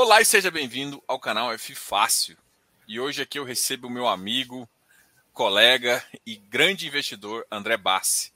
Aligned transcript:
Olá 0.00 0.20
e 0.20 0.24
seja 0.24 0.48
bem-vindo 0.48 1.02
ao 1.08 1.18
canal 1.18 1.52
F 1.52 1.74
Fácil. 1.74 2.36
E 2.86 3.00
hoje 3.00 3.20
aqui 3.20 3.36
eu 3.36 3.42
recebo 3.42 3.88
o 3.88 3.90
meu 3.90 4.06
amigo, 4.06 4.68
colega 5.32 6.00
e 6.24 6.36
grande 6.36 6.86
investidor 6.86 7.44
André 7.50 7.76
Bassi. 7.76 8.32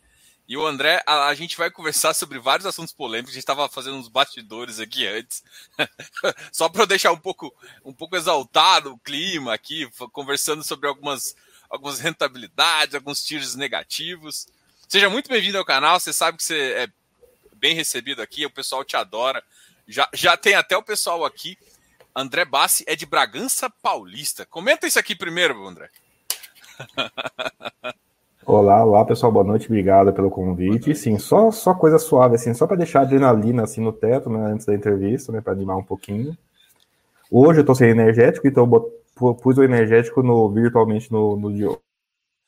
E 0.49 0.57
o 0.57 0.67
André, 0.67 1.01
a, 1.07 1.29
a 1.29 1.35
gente 1.37 1.57
vai 1.57 1.71
conversar 1.71 2.15
sobre 2.15 2.41
vários 2.41 2.67
assuntos 2.67 2.93
polêmicos. 2.93 3.31
A 3.31 3.35
gente 3.35 3.45
estava 3.45 3.69
fazendo 3.69 3.97
uns 3.97 4.09
bastidores 4.09 4.81
aqui 4.81 5.07
antes, 5.07 5.45
só 6.51 6.69
para 6.69 6.85
deixar 6.85 7.13
um 7.13 7.17
pouco, 7.17 7.55
um 7.85 7.93
pouco 7.93 8.17
exaltado 8.17 8.95
o 8.95 8.99
clima 8.99 9.55
aqui, 9.55 9.89
conversando 10.11 10.65
sobre 10.65 10.89
algumas, 10.89 11.37
algumas 11.71 12.01
rentabilidades, 12.01 12.97
alguns 12.97 13.23
tiros 13.23 13.55
negativos. 13.55 14.49
Seja 14.89 15.09
muito 15.09 15.29
bem-vindo 15.29 15.59
ao 15.59 15.65
canal. 15.65 16.01
Você 16.01 16.13
sabe 16.13 16.39
que 16.39 16.43
você 16.43 16.73
é 16.73 16.89
bem 17.55 17.77
recebido 17.77 18.21
aqui, 18.21 18.45
o 18.45 18.51
pessoal 18.51 18.85
te 18.85 18.97
adora. 18.97 19.45
Já, 19.87 20.09
já 20.15 20.37
tem 20.37 20.55
até 20.55 20.77
o 20.77 20.83
pessoal 20.83 21.25
aqui. 21.25 21.57
André 22.15 22.45
Bassi 22.45 22.85
é 22.87 22.95
de 22.95 23.07
Bragança 23.07 23.71
Paulista. 23.71 24.45
Comenta 24.47 24.87
isso 24.87 24.99
aqui 24.99 25.17
primeiro, 25.17 25.67
André. 25.67 25.89
Olá, 28.45 28.85
olá 28.85 29.05
pessoal, 29.05 29.31
boa 29.31 29.45
noite, 29.45 29.67
obrigado 29.67 30.13
pelo 30.13 30.29
convite. 30.29 30.97
Sim, 30.97 31.17
só, 31.17 31.53
só 31.53 31.75
coisa 31.75 31.97
suave, 31.97 32.35
assim, 32.35 32.53
só 32.53 32.67
para 32.67 32.77
deixar 32.77 33.01
a 33.01 33.03
adrenalina 33.03 33.63
assim 33.63 33.81
no 33.81 33.93
teto, 33.93 34.29
né, 34.29 34.51
antes 34.51 34.67
da 34.67 34.75
entrevista, 34.75 35.31
né, 35.31 35.41
para 35.41 35.53
animar 35.53 35.77
um 35.77 35.85
pouquinho. 35.85 36.37
Hoje 37.31 37.61
eu 37.61 37.65
tô 37.65 37.73
sem 37.73 37.91
energético, 37.91 38.49
então 38.49 38.69
eu 39.21 39.35
pus 39.37 39.59
o 39.59 39.63
energético 39.63 40.25
no, 40.25 40.51
virtualmente 40.51 41.11
no, 41.13 41.37
no 41.37 41.55
Diogo. 41.55 41.81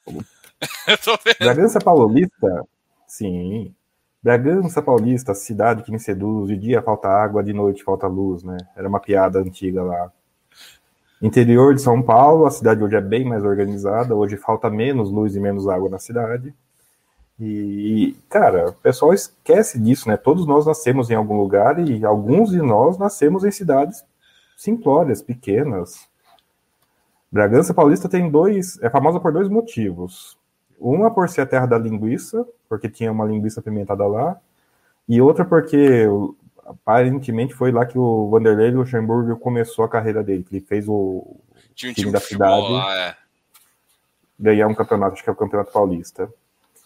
Bragança 1.38 1.78
Paulista, 1.78 2.64
sim, 3.06 3.72
Bragança 4.24 4.80
Paulista, 4.80 5.34
cidade 5.34 5.82
que 5.82 5.92
me 5.92 6.00
seduz, 6.00 6.48
de 6.48 6.56
dia 6.56 6.80
falta 6.80 7.08
água, 7.08 7.44
de 7.44 7.52
noite 7.52 7.84
falta 7.84 8.06
luz, 8.06 8.42
né? 8.42 8.56
Era 8.74 8.88
uma 8.88 8.98
piada 8.98 9.38
antiga 9.38 9.82
lá. 9.82 10.10
Interior 11.20 11.74
de 11.74 11.82
São 11.82 12.00
Paulo, 12.02 12.46
a 12.46 12.50
cidade 12.50 12.82
hoje 12.82 12.96
é 12.96 13.02
bem 13.02 13.26
mais 13.26 13.44
organizada, 13.44 14.14
hoje 14.14 14.38
falta 14.38 14.70
menos 14.70 15.10
luz 15.10 15.36
e 15.36 15.40
menos 15.40 15.68
água 15.68 15.90
na 15.90 15.98
cidade. 15.98 16.54
E, 17.38 18.16
cara, 18.30 18.70
o 18.70 18.72
pessoal 18.72 19.12
esquece 19.12 19.78
disso, 19.78 20.08
né? 20.08 20.16
Todos 20.16 20.46
nós 20.46 20.64
nascemos 20.64 21.10
em 21.10 21.14
algum 21.14 21.36
lugar 21.36 21.78
e 21.86 22.02
alguns 22.02 22.48
de 22.48 22.62
nós 22.62 22.96
nascemos 22.96 23.44
em 23.44 23.50
cidades 23.50 24.02
simplórias, 24.56 25.20
pequenas. 25.20 26.08
Bragança 27.30 27.74
Paulista 27.74 28.08
tem 28.08 28.30
dois, 28.30 28.82
é 28.82 28.88
famosa 28.88 29.20
por 29.20 29.34
dois 29.34 29.50
motivos. 29.50 30.38
Uma 30.84 31.10
por 31.10 31.30
ser 31.30 31.40
a 31.40 31.46
terra 31.46 31.64
da 31.64 31.78
linguiça, 31.78 32.46
porque 32.68 32.90
tinha 32.90 33.10
uma 33.10 33.24
linguiça 33.24 33.62
pimentada 33.62 34.06
lá, 34.06 34.38
e 35.08 35.18
outra 35.18 35.42
porque 35.42 36.06
aparentemente 36.66 37.54
foi 37.54 37.72
lá 37.72 37.86
que 37.86 37.98
o 37.98 38.28
Vanderlei 38.28 38.70
Luxemburgo 38.70 39.34
começou 39.38 39.86
a 39.86 39.88
carreira 39.88 40.22
dele, 40.22 40.44
que 40.44 40.54
ele 40.54 40.64
fez 40.66 40.86
o 40.86 41.36
Tinha 41.74 41.90
um 41.90 41.94
time, 41.94 42.10
time 42.10 42.12
da 42.12 42.20
cidade 42.20 42.70
lá, 42.70 42.96
é. 42.98 43.16
ganhar 44.38 44.68
um 44.68 44.74
campeonato, 44.74 45.14
acho 45.14 45.24
que 45.24 45.30
é 45.30 45.32
o 45.32 45.36
Campeonato 45.36 45.72
Paulista. 45.72 46.28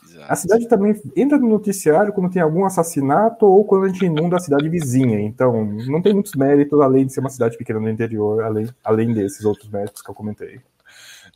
Exato. 0.04 0.32
A 0.32 0.36
cidade 0.36 0.68
também 0.68 0.94
entra 1.16 1.36
no 1.36 1.48
noticiário 1.48 2.12
quando 2.12 2.30
tem 2.30 2.40
algum 2.40 2.64
assassinato 2.64 3.46
ou 3.46 3.64
quando 3.64 3.86
a 3.86 3.88
gente 3.88 4.04
inunda 4.04 4.36
a 4.36 4.40
cidade 4.40 4.68
vizinha. 4.68 5.18
Então, 5.20 5.64
não 5.88 6.00
tem 6.00 6.14
muitos 6.14 6.34
méritos 6.36 6.80
além 6.80 7.04
de 7.04 7.12
ser 7.12 7.18
uma 7.18 7.30
cidade 7.30 7.58
pequena 7.58 7.80
no 7.80 7.90
interior, 7.90 8.44
além, 8.44 8.68
além 8.84 9.12
desses 9.12 9.44
outros 9.44 9.68
méritos 9.68 10.02
que 10.02 10.08
eu 10.08 10.14
comentei. 10.14 10.60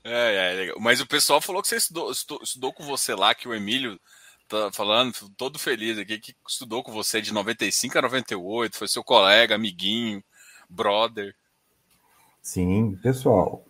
É, 0.05 0.53
é, 0.53 0.55
legal. 0.55 0.81
Mas 0.81 1.01
o 1.01 1.07
pessoal 1.07 1.41
falou 1.41 1.63
que 1.63 1.69
você 1.69 1.77
estudou, 1.77 2.11
estudou, 2.11 2.43
estudou, 2.43 2.73
com 2.73 2.85
você 2.85 3.15
lá, 3.15 3.35
que 3.35 3.49
o 3.49 3.55
Emílio 3.55 4.01
tá 4.49 4.71
falando, 4.73 5.13
todo 5.37 5.59
feliz 5.59 5.99
aqui, 5.99 6.19
que 6.19 6.35
estudou 6.47 6.83
com 6.83 6.93
você 6.93 7.21
de 7.21 7.33
95 7.33 7.99
a 7.99 8.03
98, 8.03 8.77
foi 8.77 8.89
seu 8.89 9.05
colega, 9.05 9.55
amiguinho, 9.55 10.23
brother. 10.69 11.35
Sim, 12.43 12.99
pessoal. 13.03 13.65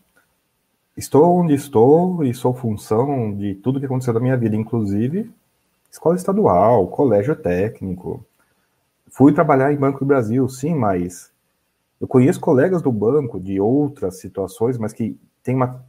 Estou 0.96 1.40
onde 1.40 1.54
estou 1.54 2.24
e 2.24 2.34
sou 2.34 2.54
função 2.54 3.36
de 3.36 3.54
tudo 3.56 3.78
que 3.78 3.86
aconteceu 3.86 4.14
na 4.14 4.20
minha 4.20 4.36
vida, 4.36 4.56
inclusive 4.56 5.30
escola 5.92 6.16
estadual, 6.16 6.88
colégio 6.88 7.36
técnico. 7.36 8.24
Fui 9.08 9.32
trabalhar 9.32 9.72
em 9.72 9.76
Banco 9.76 10.00
do 10.00 10.06
Brasil, 10.06 10.48
sim, 10.48 10.74
mas 10.74 11.30
eu 12.00 12.08
conheço 12.08 12.40
colegas 12.40 12.80
do 12.80 12.90
banco 12.90 13.38
de 13.38 13.60
outras 13.60 14.18
situações, 14.18 14.78
mas 14.78 14.94
que 14.94 15.18
têm 15.42 15.54
uma 15.54 15.84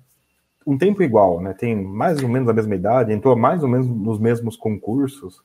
um 0.66 0.78
tempo 0.78 1.04
igual, 1.04 1.42
né? 1.42 1.54
Tem 1.54 1.76
mais 1.76 2.22
ou 2.22 2.30
menos 2.30 2.50
a 2.50 2.54
mesma 2.54 2.76
idade, 2.76 3.14
entrou 3.14 3.36
mais 3.36 3.64
ou 3.64 3.70
menos 3.70 3.88
nos 3.88 4.20
mesmos 4.20 4.56
concursos 4.56 5.42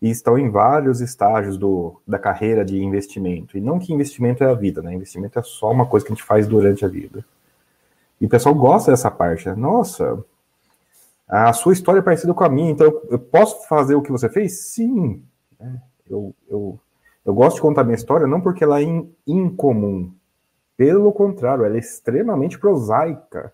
e 0.00 0.10
estão 0.10 0.38
em 0.38 0.50
vários 0.50 1.00
estágios 1.00 1.56
do, 1.56 2.00
da 2.06 2.18
carreira 2.18 2.64
de 2.64 2.82
investimento. 2.82 3.56
E 3.56 3.60
não 3.60 3.78
que 3.78 3.92
investimento 3.92 4.44
é 4.44 4.50
a 4.50 4.54
vida, 4.54 4.82
né? 4.82 4.94
Investimento 4.94 5.38
é 5.38 5.42
só 5.42 5.70
uma 5.70 5.86
coisa 5.86 6.04
que 6.04 6.12
a 6.12 6.14
gente 6.14 6.24
faz 6.24 6.46
durante 6.46 6.84
a 6.84 6.88
vida. 6.88 7.24
E 8.20 8.26
o 8.26 8.28
pessoal 8.28 8.54
gosta 8.54 8.90
dessa 8.90 9.10
parte. 9.10 9.48
Né? 9.48 9.54
Nossa, 9.54 10.22
a 11.26 11.52
sua 11.52 11.72
história 11.72 12.00
é 12.00 12.02
parecida 12.02 12.34
com 12.34 12.44
a 12.44 12.48
minha, 12.48 12.70
então 12.70 12.86
eu 13.08 13.18
posso 13.18 13.66
fazer 13.66 13.94
o 13.94 14.02
que 14.02 14.12
você 14.12 14.28
fez? 14.28 14.60
Sim. 14.60 15.22
É, 15.58 15.66
eu, 16.08 16.34
eu, 16.48 16.78
eu 17.24 17.34
gosto 17.34 17.56
de 17.56 17.62
contar 17.62 17.84
minha 17.84 17.96
história 17.96 18.26
não 18.26 18.40
porque 18.40 18.62
ela 18.62 18.80
é 18.80 18.82
in, 18.82 19.10
incomum. 19.26 20.12
Pelo 20.76 21.12
contrário, 21.12 21.64
ela 21.64 21.76
é 21.76 21.78
extremamente 21.78 22.58
prosaica 22.58 23.52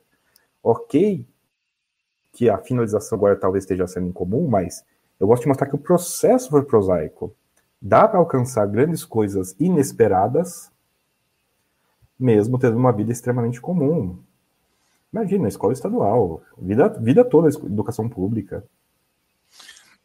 ok 0.62 1.26
que 2.32 2.48
a 2.48 2.58
finalização 2.58 3.16
agora 3.16 3.36
talvez 3.36 3.64
esteja 3.64 3.86
sendo 3.86 4.08
incomum, 4.08 4.48
mas 4.48 4.84
eu 5.18 5.26
gosto 5.26 5.42
de 5.42 5.48
mostrar 5.48 5.66
que 5.68 5.74
o 5.74 5.78
processo 5.78 6.50
foi 6.50 6.64
prosaico. 6.64 7.34
Dá 7.80 8.06
para 8.06 8.18
alcançar 8.18 8.66
grandes 8.66 9.04
coisas 9.04 9.54
inesperadas, 9.58 10.70
mesmo 12.18 12.58
tendo 12.58 12.76
uma 12.76 12.92
vida 12.92 13.10
extremamente 13.10 13.60
comum. 13.60 14.22
Imagina, 15.12 15.48
escola 15.48 15.72
estadual, 15.72 16.42
vida, 16.56 16.88
vida 16.88 17.24
toda 17.24 17.48
educação 17.48 18.08
pública. 18.08 18.64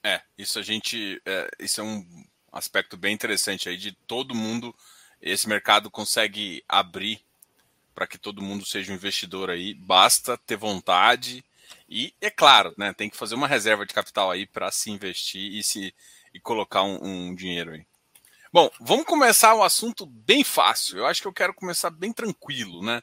É, 0.03 0.21
isso 0.37 0.57
a 0.57 0.61
gente. 0.61 1.21
É, 1.25 1.49
isso 1.59 1.81
é 1.81 1.83
um 1.83 2.05
aspecto 2.51 2.97
bem 2.97 3.13
interessante 3.13 3.69
aí 3.69 3.77
de 3.77 3.91
todo 4.07 4.35
mundo. 4.35 4.73
Esse 5.21 5.47
mercado 5.47 5.91
consegue 5.91 6.63
abrir 6.67 7.21
para 7.95 8.05
que 8.05 8.17
todo 8.17 8.41
mundo 8.41 8.65
seja 8.65 8.91
um 8.91 8.95
investidor 8.95 9.49
aí, 9.49 9.73
basta 9.73 10.37
ter 10.37 10.57
vontade 10.57 11.43
e, 11.89 12.13
é 12.19 12.29
claro, 12.29 12.73
né, 12.77 12.93
tem 12.93 13.09
que 13.09 13.17
fazer 13.17 13.35
uma 13.35 13.47
reserva 13.47 13.85
de 13.85 13.93
capital 13.93 14.29
aí 14.29 14.45
para 14.45 14.69
se 14.71 14.91
investir 14.91 15.53
e 15.53 15.63
se 15.63 15.95
e 16.33 16.39
colocar 16.39 16.83
um, 16.83 16.99
um 17.01 17.33
dinheiro 17.33 17.71
aí. 17.71 17.85
Bom, 18.51 18.69
vamos 18.81 19.05
começar 19.05 19.55
um 19.55 19.63
assunto 19.63 20.05
bem 20.05 20.43
fácil. 20.43 20.97
Eu 20.97 21.05
acho 21.05 21.21
que 21.21 21.27
eu 21.27 21.33
quero 21.33 21.53
começar 21.53 21.89
bem 21.89 22.11
tranquilo, 22.11 22.83
né? 22.83 23.01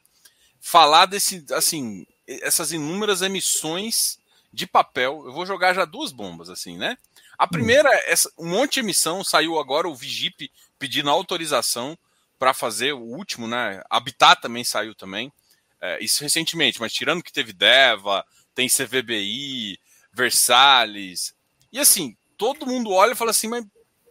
Falar 0.61 1.07
desse, 1.07 1.43
assim, 1.53 2.07
essas 2.27 2.73
inúmeras 2.73 3.23
emissões 3.23 4.19
de 4.53 4.67
papel. 4.67 5.23
Eu 5.25 5.33
vou 5.33 5.47
jogar 5.47 5.73
já 5.73 5.87
duas 5.87 6.13
bombas, 6.13 6.51
assim, 6.51 6.77
né? 6.77 6.99
A 7.39 7.47
primeira, 7.47 7.91
essa, 8.05 8.31
um 8.39 8.49
monte 8.49 8.75
de 8.75 8.81
emissão, 8.81 9.25
saiu 9.25 9.59
agora 9.59 9.89
o 9.89 9.95
Vigip 9.95 10.51
pedindo 10.79 11.09
autorização 11.09 11.99
para 12.43 12.53
fazer 12.53 12.93
o 12.93 12.99
último, 12.99 13.47
né? 13.47 13.81
Habitat 13.89 14.43
também 14.43 14.65
saiu 14.65 14.97
também. 14.97 15.33
É, 15.81 16.03
isso 16.03 16.25
recentemente, 16.25 16.81
mas 16.81 16.93
tirando 16.93 17.23
que 17.23 17.33
teve 17.33 17.53
Deva, 17.53 18.27
tem 18.53 18.67
CVBI, 18.69 19.79
Versalhes. 20.13 21.37
E 21.73 21.79
assim, 21.79 22.17
todo 22.37 22.67
mundo 22.67 22.91
olha 22.91 23.13
e 23.13 23.15
fala 23.15 23.31
assim, 23.31 23.47
mas 23.47 23.65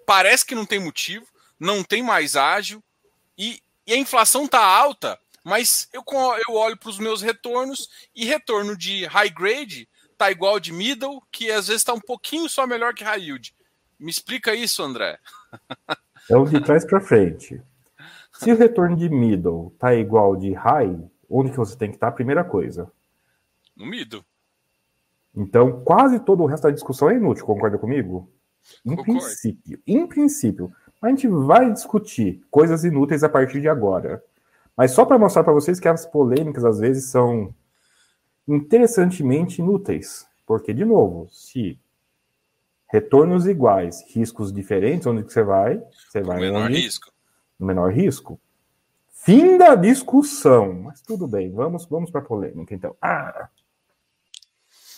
parece 0.07 0.45
que 0.45 0.55
não 0.55 0.65
tem 0.65 0.79
motivo, 0.79 1.27
não 1.59 1.83
tem 1.83 2.01
mais 2.01 2.37
ágil, 2.37 2.81
e, 3.37 3.61
e 3.85 3.91
a 3.91 3.97
inflação 3.97 4.47
tá 4.47 4.63
alta, 4.63 5.19
mas 5.43 5.89
eu, 5.91 6.01
eu 6.47 6.55
olho 6.55 6.77
para 6.77 6.89
os 6.89 6.99
meus 6.99 7.21
retornos 7.21 7.89
e 8.15 8.23
retorno 8.23 8.77
de 8.77 9.03
high 9.07 9.29
grade 9.29 9.89
tá 10.17 10.31
igual 10.31 10.57
de 10.57 10.71
middle, 10.71 11.21
que 11.29 11.51
às 11.51 11.67
vezes 11.67 11.81
está 11.81 11.93
um 11.93 11.99
pouquinho 11.99 12.47
só 12.47 12.65
melhor 12.65 12.93
que 12.93 13.03
high 13.03 13.23
yield. 13.23 13.53
Me 13.99 14.09
explica 14.09 14.55
isso, 14.55 14.81
André. 14.81 15.19
É 16.29 16.37
o 16.37 16.45
de 16.45 16.63
trás 16.63 16.85
para 16.85 17.01
frente. 17.01 17.61
Se 18.43 18.51
o 18.51 18.57
retorno 18.57 18.95
de 18.95 19.07
middle 19.07 19.69
tá 19.77 19.93
igual 19.93 20.35
de 20.35 20.51
high, 20.51 20.99
onde 21.29 21.51
que 21.51 21.57
você 21.57 21.77
tem 21.77 21.91
que 21.91 21.97
estar? 21.97 22.07
Tá? 22.07 22.15
Primeira 22.15 22.43
coisa. 22.43 22.91
No 23.77 23.85
middle. 23.85 24.25
Então, 25.35 25.83
quase 25.83 26.19
todo 26.19 26.41
o 26.41 26.47
resto 26.47 26.63
da 26.63 26.71
discussão 26.71 27.11
é 27.11 27.17
inútil, 27.17 27.45
concorda 27.45 27.77
comigo? 27.77 28.31
Em 28.83 28.95
Concordo. 28.95 29.19
princípio. 29.19 29.79
Em 29.85 30.07
princípio. 30.07 30.73
A 30.99 31.09
gente 31.09 31.27
vai 31.27 31.71
discutir 31.71 32.41
coisas 32.49 32.83
inúteis 32.83 33.23
a 33.23 33.29
partir 33.29 33.61
de 33.61 33.69
agora. 33.69 34.23
Mas 34.75 34.89
só 34.89 35.05
para 35.05 35.19
mostrar 35.19 35.43
para 35.43 35.53
vocês 35.53 35.79
que 35.79 35.87
as 35.87 36.07
polêmicas 36.07 36.65
às 36.65 36.79
vezes 36.79 37.11
são 37.11 37.53
interessantemente 38.47 39.61
inúteis. 39.61 40.25
Porque, 40.47 40.73
de 40.73 40.83
novo, 40.83 41.29
se 41.31 41.79
retornos 42.89 43.45
iguais, 43.45 44.03
riscos 44.07 44.51
diferentes, 44.51 45.05
onde 45.05 45.23
que 45.23 45.31
você 45.31 45.43
vai? 45.43 45.79
Você 46.09 46.21
vai 46.21 46.39
menor 46.39 46.65
onde... 46.65 46.81
risco 46.81 47.11
no 47.61 47.67
menor 47.67 47.93
risco. 47.93 48.41
Fim 49.07 49.57
da 49.57 49.75
discussão. 49.75 50.73
Mas 50.73 51.01
tudo 51.01 51.27
bem, 51.27 51.51
vamos, 51.51 51.85
vamos 51.85 52.09
para 52.09 52.21
a 52.21 52.25
polêmica, 52.25 52.73
então. 52.73 52.95
Ah. 52.99 53.47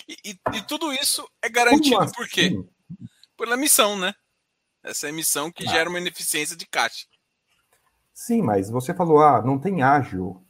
E, 0.07 0.17
e, 0.31 0.39
e, 0.57 0.61
tudo 0.63 0.91
isso 0.93 1.29
é 1.41 1.49
garantido 1.49 1.99
assim? 1.99 2.13
por 2.13 2.27
quê? 2.27 2.63
Pela 3.37 3.57
missão, 3.57 3.97
né? 3.97 4.13
Essa 4.81 5.09
emissão 5.09 5.51
que 5.51 5.67
ah. 5.67 5.71
gera 5.71 5.89
uma 5.89 5.99
ineficiência 5.99 6.55
de 6.55 6.65
caixa. 6.65 7.05
Sim, 8.13 8.41
mas 8.41 8.69
você 8.69 8.93
falou, 8.93 9.21
ah, 9.21 9.41
não 9.41 9.59
tem 9.59 9.81
ágil. 9.81 10.41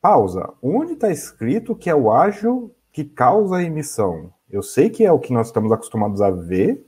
Pausa. 0.00 0.54
Onde 0.62 0.94
está 0.94 1.10
escrito 1.10 1.76
que 1.76 1.90
é 1.90 1.94
o 1.94 2.10
ágil 2.10 2.74
que 2.92 3.04
causa 3.04 3.56
a 3.56 3.62
emissão? 3.62 4.32
Eu 4.48 4.62
sei 4.62 4.88
que 4.88 5.04
é 5.04 5.12
o 5.12 5.18
que 5.18 5.32
nós 5.32 5.48
estamos 5.48 5.70
acostumados 5.70 6.22
a 6.22 6.30
ver, 6.30 6.82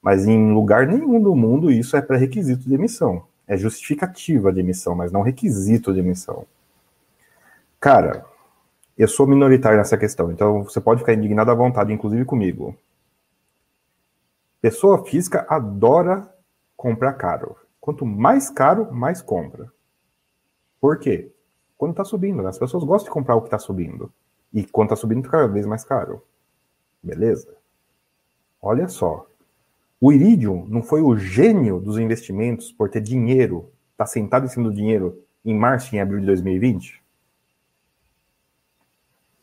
mas 0.00 0.26
em 0.26 0.52
lugar 0.52 0.86
nenhum 0.86 1.22
do 1.22 1.36
mundo 1.36 1.70
isso 1.70 1.96
é 1.96 2.02
pré-requisito 2.02 2.66
de 2.66 2.74
emissão. 2.74 3.28
É 3.50 3.56
justificativa 3.56 4.52
de 4.52 4.60
emissão, 4.60 4.94
mas 4.94 5.10
não 5.10 5.22
requisito 5.22 5.92
de 5.92 5.98
emissão. 5.98 6.46
Cara, 7.80 8.24
eu 8.96 9.08
sou 9.08 9.26
minoritário 9.26 9.76
nessa 9.76 9.98
questão, 9.98 10.30
então 10.30 10.62
você 10.62 10.80
pode 10.80 11.00
ficar 11.00 11.14
indignado 11.14 11.50
à 11.50 11.54
vontade, 11.54 11.92
inclusive 11.92 12.24
comigo. 12.24 12.76
Pessoa 14.60 15.04
física 15.04 15.44
adora 15.48 16.32
comprar 16.76 17.14
caro. 17.14 17.56
Quanto 17.80 18.06
mais 18.06 18.48
caro, 18.48 18.94
mais 18.94 19.20
compra. 19.20 19.68
Por 20.80 21.00
quê? 21.00 21.32
Quando 21.76 21.90
está 21.90 22.04
subindo, 22.04 22.44
né? 22.44 22.50
as 22.50 22.58
pessoas 22.58 22.84
gostam 22.84 23.08
de 23.08 23.14
comprar 23.14 23.34
o 23.34 23.40
que 23.40 23.48
está 23.48 23.58
subindo. 23.58 24.12
E 24.54 24.64
quando 24.64 24.92
está 24.92 24.96
subindo, 24.96 25.24
tá 25.24 25.30
cada 25.30 25.48
vez 25.48 25.66
mais 25.66 25.82
caro. 25.82 26.22
Beleza? 27.02 27.52
Olha 28.62 28.86
só. 28.86 29.26
O 30.00 30.10
Iridium 30.10 30.66
não 30.66 30.82
foi 30.82 31.02
o 31.02 31.14
gênio 31.14 31.78
dos 31.78 31.98
investimentos 31.98 32.72
por 32.72 32.88
ter 32.88 33.02
dinheiro, 33.02 33.70
tá 33.98 34.06
sentado 34.06 34.46
em 34.46 34.48
cima 34.48 34.68
do 34.68 34.74
dinheiro 34.74 35.22
em 35.44 35.54
março 35.54 35.94
e 35.94 35.98
em 35.98 36.00
abril 36.00 36.20
de 36.20 36.26
2020? 36.26 37.02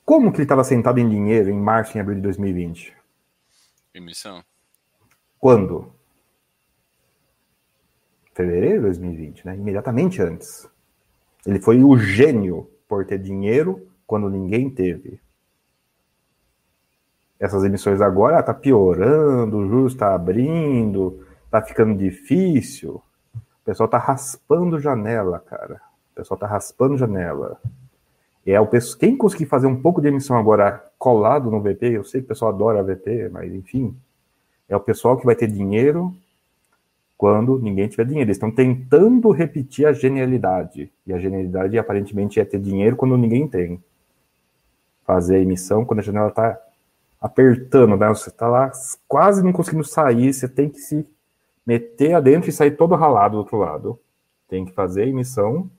Como 0.03 0.31
que 0.31 0.37
ele 0.37 0.45
estava 0.45 0.63
sentado 0.63 0.99
em 0.99 1.07
dinheiro 1.07 1.51
em 1.51 1.59
março 1.59 1.95
e 1.95 1.97
em 1.97 2.01
abril 2.01 2.15
de 2.15 2.21
2020? 2.21 2.95
Emissão. 3.93 4.43
Quando? 5.37 5.93
Fevereiro 8.33 8.77
de 8.77 8.81
2020, 8.81 9.45
né? 9.45 9.55
Imediatamente 9.55 10.21
antes. 10.21 10.67
Ele 11.45 11.59
foi 11.59 11.83
o 11.83 11.97
gênio 11.99 12.67
por 12.87 13.05
ter 13.05 13.19
dinheiro 13.19 13.87
quando 14.07 14.29
ninguém 14.29 14.69
teve. 14.69 15.19
Essas 17.39 17.63
emissões 17.63 18.01
agora 18.01 18.41
tá 18.41 18.53
piorando, 18.53 19.57
o 19.57 19.67
juros 19.67 19.93
está 19.93 20.15
abrindo, 20.15 21.25
tá 21.51 21.61
ficando 21.61 21.95
difícil. 21.95 23.01
O 23.35 23.65
pessoal 23.65 23.87
tá 23.87 23.97
raspando 23.97 24.79
janela, 24.79 25.39
cara. 25.39 25.81
O 26.11 26.15
pessoal 26.15 26.39
tá 26.39 26.47
raspando 26.47 26.97
janela. 26.97 27.59
É 28.45 28.59
o 28.59 28.65
pessoal, 28.65 28.99
quem 28.99 29.15
conseguir 29.15 29.45
fazer 29.45 29.67
um 29.67 29.81
pouco 29.81 30.01
de 30.01 30.07
emissão 30.07 30.37
agora 30.37 30.83
colado 30.97 31.51
no 31.51 31.61
VP, 31.61 31.97
eu 31.97 32.03
sei 32.03 32.21
que 32.21 32.25
o 32.25 32.29
pessoal 32.29 32.53
adora 32.53 32.81
VP, 32.81 33.29
mas 33.29 33.53
enfim, 33.53 33.95
é 34.69 34.75
o 34.75 34.79
pessoal 34.79 35.17
que 35.17 35.25
vai 35.25 35.35
ter 35.35 35.47
dinheiro 35.47 36.15
quando 37.17 37.59
ninguém 37.59 37.87
tiver 37.87 38.05
dinheiro. 38.05 38.27
Eles 38.27 38.37
estão 38.37 38.51
tentando 38.51 39.31
repetir 39.31 39.85
a 39.85 39.91
genialidade. 39.91 40.91
E 41.05 41.13
a 41.13 41.19
genialidade 41.19 41.77
aparentemente 41.77 42.39
é 42.39 42.45
ter 42.45 42.59
dinheiro 42.59 42.95
quando 42.95 43.17
ninguém 43.17 43.47
tem. 43.47 43.83
Fazer 45.05 45.37
a 45.37 45.39
emissão 45.39 45.83
quando 45.83 45.99
a 45.99 46.03
janela 46.03 46.29
está 46.29 46.57
apertando, 47.19 47.97
né? 47.97 48.07
Você 48.09 48.29
está 48.29 48.47
lá 48.47 48.71
quase 49.07 49.43
não 49.43 49.51
conseguindo 49.51 49.83
sair, 49.83 50.33
você 50.33 50.47
tem 50.47 50.69
que 50.69 50.79
se 50.79 51.07
meter 51.65 52.13
adentro 52.13 52.49
e 52.49 52.53
sair 52.53 52.71
todo 52.71 52.95
ralado 52.95 53.35
do 53.35 53.39
outro 53.39 53.57
lado. 53.57 53.99
Tem 54.47 54.65
que 54.65 54.71
fazer 54.71 55.03
a 55.03 55.07
emissão. 55.07 55.69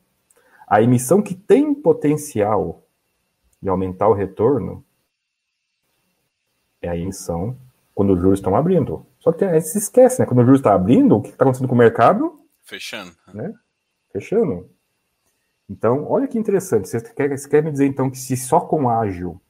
A 0.67 0.83
emissão 0.83 1.23
que 1.23 1.35
tem 1.35 1.75
potencial 1.75 2.83
de 3.63 3.69
aumentar 3.69 4.09
o 4.09 4.13
retorno 4.13 4.85
é 6.83 6.89
a 6.89 6.97
emissão 6.97 7.57
quando 7.95 8.13
os 8.13 8.21
juros 8.21 8.39
estão 8.39 8.55
abrindo. 8.55 9.07
Só 9.19 9.33
que 9.33 9.45
aí 9.45 9.61
se 9.61 9.79
esquece, 9.79 10.21
né? 10.21 10.27
Quando 10.27 10.41
o 10.41 10.45
juros 10.45 10.61
está 10.61 10.75
abrindo, 10.75 11.17
o 11.17 11.23
que 11.23 11.31
está 11.31 11.45
acontecendo 11.45 11.69
com 11.69 11.75
o 11.75 11.79
mercado? 11.79 12.39
Fechando. 12.63 13.13
Né? 13.33 13.53
Fechando. 14.13 14.71
Então, 15.69 16.07
olha 16.09 16.29
que 16.29 16.39
interessante. 16.39 16.89
Você 16.89 17.01
quer, 17.01 17.37
você 17.37 17.49
quer 17.49 17.63
me 17.63 17.73
dizer, 17.73 17.87
então, 17.87 18.11
que 18.11 18.19
se 18.19 18.37
só 18.37 18.61
com 18.61 18.89
ágil 18.89 19.41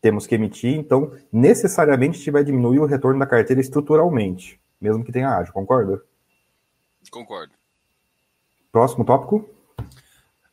temos 0.00 0.26
que 0.26 0.34
emitir, 0.34 0.74
então, 0.74 1.12
necessariamente 1.32 2.16
a 2.16 2.18
gente 2.18 2.30
vai 2.30 2.44
diminuir 2.44 2.78
o 2.78 2.86
retorno 2.86 3.18
da 3.18 3.26
carteira 3.26 3.60
estruturalmente, 3.60 4.60
mesmo 4.80 5.04
que 5.04 5.12
tenha 5.12 5.28
ágil, 5.28 5.52
concorda? 5.52 6.02
Concordo. 7.10 7.52
Próximo 8.70 9.04
tópico? 9.04 9.48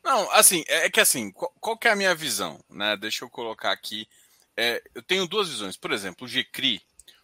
Não, 0.04 0.32
assim, 0.32 0.64
é, 0.68 0.86
é 0.86 0.90
que 0.90 1.00
assim, 1.00 1.32
qual, 1.32 1.52
qual 1.60 1.78
que 1.78 1.88
é 1.88 1.92
a 1.92 1.96
minha 1.96 2.16
visão, 2.16 2.60
né? 2.70 2.96
Deixa 2.96 3.26
eu 3.26 3.30
colocar 3.30 3.72
aqui 3.72 4.08
é, 4.58 4.82
eu 4.94 5.04
tenho 5.04 5.28
duas 5.28 5.50
visões. 5.50 5.76
Por 5.76 5.92
exemplo, 5.92 6.26
o 6.26 6.30
GCRI 6.30 6.82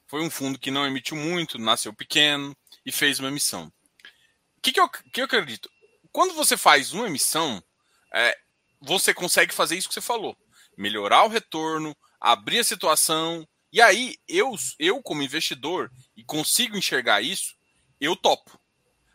foi 0.08 0.22
um 0.22 0.30
fundo 0.30 0.60
que 0.60 0.72
não 0.72 0.86
emitiu 0.86 1.16
muito, 1.16 1.58
nasceu 1.58 1.94
pequeno 1.94 2.56
e 2.86 2.92
fez 2.92 3.20
uma 3.20 3.30
emissão. 3.30 3.72
O 4.58 4.62
que, 4.62 4.74
que, 4.74 4.80
eu, 4.80 4.90
que 4.90 5.22
eu 5.22 5.26
acredito? 5.26 5.70
Quando 6.12 6.34
você 6.34 6.58
faz 6.58 6.92
uma 6.92 7.08
emissão, 7.08 7.64
é, 8.14 8.38
você 8.82 9.14
consegue 9.14 9.54
fazer 9.54 9.78
isso 9.78 9.88
que 9.88 9.94
você 9.94 10.02
falou: 10.02 10.38
melhorar 10.78 11.24
o 11.24 11.30
retorno, 11.30 11.96
abrir 12.22 12.60
a 12.60 12.64
situação. 12.64 13.46
E 13.74 13.82
aí, 13.82 14.16
eu, 14.28 14.56
eu 14.80 15.02
como 15.02 15.24
investidor, 15.24 15.92
e 16.16 16.24
consigo 16.24 16.78
enxergar 16.78 17.22
isso, 17.22 17.56
eu 18.00 18.16
topo. 18.16 18.60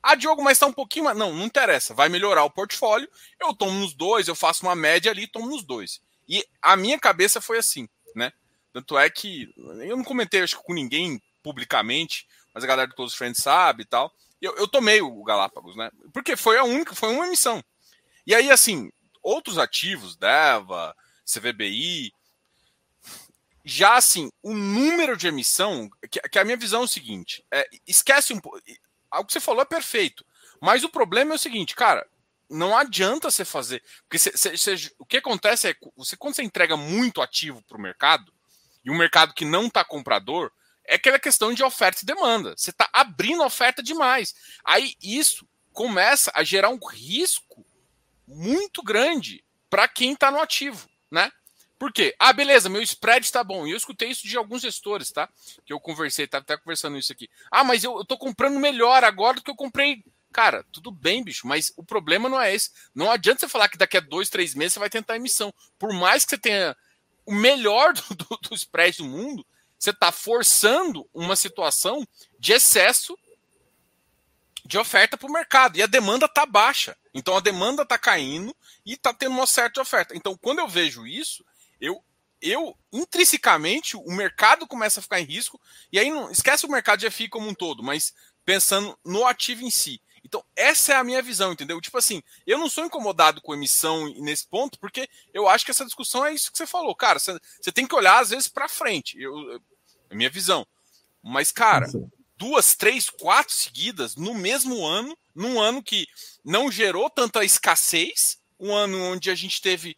Ah, 0.03 0.15
Diogo, 0.15 0.43
mas 0.43 0.57
está 0.57 0.67
um 0.67 0.73
pouquinho 0.73 1.07
mais. 1.07 1.17
Não, 1.17 1.33
não 1.33 1.47
interessa. 1.47 1.95
Vai 1.95 2.09
melhorar 2.09 2.45
o 2.45 2.51
portfólio. 2.51 3.09
Eu 3.41 3.55
tomo 3.55 3.79
nos 3.81 3.95
dois, 3.95 4.29
eu 4.29 4.35
faço 4.35 4.65
uma 4.65 4.75
média 4.75 5.11
ali, 5.11 5.27
tomo 5.27 5.49
nos 5.49 5.65
dois. 5.65 6.01
E 6.29 6.45
a 6.61 6.77
minha 6.77 6.99
cabeça 6.99 7.41
foi 7.41 7.59
assim. 7.59 7.89
Tanto 8.77 8.99
é 8.99 9.09
que 9.09 9.51
eu 9.57 9.97
não 9.97 10.05
comentei 10.05 10.43
acho, 10.43 10.63
com 10.63 10.75
ninguém 10.75 11.19
publicamente, 11.43 12.27
mas 12.53 12.63
a 12.63 12.67
galera 12.67 12.87
do 12.87 12.95
Close 12.95 13.17
Friends 13.17 13.43
sabe 13.43 13.85
e 13.85 13.87
tal. 13.87 14.13
Eu, 14.39 14.55
eu 14.57 14.69
tomei 14.69 15.01
o 15.01 15.25
Galápagos, 15.25 15.75
né? 15.75 15.91
Porque 16.13 16.37
foi 16.37 16.59
a 16.59 16.65
única, 16.65 16.95
foi 16.95 17.11
uma 17.11 17.27
emissão. 17.27 17.65
E 18.27 18.35
aí, 18.35 18.51
assim, 18.51 18.93
outros 19.23 19.57
ativos, 19.57 20.15
DEVA, 20.15 20.95
CVBI, 21.25 22.13
já 23.69 23.97
assim, 23.97 24.31
o 24.41 24.55
número 24.55 25.17
de 25.17 25.27
emissão, 25.27 25.91
que, 26.09 26.21
que 26.21 26.39
a 26.39 26.45
minha 26.45 26.57
visão 26.57 26.83
é 26.83 26.85
o 26.85 26.89
seguinte: 26.89 27.45
é, 27.53 27.69
esquece 27.85 28.33
um 28.33 28.39
pouco. 28.39 28.61
O 29.13 29.25
que 29.25 29.33
você 29.33 29.41
falou 29.41 29.63
é 29.63 29.67
perfeito. 29.67 30.25
Mas 30.63 30.85
o 30.85 30.89
problema 30.89 31.33
é 31.33 31.35
o 31.35 31.39
seguinte, 31.39 31.75
cara, 31.75 32.07
não 32.49 32.77
adianta 32.77 33.29
você 33.29 33.45
fazer. 33.45 33.83
Porque 34.03 34.19
cê, 34.21 34.37
cê, 34.37 34.57
cê, 34.57 34.95
o 35.01 35.05
que 35.05 35.17
acontece 35.17 35.69
é 35.69 35.75
você, 35.97 36.17
quando 36.17 36.37
você 36.37 36.45
entrega 36.45 36.77
muito 36.77 37.21
ativo 37.21 37.61
para 37.65 37.77
o 37.77 37.81
mercado, 37.81 38.33
e 38.85 38.91
um 38.91 38.97
mercado 38.97 39.35
que 39.35 39.45
não 39.45 39.67
está 39.67 39.85
comprador, 39.85 40.53
é 40.85 40.95
aquela 40.95 41.19
questão 41.19 41.53
de 41.53 41.65
oferta 41.65 42.03
e 42.03 42.07
demanda. 42.07 42.55
Você 42.57 42.71
está 42.71 42.89
abrindo 42.93 43.43
oferta 43.43 43.83
demais. 43.83 44.33
Aí 44.65 44.95
isso 45.03 45.47
começa 45.73 46.31
a 46.37 46.45
gerar 46.45 46.71
um 46.71 46.79
risco 46.89 47.67
muito 48.29 48.81
grande 48.81 49.45
para 49.69 49.89
quem 49.89 50.13
está 50.13 50.31
no 50.31 50.41
ativo, 50.41 50.89
né? 51.11 51.33
Por 51.79 51.93
quê? 51.93 52.15
Ah, 52.19 52.33
beleza, 52.33 52.69
meu 52.69 52.83
spread 52.83 53.25
está 53.25 53.45
bom. 53.45 53.67
E 53.67 53.73
eu 53.73 53.77
escutei 53.77 54.11
isso 54.11 54.27
de 54.27 54.37
alguns 54.37 54.63
gestores, 54.63 55.11
tá? 55.11 55.29
Que 55.65 55.73
eu 55.73 55.81
conversei, 55.81 56.25
estava 56.25 56.43
até 56.43 56.57
conversando 56.57 56.97
isso 56.97 57.13
aqui. 57.13 57.29
Ah, 57.51 57.65
mas 57.65 57.85
eu, 57.85 58.01
estou 58.01 58.17
comprando 58.17 58.59
melhor 58.59 59.05
agora 59.05 59.37
do 59.37 59.43
que 59.43 59.51
eu 59.51 59.57
comprei. 59.57 60.03
Cara, 60.33 60.65
tudo 60.73 60.91
bem, 60.91 61.23
bicho, 61.23 61.47
mas 61.47 61.73
o 61.77 61.85
problema 61.85 62.29
não 62.29 62.41
é 62.41 62.55
esse. 62.55 62.71
Não 62.95 63.11
adianta 63.11 63.41
você 63.41 63.49
falar 63.49 63.69
que 63.69 63.79
daqui 63.79 63.97
a 63.97 64.01
dois, 64.01 64.31
três 64.31 64.55
meses 64.55 64.75
você 64.75 64.81
vai 64.81 64.91
tentar 64.91 65.17
emissão. 65.17 65.53
Por 65.79 65.93
mais 65.93 66.25
que 66.25 66.31
você 66.31 66.39
tenha 66.39 66.77
o 67.25 67.35
melhor 67.35 67.93
do, 68.09 68.15
do, 68.15 68.37
dos 68.49 68.65
prédios 68.65 68.99
do 68.99 69.05
mundo, 69.05 69.47
você 69.79 69.91
está 69.91 70.11
forçando 70.11 71.07
uma 71.13 71.37
situação 71.37 72.07
de 72.39 72.53
excesso 72.53 73.19
de 74.65 74.79
oferta 74.79 75.17
para 75.17 75.29
o 75.29 75.33
mercado. 75.33 75.77
E 75.77 75.83
a 75.83 75.87
demanda 75.87 76.27
está 76.27 76.45
baixa. 76.45 76.97
Então 77.15 77.37
a 77.37 77.41
demanda 77.41 77.83
está 77.83 77.99
caindo 77.99 78.55
e 78.85 78.95
está 78.95 79.13
tendo 79.13 79.33
uma 79.33 79.47
certa 79.47 79.81
oferta. 79.81 80.17
Então, 80.17 80.37
quando 80.37 80.59
eu 80.59 80.69
vejo 80.69 81.07
isso, 81.07 81.45
eu, 81.81 82.03
eu 82.41 82.77
intrinsecamente 82.93 83.97
o 83.97 84.13
mercado 84.13 84.67
começa 84.67 85.01
a 85.01 85.03
ficar 85.03 85.21
em 85.21 85.25
risco. 85.25 85.61
E 85.93 85.99
aí 85.99 86.11
não 86.11 86.31
esquece 86.31 86.67
o 86.67 86.71
mercado 86.71 87.01
de 87.01 87.11
FI 87.11 87.29
como 87.29 87.49
um 87.49 87.55
todo, 87.55 87.83
mas 87.83 88.15
pensando 88.45 88.99
no 89.05 89.27
ativo 89.27 89.63
em 89.63 89.71
si. 89.71 90.01
Então, 90.27 90.45
essa 90.57 90.93
é 90.93 90.97
a 90.97 91.05
minha 91.05 91.23
visão, 91.23 91.53
entendeu? 91.53 91.81
Tipo 91.81 91.99
assim, 91.99 92.21
eu 92.45 92.59
não 92.59 92.69
sou 92.69 92.85
incomodado 92.85 93.41
com 93.41 93.55
emissão 93.55 94.13
nesse 94.17 94.45
ponto, 94.45 94.77
porque 94.81 95.09
eu 95.33 95.49
acho 95.49 95.65
que 95.65 95.71
essa 95.71 95.85
discussão 95.85 96.27
é 96.27 96.35
isso 96.35 96.51
que 96.51 96.59
você 96.59 96.67
falou. 96.67 96.97
Cara, 96.97 97.21
você, 97.21 97.39
você 97.61 97.71
tem 97.71 97.87
que 97.87 97.95
olhar, 97.95 98.21
às 98.21 98.31
vezes, 98.31 98.49
para 98.49 98.69
frente. 98.69 99.21
Eu, 99.21 99.61
é 100.11 100.15
minha 100.17 100.29
visão. 100.29 100.67
Mas, 101.23 101.53
cara, 101.53 101.87
Sim. 101.87 102.11
duas, 102.37 102.75
três, 102.75 103.09
quatro 103.09 103.55
seguidas 103.55 104.17
no 104.17 104.35
mesmo 104.35 104.85
ano, 104.85 105.17
num 105.33 105.61
ano 105.61 105.81
que 105.81 106.09
não 106.45 106.73
gerou 106.73 107.09
tanta 107.09 107.45
escassez, 107.45 108.39
um 108.59 108.75
ano 108.75 109.01
onde 109.05 109.31
a 109.31 109.35
gente 109.37 109.63
teve 109.63 109.97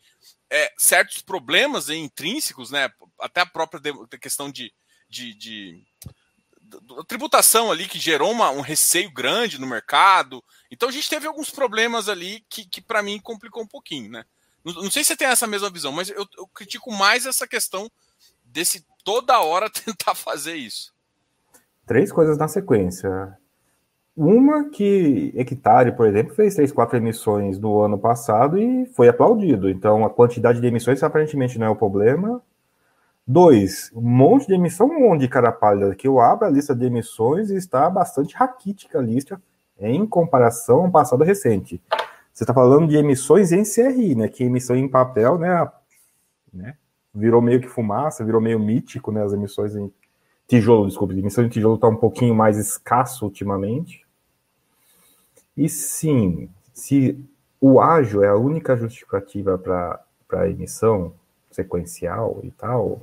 é, 0.50 0.72
certos 0.76 1.20
problemas 1.20 1.88
intrínsecos, 1.88 2.70
né? 2.70 2.90
Até 3.20 3.40
a 3.40 3.46
própria 3.46 3.80
questão 4.20 4.50
de, 4.50 4.72
de, 5.08 5.34
de 5.34 5.86
tributação 7.06 7.70
ali 7.70 7.86
que 7.86 7.98
gerou 7.98 8.30
uma, 8.30 8.50
um 8.50 8.60
receio 8.60 9.10
grande 9.10 9.60
no 9.60 9.66
mercado. 9.66 10.42
Então 10.70 10.88
a 10.88 10.92
gente 10.92 11.08
teve 11.08 11.26
alguns 11.26 11.50
problemas 11.50 12.08
ali 12.08 12.44
que, 12.48 12.64
que 12.64 12.80
para 12.80 13.02
mim 13.02 13.20
complicou 13.20 13.62
um 13.62 13.66
pouquinho, 13.66 14.10
né? 14.10 14.24
Não, 14.64 14.72
não, 14.74 14.90
sei 14.90 15.02
se 15.02 15.08
você 15.08 15.16
tem 15.16 15.28
essa 15.28 15.46
mesma 15.46 15.70
visão, 15.70 15.92
mas 15.92 16.10
eu, 16.10 16.26
eu 16.36 16.46
critico 16.48 16.92
mais 16.92 17.26
essa 17.26 17.46
questão 17.46 17.90
desse 18.44 18.84
toda 19.04 19.40
hora 19.40 19.70
tentar 19.70 20.14
fazer 20.14 20.56
isso. 20.56 20.92
Três 21.86 22.12
coisas 22.12 22.36
na 22.36 22.48
sequência. 22.48 23.38
Uma 24.20 24.68
que 24.68 25.32
Hectare, 25.36 25.92
por 25.92 26.04
exemplo, 26.04 26.34
fez 26.34 26.56
três, 26.56 26.72
quatro 26.72 26.96
emissões 26.96 27.56
no 27.56 27.80
ano 27.80 27.96
passado 27.96 28.58
e 28.58 28.84
foi 28.86 29.08
aplaudido. 29.08 29.70
Então, 29.70 30.04
a 30.04 30.10
quantidade 30.10 30.60
de 30.60 30.66
emissões 30.66 31.00
aparentemente 31.04 31.56
não 31.56 31.68
é 31.68 31.70
o 31.70 31.76
problema. 31.76 32.42
Dois, 33.24 33.92
um 33.94 34.00
monte 34.00 34.48
de 34.48 34.54
emissão, 34.54 34.88
um 34.88 35.08
monte 35.08 35.20
de 35.20 35.28
cara 35.28 35.56
que 35.96 36.08
eu 36.08 36.18
abro 36.18 36.48
a 36.48 36.50
lista 36.50 36.74
de 36.74 36.84
emissões 36.84 37.48
e 37.48 37.54
está 37.54 37.88
bastante 37.88 38.34
raquítica 38.34 38.98
a 38.98 39.02
lista 39.02 39.40
em 39.78 40.04
comparação 40.04 40.86
ao 40.86 40.90
passado 40.90 41.22
recente. 41.22 41.80
Você 42.32 42.42
está 42.42 42.52
falando 42.52 42.88
de 42.88 42.96
emissões 42.96 43.52
em 43.52 43.62
CRI, 43.62 44.16
né? 44.16 44.26
Que 44.26 44.42
emissão 44.42 44.74
em 44.74 44.88
papel, 44.88 45.38
né? 45.38 45.70
né? 46.52 46.74
Virou 47.14 47.40
meio 47.40 47.60
que 47.60 47.68
fumaça, 47.68 48.24
virou 48.24 48.40
meio 48.40 48.58
mítico, 48.58 49.12
né? 49.12 49.22
As 49.22 49.32
emissões 49.32 49.76
em 49.76 49.92
tijolo, 50.48 50.88
desculpe, 50.88 51.14
a 51.14 51.18
emissão 51.18 51.44
em 51.44 51.48
tijolo 51.48 51.76
está 51.76 51.86
um 51.86 51.94
pouquinho 51.94 52.34
mais 52.34 52.58
escasso 52.58 53.24
ultimamente. 53.24 54.07
E 55.58 55.68
sim, 55.68 56.48
se 56.72 57.18
o 57.60 57.80
ágil 57.80 58.22
é 58.22 58.28
a 58.28 58.36
única 58.36 58.76
justificativa 58.76 59.58
para 59.58 60.00
a 60.34 60.48
emissão 60.48 61.12
sequencial 61.50 62.38
e 62.44 62.52
tal, 62.52 63.00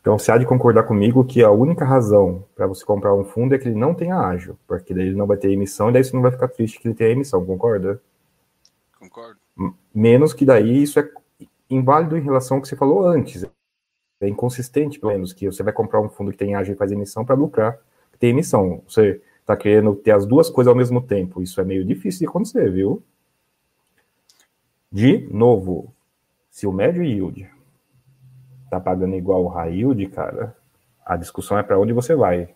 então 0.00 0.18
você 0.18 0.32
há 0.32 0.36
de 0.36 0.46
concordar 0.46 0.82
comigo 0.82 1.24
que 1.24 1.44
a 1.44 1.52
única 1.52 1.84
razão 1.84 2.44
para 2.56 2.66
você 2.66 2.84
comprar 2.84 3.14
um 3.14 3.22
fundo 3.22 3.54
é 3.54 3.58
que 3.58 3.68
ele 3.68 3.78
não 3.78 3.94
tenha 3.94 4.18
ágil, 4.18 4.58
porque 4.66 4.92
daí 4.92 5.06
ele 5.06 5.14
não 5.14 5.28
vai 5.28 5.36
ter 5.36 5.48
emissão 5.52 5.90
e 5.90 5.92
daí 5.92 6.02
você 6.02 6.12
não 6.12 6.22
vai 6.22 6.32
ficar 6.32 6.48
triste 6.48 6.80
que 6.80 6.88
ele 6.88 6.94
tenha 6.96 7.10
emissão, 7.10 7.46
concorda? 7.46 8.02
Concordo. 8.98 9.38
Menos 9.94 10.34
que 10.34 10.44
daí 10.44 10.82
isso 10.82 10.98
é 10.98 11.08
inválido 11.70 12.18
em 12.18 12.22
relação 12.22 12.56
ao 12.56 12.62
que 12.62 12.68
você 12.68 12.74
falou 12.74 13.06
antes. 13.06 13.46
É 14.20 14.28
inconsistente, 14.28 14.98
pelo 14.98 15.12
menos, 15.12 15.32
que 15.32 15.46
você 15.46 15.62
vai 15.62 15.72
comprar 15.72 16.00
um 16.00 16.08
fundo 16.08 16.32
que 16.32 16.36
tem 16.36 16.56
ágil 16.56 16.74
e 16.74 16.76
faz 16.76 16.90
emissão 16.90 17.24
para 17.24 17.36
lucrar, 17.36 17.78
que 18.10 18.18
tem 18.18 18.30
emissão. 18.30 18.82
Você 18.88 19.22
está 19.44 19.54
querendo 19.56 19.94
ter 19.94 20.10
as 20.10 20.24
duas 20.24 20.48
coisas 20.48 20.70
ao 20.70 20.76
mesmo 20.76 21.02
tempo. 21.02 21.42
Isso 21.42 21.60
é 21.60 21.64
meio 21.64 21.84
difícil 21.84 22.20
de 22.20 22.26
acontecer, 22.26 22.70
viu? 22.72 23.04
De 24.90 25.28
novo, 25.30 25.94
se 26.50 26.66
o 26.66 26.72
médio 26.72 27.04
yield 27.04 27.50
tá 28.70 28.80
pagando 28.80 29.14
igual 29.14 29.44
o 29.44 29.48
high 29.48 29.74
yield, 29.74 30.06
cara, 30.08 30.56
a 31.04 31.16
discussão 31.16 31.58
é 31.58 31.62
para 31.62 31.78
onde 31.78 31.92
você 31.92 32.14
vai. 32.14 32.54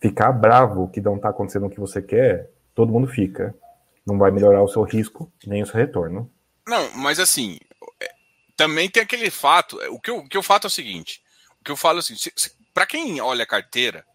Ficar 0.00 0.32
bravo 0.32 0.88
que 0.88 1.00
não 1.00 1.16
está 1.16 1.28
acontecendo 1.28 1.66
o 1.66 1.70
que 1.70 1.78
você 1.78 2.02
quer, 2.02 2.50
todo 2.74 2.92
mundo 2.92 3.06
fica. 3.06 3.54
Não 4.04 4.18
vai 4.18 4.30
melhorar 4.30 4.62
o 4.62 4.68
seu 4.68 4.82
risco 4.82 5.30
nem 5.46 5.62
o 5.62 5.66
seu 5.66 5.76
retorno. 5.76 6.28
Não, 6.66 6.90
mas 6.96 7.20
assim, 7.20 7.58
é, 8.00 8.08
também 8.56 8.90
tem 8.90 9.02
aquele 9.02 9.30
fato. 9.30 9.76
O 9.90 10.00
que 10.00 10.10
eu, 10.10 10.18
o 10.18 10.28
que 10.28 10.36
eu 10.36 10.42
fato 10.42 10.66
é 10.66 10.68
o 10.68 10.70
seguinte: 10.70 11.22
o 11.60 11.64
que 11.64 11.70
eu 11.70 11.76
falo 11.76 11.98
é 11.98 12.02
para 12.72 12.86
quem 12.86 13.20
olha 13.20 13.44
a 13.44 13.46
carteira, 13.46 14.06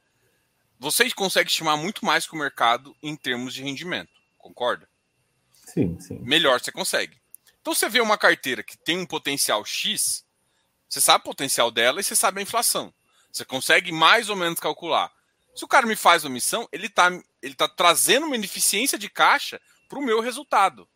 vocês 0.80 1.14
conseguem 1.14 1.48
estimar 1.48 1.78
muito 1.78 2.06
mais 2.06 2.28
que 2.28 2.36
o 2.36 2.40
mercado 2.40 2.96
em 3.02 3.16
termos 3.16 3.54
de 3.54 3.64
rendimento, 3.64 4.12
concorda? 4.38 4.88
Sim, 5.66 6.00
sim. 6.00 6.20
Melhor 6.20 6.60
você 6.60 6.72
consegue. 6.72 7.20
Então 7.62 7.74
você 7.74 7.90
vê 7.90 8.00
uma 8.00 8.18
carteira 8.18 8.62
que 8.64 8.78
tem 8.78 8.98
um 8.98 9.06
potencial 9.06 9.66
X, 9.66 10.26
você 10.88 11.02
sabe 11.02 11.22
o 11.22 11.26
potencial 11.26 11.72
dela 11.72 12.00
e 12.00 12.04
você 12.04 12.16
sabe 12.16 12.40
a 12.40 12.44
inflação. 12.44 12.94
Você 13.32 13.44
consegue 13.44 13.92
mais 13.92 14.30
ou 14.30 14.36
menos 14.36 14.60
calcular. 14.60 15.12
Se 15.56 15.66
o 15.66 15.68
cara 15.68 15.86
me 15.86 15.96
faz 15.96 16.24
uma 16.24 16.30
missão, 16.30 16.68
ele 16.72 16.88
está 16.88 17.10
ele 17.42 17.56
tá 17.56 17.68
trazendo 17.68 18.26
uma 18.26 18.36
ineficiência 18.36 18.98
de 18.98 19.10
caixa 19.10 19.60
para 19.88 20.00
o 20.00 20.02
meu 20.02 20.20
resultado. 20.22 20.88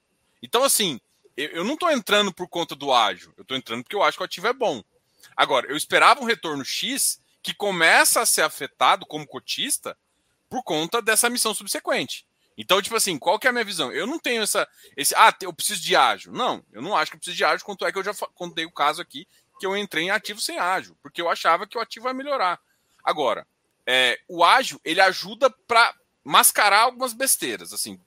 Então, 0.42 0.64
assim, 0.64 1.00
eu, 1.36 1.50
eu 1.50 1.64
não 1.64 1.74
estou 1.74 1.92
entrando 1.92 2.34
por 2.34 2.48
conta 2.48 2.76
do 2.76 2.94
ágil, 2.94 3.34
eu 3.38 3.42
estou 3.42 3.58
entrando 3.58 3.84
porque 3.84 3.96
eu 3.96 4.04
acho 4.04 4.18
que 4.18 4.24
o 4.24 4.26
ativo 4.26 4.48
é 4.48 4.54
bom. 4.54 4.84
Agora, 5.36 5.68
eu 5.68 5.78
esperava 5.78 6.22
um 6.22 6.26
retorno 6.26 6.64
X 6.64 7.22
que 7.42 7.54
começa 7.54 8.22
a 8.22 8.26
ser 8.26 8.42
afetado 8.42 9.06
como 9.06 9.28
cotista 9.28 9.98
por 10.50 10.64
conta 10.64 11.02
dessa 11.02 11.30
missão 11.30 11.54
subsequente. 11.54 12.26
Então, 12.58 12.82
tipo 12.82 12.96
assim, 12.96 13.18
qual 13.18 13.40
que 13.40 13.48
é 13.48 13.50
a 13.50 13.54
minha 13.54 13.64
visão? 13.64 13.92
Eu 13.92 14.06
não 14.06 14.20
tenho 14.20 14.44
essa. 14.44 14.68
Esse, 14.98 15.16
ah, 15.16 15.34
eu 15.42 15.54
preciso 15.54 15.82
de 15.82 15.96
ágil. 15.96 16.34
Não, 16.34 16.64
eu 16.74 16.82
não 16.82 16.96
acho 16.96 17.12
que 17.12 17.16
eu 17.16 17.20
preciso 17.20 17.38
de 17.38 17.46
ágil, 17.46 17.66
quanto 17.66 17.86
é 17.86 17.92
que 17.92 17.98
eu 17.98 18.04
já 18.04 18.14
contei 18.34 18.66
o 18.66 18.72
caso 18.72 19.02
aqui 19.02 19.26
que 19.60 19.66
eu 19.66 19.78
entrei 19.78 20.06
em 20.06 20.10
ativo 20.10 20.40
sem 20.40 20.58
ágil, 20.58 20.98
porque 21.04 21.22
eu 21.22 21.30
achava 21.30 21.68
que 21.68 21.78
o 21.78 21.82
ativo 21.82 22.06
vai 22.06 22.14
melhorar. 22.14 22.60
Agora, 23.04 23.46
é, 23.86 24.18
o 24.28 24.44
ágil, 24.44 24.80
ele 24.86 25.02
ajuda 25.02 25.50
para 25.68 25.94
mascarar 26.24 26.82
algumas 26.82 27.14
besteiras, 27.14 27.74
assim, 27.74 28.00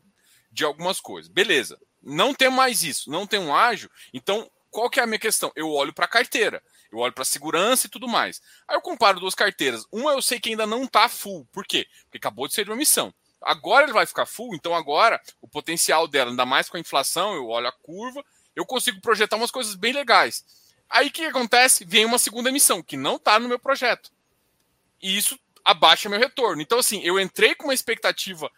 de 0.51 0.65
algumas 0.65 1.01
coisas. 1.01 1.31
Beleza. 1.31 1.79
Não 2.03 2.35
tem 2.35 2.51
mais 2.51 2.83
isso, 2.83 3.11
não 3.11 3.27
tem 3.27 3.39
um 3.39 3.55
ágil. 3.55 3.91
Então, 4.13 4.51
qual 4.71 4.89
que 4.89 4.99
é 4.99 5.03
a 5.03 5.07
minha 5.07 5.19
questão? 5.19 5.53
Eu 5.55 5.71
olho 5.71 5.93
para 5.93 6.07
a 6.07 6.09
carteira, 6.09 6.63
eu 6.93 6.99
olho 6.99 7.13
para 7.13 7.25
segurança 7.25 7.87
e 7.87 7.91
tudo 7.91 8.07
mais. 8.07 8.43
Aí 8.69 8.77
eu 8.77 8.83
comparo 8.83 9.19
duas 9.19 9.35
carteiras. 9.35 9.87
Uma 9.91 10.13
eu 10.13 10.21
sei 10.21 10.39
que 10.39 10.51
ainda 10.51 10.67
não 10.67 10.85
está 10.85 11.09
full. 11.09 11.47
Por 11.51 11.65
quê? 11.65 11.87
Porque 12.05 12.19
acabou 12.19 12.47
de 12.47 12.55
ser 12.55 12.65
de 12.65 12.71
uma 12.71 12.77
missão. 12.77 13.13
Agora 13.41 13.85
ele 13.85 13.93
vai 13.93 14.07
ficar 14.07 14.27
full, 14.27 14.55
então 14.55 14.75
agora 14.75 15.21
o 15.41 15.49
potencial 15.49 16.07
dela, 16.07 16.31
ainda 16.31 16.47
mais 16.47 16.69
com 16.69 16.77
a 16.77 16.81
inflação, 16.81 17.35
eu 17.35 17.49
olho 17.49 17.67
a 17.67 17.73
curva, 17.73 18.25
eu 18.55 18.65
consigo 18.65 19.01
projetar 19.01 19.37
umas 19.37 19.51
coisas 19.51 19.75
bem 19.75 19.93
legais. 19.93 20.45
Aí 20.89 21.09
o 21.09 21.11
que 21.11 21.25
acontece? 21.25 21.85
Vem 21.85 22.05
uma 22.05 22.19
segunda 22.19 22.51
emissão, 22.51 22.83
que 22.83 22.97
não 22.97 23.17
está 23.17 23.41
no 23.41 23.49
meu 23.49 23.59
projeto. 23.59 24.13
E 25.01 25.17
isso 25.17 25.39
abaixa 25.65 26.09
meu 26.09 26.21
retorno. 26.21 26.61
Então, 26.61 26.79
assim, 26.79 27.01
eu 27.03 27.19
entrei 27.19 27.55
com 27.55 27.65
uma 27.65 27.75
expectativa 27.75 28.51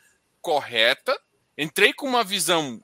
correta, 0.42 1.18
entrei 1.56 1.92
com 1.92 2.06
uma 2.06 2.24
visão 2.24 2.82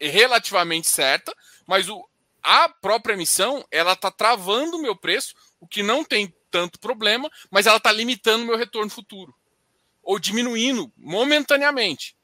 relativamente 0.00 0.88
certa, 0.88 1.34
mas 1.66 1.88
o, 1.88 2.08
a 2.42 2.68
própria 2.68 3.14
emissão 3.14 3.64
ela 3.70 3.92
está 3.92 4.10
travando 4.10 4.76
o 4.76 4.82
meu 4.82 4.96
preço, 4.96 5.34
o 5.60 5.66
que 5.66 5.82
não 5.82 6.04
tem 6.04 6.32
tanto 6.50 6.78
problema, 6.78 7.28
mas 7.50 7.66
ela 7.66 7.76
está 7.76 7.92
limitando 7.92 8.44
o 8.44 8.46
meu 8.46 8.56
retorno 8.56 8.90
futuro 8.90 9.34
ou 10.08 10.18
diminuindo 10.18 10.90
momentaneamente. 10.96 12.16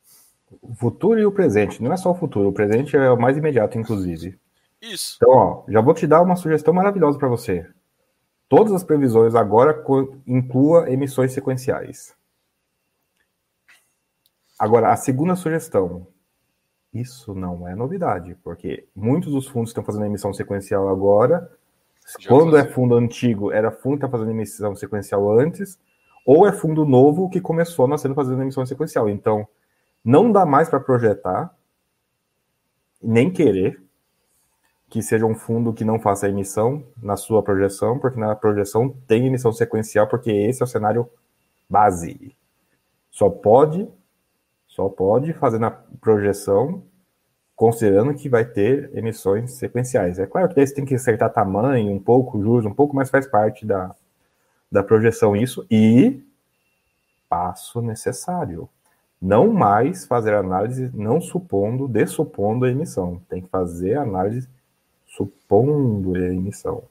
O 0.63 0.75
futuro 0.75 1.21
e 1.21 1.27
o 1.27 1.33
presente, 1.33 1.83
não 1.83 1.93
é 1.93 1.99
só 1.99 2.13
o 2.13 2.15
futuro, 2.15 2.49
o 2.49 2.53
presente 2.53 2.97
é 2.97 3.11
o 3.11 3.21
mais 3.21 3.37
imediato, 3.37 3.79
inclusive. 3.79 4.39
Isso. 4.81 5.19
Então, 5.19 5.31
ó, 5.31 5.65
já 5.69 5.83
vou 5.83 5.93
te 5.93 6.07
dar 6.07 6.23
uma 6.23 6.35
sugestão 6.35 6.73
maravilhosa 6.73 7.19
para 7.19 7.29
você. 7.29 7.69
Todas 8.49 8.73
as 8.73 8.83
previsões 8.83 9.35
agora 9.35 9.85
inclua 10.27 10.91
emissões 10.91 11.33
sequenciais. 11.33 12.15
Agora, 14.59 14.91
a 14.91 14.97
segunda 14.97 15.37
sugestão. 15.37 16.07
Isso 16.95 17.35
não 17.35 17.67
é 17.67 17.75
novidade, 17.75 18.37
porque 18.45 18.87
muitos 18.95 19.33
dos 19.33 19.49
fundos 19.49 19.71
estão 19.71 19.83
fazendo 19.83 20.07
emissão 20.07 20.33
sequencial 20.33 20.89
agora. 20.89 21.51
Já 22.21 22.29
Quando 22.29 22.57
é 22.57 22.65
fundo 22.65 22.95
antigo, 22.95 23.51
era 23.51 23.73
fundo 23.73 23.99
que 23.99 24.05
está 24.05 24.09
fazendo 24.09 24.31
emissão 24.31 24.77
sequencial 24.77 25.37
antes, 25.37 25.77
ou 26.25 26.47
é 26.47 26.53
fundo 26.53 26.87
novo 26.87 27.29
que 27.29 27.41
começou 27.41 27.89
nascendo 27.89 28.15
fazendo 28.15 28.41
emissão 28.41 28.65
sequencial. 28.65 29.09
Então, 29.09 29.47
não 30.05 30.31
dá 30.31 30.47
mais 30.47 30.69
para 30.69 30.79
projetar, 30.79 31.53
nem 33.03 33.31
querer, 33.31 33.83
que 34.89 35.03
seja 35.03 35.27
um 35.27 35.35
fundo 35.35 35.73
que 35.73 35.85
não 35.85 35.99
faça 35.99 36.29
emissão 36.29 36.85
na 37.03 37.17
sua 37.17 37.43
projeção, 37.43 37.99
porque 37.99 38.21
na 38.21 38.37
projeção 38.37 38.95
tem 39.09 39.27
emissão 39.27 39.53
sequencial, 39.53 40.07
porque 40.07 40.31
esse 40.31 40.63
é 40.63 40.65
o 40.65 40.69
cenário 40.69 41.11
base. 41.69 42.37
Só 43.11 43.29
pode, 43.29 43.89
só 44.75 44.89
pode 44.89 45.33
fazer 45.35 45.61
na 45.61 45.71
projeção 45.71 46.83
considerando 47.55 48.13
que 48.13 48.29
vai 48.29 48.45
ter 48.45 48.91
emissões 48.93 49.53
sequenciais. 49.53 50.19
É 50.19 50.27
claro 50.27 50.49
que 50.49 50.57
daí 50.57 50.67
você 50.67 50.75
tem 50.75 50.85
que 50.85 50.97
acertar 50.97 51.33
tamanho, 51.33 51.93
um 51.93 52.01
pouco, 52.01 52.43
juros, 52.43 52.67
um 52.67 52.75
pouco, 52.75 52.97
mas 52.97 53.09
faz 53.09 53.25
parte 53.25 53.65
da, 53.65 53.95
da 54.71 54.83
projeção 54.83 55.37
isso 55.37 55.65
e 55.71 56.21
passo 57.29 57.81
necessário. 57.81 58.69
Não 59.23 59.53
mais 59.53 60.07
fazer 60.07 60.35
análise 60.35 60.91
não 60.93 61.21
supondo, 61.21 61.87
dessupondo 61.87 62.65
a 62.65 62.71
emissão. 62.71 63.23
Tem 63.29 63.43
que 63.43 63.49
fazer 63.49 63.97
análise 63.97 64.49
supondo 65.07 66.17
a 66.17 66.35
emissão. 66.35 66.83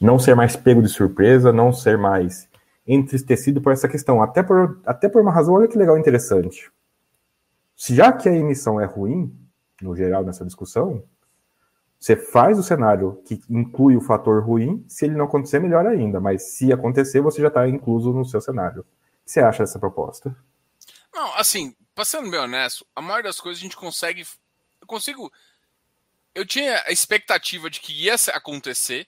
Não 0.00 0.18
ser 0.18 0.34
mais 0.34 0.56
pego 0.56 0.80
de 0.80 0.88
surpresa, 0.88 1.52
não 1.52 1.70
ser 1.70 1.98
mais 1.98 2.48
entristecido 2.86 3.60
por 3.60 3.74
essa 3.74 3.86
questão. 3.86 4.22
Até 4.22 4.42
por, 4.42 4.80
até 4.86 5.06
por 5.06 5.20
uma 5.20 5.30
razão, 5.30 5.52
olha 5.52 5.68
que 5.68 5.76
legal 5.76 5.98
interessante. 5.98 6.72
Já 7.88 8.12
que 8.12 8.28
a 8.28 8.34
emissão 8.34 8.80
é 8.80 8.84
ruim, 8.84 9.34
no 9.80 9.96
geral, 9.96 10.24
nessa 10.24 10.44
discussão, 10.44 11.02
você 11.98 12.16
faz 12.16 12.58
o 12.58 12.62
cenário 12.62 13.22
que 13.24 13.42
inclui 13.48 13.96
o 13.96 14.00
fator 14.00 14.44
ruim, 14.44 14.84
se 14.88 15.04
ele 15.04 15.16
não 15.16 15.26
acontecer, 15.26 15.58
melhor 15.58 15.86
ainda. 15.86 16.20
Mas 16.20 16.54
se 16.54 16.72
acontecer, 16.72 17.20
você 17.20 17.40
já 17.40 17.48
está 17.48 17.68
incluso 17.68 18.12
no 18.12 18.24
seu 18.24 18.40
cenário. 18.40 18.80
O 18.80 18.84
que 19.24 19.32
você 19.32 19.40
acha 19.40 19.62
dessa 19.62 19.78
proposta? 19.78 20.34
Não, 21.12 21.34
assim, 21.36 21.74
passando 21.94 22.30
bem 22.30 22.40
honesto, 22.40 22.86
a 22.94 23.00
maioria 23.00 23.30
das 23.30 23.40
coisas 23.40 23.60
a 23.60 23.64
gente 23.64 23.76
consegue. 23.76 24.24
Eu 24.80 24.86
consigo 24.86 25.30
eu 26.34 26.46
tinha 26.46 26.82
a 26.86 26.92
expectativa 26.92 27.68
de 27.68 27.80
que 27.80 27.92
ia 27.92 28.14
acontecer, 28.32 29.06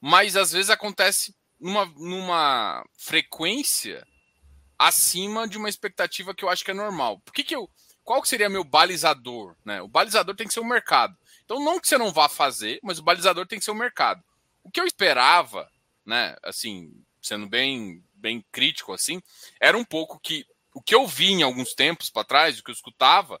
mas 0.00 0.36
às 0.36 0.52
vezes 0.52 0.70
acontece 0.70 1.34
numa, 1.58 1.84
numa 1.96 2.84
frequência 2.96 4.06
acima 4.78 5.46
de 5.46 5.58
uma 5.58 5.68
expectativa 5.68 6.34
que 6.34 6.44
eu 6.44 6.48
acho 6.48 6.64
que 6.64 6.70
é 6.70 6.74
normal. 6.74 7.20
Por 7.20 7.32
que, 7.32 7.44
que 7.44 7.54
eu. 7.54 7.68
Qual 8.04 8.22
que 8.22 8.28
seria 8.28 8.48
meu 8.48 8.64
balizador? 8.64 9.54
Né? 9.64 9.80
O 9.82 9.88
balizador 9.88 10.34
tem 10.34 10.46
que 10.46 10.54
ser 10.54 10.60
o 10.60 10.64
mercado. 10.64 11.16
Então, 11.44 11.62
não 11.62 11.80
que 11.80 11.88
você 11.88 11.98
não 11.98 12.12
vá 12.12 12.28
fazer, 12.28 12.78
mas 12.82 12.98
o 12.98 13.02
balizador 13.02 13.46
tem 13.46 13.58
que 13.58 13.64
ser 13.64 13.70
o 13.70 13.74
mercado. 13.74 14.22
O 14.62 14.70
que 14.70 14.80
eu 14.80 14.86
esperava, 14.86 15.70
né, 16.04 16.36
assim, 16.42 16.92
sendo 17.20 17.48
bem 17.48 18.02
bem 18.20 18.44
crítico 18.52 18.92
assim, 18.92 19.22
era 19.58 19.76
um 19.76 19.84
pouco 19.84 20.20
que 20.20 20.46
o 20.74 20.80
que 20.80 20.94
eu 20.94 21.06
vi 21.06 21.32
em 21.32 21.42
alguns 21.42 21.74
tempos 21.74 22.10
para 22.10 22.22
trás, 22.22 22.58
o 22.58 22.62
que 22.62 22.70
eu 22.70 22.74
escutava 22.74 23.40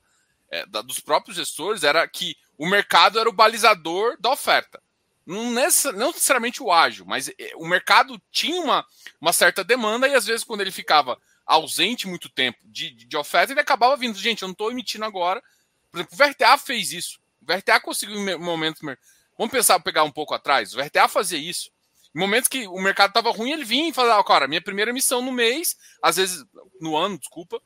é, 0.50 0.66
da, 0.66 0.82
dos 0.82 0.98
próprios 0.98 1.36
gestores, 1.36 1.84
era 1.84 2.06
que 2.08 2.36
o 2.58 2.66
mercado 2.66 3.18
era 3.18 3.28
o 3.28 3.32
balizador 3.32 4.16
da 4.20 4.32
oferta. 4.32 4.82
Não, 5.24 5.52
necess, 5.52 5.94
não 5.94 6.08
necessariamente 6.08 6.62
o 6.62 6.72
ágil, 6.72 7.04
mas 7.06 7.28
é, 7.28 7.52
o 7.54 7.66
mercado 7.66 8.20
tinha 8.32 8.60
uma, 8.60 8.84
uma 9.20 9.32
certa 9.32 9.62
demanda 9.62 10.08
e 10.08 10.14
às 10.14 10.26
vezes 10.26 10.42
quando 10.42 10.62
ele 10.62 10.72
ficava 10.72 11.20
ausente 11.50 12.06
muito 12.06 12.28
tempo 12.28 12.58
de, 12.64 12.90
de 12.90 13.16
oferta, 13.16 13.52
ele 13.52 13.60
acabava 13.60 13.96
vindo. 13.96 14.16
Gente, 14.16 14.42
eu 14.42 14.48
não 14.48 14.52
estou 14.52 14.70
emitindo 14.70 15.04
agora. 15.04 15.42
Por 15.90 15.98
exemplo, 15.98 16.14
o 16.14 16.16
VRTA 16.16 16.56
fez 16.58 16.92
isso. 16.92 17.18
O 17.42 17.46
VRTA 17.46 17.80
conseguiu 17.80 18.16
em 18.16 18.38
momentos. 18.38 18.80
Vamos 19.36 19.52
pensar, 19.52 19.80
pegar 19.80 20.04
um 20.04 20.12
pouco 20.12 20.32
atrás. 20.32 20.72
O 20.72 20.76
VRTA 20.76 21.08
fazia 21.08 21.38
isso. 21.38 21.70
Em 22.14 22.20
momentos 22.20 22.48
que 22.48 22.68
o 22.68 22.80
mercado 22.80 23.10
estava 23.10 23.32
ruim, 23.32 23.50
ele 23.50 23.64
vinha 23.64 23.88
e 23.88 23.92
falava, 23.92 24.22
cara, 24.22 24.46
minha 24.46 24.60
primeira 24.60 24.92
emissão 24.92 25.20
no 25.20 25.32
mês, 25.32 25.76
às 26.00 26.16
vezes 26.16 26.44
no 26.80 26.96
ano, 26.96 27.18
desculpa. 27.18 27.60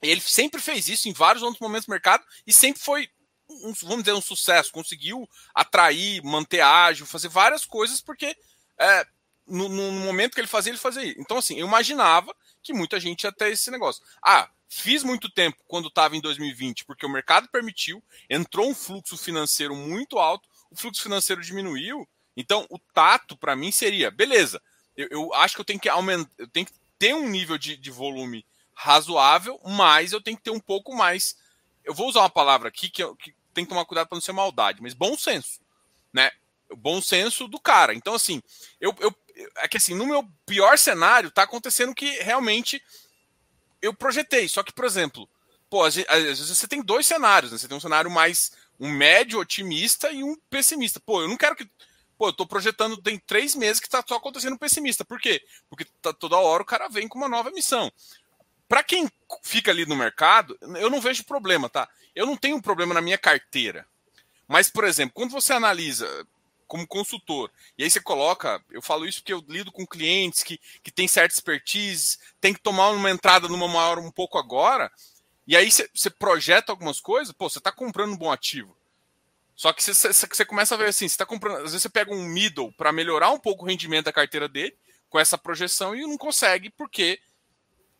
Ele 0.00 0.20
sempre 0.20 0.60
fez 0.60 0.88
isso 0.88 1.08
em 1.08 1.12
vários 1.12 1.42
outros 1.42 1.60
momentos 1.60 1.86
do 1.86 1.90
mercado 1.90 2.24
e 2.46 2.52
sempre 2.52 2.80
foi, 2.80 3.08
um, 3.48 3.72
vamos 3.82 4.04
dizer, 4.04 4.12
um 4.12 4.20
sucesso. 4.20 4.70
Conseguiu 4.70 5.28
atrair, 5.52 6.22
manter 6.22 6.60
ágil, 6.60 7.06
fazer 7.06 7.28
várias 7.28 7.64
coisas, 7.64 8.00
porque 8.00 8.36
é, 8.78 9.06
no, 9.48 9.68
no, 9.68 9.90
momento 9.92 10.34
que 10.34 10.40
ele 10.40 10.46
fazia, 10.46 10.70
ele 10.70 10.78
fazia. 10.78 11.12
Então, 11.18 11.38
assim, 11.38 11.58
eu 11.58 11.66
imaginava 11.66 12.34
que 12.62 12.72
muita 12.72 13.00
gente 13.00 13.30
ter 13.32 13.52
esse 13.52 13.70
negócio. 13.70 14.02
Ah, 14.22 14.48
fiz 14.68 15.02
muito 15.02 15.30
tempo 15.30 15.58
quando 15.66 15.88
estava 15.88 16.16
em 16.16 16.20
2020, 16.20 16.84
porque 16.84 17.06
o 17.06 17.10
mercado 17.10 17.48
permitiu, 17.48 18.02
entrou 18.28 18.68
um 18.68 18.74
fluxo 18.74 19.16
financeiro 19.16 19.74
muito 19.74 20.18
alto, 20.18 20.48
o 20.70 20.76
fluxo 20.76 21.02
financeiro 21.02 21.42
diminuiu 21.42 22.08
então, 22.36 22.66
o 22.70 22.78
tato, 22.78 23.36
para 23.36 23.56
mim, 23.56 23.70
seria: 23.70 24.10
beleza, 24.10 24.62
eu, 24.96 25.08
eu, 25.10 25.34
acho 25.34 25.54
que 25.54 25.60
eu 25.60 25.64
tenho 25.64 25.80
que 25.80 25.88
aumentar, 25.88 26.30
eu 26.38 26.48
tenho 26.48 26.66
que 26.66 26.72
ter 26.98 27.14
um 27.14 27.28
nível 27.28 27.58
de, 27.58 27.76
de 27.76 27.90
volume 27.90 28.46
razoável, 28.72 29.60
mas 29.62 30.12
eu 30.12 30.22
tenho 30.22 30.36
que 30.36 30.44
ter 30.44 30.50
um 30.50 30.60
pouco 30.60 30.94
mais. 30.94 31.36
Eu 31.84 31.94
vou 31.94 32.08
usar 32.08 32.20
uma 32.20 32.30
palavra 32.30 32.68
aqui 32.68 32.88
que, 32.88 33.02
eu, 33.02 33.16
que 33.16 33.34
tem 33.52 33.64
que 33.64 33.68
tomar 33.68 33.84
cuidado 33.84 34.08
para 34.08 34.16
não 34.16 34.22
ser 34.22 34.32
maldade, 34.32 34.80
mas 34.80 34.94
bom 34.94 35.16
senso, 35.18 35.60
né? 36.12 36.30
O 36.70 36.76
bom 36.76 37.02
senso 37.02 37.48
do 37.48 37.60
cara. 37.60 37.94
Então, 37.94 38.14
assim, 38.14 38.40
eu, 38.80 38.94
eu 39.00 39.12
é 39.56 39.68
que 39.68 39.76
assim, 39.76 39.94
no 39.94 40.06
meu 40.06 40.26
pior 40.46 40.78
cenário, 40.78 41.30
tá 41.30 41.42
acontecendo 41.42 41.94
que 41.94 42.10
realmente 42.22 42.82
eu 43.80 43.94
projetei. 43.94 44.48
Só 44.48 44.62
que, 44.62 44.72
por 44.72 44.84
exemplo, 44.84 45.28
pô, 45.68 45.84
às 45.84 45.94
vezes 45.94 46.48
você 46.48 46.66
tem 46.66 46.82
dois 46.82 47.06
cenários, 47.06 47.52
né? 47.52 47.58
Você 47.58 47.68
tem 47.68 47.76
um 47.76 47.80
cenário 47.80 48.10
mais 48.10 48.52
um 48.78 48.90
médio 48.90 49.38
otimista 49.38 50.10
e 50.10 50.24
um 50.24 50.36
pessimista. 50.48 50.98
Pô, 51.00 51.22
eu 51.22 51.28
não 51.28 51.36
quero 51.36 51.54
que 51.56 51.68
Pô, 52.20 52.28
eu 52.28 52.34
tô 52.34 52.46
projetando, 52.46 52.98
tem 52.98 53.18
três 53.18 53.54
meses 53.54 53.80
que 53.80 53.88
tá 53.88 54.04
só 54.06 54.16
acontecendo 54.16 54.58
pessimista. 54.58 55.06
Por 55.06 55.18
quê? 55.18 55.42
Porque 55.70 55.86
tá, 56.02 56.12
toda 56.12 56.36
hora 56.36 56.62
o 56.62 56.66
cara 56.66 56.86
vem 56.86 57.08
com 57.08 57.16
uma 57.16 57.30
nova 57.30 57.50
missão. 57.50 57.90
Para 58.68 58.82
quem 58.82 59.08
fica 59.42 59.70
ali 59.70 59.86
no 59.86 59.96
mercado, 59.96 60.54
eu 60.60 60.90
não 60.90 61.00
vejo 61.00 61.24
problema, 61.24 61.70
tá? 61.70 61.88
Eu 62.14 62.26
não 62.26 62.36
tenho 62.36 62.60
problema 62.60 62.92
na 62.92 63.00
minha 63.00 63.16
carteira. 63.16 63.86
Mas, 64.46 64.68
por 64.68 64.84
exemplo, 64.84 65.14
quando 65.14 65.30
você 65.30 65.54
analisa 65.54 66.06
como 66.70 66.86
consultor, 66.86 67.50
e 67.76 67.82
aí 67.82 67.90
você 67.90 68.00
coloca, 68.00 68.62
eu 68.70 68.80
falo 68.80 69.04
isso 69.04 69.18
porque 69.18 69.32
eu 69.32 69.44
lido 69.48 69.72
com 69.72 69.84
clientes 69.84 70.44
que, 70.44 70.60
que 70.84 70.92
têm 70.92 71.08
certa 71.08 71.34
expertise, 71.34 72.16
tem 72.40 72.54
que 72.54 72.60
tomar 72.60 72.90
uma 72.90 73.10
entrada 73.10 73.48
numa 73.48 73.66
maior 73.66 73.98
um 73.98 74.10
pouco 74.10 74.38
agora, 74.38 74.88
e 75.48 75.56
aí 75.56 75.68
você, 75.68 75.90
você 75.92 76.08
projeta 76.08 76.70
algumas 76.70 77.00
coisas, 77.00 77.34
pô, 77.34 77.50
você 77.50 77.58
está 77.58 77.72
comprando 77.72 78.12
um 78.12 78.16
bom 78.16 78.30
ativo. 78.30 78.76
Só 79.56 79.72
que 79.72 79.82
você, 79.82 80.12
você 80.12 80.44
começa 80.44 80.76
a 80.76 80.78
ver 80.78 80.90
assim, 80.90 81.08
você 81.08 81.16
tá 81.16 81.26
comprando, 81.26 81.56
às 81.56 81.72
vezes 81.72 81.82
você 81.82 81.88
pega 81.88 82.14
um 82.14 82.24
middle 82.24 82.72
para 82.74 82.92
melhorar 82.92 83.30
um 83.32 83.38
pouco 83.38 83.64
o 83.64 83.68
rendimento 83.68 84.04
da 84.04 84.12
carteira 84.12 84.48
dele 84.48 84.76
com 85.08 85.18
essa 85.18 85.36
projeção 85.36 85.92
e 85.92 86.02
não 86.02 86.16
consegue 86.16 86.70
porque 86.70 87.18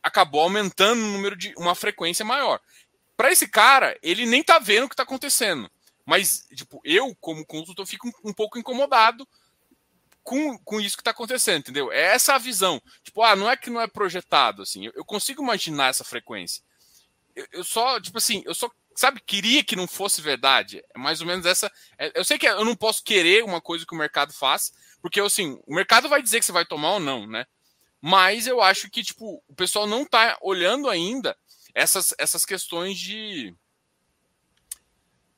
acabou 0.01 0.41
aumentando 0.41 1.03
o 1.03 1.11
número 1.11 1.35
de 1.35 1.53
uma 1.57 1.75
frequência 1.75 2.23
maior. 2.23 2.61
Para 3.17 3.33
esse 3.33 3.49
cara, 3.49 3.99
ele 4.01 4.25
nem 4.25 4.41
tá 4.41 4.59
vendo 4.59 4.85
o 4.85 4.89
que 4.89 4.95
tá 4.95 5.03
acontecendo. 5.03 5.69
Mas, 6.05 6.47
tipo, 6.55 6.81
eu, 6.83 7.15
como 7.19 7.45
consultor, 7.45 7.85
fico 7.85 8.07
um, 8.07 8.29
um 8.29 8.33
pouco 8.33 8.57
incomodado 8.57 9.27
com, 10.23 10.57
com 10.59 10.79
isso 10.79 10.95
que 10.95 11.01
está 11.01 11.11
acontecendo, 11.11 11.59
entendeu? 11.59 11.91
É 11.91 12.13
essa 12.13 12.35
a 12.35 12.39
visão. 12.39 12.81
Tipo, 13.03 13.23
ah, 13.23 13.35
não 13.35 13.49
é 13.49 13.57
que 13.57 13.69
não 13.69 13.81
é 13.81 13.87
projetado, 13.87 14.61
assim. 14.61 14.85
Eu, 14.85 14.93
eu 14.95 15.05
consigo 15.05 15.41
imaginar 15.41 15.89
essa 15.89 16.03
frequência. 16.03 16.63
Eu, 17.35 17.47
eu, 17.51 17.63
só, 17.63 17.99
tipo 17.99 18.17
assim, 18.17 18.43
eu 18.45 18.53
só 18.53 18.69
sabe, 18.95 19.21
queria 19.25 19.63
que 19.63 19.75
não 19.75 19.87
fosse 19.87 20.21
verdade. 20.21 20.83
É 20.93 20.99
mais 20.99 21.21
ou 21.21 21.27
menos 21.27 21.45
essa. 21.45 21.71
É, 21.97 22.11
eu 22.19 22.23
sei 22.23 22.37
que 22.37 22.47
eu 22.47 22.65
não 22.65 22.75
posso 22.75 23.03
querer 23.03 23.43
uma 23.43 23.61
coisa 23.61 23.85
que 23.85 23.95
o 23.95 23.97
mercado 23.97 24.33
faz, 24.33 24.73
porque 25.01 25.19
assim, 25.19 25.59
o 25.65 25.73
mercado 25.73 26.09
vai 26.09 26.21
dizer 26.21 26.39
que 26.39 26.45
você 26.45 26.51
vai 26.51 26.65
tomar 26.65 26.93
ou 26.93 26.99
não, 26.99 27.25
né? 27.25 27.45
Mas 28.01 28.47
eu 28.47 28.61
acho 28.61 28.89
que, 28.89 29.03
tipo, 29.03 29.43
o 29.47 29.55
pessoal 29.55 29.85
não 29.85 30.03
tá 30.03 30.37
olhando 30.41 30.89
ainda 30.89 31.37
essas, 31.73 32.13
essas 32.17 32.45
questões 32.45 32.97
de, 32.97 33.55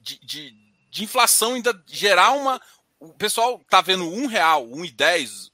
de, 0.03 0.19
de, 0.19 0.55
de 0.89 1.03
inflação, 1.03 1.53
ainda 1.53 1.81
gerar 1.87 2.31
uma. 2.31 2.61
O 2.99 3.13
pessoal 3.13 3.59
tá 3.69 3.81
vendo 3.81 4.07
um 4.07 4.27
real, 4.27 4.65
um 4.65 4.85
e 4.85 4.91
dez, 4.91 5.51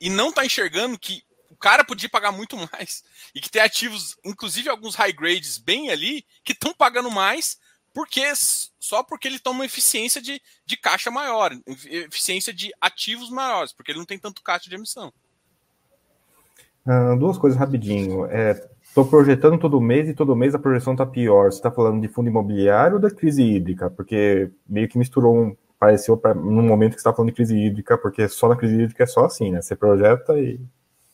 e 0.00 0.10
não 0.10 0.32
tá 0.32 0.44
enxergando 0.44 0.98
que 0.98 1.24
cara 1.60 1.84
podia 1.84 2.08
pagar 2.08 2.32
muito 2.32 2.56
mais. 2.72 3.04
E 3.34 3.40
que 3.40 3.50
tem 3.50 3.62
ativos, 3.62 4.16
inclusive 4.24 4.68
alguns 4.68 4.94
high 4.96 5.12
grades 5.12 5.58
bem 5.58 5.90
ali, 5.90 6.24
que 6.42 6.52
estão 6.52 6.74
pagando 6.74 7.10
mais 7.10 7.58
porque 7.92 8.22
só 8.78 9.02
porque 9.02 9.26
ele 9.26 9.40
toma 9.40 9.60
uma 9.60 9.66
eficiência 9.66 10.22
de, 10.22 10.40
de 10.64 10.76
caixa 10.76 11.10
maior, 11.10 11.50
eficiência 11.66 12.54
de 12.54 12.72
ativos 12.80 13.30
maiores, 13.30 13.72
porque 13.72 13.90
ele 13.90 13.98
não 13.98 14.06
tem 14.06 14.16
tanto 14.16 14.44
caixa 14.44 14.70
de 14.70 14.76
emissão. 14.76 15.12
Ah, 16.86 17.16
duas 17.16 17.36
coisas 17.36 17.58
rapidinho. 17.58 18.26
Estou 18.90 19.06
é, 19.06 19.08
projetando 19.08 19.58
todo 19.58 19.80
mês 19.80 20.08
e 20.08 20.14
todo 20.14 20.36
mês 20.36 20.54
a 20.54 20.58
projeção 20.58 20.92
está 20.92 21.06
pior. 21.06 21.50
Você 21.50 21.58
está 21.58 21.70
falando 21.70 22.00
de 22.00 22.08
fundo 22.08 22.28
imobiliário 22.28 22.96
ou 22.96 23.00
da 23.00 23.10
crise 23.10 23.42
hídrica? 23.42 23.88
Porque 23.88 24.50
meio 24.68 24.88
que 24.88 24.98
misturou 24.98 25.36
um. 25.36 25.56
Pareceu 25.78 26.14
pra, 26.14 26.34
no 26.34 26.62
momento 26.62 26.90
que 26.90 26.96
você 26.96 27.08
está 27.08 27.14
falando 27.14 27.30
de 27.30 27.36
crise 27.36 27.56
hídrica, 27.56 27.96
porque 27.96 28.28
só 28.28 28.48
na 28.48 28.56
crise 28.56 28.82
hídrica 28.82 29.04
é 29.04 29.06
só 29.06 29.24
assim, 29.24 29.50
né? 29.50 29.62
Você 29.62 29.74
projeta 29.74 30.38
e 30.38 30.60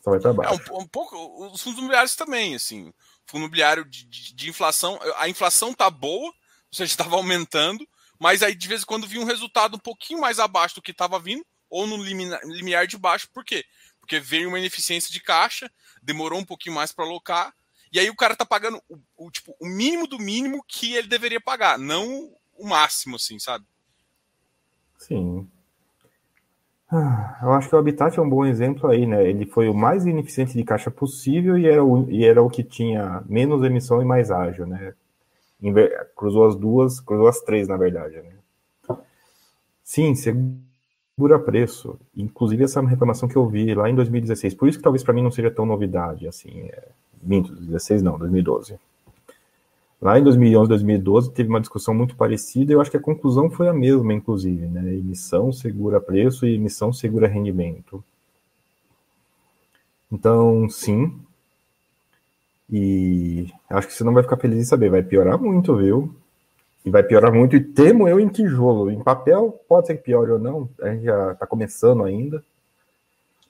só 0.02 0.10
vai 0.10 0.18
para 0.18 0.32
baixo. 0.32 0.54
É, 0.54 0.72
um, 0.72 0.80
um, 0.80 0.86
pouco, 0.86 1.16
os 1.52 1.62
fundos 1.62 1.78
imobiliários 1.78 2.16
também, 2.16 2.56
assim. 2.56 2.92
Fundo 3.26 3.42
imobiliário 3.42 3.84
de, 3.84 4.06
de, 4.06 4.34
de 4.34 4.48
inflação, 4.48 4.98
a 5.18 5.28
inflação 5.28 5.72
tá 5.72 5.88
boa, 5.88 6.26
ou 6.26 6.34
seja, 6.72 6.90
estava 6.90 7.14
aumentando, 7.14 7.86
mas 8.18 8.42
aí 8.42 8.56
de 8.56 8.66
vez 8.66 8.82
em 8.82 8.86
quando 8.86 9.06
vinha 9.06 9.22
um 9.22 9.26
resultado 9.26 9.76
um 9.76 9.80
pouquinho 9.80 10.20
mais 10.20 10.40
abaixo 10.40 10.76
do 10.76 10.82
que 10.82 10.90
estava 10.90 11.18
vindo, 11.20 11.44
ou 11.68 11.86
no 11.86 11.96
limiar 11.96 12.86
de 12.86 12.96
baixo, 12.96 13.28
por 13.32 13.44
quê? 13.44 13.64
Porque 14.00 14.18
veio 14.18 14.48
uma 14.48 14.58
ineficiência 14.58 15.12
de 15.12 15.20
caixa, 15.20 15.70
demorou 16.02 16.38
um 16.38 16.44
pouquinho 16.44 16.74
mais 16.74 16.92
para 16.92 17.04
alocar, 17.04 17.52
e 17.92 17.99
aí 17.99 18.11
o 18.11 18.16
cara 18.16 18.37
tá 18.37 18.44
pagando 18.44 18.81
o, 18.88 18.99
o, 19.16 19.31
tipo, 19.31 19.55
o 19.61 19.66
mínimo 19.66 20.07
do 20.07 20.18
mínimo 20.18 20.64
que 20.66 20.94
ele 20.94 21.09
deveria 21.09 21.40
pagar, 21.40 21.79
não 21.79 22.33
o 22.59 22.66
máximo, 22.66 23.16
assim, 23.16 23.38
sabe? 23.38 23.64
Sim. 24.99 25.49
Ah, 26.90 27.40
eu 27.42 27.53
acho 27.53 27.68
que 27.68 27.75
o 27.75 27.79
Habitat 27.79 28.16
é 28.16 28.22
um 28.22 28.29
bom 28.29 28.44
exemplo 28.44 28.88
aí, 28.88 29.07
né? 29.07 29.29
Ele 29.29 29.44
foi 29.44 29.68
o 29.68 29.75
mais 29.75 30.07
ineficiente 30.07 30.55
de 30.55 30.64
caixa 30.64 30.90
possível 30.90 31.59
e 31.59 31.66
era 31.66 31.85
o, 31.85 32.09
e 32.11 32.25
era 32.25 32.42
o 32.42 32.49
que 32.49 32.62
tinha 32.62 33.22
menos 33.27 33.64
emissão 33.64 34.01
e 34.01 34.05
mais 34.05 34.31
ágil, 34.31 34.66
né? 34.66 34.94
Cruzou 36.16 36.46
as 36.46 36.55
duas, 36.55 37.01
cruzou 37.01 37.27
as 37.27 37.40
três, 37.40 37.66
na 37.66 37.77
verdade, 37.77 38.16
né? 38.16 38.33
Sim, 39.83 40.14
segura 40.14 41.38
preço. 41.44 41.99
Inclusive, 42.16 42.64
essa 42.64 42.81
é 42.81 42.87
reclamação 42.87 43.29
que 43.29 43.37
eu 43.37 43.49
vi 43.49 43.75
lá 43.75 43.88
em 43.90 43.94
2016. 43.94 44.55
Por 44.55 44.68
isso 44.68 44.79
que 44.79 44.85
talvez 44.85 45.03
para 45.03 45.14
mim 45.14 45.22
não 45.22 45.31
seja 45.31 45.51
tão 45.51 45.66
novidade, 45.66 46.29
assim. 46.29 46.68
É... 46.68 46.88
Minto, 47.22 47.55
16 47.55 48.02
não, 48.02 48.18
2012. 48.18 48.79
Lá 50.00 50.18
em 50.18 50.22
2011, 50.22 50.68
2012, 50.68 51.33
teve 51.33 51.48
uma 51.48 51.61
discussão 51.61 51.94
muito 51.94 52.16
parecida, 52.16 52.70
e 52.70 52.74
eu 52.74 52.81
acho 52.81 52.90
que 52.90 52.96
a 52.96 53.00
conclusão 53.00 53.50
foi 53.50 53.68
a 53.68 53.72
mesma, 53.72 54.12
inclusive, 54.12 54.66
né? 54.66 54.94
Emissão 54.94 55.52
segura 55.52 56.00
preço 56.00 56.46
e 56.46 56.55
emissão 56.55 56.92
segura 56.92 57.26
rendimento. 57.26 58.05
Então, 60.12 60.68
sim. 60.68 61.18
E 62.70 63.50
acho 63.70 63.88
que 63.88 63.94
você 63.94 64.05
não 64.05 64.12
vai 64.12 64.22
ficar 64.22 64.37
feliz 64.37 64.59
em 64.59 64.64
saber, 64.64 64.90
vai 64.90 65.02
piorar 65.02 65.40
muito, 65.40 65.74
viu? 65.76 66.14
E 66.85 66.90
vai 66.90 67.02
piorar 67.02 67.33
muito, 67.33 67.57
e 67.57 67.61
temo 67.61 68.07
eu 68.07 68.20
em 68.20 68.29
tijolo. 68.29 68.90
Em 68.90 69.02
papel, 69.02 69.59
pode 69.68 69.87
ser 69.87 69.96
que 69.96 70.05
piore 70.05 70.31
ou 70.31 70.38
não, 70.38 70.68
a 70.81 70.90
gente 70.90 71.05
já 71.05 71.33
está 71.33 71.46
começando 71.46 72.05
ainda. 72.05 72.44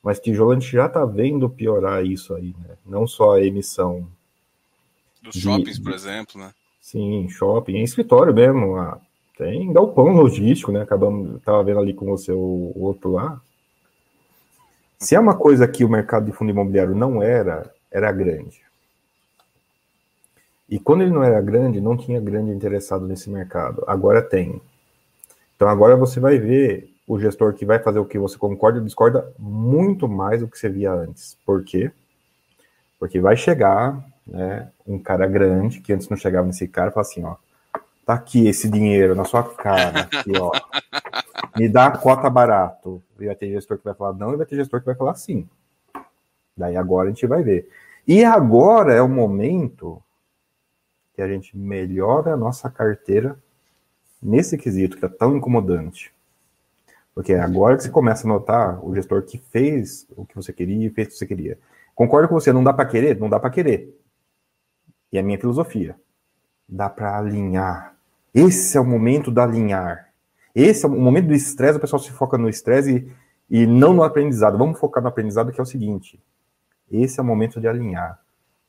Mas 0.06 0.20
tijolo 0.20 0.52
a 0.52 0.54
gente 0.54 0.70
já 0.70 0.86
está 0.86 1.04
vendo 1.04 1.50
piorar 1.50 2.06
isso 2.06 2.32
aí, 2.32 2.54
né? 2.60 2.76
Não 2.86 3.08
só 3.08 3.34
a 3.34 3.42
emissão 3.42 4.06
dos 5.20 5.34
shoppings, 5.34 5.80
por 5.80 5.92
exemplo, 5.92 6.40
né? 6.40 6.54
Sim, 6.80 7.28
shopping, 7.28 7.78
em 7.78 7.82
escritório 7.82 8.32
mesmo. 8.32 8.76
Ah, 8.76 9.00
tem 9.36 9.72
galpão 9.72 10.12
logístico, 10.12 10.70
né? 10.70 10.82
Acabamos, 10.82 11.42
tava 11.42 11.64
vendo 11.64 11.80
ali 11.80 11.92
com 11.92 12.06
você 12.06 12.30
o, 12.30 12.38
o 12.38 12.82
outro 12.84 13.10
lá. 13.10 13.40
Se 14.96 15.16
é 15.16 15.18
uma 15.18 15.36
coisa 15.36 15.66
que 15.66 15.84
o 15.84 15.88
mercado 15.88 16.26
de 16.26 16.30
fundo 16.30 16.52
imobiliário 16.52 16.94
não 16.94 17.20
era, 17.20 17.68
era 17.90 18.12
grande. 18.12 18.62
E 20.70 20.78
quando 20.78 21.02
ele 21.02 21.10
não 21.10 21.24
era 21.24 21.40
grande, 21.40 21.80
não 21.80 21.96
tinha 21.96 22.20
grande 22.20 22.52
interessado 22.52 23.08
nesse 23.08 23.28
mercado. 23.28 23.82
Agora 23.88 24.22
tem. 24.22 24.62
Então 25.56 25.68
agora 25.68 25.96
você 25.96 26.20
vai 26.20 26.38
ver 26.38 26.95
o 27.06 27.18
gestor 27.20 27.54
que 27.54 27.64
vai 27.64 27.78
fazer 27.78 27.98
o 27.98 28.04
que 28.04 28.18
você 28.18 28.36
concorda 28.36 28.80
e 28.80 28.84
discorda 28.84 29.32
muito 29.38 30.08
mais 30.08 30.40
do 30.40 30.48
que 30.48 30.58
você 30.58 30.68
via 30.68 30.92
antes. 30.92 31.38
Por 31.46 31.62
quê? 31.62 31.92
Porque 32.98 33.20
vai 33.20 33.36
chegar 33.36 34.04
né, 34.26 34.70
um 34.86 34.98
cara 34.98 35.26
grande, 35.26 35.80
que 35.80 35.92
antes 35.92 36.08
não 36.08 36.16
chegava 36.16 36.46
nesse 36.46 36.66
cara, 36.66 36.90
e 36.90 36.92
fala 36.92 37.06
assim, 37.06 37.24
ó, 37.24 37.36
tá 38.04 38.14
aqui 38.14 38.48
esse 38.48 38.68
dinheiro 38.68 39.14
na 39.14 39.24
sua 39.24 39.42
cara, 39.42 40.00
aqui, 40.00 40.32
ó, 40.38 40.50
me 41.56 41.68
dá 41.68 41.86
a 41.86 41.96
cota 41.96 42.28
barato. 42.28 43.02
E 43.20 43.26
vai 43.26 43.36
ter 43.36 43.50
gestor 43.50 43.78
que 43.78 43.84
vai 43.84 43.94
falar 43.94 44.12
não, 44.14 44.32
e 44.32 44.36
vai 44.36 44.46
ter 44.46 44.56
gestor 44.56 44.80
que 44.80 44.86
vai 44.86 44.94
falar 44.94 45.14
sim. 45.14 45.48
Daí 46.56 46.76
agora 46.76 47.08
a 47.08 47.10
gente 47.10 47.26
vai 47.26 47.42
ver. 47.42 47.68
E 48.06 48.24
agora 48.24 48.94
é 48.94 49.02
o 49.02 49.08
momento 49.08 50.02
que 51.14 51.22
a 51.22 51.28
gente 51.28 51.56
melhora 51.56 52.34
a 52.34 52.36
nossa 52.36 52.68
carteira 52.70 53.38
nesse 54.22 54.56
quesito 54.58 54.96
que 54.96 55.04
é 55.04 55.08
tão 55.08 55.36
incomodante. 55.36 56.15
Porque 57.16 57.32
é 57.32 57.40
agora 57.40 57.78
que 57.78 57.82
você 57.82 57.88
começa 57.88 58.26
a 58.26 58.28
notar 58.28 58.86
o 58.86 58.94
gestor 58.94 59.22
que 59.22 59.38
fez 59.38 60.06
o 60.14 60.26
que 60.26 60.36
você 60.36 60.52
queria 60.52 60.86
e 60.86 60.90
fez 60.90 61.08
o 61.08 61.10
que 61.12 61.16
você 61.16 61.26
queria. 61.26 61.58
Concordo 61.94 62.28
com 62.28 62.34
você, 62.34 62.52
não 62.52 62.62
dá 62.62 62.74
para 62.74 62.84
querer? 62.84 63.18
Não 63.18 63.30
dá 63.30 63.40
para 63.40 63.48
querer. 63.48 63.98
E 65.10 65.16
é 65.16 65.20
a 65.22 65.24
minha 65.24 65.40
filosofia. 65.40 65.96
Dá 66.68 66.90
para 66.90 67.16
alinhar. 67.16 67.96
Esse 68.34 68.76
é 68.76 68.80
o 68.82 68.84
momento 68.84 69.30
do 69.30 69.40
alinhar. 69.40 70.12
Esse 70.54 70.84
é 70.84 70.88
o 70.88 70.92
momento 70.92 71.28
do 71.28 71.34
estresse, 71.34 71.78
o 71.78 71.80
pessoal 71.80 72.02
se 72.02 72.10
foca 72.10 72.36
no 72.36 72.50
estresse 72.50 73.10
e, 73.50 73.62
e 73.62 73.66
não 73.66 73.94
no 73.94 74.02
aprendizado. 74.02 74.58
Vamos 74.58 74.78
focar 74.78 75.02
no 75.02 75.08
aprendizado, 75.08 75.50
que 75.50 75.58
é 75.58 75.62
o 75.62 75.66
seguinte: 75.66 76.22
esse 76.92 77.18
é 77.18 77.22
o 77.22 77.26
momento 77.26 77.58
de 77.58 77.66
alinhar. 77.66 78.20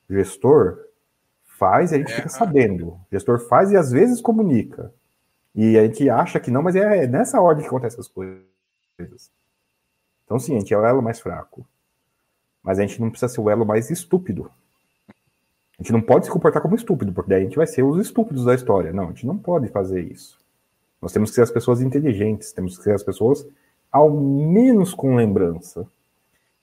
O 0.09 0.13
gestor 0.13 0.85
faz 1.59 1.91
e 1.91 1.95
a 1.95 1.97
gente 1.97 2.13
é. 2.13 2.15
fica 2.15 2.29
sabendo. 2.29 2.91
O 2.91 3.07
gestor 3.11 3.39
faz 3.39 3.71
e 3.71 3.75
às 3.75 3.91
vezes 3.91 4.21
comunica. 4.21 4.93
E 5.55 5.77
a 5.77 5.83
gente 5.83 6.09
acha 6.09 6.39
que 6.39 6.51
não, 6.51 6.61
mas 6.61 6.75
é 6.75 7.07
nessa 7.07 7.41
ordem 7.41 7.63
que 7.63 7.67
acontecem 7.67 7.99
as 7.99 8.07
coisas. 8.07 9.31
Então, 10.25 10.37
sim, 10.37 10.55
a 10.55 10.59
gente 10.59 10.73
é 10.73 10.77
o 10.77 10.85
elo 10.85 11.01
mais 11.01 11.19
fraco. 11.19 11.65
Mas 12.61 12.79
a 12.79 12.81
gente 12.81 12.99
não 13.01 13.09
precisa 13.09 13.33
ser 13.33 13.41
o 13.41 13.49
elo 13.49 13.65
mais 13.65 13.89
estúpido. 13.89 14.51
A 15.79 15.83
gente 15.83 15.93
não 15.93 16.01
pode 16.01 16.25
se 16.25 16.31
comportar 16.31 16.61
como 16.61 16.75
estúpido, 16.75 17.13
porque 17.13 17.29
daí 17.29 17.41
a 17.41 17.43
gente 17.43 17.55
vai 17.55 17.67
ser 17.67 17.83
os 17.83 17.97
estúpidos 18.03 18.45
da 18.45 18.53
história. 18.55 18.91
Não, 18.91 19.05
a 19.05 19.07
gente 19.07 19.25
não 19.25 19.37
pode 19.37 19.67
fazer 19.69 20.01
isso. 20.01 20.39
Nós 21.01 21.13
temos 21.13 21.29
que 21.29 21.35
ser 21.35 21.43
as 21.43 21.51
pessoas 21.51 21.81
inteligentes, 21.81 22.51
temos 22.51 22.77
que 22.77 22.83
ser 22.83 22.93
as 22.93 23.03
pessoas, 23.03 23.47
ao 23.91 24.09
menos 24.09 24.93
com 24.93 25.15
lembrança. 25.15 25.87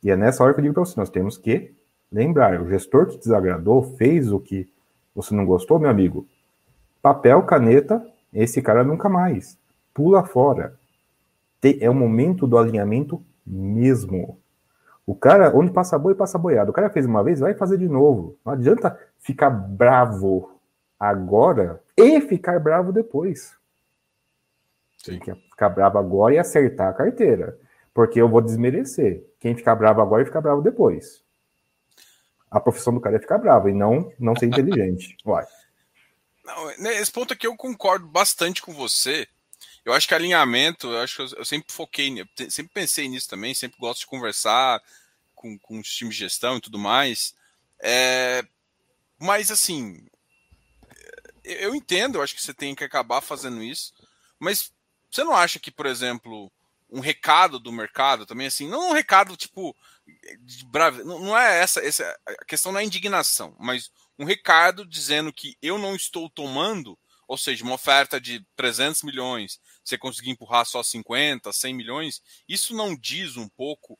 E 0.02 0.10
é 0.10 0.16
nessa 0.16 0.42
hora 0.42 0.52
que 0.52 0.60
eu 0.60 0.62
digo 0.62 0.74
para 0.74 0.84
você: 0.84 0.98
nós 0.98 1.08
temos 1.08 1.38
que 1.38 1.72
lembrar. 2.10 2.60
O 2.60 2.68
gestor 2.68 3.06
que 3.06 3.16
desagradou, 3.16 3.82
fez 3.96 4.32
o 4.32 4.40
que 4.40 4.68
você 5.14 5.34
não 5.34 5.46
gostou, 5.46 5.78
meu 5.78 5.88
amigo. 5.88 6.26
Papel, 7.00 7.42
caneta, 7.44 8.04
esse 8.34 8.60
cara 8.60 8.82
nunca 8.82 9.08
mais. 9.08 9.58
Pula 9.92 10.24
fora. 10.24 10.78
É 11.80 11.88
o 11.88 11.94
momento 11.94 12.46
do 12.46 12.58
alinhamento 12.58 13.22
mesmo. 13.46 14.38
O 15.06 15.14
cara, 15.14 15.54
onde 15.54 15.72
passa 15.72 15.98
boi, 15.98 16.14
passa 16.14 16.36
boiado. 16.36 16.70
O 16.70 16.74
cara 16.74 16.90
fez 16.90 17.06
uma 17.06 17.22
vez, 17.22 17.40
vai 17.40 17.54
fazer 17.54 17.78
de 17.78 17.88
novo. 17.88 18.36
Não 18.44 18.52
adianta 18.52 18.98
ficar 19.18 19.50
bravo 19.50 20.58
agora 20.98 21.80
e 21.96 22.20
ficar 22.20 22.58
bravo 22.58 22.92
depois. 22.92 23.54
Tem 25.04 25.18
que 25.18 25.34
ficar 25.34 25.68
bravo 25.68 25.98
agora 25.98 26.34
e 26.34 26.38
acertar 26.38 26.88
a 26.88 26.94
carteira. 26.94 27.58
Porque 27.92 28.20
eu 28.20 28.28
vou 28.28 28.40
desmerecer. 28.40 29.24
Quem 29.38 29.54
ficar 29.54 29.74
bravo 29.74 30.00
agora 30.00 30.22
e 30.22 30.26
ficar 30.26 30.40
bravo 30.40 30.62
depois. 30.62 31.22
A 32.50 32.58
profissão 32.58 32.94
do 32.94 33.00
cara 33.00 33.16
é 33.16 33.20
ficar 33.20 33.38
bravo 33.38 33.68
e 33.68 33.74
não, 33.74 34.10
não 34.18 34.34
ser 34.34 34.46
inteligente. 34.46 35.16
Vai. 35.24 35.44
Não, 36.44 36.76
nesse 36.78 37.10
ponto 37.10 37.32
aqui 37.32 37.46
eu 37.46 37.56
concordo 37.56 38.06
bastante 38.06 38.60
com 38.60 38.72
você. 38.72 39.26
Eu 39.84 39.92
acho 39.92 40.06
que 40.08 40.14
alinhamento, 40.14 40.88
eu 40.88 41.00
acho 41.00 41.16
que 41.16 41.38
eu, 41.38 41.44
sempre 41.44 41.72
foquei, 41.72 42.10
sempre 42.48 42.72
pensei 42.72 43.08
nisso 43.08 43.28
também, 43.28 43.54
sempre 43.54 43.78
gosto 43.78 44.00
de 44.00 44.06
conversar 44.06 44.82
com, 45.34 45.58
com 45.58 45.78
os 45.78 45.88
times 45.88 46.14
de 46.14 46.20
gestão 46.20 46.56
e 46.56 46.60
tudo 46.60 46.78
mais. 46.78 47.34
É, 47.82 48.42
mas 49.18 49.50
assim, 49.50 50.06
eu 51.44 51.74
entendo, 51.74 52.16
eu 52.16 52.22
acho 52.22 52.34
que 52.34 52.42
você 52.42 52.54
tem 52.54 52.74
que 52.74 52.84
acabar 52.84 53.20
fazendo 53.20 53.62
isso, 53.62 53.92
mas 54.38 54.72
você 55.10 55.22
não 55.22 55.34
acha 55.34 55.58
que, 55.58 55.70
por 55.70 55.86
exemplo, 55.86 56.50
um 56.90 57.00
recado 57.00 57.58
do 57.58 57.72
mercado 57.72 58.24
também, 58.24 58.46
assim, 58.46 58.68
não 58.68 58.90
um 58.90 58.92
recado 58.92 59.36
tipo. 59.36 59.76
Brave, 60.66 61.02
não, 61.04 61.18
não 61.18 61.38
é 61.38 61.60
essa, 61.60 61.80
essa. 61.80 62.04
A 62.26 62.44
questão 62.44 62.72
não 62.72 62.80
é 62.80 62.84
indignação, 62.84 63.54
mas 63.58 63.90
um 64.18 64.24
recado 64.24 64.86
dizendo 64.86 65.32
que 65.32 65.56
eu 65.60 65.78
não 65.78 65.94
estou 65.94 66.30
tomando, 66.30 66.98
ou 67.26 67.36
seja, 67.36 67.64
uma 67.64 67.74
oferta 67.74 68.20
de 68.20 68.44
300 68.56 69.02
milhões, 69.02 69.60
você 69.82 69.98
conseguir 69.98 70.30
empurrar 70.30 70.64
só 70.66 70.82
50, 70.82 71.52
100 71.52 71.74
milhões, 71.74 72.22
isso 72.48 72.74
não 72.74 72.96
diz 72.96 73.36
um 73.36 73.48
pouco. 73.48 73.98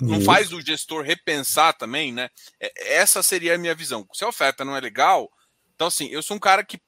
Não 0.00 0.20
faz 0.20 0.52
o 0.52 0.60
gestor 0.60 1.02
repensar 1.02 1.72
também, 1.72 2.12
né? 2.12 2.28
É, 2.60 2.96
essa 2.96 3.22
seria 3.22 3.54
a 3.54 3.58
minha 3.58 3.74
visão. 3.74 4.06
Se 4.12 4.24
a 4.24 4.28
oferta 4.28 4.64
não 4.64 4.76
é 4.76 4.80
legal, 4.80 5.30
então 5.74 5.86
assim, 5.86 6.08
eu 6.08 6.22
sou 6.22 6.36
um 6.36 6.40
cara 6.40 6.64
que 6.64 6.80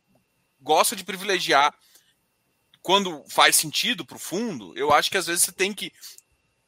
gosta 0.61 0.95
de 0.95 1.05
privilegiar 1.05 1.75
quando 2.83 3.25
faz 3.29 3.57
sentido 3.57 4.05
para 4.05 4.17
o 4.17 4.21
fundo, 4.21 4.77
eu 4.77 4.93
acho 4.93 5.11
que 5.11 5.17
às 5.17 5.27
vezes 5.27 5.45
você 5.45 5.53
tem 5.53 5.73
que, 5.73 5.93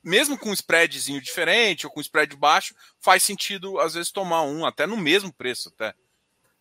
mesmo 0.02 0.38
com 0.38 0.50
um 0.50 0.54
spreadzinho 0.54 1.20
diferente 1.20 1.86
ou 1.86 1.92
com 1.92 2.00
um 2.00 2.02
spread 2.02 2.36
baixo, 2.36 2.74
faz 3.00 3.22
sentido 3.22 3.78
às 3.78 3.94
vezes 3.94 4.10
tomar 4.10 4.42
um, 4.42 4.64
até 4.64 4.86
no 4.86 4.96
mesmo 4.96 5.32
preço. 5.32 5.68
até. 5.68 5.94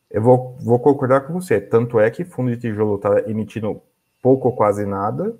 Eu 0.10 0.22
vou, 0.22 0.58
vou 0.60 0.80
concordar 0.80 1.22
com 1.22 1.34
você. 1.34 1.60
Tanto 1.60 2.00
é 2.00 2.12
que 2.12 2.26
fundo 2.26 2.52
de 2.52 2.58
tijolo 2.58 2.96
está 2.96 3.22
emitindo 3.30 3.82
pouco 4.22 4.50
ou 4.50 4.56
quase 4.56 4.86
nada. 4.86 5.36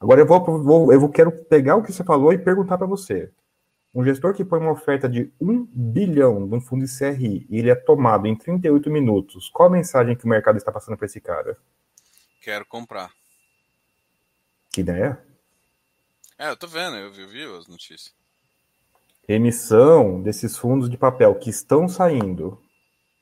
Agora 0.00 0.20
eu 0.20 0.26
vou, 0.26 0.62
vou, 0.62 0.92
eu 0.92 1.08
quero 1.08 1.30
pegar 1.30 1.76
o 1.76 1.82
que 1.82 1.92
você 1.92 2.02
falou 2.02 2.32
e 2.32 2.38
perguntar 2.38 2.78
para 2.78 2.86
você. 2.86 3.30
Um 3.94 4.04
gestor 4.04 4.34
que 4.34 4.44
põe 4.44 4.60
uma 4.60 4.72
oferta 4.72 5.08
de 5.08 5.32
1 5.40 5.68
bilhão 5.72 6.40
num 6.40 6.60
fundo 6.60 6.84
de 6.84 6.98
CRI 6.98 7.46
e 7.48 7.58
ele 7.58 7.70
é 7.70 7.74
tomado 7.74 8.26
em 8.26 8.36
38 8.36 8.90
minutos, 8.90 9.48
qual 9.48 9.70
a 9.70 9.72
mensagem 9.72 10.14
que 10.14 10.26
o 10.26 10.28
mercado 10.28 10.58
está 10.58 10.70
passando 10.70 10.98
para 10.98 11.06
esse 11.06 11.18
cara? 11.18 11.56
Quero 12.42 12.66
comprar. 12.66 13.10
Que 14.70 14.82
ideia? 14.82 15.18
É, 16.38 16.50
eu 16.50 16.56
tô 16.56 16.66
vendo, 16.66 16.96
eu 16.96 17.10
vi, 17.10 17.22
eu 17.22 17.28
vi 17.28 17.56
as 17.56 17.66
notícias. 17.66 18.14
Emissão 19.28 20.22
desses 20.22 20.56
fundos 20.56 20.88
de 20.88 20.96
papel 20.96 21.34
que 21.34 21.50
estão 21.50 21.88
saindo. 21.88 22.60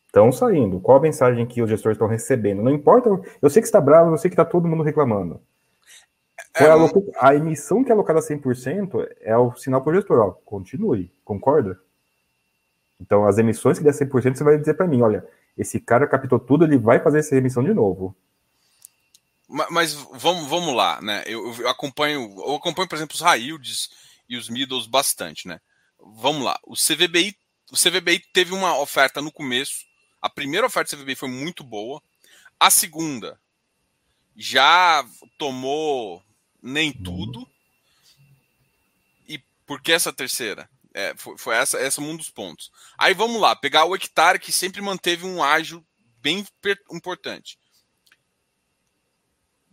Estão 0.07 0.31
saindo. 0.31 0.81
Qual 0.81 0.98
a 0.98 1.00
mensagem 1.00 1.46
que 1.46 1.62
os 1.62 1.70
gestores 1.70 1.96
estão 1.96 2.09
recebendo? 2.09 2.62
Não 2.62 2.70
importa. 2.70 3.09
Eu 3.40 3.50
sei 3.50 3.62
que 3.62 3.66
está 3.66 3.81
bravo, 3.81 4.12
eu 4.12 4.18
sei 4.18 4.31
que 4.31 4.35
está 4.35 4.44
todo 4.44 4.68
mundo 4.68 4.83
reclamando. 4.83 5.40
É, 6.57 6.66
a, 6.66 7.29
a, 7.29 7.35
emissão 7.35 7.83
que 7.83 7.90
é 7.90 7.94
alocada 7.94 8.20
100% 8.20 9.09
é 9.20 9.37
o 9.37 9.55
sinal 9.57 9.83
para 9.83 9.90
o 9.90 9.94
gestor. 9.94 10.20
Ó, 10.20 10.31
continue. 10.31 11.12
Concorda? 11.24 11.81
Então, 13.00 13.27
as 13.27 13.38
emissões 13.38 13.79
que 13.79 13.85
der 13.85 13.92
100%, 13.92 14.37
você 14.37 14.44
vai 14.44 14.57
dizer 14.57 14.74
para 14.74 14.87
mim: 14.87 15.03
olha, 15.03 15.27
esse 15.59 15.81
cara 15.81 16.07
captou 16.07 16.38
tudo, 16.38 16.64
ele 16.64 16.79
vai 16.79 17.00
fazer 17.00 17.18
essa 17.18 17.37
emissão 17.37 17.62
de 17.62 17.74
novo. 17.74 18.14
Mas 19.48 19.92
vamos, 19.92 20.48
vamos 20.48 20.74
lá, 20.74 21.00
né? 21.02 21.22
Eu, 21.26 21.54
eu, 21.54 21.68
acompanho, 21.68 22.35
eu 22.38 22.54
acompanho, 22.54 22.88
por 22.88 22.96
exemplo, 22.96 23.14
os 23.14 23.20
yields 23.20 23.90
e 24.28 24.37
os 24.37 24.48
middles 24.48 24.87
bastante, 24.87 25.46
né? 25.46 25.61
Vamos 25.98 26.44
lá. 26.44 26.59
O 26.64 26.74
CVBI, 26.74 27.37
o 27.70 27.76
CVBI 27.76 28.20
teve 28.33 28.54
uma 28.54 28.78
oferta 28.78 29.20
no 29.20 29.30
começo. 29.30 29.85
A 30.20 30.30
primeira 30.30 30.66
oferta 30.66 30.96
do 30.96 31.00
CVBI 31.00 31.14
foi 31.14 31.28
muito 31.28 31.62
boa. 31.62 32.02
A 32.59 32.70
segunda 32.70 33.38
já 34.35 35.07
tomou 35.37 36.22
nem 36.62 36.90
tudo. 36.90 37.46
E 39.28 39.38
por 39.66 39.83
que 39.83 39.92
essa 39.92 40.12
terceira? 40.12 40.68
É, 40.94 41.14
foi, 41.16 41.37
foi 41.37 41.57
essa, 41.57 41.78
essa 41.78 42.00
um 42.00 42.16
dos 42.16 42.30
pontos. 42.30 42.70
Aí 42.96 43.12
vamos 43.12 43.40
lá, 43.40 43.54
pegar 43.54 43.85
o 43.85 43.94
hectare 43.94 44.38
que 44.38 44.52
sempre 44.52 44.80
manteve 44.80 45.26
um 45.26 45.42
ágio 45.42 45.85
bem 46.22 46.46
importante 46.90 47.59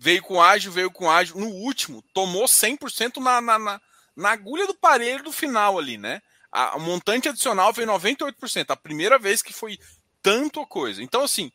veio 0.01 0.23
com 0.23 0.41
ágil, 0.41 0.71
veio 0.71 0.89
com 0.89 1.11
ágil. 1.11 1.37
No 1.37 1.47
último, 1.47 2.03
tomou 2.11 2.45
100% 2.45 3.17
na, 3.17 3.39
na, 3.39 3.59
na, 3.59 3.81
na 4.15 4.31
agulha 4.31 4.65
do 4.65 4.73
parelho 4.73 5.23
do 5.23 5.31
final 5.31 5.77
ali, 5.77 5.95
né? 5.95 6.19
A, 6.51 6.73
a 6.73 6.79
montante 6.79 7.29
adicional 7.29 7.71
veio 7.71 7.87
98%. 7.87 8.71
A 8.71 8.75
primeira 8.75 9.19
vez 9.19 9.43
que 9.43 9.53
foi 9.53 9.77
tanto 10.19 10.59
a 10.59 10.65
coisa. 10.65 11.03
Então, 11.03 11.21
assim, 11.21 11.51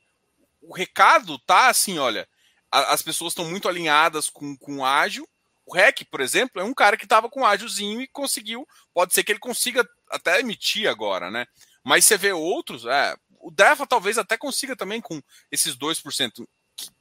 o 0.62 0.72
recado 0.72 1.36
tá 1.40 1.68
assim, 1.68 1.98
olha, 1.98 2.28
a, 2.70 2.92
as 2.92 3.02
pessoas 3.02 3.32
estão 3.32 3.46
muito 3.46 3.68
alinhadas 3.68 4.30
com, 4.30 4.56
com 4.56 4.86
ágil. 4.86 5.28
O 5.66 5.74
REC, 5.74 6.04
por 6.08 6.20
exemplo, 6.20 6.62
é 6.62 6.64
um 6.64 6.72
cara 6.72 6.96
que 6.96 7.04
estava 7.04 7.28
com 7.28 7.44
ágilzinho 7.44 8.00
e 8.00 8.06
conseguiu. 8.06 8.64
Pode 8.94 9.12
ser 9.12 9.24
que 9.24 9.32
ele 9.32 9.40
consiga 9.40 9.84
até 10.08 10.38
emitir 10.38 10.88
agora, 10.88 11.32
né? 11.32 11.46
Mas 11.82 12.04
você 12.04 12.16
vê 12.16 12.32
outros, 12.32 12.84
é, 12.84 13.16
o 13.40 13.50
DEFA 13.50 13.88
talvez 13.88 14.18
até 14.18 14.36
consiga 14.38 14.76
também 14.76 15.00
com 15.00 15.20
esses 15.50 15.76
2% 15.76 16.46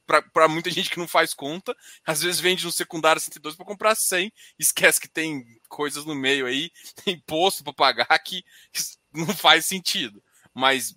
para 0.06 0.48
muita 0.48 0.70
gente 0.70 0.88
que 0.88 0.98
não 0.98 1.08
faz 1.08 1.34
conta, 1.34 1.76
às 2.06 2.22
vezes 2.22 2.40
vende 2.40 2.64
no 2.64 2.72
secundário 2.72 3.20
102 3.20 3.56
para 3.56 3.66
comprar 3.66 3.94
100, 3.94 4.32
esquece 4.58 5.00
que 5.00 5.08
tem 5.08 5.44
coisas 5.68 6.04
no 6.04 6.14
meio 6.14 6.46
aí, 6.46 6.70
imposto 7.06 7.64
para 7.64 7.72
pagar 7.72 8.18
que 8.20 8.44
não 9.12 9.34
faz 9.34 9.66
sentido. 9.66 10.22
Mas 10.54 10.94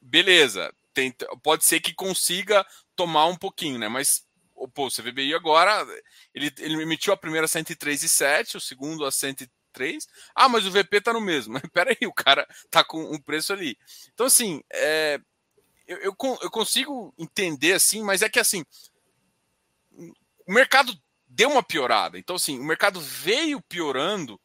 beleza, 0.00 0.72
tem, 0.92 1.12
pode 1.42 1.64
ser 1.64 1.80
que 1.80 1.92
consiga 1.92 2.64
tomar 2.94 3.26
um 3.26 3.36
pouquinho, 3.36 3.78
né? 3.78 3.88
Mas 3.88 4.24
pô, 4.72 4.86
o 4.86 4.90
CVBI 4.90 5.34
agora, 5.34 5.84
ele, 6.34 6.52
ele 6.58 6.80
emitiu 6.80 7.12
a 7.12 7.16
primeira 7.16 7.46
103,7, 7.46 8.56
o 8.56 8.60
segundo 8.60 9.04
a 9.04 9.10
103. 9.10 10.06
Ah, 10.34 10.48
mas 10.48 10.66
o 10.66 10.70
VP 10.70 11.00
tá 11.00 11.12
no 11.12 11.20
mesmo. 11.20 11.60
Pera 11.72 11.90
aí, 11.90 12.06
o 12.06 12.12
cara 12.12 12.46
tá 12.70 12.84
com 12.84 13.02
um 13.02 13.20
preço 13.20 13.52
ali. 13.52 13.76
Então, 14.12 14.26
assim, 14.26 14.62
é, 14.72 15.20
eu, 15.86 15.98
eu, 15.98 16.16
eu 16.42 16.50
consigo 16.50 17.14
entender, 17.18 17.74
assim, 17.74 18.02
mas 18.02 18.22
é 18.22 18.28
que, 18.28 18.40
assim, 18.40 18.64
o 20.46 20.52
mercado 20.52 20.96
deu 21.26 21.50
uma 21.50 21.62
piorada. 21.62 22.18
Então, 22.18 22.36
assim, 22.36 22.58
o 22.58 22.64
mercado 22.64 23.00
veio 23.00 23.60
piorando 23.62 24.40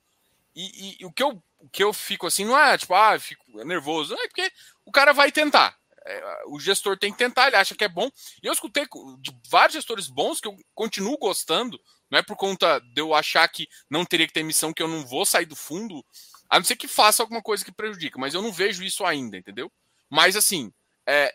e, 0.56 0.65
e, 0.65 0.97
e 1.02 1.06
o, 1.06 1.12
que 1.12 1.23
eu, 1.23 1.41
o 1.60 1.69
que 1.69 1.84
eu 1.84 1.93
fico 1.93 2.28
assim, 2.28 2.45
não 2.45 2.58
é 2.58 2.78
tipo, 2.78 2.93
ah, 2.93 3.17
fico 3.19 3.43
nervoso. 3.63 4.15
Não 4.15 4.23
é 4.23 4.28
porque 4.28 4.52
o 4.86 4.91
cara 4.91 5.13
vai 5.13 5.32
tentar. 5.32 5.78
É, 6.06 6.43
o 6.47 6.60
gestor 6.60 6.97
tem 6.97 7.12
que 7.12 7.17
tentar, 7.17 7.47
ele 7.47 7.56
acha 7.56 7.75
que 7.75 7.84
é 7.84 7.89
bom. 7.89 8.10
E 8.41 8.47
eu 8.47 8.54
escutei 8.54 8.86
de 9.19 9.32
vários 9.49 9.73
gestores 9.73 10.08
bons 10.08 10.39
que 10.39 10.47
eu 10.47 10.56
continuo 10.73 11.17
gostando, 11.17 11.80
não 12.10 12.17
é 12.17 12.23
por 12.23 12.36
conta 12.36 12.80
de 12.80 13.02
eu 13.02 13.13
achar 13.13 13.47
que 13.47 13.67
não 13.89 14.04
teria 14.04 14.25
que 14.25 14.34
ter 14.34 14.39
emissão, 14.39 14.73
que 14.73 14.82
eu 14.82 14.88
não 14.88 15.06
vou 15.06 15.25
sair 15.25 15.45
do 15.45 15.56
fundo, 15.56 16.04
a 16.49 16.58
não 16.58 16.65
ser 16.65 16.75
que 16.75 16.88
faça 16.88 17.21
alguma 17.21 17.41
coisa 17.41 17.63
que 17.63 17.71
prejudica, 17.71 18.19
mas 18.19 18.34
eu 18.34 18.41
não 18.41 18.52
vejo 18.52 18.84
isso 18.84 19.06
ainda, 19.06 19.38
entendeu? 19.38 19.71
Mas 20.10 20.36
assim, 20.36 20.73
é, 21.10 21.34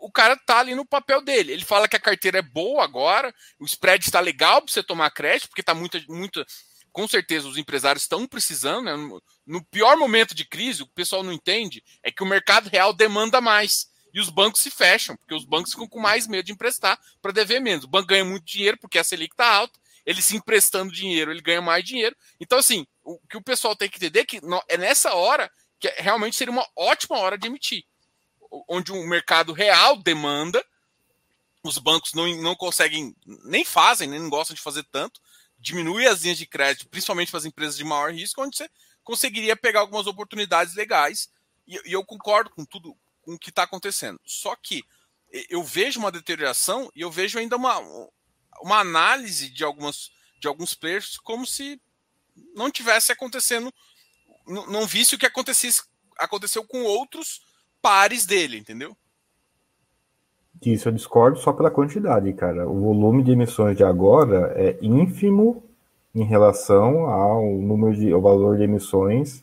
o 0.00 0.10
cara 0.10 0.36
tá 0.36 0.58
ali 0.58 0.74
no 0.74 0.86
papel 0.86 1.22
dele. 1.22 1.52
Ele 1.52 1.64
fala 1.64 1.88
que 1.88 1.96
a 1.96 2.00
carteira 2.00 2.38
é 2.38 2.42
boa 2.42 2.82
agora, 2.82 3.34
o 3.58 3.64
spread 3.64 4.04
está 4.04 4.20
legal 4.20 4.62
para 4.62 4.72
você 4.72 4.82
tomar 4.82 5.10
crédito, 5.10 5.48
porque 5.48 5.62
tá 5.62 5.74
muita, 5.74 6.02
muita. 6.08 6.44
Com 6.90 7.06
certeza 7.06 7.46
os 7.46 7.56
empresários 7.56 8.02
estão 8.02 8.26
precisando. 8.26 8.84
Né? 8.84 9.20
No 9.46 9.64
pior 9.66 9.96
momento 9.96 10.34
de 10.34 10.44
crise, 10.44 10.82
o 10.82 10.88
pessoal 10.88 11.22
não 11.22 11.32
entende 11.32 11.82
é 12.02 12.10
que 12.10 12.22
o 12.22 12.26
mercado 12.26 12.68
real 12.68 12.92
demanda 12.92 13.40
mais. 13.40 13.88
E 14.12 14.20
os 14.20 14.30
bancos 14.30 14.62
se 14.62 14.70
fecham, 14.70 15.16
porque 15.16 15.34
os 15.34 15.44
bancos 15.44 15.72
ficam 15.72 15.86
com 15.86 16.00
mais 16.00 16.26
medo 16.26 16.46
de 16.46 16.52
emprestar 16.52 16.98
para 17.20 17.30
dever 17.30 17.60
menos. 17.60 17.84
O 17.84 17.88
banco 17.88 18.08
ganha 18.08 18.24
muito 18.24 18.44
dinheiro 18.44 18.78
porque 18.80 18.98
a 18.98 19.04
Selic 19.04 19.34
está 19.34 19.46
alta, 19.46 19.78
ele 20.04 20.22
se 20.22 20.34
emprestando 20.34 20.92
dinheiro, 20.92 21.30
ele 21.30 21.42
ganha 21.42 21.60
mais 21.60 21.84
dinheiro. 21.84 22.16
Então, 22.40 22.58
assim, 22.58 22.86
o 23.04 23.20
que 23.28 23.36
o 23.36 23.42
pessoal 23.42 23.76
tem 23.76 23.88
que 23.88 23.96
entender 23.96 24.20
é 24.20 24.24
que 24.24 24.40
é 24.68 24.76
nessa 24.78 25.14
hora 25.14 25.50
que 25.78 25.88
realmente 25.98 26.34
seria 26.34 26.50
uma 26.50 26.66
ótima 26.74 27.18
hora 27.18 27.36
de 27.36 27.46
emitir 27.46 27.84
onde 28.68 28.92
o 28.92 29.06
mercado 29.06 29.52
real 29.52 29.96
demanda, 29.96 30.64
os 31.62 31.78
bancos 31.78 32.14
não, 32.14 32.26
não 32.42 32.54
conseguem, 32.54 33.14
nem 33.44 33.64
fazem, 33.64 34.08
nem 34.08 34.28
gostam 34.28 34.54
de 34.54 34.62
fazer 34.62 34.84
tanto, 34.84 35.20
diminui 35.58 36.06
as 36.06 36.22
linhas 36.22 36.38
de 36.38 36.46
crédito, 36.46 36.88
principalmente 36.88 37.30
para 37.30 37.38
as 37.38 37.44
empresas 37.44 37.76
de 37.76 37.84
maior 37.84 38.12
risco, 38.12 38.42
onde 38.42 38.56
você 38.56 38.70
conseguiria 39.02 39.56
pegar 39.56 39.80
algumas 39.80 40.06
oportunidades 40.06 40.74
legais. 40.74 41.28
E, 41.66 41.80
e 41.84 41.92
eu 41.92 42.04
concordo 42.04 42.50
com 42.50 42.64
tudo 42.64 42.96
com 43.22 43.34
o 43.34 43.38
que 43.38 43.50
está 43.50 43.64
acontecendo. 43.64 44.18
Só 44.24 44.56
que 44.56 44.84
eu 45.50 45.62
vejo 45.62 46.00
uma 46.00 46.10
deterioração 46.10 46.90
e 46.94 47.02
eu 47.02 47.10
vejo 47.10 47.38
ainda 47.38 47.56
uma, 47.56 47.78
uma 48.62 48.78
análise 48.78 49.50
de, 49.50 49.62
algumas, 49.62 50.10
de 50.40 50.48
alguns 50.48 50.74
players 50.74 51.18
como 51.18 51.46
se 51.46 51.80
não 52.54 52.70
tivesse 52.70 53.12
acontecendo, 53.12 53.72
não, 54.46 54.66
não 54.68 54.86
visse 54.86 55.14
o 55.14 55.18
que 55.18 55.26
acontecesse, 55.26 55.82
aconteceu 56.16 56.64
com 56.64 56.82
outros 56.84 57.42
pares 57.88 58.26
dele, 58.26 58.58
entendeu? 58.58 58.94
Isso 60.60 60.88
eu 60.88 60.92
discordo 60.92 61.38
só 61.38 61.54
pela 61.54 61.70
quantidade, 61.70 62.30
cara. 62.34 62.68
O 62.68 62.80
volume 62.80 63.22
de 63.22 63.30
emissões 63.30 63.78
de 63.78 63.82
agora 63.82 64.52
é 64.56 64.76
ínfimo 64.82 65.64
em 66.14 66.22
relação 66.22 67.06
ao 67.06 67.42
número 67.46 67.96
de, 67.96 68.12
ao 68.12 68.20
valor 68.20 68.58
de 68.58 68.64
emissões 68.64 69.42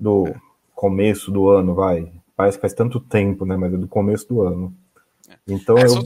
do 0.00 0.26
é. 0.26 0.34
começo 0.74 1.30
do 1.30 1.48
ano, 1.48 1.76
vai. 1.76 2.12
Parece 2.34 2.58
que 2.58 2.62
faz 2.62 2.74
tanto 2.74 2.98
tempo, 2.98 3.46
né? 3.46 3.56
Mas 3.56 3.72
é 3.72 3.76
do 3.76 3.86
começo 3.86 4.26
do 4.28 4.42
ano. 4.42 4.74
É. 5.28 5.36
Então 5.46 5.78
é, 5.78 5.84
eu... 5.84 6.02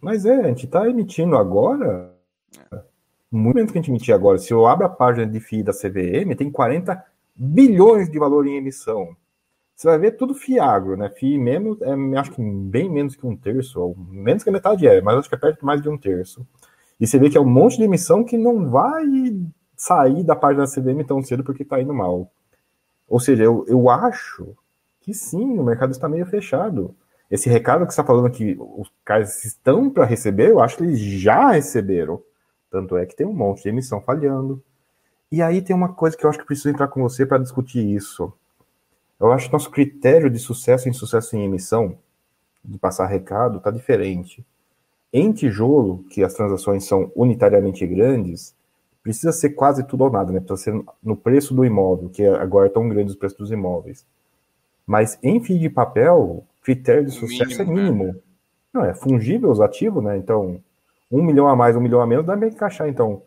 Mas 0.00 0.26
é, 0.26 0.34
a 0.34 0.48
gente 0.48 0.66
está 0.66 0.88
emitindo 0.88 1.36
agora. 1.36 2.12
É. 2.72 2.80
Muito 3.30 3.54
menos 3.54 3.70
que 3.70 3.78
a 3.78 3.82
gente 3.82 3.90
emitir 3.90 4.12
agora. 4.12 4.38
Se 4.38 4.52
eu 4.52 4.66
abro 4.66 4.86
a 4.86 4.88
página 4.88 5.28
de 5.28 5.38
FII 5.38 5.62
da 5.62 5.72
CVM, 5.72 6.34
tem 6.36 6.50
40 6.50 7.04
bilhões 7.36 8.10
de 8.10 8.18
valor 8.18 8.48
em 8.48 8.56
emissão. 8.56 9.16
Você 9.76 9.88
vai 9.88 9.98
ver 9.98 10.12
tudo 10.12 10.34
FIAGRO, 10.34 10.96
né? 10.96 11.10
FII 11.10 11.38
mesmo, 11.38 11.76
é, 11.82 12.18
acho 12.18 12.30
que 12.32 12.42
bem 12.42 12.90
menos 12.90 13.14
que 13.14 13.26
um 13.26 13.36
terço, 13.36 13.78
ou 13.78 13.94
menos 14.08 14.42
que 14.42 14.48
a 14.48 14.52
metade 14.52 14.88
é, 14.88 15.02
mas 15.02 15.18
acho 15.18 15.28
que 15.28 15.34
é 15.34 15.38
perto 15.38 15.66
mais 15.66 15.82
de 15.82 15.88
um 15.90 15.98
terço. 15.98 16.46
E 16.98 17.06
você 17.06 17.18
vê 17.18 17.28
que 17.28 17.36
é 17.36 17.40
um 17.40 17.44
monte 17.44 17.76
de 17.76 17.84
emissão 17.84 18.24
que 18.24 18.38
não 18.38 18.70
vai 18.70 19.04
sair 19.76 20.24
da 20.24 20.34
página 20.34 20.62
da 20.62 20.66
CDM 20.66 21.04
tão 21.04 21.22
cedo 21.22 21.44
porque 21.44 21.62
está 21.62 21.78
indo 21.78 21.92
mal. 21.92 22.30
Ou 23.06 23.20
seja, 23.20 23.44
eu, 23.44 23.66
eu 23.68 23.90
acho 23.90 24.56
que 25.00 25.12
sim, 25.12 25.58
o 25.58 25.62
mercado 25.62 25.90
está 25.90 26.08
meio 26.08 26.24
fechado. 26.24 26.96
Esse 27.30 27.50
recado 27.50 27.86
que 27.86 27.92
você 27.92 28.00
está 28.00 28.04
falando 28.04 28.30
que 28.30 28.56
os 28.58 28.90
caras 29.04 29.44
estão 29.44 29.90
para 29.90 30.06
receber, 30.06 30.50
eu 30.50 30.60
acho 30.60 30.78
que 30.78 30.84
eles 30.84 30.98
já 30.98 31.50
receberam. 31.50 32.22
Tanto 32.70 32.96
é 32.96 33.04
que 33.04 33.14
tem 33.14 33.26
um 33.26 33.34
monte 33.34 33.64
de 33.64 33.68
emissão 33.68 34.00
falhando. 34.00 34.62
E 35.30 35.42
aí 35.42 35.60
tem 35.60 35.76
uma 35.76 35.92
coisa 35.92 36.16
que 36.16 36.24
eu 36.24 36.30
acho 36.30 36.38
que 36.38 36.46
preciso 36.46 36.70
entrar 36.70 36.88
com 36.88 37.02
você 37.02 37.26
para 37.26 37.36
discutir 37.36 37.84
isso. 37.84 38.32
Eu 39.18 39.32
acho 39.32 39.46
que 39.46 39.52
nosso 39.52 39.70
critério 39.70 40.28
de 40.28 40.38
sucesso 40.38 40.88
em 40.88 40.92
sucesso 40.92 41.36
em 41.36 41.44
emissão, 41.44 41.98
de 42.62 42.78
passar 42.78 43.06
recado, 43.06 43.58
está 43.58 43.70
diferente. 43.70 44.44
Em 45.12 45.32
tijolo, 45.32 46.04
que 46.10 46.22
as 46.22 46.34
transações 46.34 46.84
são 46.84 47.10
unitariamente 47.16 47.86
grandes, 47.86 48.54
precisa 49.02 49.32
ser 49.32 49.50
quase 49.50 49.84
tudo 49.84 50.04
ou 50.04 50.10
nada, 50.10 50.32
né? 50.32 50.40
Precisa 50.40 50.56
ser 50.56 50.84
no 51.02 51.16
preço 51.16 51.54
do 51.54 51.64
imóvel, 51.64 52.10
que 52.10 52.26
agora 52.26 52.66
é 52.66 52.70
tão 52.70 52.88
grande 52.88 53.12
os 53.12 53.16
preços 53.16 53.38
dos 53.38 53.50
imóveis. 53.50 54.04
Mas 54.86 55.18
em 55.22 55.42
fim 55.42 55.58
de 55.58 55.70
papel, 55.70 56.44
critério 56.62 57.04
de 57.06 57.12
sucesso 57.12 57.64
mínimo, 57.64 57.70
é 57.70 57.82
mínimo. 57.82 58.04
Né? 58.04 58.14
Não, 58.74 58.84
é 58.84 58.94
fungível 58.94 59.50
os 59.50 59.60
ativos, 59.60 60.04
né? 60.04 60.18
Então, 60.18 60.60
um 61.10 61.22
milhão 61.22 61.48
a 61.48 61.56
mais, 61.56 61.74
um 61.74 61.80
milhão 61.80 62.02
a 62.02 62.06
menos, 62.06 62.26
dá 62.26 62.36
para 62.36 62.48
encaixar. 62.48 62.88
Então, 62.88 63.22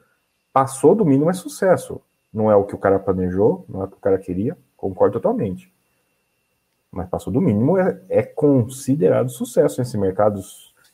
passou 0.54 0.94
do 0.94 1.06
mínimo 1.06 1.30
é 1.30 1.34
sucesso. 1.34 2.00
Não 2.32 2.52
é 2.52 2.56
o 2.56 2.66
que 2.66 2.76
o 2.76 2.78
cara 2.78 3.00
planejou, 3.00 3.66
não 3.68 3.82
é 3.82 3.86
o 3.86 3.88
que 3.88 3.98
o 3.98 4.00
cara 4.02 4.20
queria, 4.20 4.56
concordo 4.78 5.14
totalmente 5.14 5.74
mas 6.92 7.10
passou 7.10 7.32
do 7.32 7.42
mínimo, 7.42 7.78
é, 7.78 8.02
é 8.10 8.24
considerado 8.24 9.30
sucesso 9.30 9.80
nesse 9.80 9.98
mercado. 9.98 10.42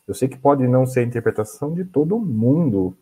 Eu 0.08 0.14
sei 0.14 0.28
que 0.28 0.38
pode 0.38 0.68
não 0.68 0.86
ser 0.86 1.02
a 1.02 1.04
interpretação 1.04 1.74
de 1.74 1.86
todo 1.86 2.20
mundo, 2.20 2.98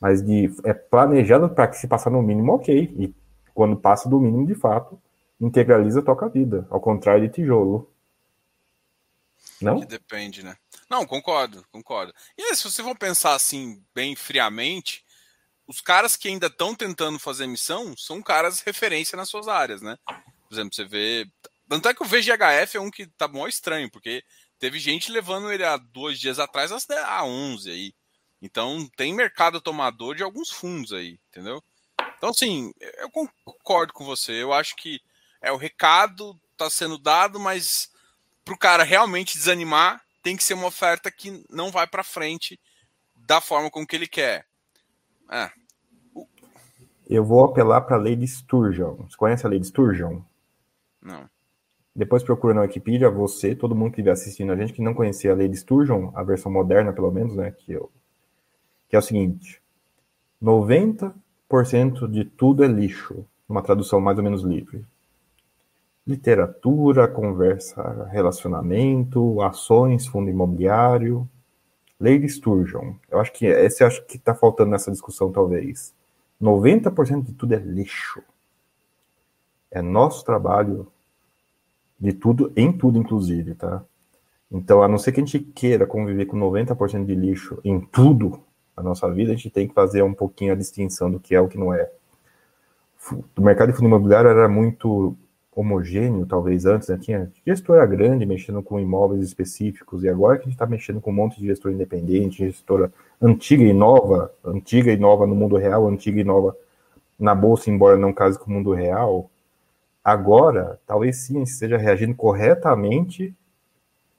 mas 0.00 0.22
de, 0.22 0.50
é 0.64 0.74
planejado 0.74 1.48
para 1.48 1.68
que 1.68 1.76
se 1.76 1.88
passar 1.88 2.10
no 2.10 2.22
mínimo, 2.22 2.52
ok. 2.52 2.94
E 2.98 3.14
quando 3.54 3.76
passa 3.76 4.08
do 4.08 4.20
mínimo, 4.20 4.46
de 4.46 4.54
fato, 4.54 5.00
integraliza, 5.40 6.02
toca 6.02 6.26
a 6.26 6.28
vida. 6.28 6.66
Ao 6.70 6.80
contrário 6.80 7.26
de 7.26 7.34
tijolo. 7.34 7.90
Não? 9.60 9.80
Que 9.80 9.86
depende, 9.86 10.44
né? 10.44 10.54
Não, 10.88 11.06
concordo, 11.06 11.64
concordo. 11.72 12.12
E 12.36 12.54
se 12.54 12.70
você 12.70 12.82
for 12.82 12.96
pensar 12.96 13.34
assim, 13.34 13.82
bem 13.94 14.14
friamente, 14.14 15.04
os 15.66 15.80
caras 15.80 16.14
que 16.14 16.28
ainda 16.28 16.46
estão 16.46 16.74
tentando 16.74 17.18
fazer 17.18 17.46
missão 17.46 17.96
são 17.96 18.22
caras 18.22 18.60
referência 18.60 19.16
nas 19.16 19.28
suas 19.28 19.48
áreas, 19.48 19.82
né? 19.82 19.98
Por 20.06 20.54
exemplo, 20.54 20.74
você 20.74 20.84
vê 20.84 21.26
tanto 21.68 21.88
é 21.88 21.94
que 21.94 22.02
o 22.02 22.06
VGHF 22.06 22.76
é 22.76 22.80
um 22.80 22.90
que 22.90 23.06
tá 23.06 23.26
bom 23.26 23.46
estranho, 23.46 23.90
porque 23.90 24.22
teve 24.58 24.78
gente 24.78 25.10
levando 25.10 25.52
ele 25.52 25.64
há 25.64 25.76
dois 25.76 26.18
dias 26.18 26.38
atrás 26.38 26.70
a 26.72 27.24
11 27.24 27.70
aí. 27.70 27.94
Então 28.40 28.88
tem 28.96 29.14
mercado 29.14 29.60
tomador 29.60 30.14
de 30.14 30.22
alguns 30.22 30.50
fundos 30.50 30.92
aí, 30.92 31.18
entendeu? 31.28 31.62
Então, 32.16 32.30
assim, 32.30 32.72
eu 32.98 33.10
concordo 33.10 33.92
com 33.92 34.04
você. 34.04 34.32
Eu 34.42 34.52
acho 34.52 34.74
que 34.76 35.00
é 35.40 35.52
o 35.52 35.56
recado 35.56 36.38
tá 36.56 36.70
sendo 36.70 36.96
dado, 36.96 37.38
mas 37.38 37.90
pro 38.44 38.56
cara 38.56 38.82
realmente 38.82 39.36
desanimar, 39.36 40.00
tem 40.22 40.36
que 40.36 40.44
ser 40.44 40.54
uma 40.54 40.68
oferta 40.68 41.10
que 41.10 41.44
não 41.50 41.70
vai 41.70 41.86
para 41.86 42.02
frente 42.02 42.58
da 43.14 43.40
forma 43.40 43.70
como 43.70 43.86
que 43.86 43.94
ele 43.94 44.06
quer. 44.06 44.46
É. 45.30 45.50
Eu 47.08 47.24
vou 47.24 47.44
apelar 47.44 47.82
para 47.82 47.96
a 47.96 48.00
lei 48.00 48.16
de 48.16 48.26
Sturgeon. 48.26 48.96
Você 48.96 49.16
conhece 49.16 49.46
a 49.46 49.48
lei 49.48 49.60
de 49.60 49.66
Sturgeon? 49.66 50.22
Não. 51.02 51.28
Depois 51.96 52.22
procura 52.22 52.52
na 52.52 52.60
Wikipedia, 52.60 53.08
você, 53.08 53.54
todo 53.54 53.74
mundo 53.74 53.92
que 53.92 54.00
estiver 54.02 54.10
assistindo 54.10 54.52
a 54.52 54.56
gente, 54.56 54.74
que 54.74 54.82
não 54.82 54.92
conhecia 54.92 55.32
a 55.32 55.34
lei 55.34 55.48
de 55.48 55.56
Sturgeon, 55.56 56.10
a 56.14 56.22
versão 56.22 56.52
moderna 56.52 56.92
pelo 56.92 57.10
menos, 57.10 57.34
né, 57.34 57.50
que, 57.50 57.72
eu, 57.72 57.90
que 58.86 58.94
é 58.94 58.98
o 58.98 59.02
seguinte, 59.02 59.62
90% 60.42 62.06
de 62.06 62.26
tudo 62.26 62.62
é 62.62 62.66
lixo, 62.66 63.24
uma 63.48 63.62
tradução 63.62 63.98
mais 63.98 64.18
ou 64.18 64.24
menos 64.24 64.42
livre. 64.42 64.84
Literatura, 66.06 67.08
conversa, 67.08 68.04
relacionamento, 68.12 69.40
ações, 69.40 70.06
fundo 70.06 70.28
imobiliário, 70.28 71.26
lei 71.98 72.18
de 72.18 72.28
Sturgeon. 72.28 72.92
Eu 73.10 73.20
acho 73.20 73.32
que 73.32 73.46
esse 73.46 73.82
acho 73.82 74.04
que 74.04 74.18
está 74.18 74.34
faltando 74.34 74.70
nessa 74.70 74.90
discussão, 74.90 75.32
talvez. 75.32 75.94
90% 76.42 77.22
de 77.22 77.32
tudo 77.32 77.54
é 77.54 77.58
lixo. 77.58 78.22
É 79.70 79.80
nosso 79.80 80.22
trabalho 80.26 80.86
de 81.98 82.12
tudo, 82.12 82.52
em 82.56 82.72
tudo, 82.72 82.98
inclusive, 82.98 83.54
tá? 83.54 83.82
Então, 84.50 84.82
a 84.82 84.88
não 84.88 84.98
ser 84.98 85.12
que 85.12 85.20
a 85.20 85.24
gente 85.24 85.40
queira 85.40 85.86
conviver 85.86 86.26
com 86.26 86.38
90% 86.38 87.04
de 87.04 87.14
lixo 87.14 87.58
em 87.64 87.80
tudo 87.80 88.40
na 88.76 88.82
nossa 88.82 89.10
vida, 89.10 89.32
a 89.32 89.34
gente 89.34 89.50
tem 89.50 89.66
que 89.66 89.74
fazer 89.74 90.02
um 90.02 90.14
pouquinho 90.14 90.52
a 90.52 90.56
distinção 90.56 91.10
do 91.10 91.18
que 91.18 91.34
é 91.34 91.40
o 91.40 91.48
que 91.48 91.58
não 91.58 91.72
é. 91.72 91.90
O 93.36 93.40
mercado 93.40 93.70
de 93.70 93.76
fundo 93.76 93.86
imobiliário 93.86 94.30
era 94.30 94.48
muito 94.48 95.16
homogêneo, 95.54 96.26
talvez 96.26 96.66
antes, 96.66 96.88
né? 96.88 96.98
Tinha 97.00 97.32
gestora 97.44 97.86
grande 97.86 98.26
mexendo 98.26 98.62
com 98.62 98.78
imóveis 98.78 99.22
específicos, 99.24 100.04
e 100.04 100.08
agora 100.08 100.36
que 100.36 100.42
a 100.42 100.44
gente 100.44 100.54
está 100.54 100.66
mexendo 100.66 101.00
com 101.00 101.10
um 101.10 101.14
monte 101.14 101.40
de 101.40 101.46
gestor 101.46 101.72
independente, 101.72 102.44
gestora 102.44 102.92
antiga 103.20 103.64
e 103.64 103.72
nova, 103.72 104.30
antiga 104.44 104.92
e 104.92 104.98
nova 104.98 105.26
no 105.26 105.34
mundo 105.34 105.56
real, 105.56 105.88
antiga 105.88 106.20
e 106.20 106.24
nova 106.24 106.54
na 107.18 107.34
bolsa, 107.34 107.70
embora 107.70 107.96
não 107.96 108.12
case 108.12 108.38
com 108.38 108.50
o 108.50 108.54
mundo 108.54 108.72
real, 108.72 109.30
agora 110.06 110.78
talvez 110.86 111.16
sim 111.16 111.42
esteja 111.42 111.76
reagindo 111.76 112.14
corretamente 112.14 113.34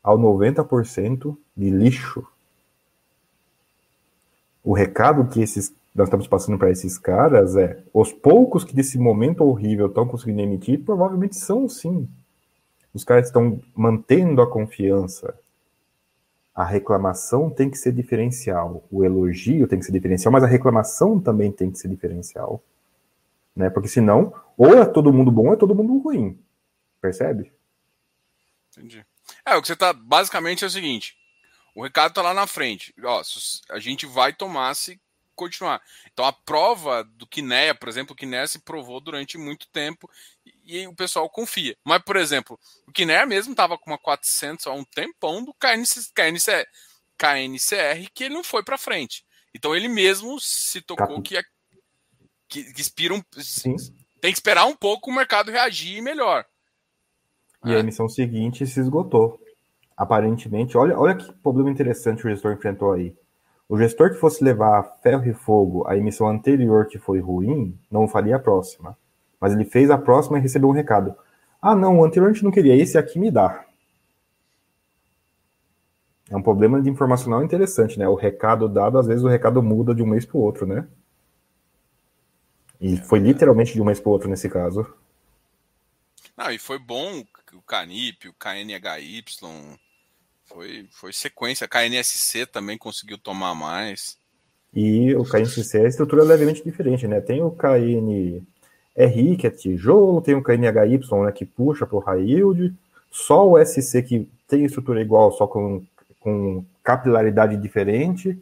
ao 0.03 0.19
90% 0.19 1.37
de 1.55 1.69
lixo. 1.69 2.27
O 4.61 4.73
recado 4.73 5.29
que 5.29 5.41
esses 5.41 5.73
nós 5.95 6.09
estamos 6.09 6.27
passando 6.27 6.57
para 6.59 6.69
esses 6.69 6.97
caras 6.97 7.55
é 7.55 7.81
os 7.93 8.11
poucos 8.11 8.65
que 8.65 8.75
desse 8.75 8.99
momento 8.99 9.45
horrível 9.45 9.87
estão 9.87 10.05
conseguindo 10.05 10.41
emitir, 10.41 10.83
provavelmente 10.83 11.37
são 11.37 11.69
sim. 11.69 12.07
Os 12.93 13.05
caras 13.05 13.27
estão 13.27 13.59
mantendo 13.73 14.41
a 14.41 14.51
confiança. 14.51 15.39
A 16.53 16.65
reclamação 16.65 17.49
tem 17.49 17.69
que 17.69 17.77
ser 17.77 17.93
diferencial, 17.93 18.83
o 18.91 19.05
elogio 19.05 19.67
tem 19.67 19.79
que 19.79 19.85
ser 19.85 19.93
diferencial, 19.93 20.33
mas 20.33 20.43
a 20.43 20.47
reclamação 20.47 21.17
também 21.17 21.49
tem 21.49 21.71
que 21.71 21.79
ser 21.79 21.87
diferencial. 21.87 22.61
Né? 23.57 23.71
Porque 23.71 23.89
senão, 23.89 24.31
ou 24.55 24.77
é 24.77 24.85
todo 24.85 25.11
mundo 25.11 25.31
bom 25.31 25.47
ou 25.47 25.53
é 25.53 25.57
todo 25.57 25.73
mundo 25.73 25.97
ruim. 25.97 26.39
Percebe? 27.01 27.51
Entendi. 28.71 29.03
É, 29.43 29.55
o 29.55 29.61
que 29.61 29.67
você 29.67 29.73
está 29.73 29.91
basicamente 29.91 30.63
é 30.63 30.67
o 30.67 30.69
seguinte: 30.69 31.17
o 31.73 31.81
recado 31.83 32.09
está 32.09 32.21
lá 32.21 32.35
na 32.35 32.45
frente. 32.45 32.93
Ó, 33.03 33.21
a 33.71 33.79
gente 33.79 34.05
vai 34.05 34.31
tomar 34.31 34.75
se 34.75 35.01
continuar. 35.35 35.81
Então 36.13 36.23
a 36.23 36.31
prova 36.31 37.03
do 37.03 37.25
Kinea, 37.25 37.73
por 37.73 37.89
exemplo, 37.89 38.13
o 38.13 38.15
Kinea 38.15 38.47
se 38.47 38.59
provou 38.59 38.99
durante 38.99 39.39
muito 39.39 39.67
tempo 39.69 40.07
e, 40.63 40.85
o 40.87 40.93
pessoal 40.93 41.27
confia. 41.27 41.75
Mas, 41.83 42.03
por 42.03 42.15
exemplo, 42.15 42.59
o 42.87 42.91
Kinea 42.91 43.25
mesmo 43.25 43.53
estava 43.53 43.77
com 43.77 43.89
uma 43.89 43.97
400 43.97 44.67
há 44.67 44.71
um 44.71 44.83
tempão 44.83 45.43
do 45.43 45.53
KNC, 45.55 46.11
KNC, 46.13 46.67
KNCR 47.17 48.11
que 48.13 48.25
ele 48.25 48.35
não 48.35 48.43
foi 48.43 48.63
para 48.63 48.77
frente. 48.77 49.25
Então 49.53 49.75
ele 49.75 49.87
mesmo 49.87 50.39
se 50.39 50.79
tocou 50.81 51.21
que, 51.23 51.35
que, 52.47 52.63
que 52.73 52.81
inspira 52.81 53.13
um, 53.13 53.21
tem 54.21 54.31
que 54.31 54.37
esperar 54.37 54.65
um 54.65 54.75
pouco 54.75 55.09
o 55.09 55.15
mercado 55.15 55.51
reagir 55.51 56.01
melhor. 56.01 56.45
E 57.65 57.73
é. 57.73 57.77
a 57.77 57.79
emissão 57.79 58.07
seguinte 58.07 58.65
se 58.65 58.79
esgotou. 58.79 59.39
Aparentemente, 59.95 60.77
olha, 60.77 60.97
olha 60.97 61.15
que 61.15 61.31
problema 61.41 61.71
interessante 61.71 62.25
o 62.25 62.29
gestor 62.29 62.53
enfrentou 62.53 62.93
aí. 62.93 63.15
O 63.67 63.77
gestor 63.77 64.11
que 64.11 64.19
fosse 64.19 64.43
levar 64.43 64.99
ferro 65.01 65.27
e 65.27 65.33
fogo 65.33 65.85
a 65.87 65.97
emissão 65.97 66.27
anterior 66.27 66.85
que 66.85 66.97
foi 66.97 67.19
ruim, 67.19 67.77
não 67.91 68.07
faria 68.07 68.37
a 68.37 68.39
próxima. 68.39 68.97
Mas 69.41 69.53
ele 69.53 69.65
fez 69.65 69.89
a 69.89 69.97
próxima 69.97 70.37
e 70.37 70.41
recebeu 70.41 70.69
um 70.69 70.73
recado. 70.73 71.15
Ah, 71.61 71.75
não, 71.75 71.99
o 71.99 72.05
anterior 72.05 72.29
a 72.29 72.33
gente 72.33 72.43
não 72.43 72.51
queria, 72.51 72.75
esse 72.75 72.97
aqui 72.97 73.19
me 73.19 73.29
dá. 73.29 73.65
É 76.29 76.35
um 76.35 76.41
problema 76.41 76.81
de 76.81 76.89
informacional 76.89 77.43
interessante, 77.43 77.97
né? 77.97 78.07
O 78.07 78.15
recado 78.15 78.67
dado, 78.67 78.97
às 78.97 79.07
vezes 79.07 79.23
o 79.23 79.27
recado 79.27 79.63
muda 79.63 79.95
de 79.95 80.03
um 80.03 80.07
mês 80.07 80.25
para 80.25 80.37
o 80.37 80.41
outro, 80.41 80.65
né? 80.65 80.87
E 82.79 82.97
foi 82.97 83.19
literalmente 83.19 83.73
de 83.73 83.81
um 83.81 83.85
mês 83.85 83.99
para 83.99 84.09
o 84.09 84.11
outro 84.11 84.29
nesse 84.29 84.49
caso. 84.49 84.85
Não, 86.37 86.51
e 86.51 86.59
foi 86.59 86.77
bom 86.77 87.23
o 87.53 87.61
Canip, 87.61 88.27
o 88.27 88.33
KNHY, 88.33 89.23
foi, 90.45 90.87
foi 90.91 91.11
sequência. 91.11 91.65
A 91.65 91.67
KNSC 91.67 92.45
também 92.45 92.77
conseguiu 92.77 93.17
tomar 93.17 93.55
mais. 93.55 94.17
E 94.73 95.15
o 95.15 95.23
KNSC 95.23 95.77
é 95.79 95.85
a 95.85 95.87
estrutura 95.87 96.23
levemente 96.23 96.63
diferente, 96.63 97.07
né? 97.07 97.19
Tem 97.19 97.41
o 97.41 97.51
KNRI, 97.51 98.45
que 99.37 99.47
é 99.47 99.49
tijolo, 99.49 100.21
tem 100.21 100.35
o 100.35 100.43
KNHY, 100.43 100.99
né, 101.23 101.31
que 101.33 101.45
puxa 101.45 101.85
para 101.85 101.97
o 101.97 102.19
yield, 102.19 102.75
só 103.09 103.49
o 103.49 103.63
SC 103.63 104.03
que 104.03 104.29
tem 104.47 104.65
estrutura 104.65 105.01
igual, 105.01 105.31
só 105.31 105.47
com, 105.47 105.83
com 106.19 106.63
capilaridade 106.83 107.57
diferente, 107.57 108.37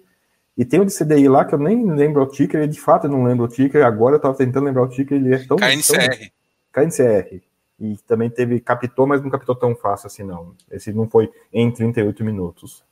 e 0.58 0.64
tem 0.64 0.80
o 0.80 0.86
de 0.86 0.94
CDI 0.94 1.28
lá, 1.28 1.46
que 1.46 1.54
eu 1.54 1.60
nem 1.60 1.86
lembro 1.92 2.24
o 2.24 2.28
ticker, 2.28 2.62
ele 2.62 2.72
de 2.72 2.80
fato 2.80 3.08
eu 3.08 3.12
não 3.12 3.24
lembro 3.24 3.46
o 3.46 3.50
ticker, 3.50 3.86
agora 3.86 4.16
eu 4.16 4.18
estava 4.18 4.36
tentando 4.36 4.66
lembrar 4.66 4.84
o 4.84 4.90
ticker, 4.90 5.18
ele 5.18 5.34
é 5.34 5.40
tão... 5.46 5.58
KNCR. 5.58 6.32
Tão... 6.72 6.84
KNCR 6.84 7.42
e 7.80 7.98
também 8.08 8.30
teve 8.30 8.60
captou, 8.60 9.06
mas 9.06 9.22
não 9.22 9.30
captou 9.30 9.56
tão 9.56 9.76
fácil 9.76 10.08
assim 10.08 10.24
não. 10.24 10.56
Esse 10.72 10.94
não 10.94 11.10
foi 11.10 11.32
em 11.52 11.72
38 11.72 12.24
minutos. 12.24 12.84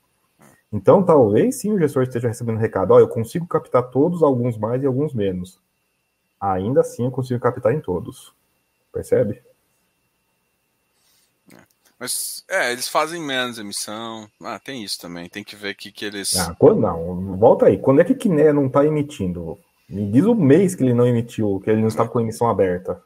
Então, 0.72 1.04
talvez 1.04 1.60
sim 1.60 1.72
o 1.72 1.80
gestor 1.80 2.04
esteja 2.04 2.28
recebendo 2.28 2.58
recado, 2.58 2.92
ó, 2.92 3.00
eu 3.00 3.08
consigo 3.08 3.48
captar 3.48 3.84
todos, 3.92 4.24
alguns 4.24 4.58
mais 4.58 4.82
e 4.82 4.86
alguns 4.86 5.14
menos. 5.14 5.60
Ainda 6.40 6.82
assim 6.82 7.06
eu 7.06 7.12
consigo 7.12 7.40
captar 7.40 7.74
em 7.74 7.80
todos. 7.80 8.34
Percebe? 8.92 9.42
Mas, 12.04 12.44
é, 12.50 12.74
eles 12.74 12.90
fazem 12.90 13.22
menos 13.22 13.58
emissão. 13.58 14.28
Ah, 14.44 14.60
tem 14.60 14.84
isso 14.84 15.00
também. 15.00 15.30
Tem 15.30 15.42
que 15.42 15.56
ver 15.56 15.70
aqui 15.70 15.90
que 15.90 16.04
eles. 16.04 16.36
Ah, 16.36 16.54
quando, 16.60 16.82
não, 16.82 17.38
volta 17.38 17.68
aí. 17.68 17.78
Quando 17.78 18.02
é 18.02 18.04
que 18.04 18.14
Kiné 18.14 18.52
não 18.52 18.68
está 18.68 18.86
emitindo? 18.86 19.58
Me 19.88 20.12
diz 20.12 20.26
o 20.26 20.36
mês 20.36 20.76
que 20.76 20.84
ele 20.84 20.94
não 20.94 21.08
emitiu, 21.08 21.62
que 21.64 21.70
ele 21.70 21.80
não 21.80 21.88
estava 21.88 22.10
com 22.10 22.20
emissão 22.20 22.50
aberta. 22.50 23.02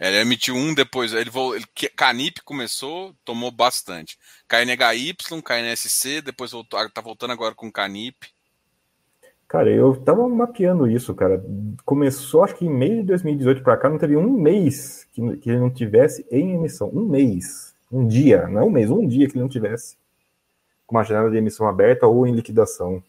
Ele 0.00 0.16
emitiu 0.16 0.54
um 0.54 0.72
depois. 0.72 1.12
Ele, 1.12 1.30
ele 1.54 1.90
Canip 1.94 2.40
começou, 2.42 3.14
tomou 3.22 3.50
bastante. 3.50 4.16
KNHY, 4.48 5.14
KNSC, 5.44 6.22
depois 6.22 6.52
voltou, 6.52 6.88
tá 6.88 7.02
voltando 7.02 7.34
agora 7.34 7.54
com 7.54 7.70
Canip. 7.70 8.16
Cara, 9.46 9.70
eu 9.70 9.94
tava 9.94 10.26
mapeando 10.26 10.88
isso, 10.88 11.14
cara. 11.14 11.44
Começou, 11.84 12.44
acho 12.44 12.54
que 12.54 12.64
em 12.64 12.70
meio 12.70 13.02
de 13.02 13.08
2018 13.08 13.62
para 13.62 13.76
cá, 13.76 13.90
não 13.90 13.98
teve 13.98 14.16
um 14.16 14.30
mês 14.30 15.06
que, 15.12 15.36
que 15.36 15.50
ele 15.50 15.60
não 15.60 15.70
tivesse 15.70 16.26
em 16.30 16.54
emissão. 16.54 16.88
Um 16.94 17.04
mês. 17.06 17.65
Um 17.90 18.06
dia, 18.06 18.46
não 18.48 18.62
é 18.62 18.64
um 18.64 18.70
mês, 18.70 18.90
um 18.90 19.06
dia 19.06 19.26
que 19.26 19.34
ele 19.34 19.42
não 19.42 19.48
tivesse 19.48 19.96
com 20.86 20.96
uma 20.96 21.04
janela 21.04 21.30
de 21.30 21.36
emissão 21.36 21.66
aberta 21.68 22.06
ou 22.06 22.26
em 22.26 22.34
liquidação. 22.34 23.02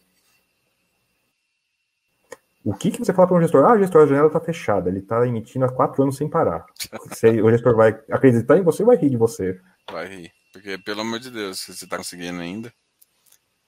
O 2.64 2.74
que, 2.74 2.90
que 2.90 2.98
você 2.98 3.12
fala 3.12 3.28
para 3.28 3.36
um 3.36 3.40
gestor? 3.40 3.64
Ah, 3.64 3.74
o 3.74 3.78
gestor, 3.78 4.02
a 4.02 4.06
janela 4.06 4.26
está 4.26 4.40
fechada, 4.40 4.90
ele 4.90 4.98
está 4.98 5.26
emitindo 5.26 5.64
há 5.64 5.72
quatro 5.72 6.02
anos 6.02 6.16
sem 6.16 6.28
parar. 6.28 6.66
Você, 7.08 7.40
o 7.40 7.50
gestor 7.50 7.74
vai 7.74 7.98
acreditar 8.10 8.58
em 8.58 8.62
você 8.62 8.84
vai 8.84 8.96
rir 8.96 9.10
de 9.10 9.16
você? 9.16 9.58
Vai 9.90 10.06
rir, 10.06 10.32
porque 10.52 10.76
pelo 10.76 11.00
amor 11.00 11.18
de 11.18 11.30
Deus, 11.30 11.60
você 11.60 11.84
está 11.84 11.96
conseguindo 11.96 12.40
ainda. 12.40 12.72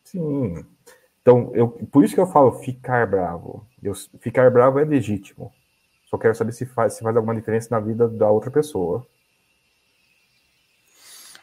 Sim. 0.04 0.66
Então, 1.22 1.50
eu, 1.54 1.68
por 1.68 2.04
isso 2.04 2.14
que 2.14 2.20
eu 2.20 2.26
falo 2.26 2.52
ficar 2.60 3.06
bravo. 3.06 3.66
Eu, 3.82 3.94
ficar 4.20 4.50
bravo 4.50 4.78
é 4.78 4.84
legítimo. 4.84 5.52
Só 6.06 6.18
quero 6.18 6.34
saber 6.34 6.52
se 6.52 6.66
faz, 6.66 6.94
se 6.94 7.02
faz 7.02 7.16
alguma 7.16 7.34
diferença 7.34 7.68
na 7.70 7.80
vida 7.80 8.08
da 8.08 8.28
outra 8.28 8.50
pessoa. 8.50 9.06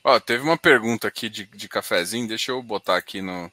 Ó, 0.09 0.21
teve 0.21 0.41
uma 0.41 0.57
pergunta 0.57 1.05
aqui 1.05 1.27
de, 1.27 1.45
de 1.45 1.67
cafezinho, 1.67 2.29
deixa 2.29 2.53
eu 2.53 2.63
botar 2.63 2.95
aqui 2.95 3.21
no, 3.21 3.51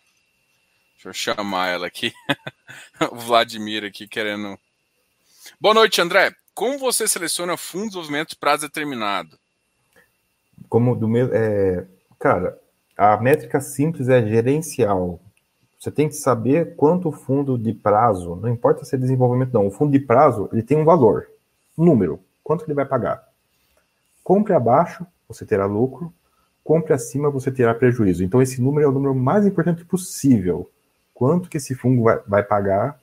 Deixa 0.95 1.09
eu 1.09 1.12
chamar 1.12 1.67
ela 1.67 1.88
aqui. 1.88 2.12
o 3.11 3.17
Vladimir 3.17 3.83
aqui 3.83 4.07
querendo. 4.07 4.57
Boa 5.61 5.75
noite, 5.75 6.01
André. 6.01 6.33
Como 6.55 6.79
você 6.79 7.09
seleciona 7.09 7.57
fundos 7.57 7.81
de 7.81 7.99
desenvolvimento 7.99 8.38
prazo 8.38 8.69
determinado? 8.69 9.37
Como 10.69 10.95
do 10.95 11.09
meu. 11.09 11.29
É... 11.35 11.88
Cara, 12.21 12.57
a 12.97 13.17
métrica 13.17 13.61
simples 13.61 14.09
é 14.09 14.25
gerencial. 14.25 15.19
Você 15.77 15.90
tem 15.90 16.07
que 16.07 16.14
saber 16.14 16.77
quanto 16.77 17.09
o 17.09 17.12
fundo 17.12 17.59
de 17.59 17.73
prazo, 17.73 18.37
não 18.37 18.49
importa 18.49 18.85
se 18.85 18.95
é 18.95 18.99
desenvolvimento 18.99 19.53
não, 19.53 19.67
o 19.67 19.73
fundo 19.73 19.90
de 19.90 19.99
prazo 19.99 20.49
ele 20.53 20.62
tem 20.62 20.79
um 20.79 20.85
valor, 20.85 21.29
um 21.77 21.85
número, 21.85 22.21
quanto 22.45 22.64
que 22.64 22.71
ele 22.71 22.77
vai 22.77 22.87
pagar. 22.87 23.29
Compre 24.23 24.55
abaixo, 24.55 25.05
você 25.27 25.45
terá 25.45 25.67
lucro, 25.67 26.14
compre 26.64 26.94
acima, 26.94 27.31
você 27.31 27.53
terá 27.53 27.74
prejuízo. 27.74 28.24
Então 28.24 28.40
esse 28.40 28.61
número 28.61 28.87
é 28.87 28.88
o 28.88 28.92
número 28.92 29.14
mais 29.14 29.46
importante 29.46 29.85
possível 29.85 30.68
quanto 31.12 31.48
que 31.48 31.59
esse 31.59 31.74
fundo 31.74 32.03
vai, 32.03 32.18
vai 32.27 32.42
pagar. 32.42 32.98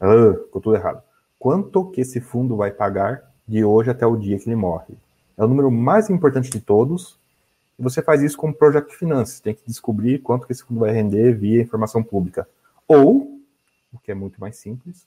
Ah, 0.00 0.32
ficou 0.44 0.60
tudo 0.60 0.74
errado. 0.74 1.02
Quanto 1.38 1.90
que 1.90 2.00
esse 2.00 2.20
fundo 2.20 2.56
vai 2.56 2.70
pagar 2.70 3.30
de 3.46 3.62
hoje 3.62 3.90
até 3.90 4.06
o 4.06 4.16
dia 4.16 4.38
que 4.38 4.48
ele 4.48 4.56
morre? 4.56 4.94
É 5.36 5.44
o 5.44 5.48
número 5.48 5.70
mais 5.70 6.08
importante 6.08 6.50
de 6.50 6.60
todos. 6.60 7.18
E 7.78 7.82
você 7.82 8.00
faz 8.00 8.22
isso 8.22 8.36
com 8.36 8.48
o 8.48 8.54
Project 8.54 8.96
Finance. 8.96 9.42
Tem 9.42 9.54
que 9.54 9.62
descobrir 9.66 10.20
quanto 10.20 10.46
que 10.46 10.52
esse 10.52 10.64
fundo 10.64 10.80
vai 10.80 10.92
render 10.92 11.34
via 11.34 11.60
informação 11.60 12.02
pública. 12.02 12.48
Ou, 12.88 13.38
o 13.92 13.98
que 13.98 14.10
é 14.10 14.14
muito 14.14 14.40
mais 14.40 14.56
simples, 14.56 15.06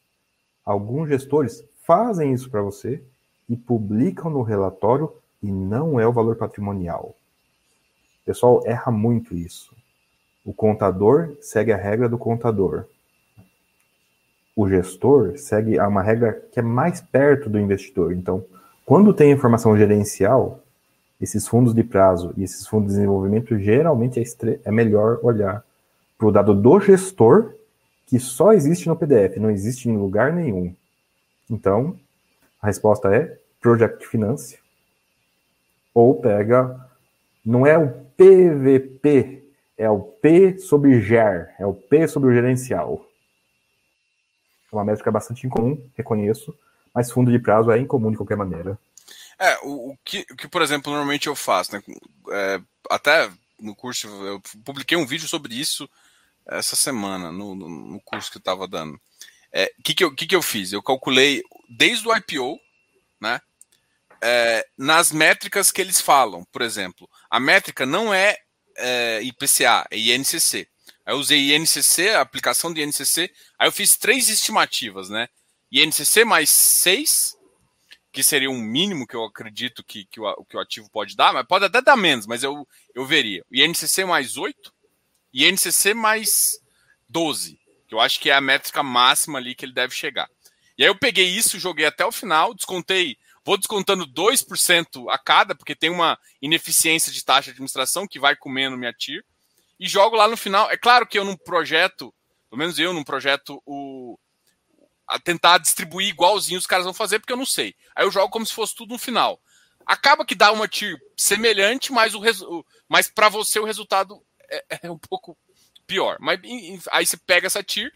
alguns 0.63 1.09
gestores 1.09 1.63
fazem 1.83 2.33
isso 2.33 2.49
para 2.49 2.61
você 2.61 3.01
e 3.49 3.55
publicam 3.55 4.29
no 4.29 4.41
relatório 4.41 5.11
e 5.41 5.51
não 5.51 5.99
é 5.99 6.07
o 6.07 6.11
valor 6.11 6.35
patrimonial. 6.35 7.15
Pessoal 8.27 8.61
erra 8.65 8.91
muito 8.91 9.33
isso. 9.37 9.73
O 10.43 10.53
contador 10.53 11.37
segue 11.39 11.71
a 11.71 11.77
regra 11.77 12.09
do 12.09 12.17
contador. 12.17 12.83
O 14.53 14.67
gestor 14.67 15.37
segue 15.37 15.79
uma 15.79 16.01
regra 16.01 16.33
que 16.51 16.59
é 16.59 16.61
mais 16.61 16.99
perto 16.99 17.49
do 17.49 17.57
investidor. 17.57 18.11
Então, 18.11 18.43
quando 18.85 19.13
tem 19.13 19.31
informação 19.31 19.77
gerencial, 19.77 20.61
esses 21.21 21.47
fundos 21.47 21.73
de 21.73 21.85
prazo 21.85 22.33
e 22.35 22.43
esses 22.43 22.67
fundos 22.67 22.89
de 22.89 22.95
desenvolvimento, 22.95 23.57
geralmente 23.57 24.19
é, 24.19 24.23
é 24.65 24.71
melhor 24.73 25.19
olhar 25.23 25.63
para 26.17 26.27
o 26.27 26.31
dado 26.31 26.53
do 26.53 26.81
gestor, 26.81 27.53
que 28.07 28.19
só 28.19 28.51
existe 28.51 28.89
no 28.89 28.95
PDF, 28.97 29.37
não 29.37 29.49
existe 29.49 29.87
em 29.87 29.95
lugar 29.95 30.33
nenhum. 30.33 30.75
Então, 31.49 31.97
a 32.61 32.67
resposta 32.67 33.07
é 33.07 33.39
Project 33.61 34.05
Finance. 34.05 34.59
Ou 35.93 36.15
pega, 36.15 36.77
não 37.47 37.65
é 37.65 37.77
o 37.77 37.89
PVP, 38.17 39.41
é 39.77 39.89
o 39.89 40.01
P 40.01 40.57
sobre 40.59 40.99
GER, 40.99 41.55
é 41.57 41.65
o 41.65 41.73
P 41.73 42.05
sobre 42.05 42.29
o 42.29 42.33
gerencial. 42.33 43.07
É 44.69 44.75
uma 44.75 44.83
métrica 44.83 45.09
bastante 45.09 45.47
incomum, 45.47 45.81
reconheço, 45.95 46.53
mas 46.93 47.09
fundo 47.09 47.31
de 47.31 47.39
prazo 47.39 47.71
é 47.71 47.79
incomum 47.79 48.11
de 48.11 48.17
qualquer 48.17 48.35
maneira. 48.35 48.77
É, 49.39 49.57
o, 49.59 49.91
o, 49.91 49.97
que, 50.03 50.25
o 50.29 50.35
que, 50.35 50.49
por 50.49 50.61
exemplo, 50.61 50.91
normalmente 50.91 51.27
eu 51.27 51.35
faço, 51.35 51.71
né? 51.71 51.81
É, 52.31 52.59
até 52.91 53.31
no 53.57 53.73
curso, 53.73 54.07
eu 54.25 54.41
publiquei 54.65 54.97
um 54.97 55.05
vídeo 55.05 55.27
sobre 55.27 55.55
isso 55.55 55.89
essa 56.45 56.75
semana, 56.75 57.31
no, 57.31 57.55
no 57.55 58.01
curso 58.01 58.29
que 58.29 58.37
eu 58.37 58.41
estava 58.41 58.67
dando. 58.67 58.95
O 58.95 58.99
é, 59.53 59.71
que, 59.85 59.93
que, 59.95 60.03
eu, 60.03 60.13
que, 60.13 60.27
que 60.27 60.35
eu 60.35 60.41
fiz? 60.41 60.73
Eu 60.73 60.83
calculei 60.83 61.41
desde 61.69 62.05
o 62.05 62.13
IPO, 62.13 62.59
né? 63.21 63.39
É, 64.21 64.65
nas 64.77 65.11
métricas 65.11 65.71
que 65.71 65.81
eles 65.81 66.01
falam. 66.01 66.43
Por 66.51 66.61
exemplo, 66.61 67.09
a 67.29 67.39
métrica 67.39 67.85
não 67.85 68.13
é, 68.13 68.37
é 68.77 69.21
IPCA, 69.21 69.87
é 69.91 69.97
INCC. 69.97 70.67
Aí 71.05 71.13
eu 71.13 71.17
usei 71.17 71.55
INCC, 71.55 72.09
a 72.09 72.21
aplicação 72.21 72.73
de 72.73 72.81
INCC, 72.81 73.31
aí 73.57 73.67
eu 73.67 73.71
fiz 73.71 73.95
três 73.95 74.27
estimativas, 74.27 75.09
né? 75.09 75.29
INCC 75.71 76.25
mais 76.25 76.49
6, 76.49 77.37
que 78.11 78.23
seria 78.23 78.49
um 78.49 78.57
mínimo 78.57 79.05
que 79.05 79.15
eu 79.15 79.23
acredito 79.23 79.83
que, 79.83 80.05
que, 80.05 80.19
o, 80.19 80.45
que 80.45 80.57
o 80.57 80.59
ativo 80.59 80.89
pode 80.91 81.15
dar, 81.15 81.33
mas 81.33 81.45
pode 81.45 81.65
até 81.65 81.81
dar 81.81 81.95
menos, 81.95 82.25
mas 82.25 82.43
eu, 82.43 82.67
eu 82.93 83.05
veria. 83.05 83.43
INCC 83.51 84.03
mais 84.05 84.37
8 84.37 84.73
e 85.33 85.47
INCC 85.47 85.93
mais 85.93 86.59
12, 87.07 87.59
que 87.87 87.95
eu 87.95 87.99
acho 87.99 88.19
que 88.19 88.29
é 88.29 88.33
a 88.33 88.41
métrica 88.41 88.81
máxima 88.81 89.37
ali 89.37 89.55
que 89.55 89.63
ele 89.63 89.73
deve 89.73 89.93
chegar. 89.93 90.29
E 90.77 90.83
aí 90.83 90.89
eu 90.89 90.97
peguei 90.97 91.27
isso, 91.27 91.59
joguei 91.59 91.85
até 91.85 92.05
o 92.05 92.11
final, 92.11 92.53
descontei, 92.53 93.17
vou 93.47 93.57
descontando 93.57 94.05
2% 94.05 95.05
a 95.09 95.17
cada, 95.17 95.55
porque 95.55 95.73
tem 95.73 95.89
uma 95.89 96.19
ineficiência 96.41 97.13
de 97.13 97.23
taxa 97.23 97.45
de 97.45 97.51
administração 97.51 98.05
que 98.05 98.19
vai 98.19 98.35
comendo 98.35 98.77
minha 98.77 98.91
TIR, 98.91 99.23
e 99.79 99.87
jogo 99.87 100.17
lá 100.17 100.27
no 100.27 100.35
final. 100.35 100.69
É 100.69 100.75
claro 100.75 101.07
que 101.07 101.17
eu 101.17 101.23
não 101.23 101.37
projeto, 101.37 102.13
pelo 102.49 102.59
menos 102.59 102.77
eu 102.77 102.91
não 102.91 103.05
projeto 103.05 103.63
o 103.65 104.19
a 105.07 105.17
tentar 105.17 105.59
distribuir 105.59 106.09
igualzinho 106.09 106.59
os 106.59 106.65
caras 106.65 106.83
vão 106.83 106.93
fazer, 106.93 107.19
porque 107.19 107.31
eu 107.31 107.37
não 107.37 107.45
sei. 107.45 107.73
Aí 107.95 108.05
eu 108.05 108.11
jogo 108.11 108.29
como 108.29 108.45
se 108.45 108.53
fosse 108.53 108.75
tudo 108.75 108.91
no 108.91 108.99
final. 108.99 109.41
Acaba 109.85 110.25
que 110.25 110.35
dá 110.35 110.51
uma 110.51 110.67
tier 110.67 110.97
semelhante, 111.15 111.93
mas, 111.93 112.13
o 112.13 112.65
mas 112.89 113.07
para 113.07 113.29
você 113.29 113.61
o 113.61 113.65
resultado 113.65 114.21
é, 114.49 114.65
é, 114.83 114.91
um 114.91 114.97
pouco 114.97 115.37
pior. 115.85 116.17
Mas 116.19 116.41
aí 116.91 117.05
você 117.05 117.15
pega 117.15 117.47
essa 117.47 117.63
tier, 117.63 117.93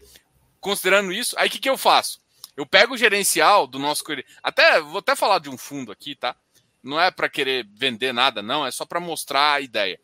considerando 0.62 1.12
isso, 1.12 1.38
aí 1.38 1.48
o 1.48 1.50
que, 1.50 1.58
que 1.58 1.68
eu 1.68 1.76
faço? 1.76 2.22
Eu 2.56 2.66
pego 2.66 2.94
o 2.94 2.98
gerencial 2.98 3.66
do 3.66 3.78
nosso. 3.78 4.04
Até 4.42 4.80
vou 4.80 4.98
até 4.98 5.16
falar 5.16 5.38
de 5.38 5.48
um 5.48 5.56
fundo 5.56 5.90
aqui, 5.90 6.14
tá? 6.14 6.36
Não 6.82 7.00
é 7.00 7.10
para 7.10 7.28
querer 7.28 7.66
vender 7.74 8.12
nada, 8.12 8.42
não, 8.42 8.66
é 8.66 8.70
só 8.70 8.84
para 8.84 9.00
mostrar 9.00 9.54
a 9.54 9.60
ideia. 9.60 10.00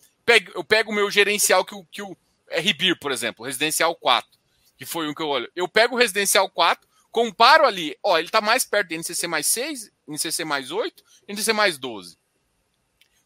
Eu 0.55 0.63
pego 0.63 0.93
o 0.93 0.95
meu 0.95 1.11
gerencial 1.11 1.65
que 1.65 1.75
o, 1.75 1.85
que 1.85 2.03
o 2.03 2.17
RBIR, 2.51 2.99
por 2.99 3.11
exemplo, 3.11 3.45
residencial 3.45 3.97
4, 3.97 4.31
que 4.77 4.87
foi 4.87 5.09
um 5.09 5.15
que 5.15 5.23
eu 5.23 5.29
olho. 5.29 5.51
Eu 5.57 5.67
pego 5.67 5.97
o 5.97 5.99
residencial 5.99 6.49
4, 6.49 6.89
Comparo 7.11 7.65
ali, 7.65 7.97
ó, 8.03 8.19
ele 8.19 8.29
está 8.29 8.41
mais 8.41 8.65
perto 8.65 8.89
de 8.89 8.99
NCC 8.99 9.27
mais 9.27 9.47
6, 9.47 9.91
NCC 10.07 10.45
mais 10.45 10.71
8, 10.71 11.03
NCC 11.29 11.53
mais 11.53 11.79
12. 11.79 12.19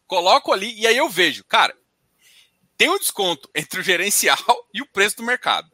Coloco 0.07 0.51
ali 0.51 0.73
e 0.79 0.87
aí 0.87 0.97
eu 0.97 1.09
vejo, 1.09 1.43
cara, 1.43 1.75
tem 2.77 2.89
um 2.89 2.97
desconto 2.97 3.49
entre 3.53 3.79
o 3.79 3.83
gerencial 3.83 4.37
e 4.73 4.81
o 4.81 4.87
preço 4.87 5.17
do 5.17 5.23
mercado. 5.23 5.69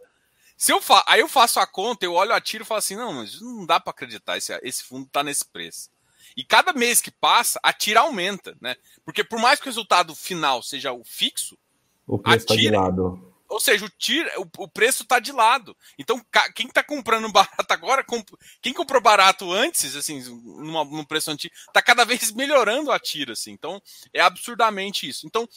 Se 0.60 0.74
eu 0.74 0.82
fa... 0.82 1.01
Aí 1.07 1.22
eu 1.22 1.30
faço 1.30 1.57
a 1.57 1.66
conta, 1.66 2.05
eu 2.05 2.14
olho 2.14 2.34
a 2.34 2.41
tiro 2.41 2.66
e 2.66 2.68
falo 2.68 2.80
assim: 2.80 2.97
não, 2.97 3.14
mas 3.14 3.39
não 3.39 3.66
dá 3.66 3.80
para 3.80 3.91
acreditar, 3.91 4.38
esse, 4.38 4.53
esse 4.62 4.84
fundo 4.84 5.05
está 5.07 5.24
nesse 5.24 5.45
preço. 5.45 5.89
E 6.36 6.43
cada 6.43 6.74
mês 6.74 6.99
que 6.99 7.10
passa, 7.10 7.57
a 7.64 7.72
tira 7.72 8.01
aumenta, 8.01 8.55
né? 8.60 8.76
Porque 9.05 9.24
por 9.24 9.39
mais 9.39 9.57
que 9.57 9.66
o 9.66 9.72
resultado 9.72 10.14
final 10.14 10.62
seja 10.62 10.91
o 10.91 11.03
fixo, 11.03 11.57
o 12.05 12.20
preço 12.20 12.39
está 12.39 12.55
de 12.55 12.70
lado. 12.70 13.34
Ou 13.47 13.60
seja, 13.60 13.86
o, 13.86 13.89
tira, 13.89 14.32
o, 14.39 14.47
o 14.57 14.68
preço 14.68 15.03
está 15.03 15.18
de 15.18 15.32
lado. 15.32 15.76
Então, 15.97 16.24
quem 16.53 16.68
está 16.68 16.84
comprando 16.84 17.32
barato 17.32 17.74
agora, 17.74 18.03
comp, 18.03 18.30
quem 18.62 18.74
comprou 18.74 19.01
barato 19.01 19.51
antes, 19.51 19.95
assim, 19.95 20.22
numa, 20.43 20.84
num 20.84 21.05
preço 21.05 21.32
antigo, 21.32 21.55
está 21.55 21.82
cada 21.82 22.03
vez 22.03 22.32
melhorando 22.36 22.91
a 22.91 22.99
tira, 22.99 23.32
assim. 23.32 23.51
Então, 23.51 23.82
é 24.14 24.20
absurdamente 24.20 25.07
isso. 25.07 25.26
Então, 25.26 25.47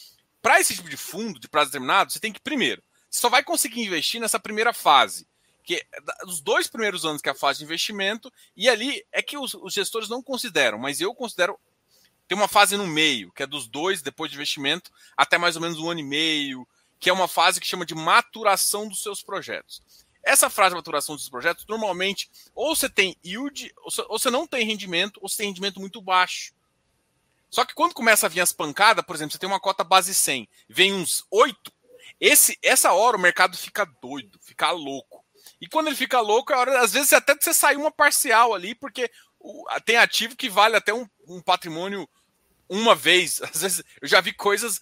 para 0.41 0.61
esse 0.61 0.73
tipo 0.73 0.89
de 0.89 0.97
fundo, 0.97 1.39
de 1.39 1.49
prazo 1.49 1.71
determinado, 1.71 2.11
você 2.11 2.19
tem 2.19 2.31
que, 2.31 2.39
primeiro, 2.39 2.81
só 3.19 3.29
vai 3.29 3.43
conseguir 3.43 3.81
investir 3.81 4.19
nessa 4.19 4.39
primeira 4.39 4.73
fase, 4.73 5.27
que 5.63 5.75
é 5.75 5.85
os 6.25 6.41
dois 6.41 6.67
primeiros 6.67 7.05
anos 7.05 7.21
que 7.21 7.29
é 7.29 7.31
a 7.31 7.35
fase 7.35 7.59
de 7.59 7.65
investimento, 7.65 8.31
e 8.55 8.67
ali 8.67 9.05
é 9.11 9.21
que 9.21 9.37
os, 9.37 9.53
os 9.53 9.73
gestores 9.73 10.09
não 10.09 10.21
consideram, 10.21 10.77
mas 10.79 10.99
eu 10.99 11.13
considero 11.13 11.59
tem 12.27 12.37
uma 12.37 12.47
fase 12.47 12.75
no 12.77 12.87
meio, 12.87 13.31
que 13.31 13.43
é 13.43 13.47
dos 13.47 13.67
dois 13.67 14.01
depois 14.01 14.31
de 14.31 14.37
investimento, 14.37 14.91
até 15.15 15.37
mais 15.37 15.55
ou 15.55 15.61
menos 15.61 15.77
um 15.77 15.89
ano 15.89 15.99
e 15.99 16.03
meio, 16.03 16.67
que 16.99 17.09
é 17.09 17.13
uma 17.13 17.27
fase 17.27 17.59
que 17.59 17.67
chama 17.67 17.85
de 17.85 17.93
maturação 17.93 18.87
dos 18.87 19.03
seus 19.03 19.21
projetos. 19.21 19.81
Essa 20.23 20.49
fase 20.49 20.69
de 20.69 20.77
maturação 20.77 21.15
dos 21.15 21.29
projetos, 21.29 21.65
normalmente, 21.67 22.31
ou 22.55 22.75
você 22.75 22.89
tem 22.89 23.15
yield, 23.23 23.71
ou 23.83 24.17
você 24.17 24.31
não 24.31 24.47
tem 24.47 24.65
rendimento, 24.65 25.19
ou 25.21 25.27
você 25.27 25.37
tem 25.37 25.47
rendimento 25.47 25.81
muito 25.81 26.01
baixo. 26.01 26.53
Só 27.49 27.65
que 27.65 27.75
quando 27.75 27.93
começa 27.93 28.25
a 28.25 28.29
vir 28.29 28.39
as 28.39 28.53
pancadas, 28.53 29.05
por 29.05 29.15
exemplo, 29.15 29.33
você 29.33 29.37
tem 29.37 29.49
uma 29.49 29.59
cota 29.59 29.83
base 29.83 30.15
100, 30.15 30.47
vem 30.69 30.93
uns 30.93 31.25
8, 31.29 31.72
esse, 32.25 32.57
essa 32.63 32.93
hora 32.93 33.17
o 33.17 33.19
mercado 33.19 33.57
fica 33.57 33.85
doido, 34.01 34.39
fica 34.41 34.71
louco. 34.71 35.25
E 35.59 35.67
quando 35.67 35.87
ele 35.87 35.95
fica 35.97 36.21
louco, 36.21 36.53
é 36.53 36.55
hora, 36.55 36.81
às 36.81 36.93
vezes 36.93 37.11
até 37.11 37.35
você 37.35 37.53
sair 37.53 37.75
uma 37.75 37.91
parcial 37.91 38.53
ali, 38.53 38.73
porque 38.73 39.11
o, 39.37 39.65
tem 39.85 39.97
ativo 39.97 40.33
que 40.33 40.49
vale 40.49 40.77
até 40.77 40.93
um, 40.93 41.05
um 41.27 41.41
patrimônio 41.41 42.07
uma 42.69 42.95
vez. 42.95 43.41
Às 43.53 43.61
vezes 43.61 43.83
eu 44.01 44.07
já 44.07 44.21
vi 44.21 44.31
coisas 44.31 44.79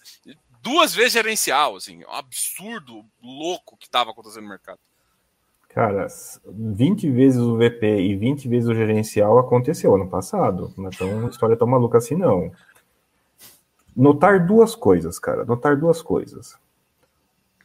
duas 0.62 0.94
vezes 0.94 1.14
gerencial, 1.14 1.74
assim, 1.74 2.04
um 2.04 2.12
absurdo 2.12 3.04
louco 3.20 3.76
que 3.76 3.86
estava 3.86 4.12
acontecendo 4.12 4.44
no 4.44 4.50
mercado. 4.50 4.78
Cara, 5.68 6.06
20 6.46 7.10
vezes 7.10 7.40
o 7.40 7.56
VP 7.56 8.02
e 8.02 8.14
20 8.14 8.46
vezes 8.46 8.68
o 8.68 8.74
gerencial 8.74 9.36
aconteceu 9.40 9.92
ano 9.96 10.08
passado. 10.08 10.72
Não 10.76 10.86
é 10.86 10.90
tão 10.90 11.28
história 11.28 11.56
tão 11.56 11.66
maluca 11.66 11.98
assim, 11.98 12.14
não. 12.14 12.52
Notar 13.96 14.46
duas 14.46 14.76
coisas, 14.76 15.18
cara. 15.18 15.44
Notar 15.44 15.76
duas 15.76 16.00
coisas. 16.00 16.56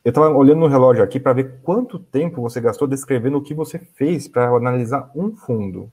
Eu 0.07 0.11
estava 0.11 0.29
olhando 0.29 0.59
no 0.59 0.67
relógio 0.67 1.03
aqui 1.03 1.19
para 1.19 1.33
ver 1.33 1.59
quanto 1.63 1.99
tempo 1.99 2.41
você 2.41 2.61
gastou 2.61 2.87
descrevendo 2.87 3.37
o 3.37 3.41
que 3.41 3.53
você 3.53 3.77
fez 3.77 4.25
para 4.25 4.47
analisar 4.47 5.11
um 5.13 5.35
fundo. 5.35 5.91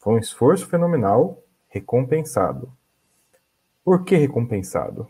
Foi 0.00 0.14
um 0.14 0.18
esforço 0.18 0.66
fenomenal, 0.66 1.40
recompensado. 1.68 2.72
Por 3.84 4.02
que 4.04 4.16
recompensado? 4.16 5.06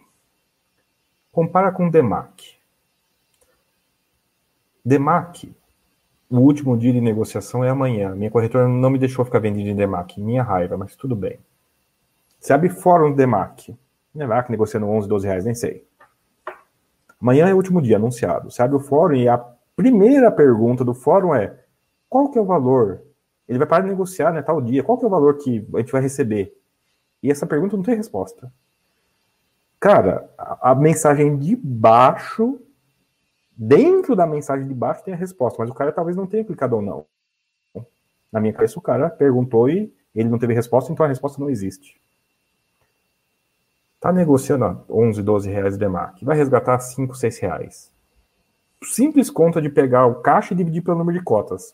Compara 1.32 1.72
com 1.72 1.88
DEMAC. 1.88 2.58
DEMAC, 4.84 5.50
o 6.28 6.36
último 6.36 6.76
dia 6.76 6.92
de 6.92 7.00
negociação 7.00 7.64
é 7.64 7.70
amanhã. 7.70 8.14
Minha 8.14 8.30
corretora 8.30 8.68
não 8.68 8.90
me 8.90 8.98
deixou 8.98 9.24
ficar 9.24 9.38
vendendo 9.38 9.70
em 9.70 9.74
DEMAC. 9.74 10.20
Minha 10.20 10.42
raiva, 10.42 10.76
mas 10.76 10.94
tudo 10.94 11.16
bem. 11.16 11.38
Você 12.38 12.52
abre 12.52 12.68
fórum 12.68 13.14
DEMAC. 13.14 13.74
DEMAC 14.14 14.50
negociando 14.50 14.86
11, 14.86 15.08
12 15.08 15.26
reais, 15.26 15.44
nem 15.46 15.54
sei. 15.54 15.86
Amanhã 17.22 17.48
é 17.48 17.54
o 17.54 17.56
último 17.56 17.80
dia, 17.80 17.98
anunciado. 17.98 18.50
Você 18.50 18.60
abre 18.60 18.76
o 18.76 18.80
fórum 18.80 19.14
e 19.14 19.28
a 19.28 19.38
primeira 19.76 20.28
pergunta 20.28 20.84
do 20.84 20.92
fórum 20.92 21.32
é 21.32 21.56
qual 22.08 22.28
que 22.28 22.36
é 22.36 22.40
o 22.40 22.44
valor? 22.44 23.00
Ele 23.48 23.58
vai 23.58 23.66
parar 23.68 23.84
de 23.84 23.90
negociar, 23.90 24.32
né, 24.32 24.42
tal 24.42 24.60
dia. 24.60 24.82
Qual 24.82 24.98
que 24.98 25.04
é 25.04 25.06
o 25.06 25.10
valor 25.10 25.38
que 25.38 25.64
a 25.72 25.78
gente 25.78 25.92
vai 25.92 26.02
receber? 26.02 26.52
E 27.22 27.30
essa 27.30 27.46
pergunta 27.46 27.76
não 27.76 27.84
tem 27.84 27.94
resposta. 27.94 28.52
Cara, 29.78 30.28
a, 30.36 30.72
a 30.72 30.74
mensagem 30.74 31.38
de 31.38 31.54
baixo, 31.54 32.60
dentro 33.56 34.16
da 34.16 34.26
mensagem 34.26 34.66
de 34.66 34.74
baixo 34.74 35.04
tem 35.04 35.14
a 35.14 35.16
resposta, 35.16 35.58
mas 35.60 35.70
o 35.70 35.74
cara 35.74 35.92
talvez 35.92 36.16
não 36.16 36.26
tenha 36.26 36.44
clicado 36.44 36.74
ou 36.74 36.82
não. 36.82 37.06
Na 38.32 38.40
minha 38.40 38.52
cabeça, 38.52 38.76
o 38.80 38.82
cara 38.82 39.08
perguntou 39.08 39.68
e 39.68 39.94
ele 40.12 40.28
não 40.28 40.40
teve 40.40 40.54
resposta, 40.54 40.92
então 40.92 41.06
a 41.06 41.08
resposta 41.08 41.40
não 41.40 41.48
existe. 41.48 42.01
Tá 44.02 44.12
negociando 44.12 44.64
a 44.64 44.84
11, 44.90 45.22
12 45.22 45.48
reais 45.48 45.74
de 45.74 45.78
DEMAC, 45.78 46.24
vai 46.24 46.36
resgatar 46.36 46.76
5, 46.80 47.14
6 47.14 47.38
reais. 47.38 47.92
Simples 48.82 49.30
conta 49.30 49.62
de 49.62 49.68
pegar 49.68 50.06
o 50.06 50.16
caixa 50.16 50.52
e 50.52 50.56
dividir 50.56 50.82
pelo 50.82 50.98
número 50.98 51.16
de 51.16 51.22
cotas. 51.22 51.72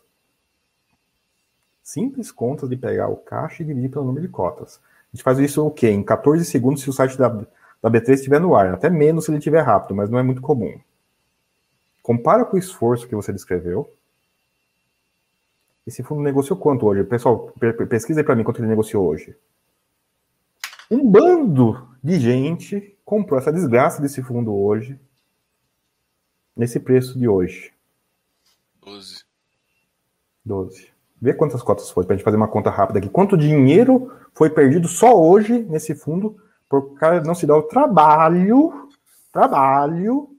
Simples 1.81 2.31
conta 2.31 2.67
de 2.67 2.77
pegar 2.77 3.07
o 3.07 3.17
caixa 3.17 3.63
e 3.63 3.65
dividir 3.65 3.89
pelo 3.89 4.05
número 4.05 4.27
de 4.27 4.31
cotas. 4.31 4.79
A 5.11 5.15
gente 5.15 5.23
faz 5.23 5.39
isso 5.39 5.65
o 5.65 5.71
quê? 5.71 5.89
Em 5.89 6.03
14 6.03 6.45
segundos 6.45 6.83
se 6.83 6.89
o 6.91 6.93
site 6.93 7.17
da, 7.17 7.29
da 7.29 7.89
B3 7.89 8.09
estiver 8.09 8.39
no 8.39 8.55
ar, 8.55 8.75
até 8.75 8.91
menos 8.91 9.25
se 9.25 9.31
ele 9.31 9.39
estiver 9.39 9.61
rápido, 9.61 9.95
mas 9.95 10.07
não 10.07 10.19
é 10.19 10.21
muito 10.21 10.39
comum. 10.39 10.79
Compara 12.03 12.45
com 12.45 12.57
o 12.57 12.59
esforço 12.59 13.07
que 13.07 13.15
você 13.15 13.33
descreveu. 13.33 13.91
Esse 15.87 16.03
fundo 16.03 16.21
negociou 16.21 16.59
quanto 16.59 16.85
hoje? 16.85 17.03
Pessoal, 17.05 17.51
pesquisa 17.89 18.19
aí 18.19 18.23
para 18.23 18.35
mim 18.35 18.43
quanto 18.43 18.59
ele 18.59 18.67
negociou 18.67 19.07
hoje. 19.07 19.35
Um 20.89 21.09
bando 21.09 21.87
de 22.03 22.19
gente 22.19 22.97
comprou 23.05 23.39
essa 23.39 23.51
desgraça 23.51 24.01
desse 24.01 24.23
fundo 24.23 24.53
hoje, 24.53 24.99
nesse 26.55 26.79
preço 26.79 27.17
de 27.17 27.27
hoje. 27.27 27.71
12. 28.81 29.23
12. 30.43 30.89
Vê 31.21 31.33
quantas 31.33 31.61
cotas 31.61 31.91
foi, 31.91 32.05
para 32.05 32.13
a 32.13 32.17
gente 32.17 32.25
fazer 32.25 32.37
uma 32.37 32.47
conta 32.47 32.69
rápida 32.69 32.99
aqui. 32.99 33.09
Quanto 33.09 33.37
dinheiro 33.37 34.11
foi 34.33 34.49
perdido 34.49 34.87
só 34.87 35.19
hoje 35.19 35.63
nesse 35.63 35.93
fundo 35.93 36.39
por 36.69 36.93
cara 36.93 37.21
não 37.21 37.33
se 37.33 37.47
dá 37.47 37.57
o 37.57 37.63
trabalho, 37.63 38.89
trabalho 39.33 40.29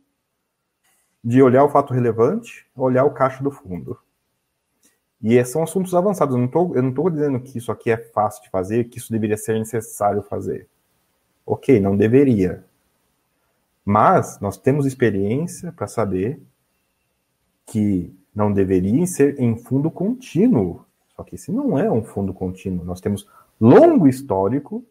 de 1.23 1.43
olhar 1.43 1.65
o 1.65 1.69
fato 1.69 1.93
relevante, 1.93 2.67
olhar 2.75 3.05
o 3.05 3.13
caixa 3.13 3.43
do 3.43 3.51
fundo. 3.51 3.99
E 5.23 5.43
são 5.45 5.63
assuntos 5.63 5.95
avançados. 5.95 6.35
Eu 6.35 6.83
não 6.83 6.89
estou 6.89 7.11
dizendo 7.11 7.41
que 7.41 7.59
isso 7.59 7.71
aqui 7.71 7.91
é 7.91 7.97
fácil 7.97 8.43
de 8.43 8.51
fazer, 8.51 8.85
que 8.85 8.99
isso 8.99 9.13
deveria 9.13 9.37
ser 9.37 9.59
necessário 9.59 10.23
fazer. 10.23 10.67
Ok, 11.45 11.79
não 11.81 11.97
deveria. 11.97 12.65
Mas 13.85 14.41
nós 14.41 14.57
temos 14.57 14.87
experiência 14.87 15.73
para 15.73 15.87
saber 15.87 16.41
que 17.67 18.15
não 18.35 18.53
deveria 18.53 19.07
ser 19.07 19.39
em 19.39 19.57
fundo 19.57 19.91
contínuo. 19.91 20.85
Só 21.15 21.23
que 21.23 21.35
esse 21.35 21.53
não 21.53 21.79
é 21.79 21.91
um 21.91 22.03
fundo 22.03 22.33
contínuo. 22.33 22.85
Nós 22.85 23.01
temos 23.01 23.29
longo 23.61 24.09
histórico 24.09 24.85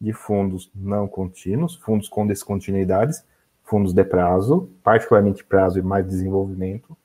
de 0.00 0.12
fundos 0.12 0.70
não 0.74 1.08
contínuos, 1.08 1.76
fundos 1.76 2.08
com 2.08 2.26
descontinuidades, 2.26 3.24
fundos 3.64 3.92
de 3.92 4.04
prazo, 4.04 4.68
particularmente 4.82 5.42
prazo 5.44 5.78
e 5.78 5.82
mais 5.82 6.06
desenvolvimento, 6.06 6.96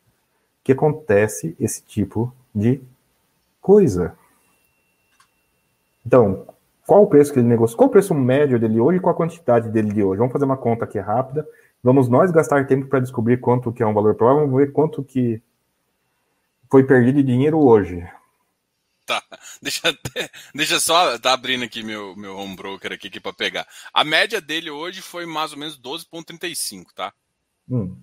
que 0.64 0.74
acontece 0.74 1.56
esse 1.60 1.82
tipo 1.84 2.34
de 2.54 2.82
coisa. 3.62 4.18
Então, 6.06 6.48
qual 6.86 7.04
o 7.04 7.08
preço 7.08 7.32
que 7.32 7.40
ele 7.40 7.48
negociou? 7.48 7.78
Qual 7.78 7.90
o 7.90 7.92
preço 7.92 8.16
médio 8.16 8.60
dele 8.60 8.80
hoje 8.80 8.98
e 8.98 9.02
qual 9.02 9.14
a 9.14 9.18
quantidade 9.18 9.70
dele 9.70 9.94
de 9.94 10.02
hoje? 10.02 10.18
Vamos 10.18 10.34
fazer 10.34 10.46
uma 10.46 10.58
conta 10.58 10.86
aqui 10.86 10.98
rápida. 11.00 11.48
Vamos 11.84 12.10
nós 12.10 12.32
gastar 12.32 12.68
tempo 12.68 12.88
para 12.88 13.00
descobrir 13.00 13.40
quanto 13.40 13.72
que 13.72 13.84
é 13.84 13.88
um 13.88 13.94
valor 13.94 14.16
provável, 14.16 14.42
vamos 14.42 14.58
ver 14.58 14.74
quanto 14.74 15.04
que 15.04 15.42
foi 16.70 16.84
perdido 16.84 17.18
de 17.18 17.24
dinheiro 17.24 17.60
hoje. 17.60 18.06
Tá, 19.06 19.24
deixa, 19.62 19.98
deixa 20.54 20.80
só 20.80 21.18
tá 21.18 21.34
abrindo 21.34 21.64
aqui 21.64 21.84
meu, 21.84 22.16
meu 22.16 22.36
home 22.38 22.56
broker 22.56 22.92
aqui, 22.92 23.08
aqui 23.08 23.20
para 23.20 23.34
pegar. 23.34 23.68
A 23.94 24.04
média 24.04 24.42
dele 24.42 24.70
hoje 24.70 25.02
foi 25.02 25.26
mais 25.26 25.54
ou 25.54 25.58
menos 25.58 25.80
12,35, 25.80 26.88
tá? 26.94 27.14
Hum. 27.70 27.96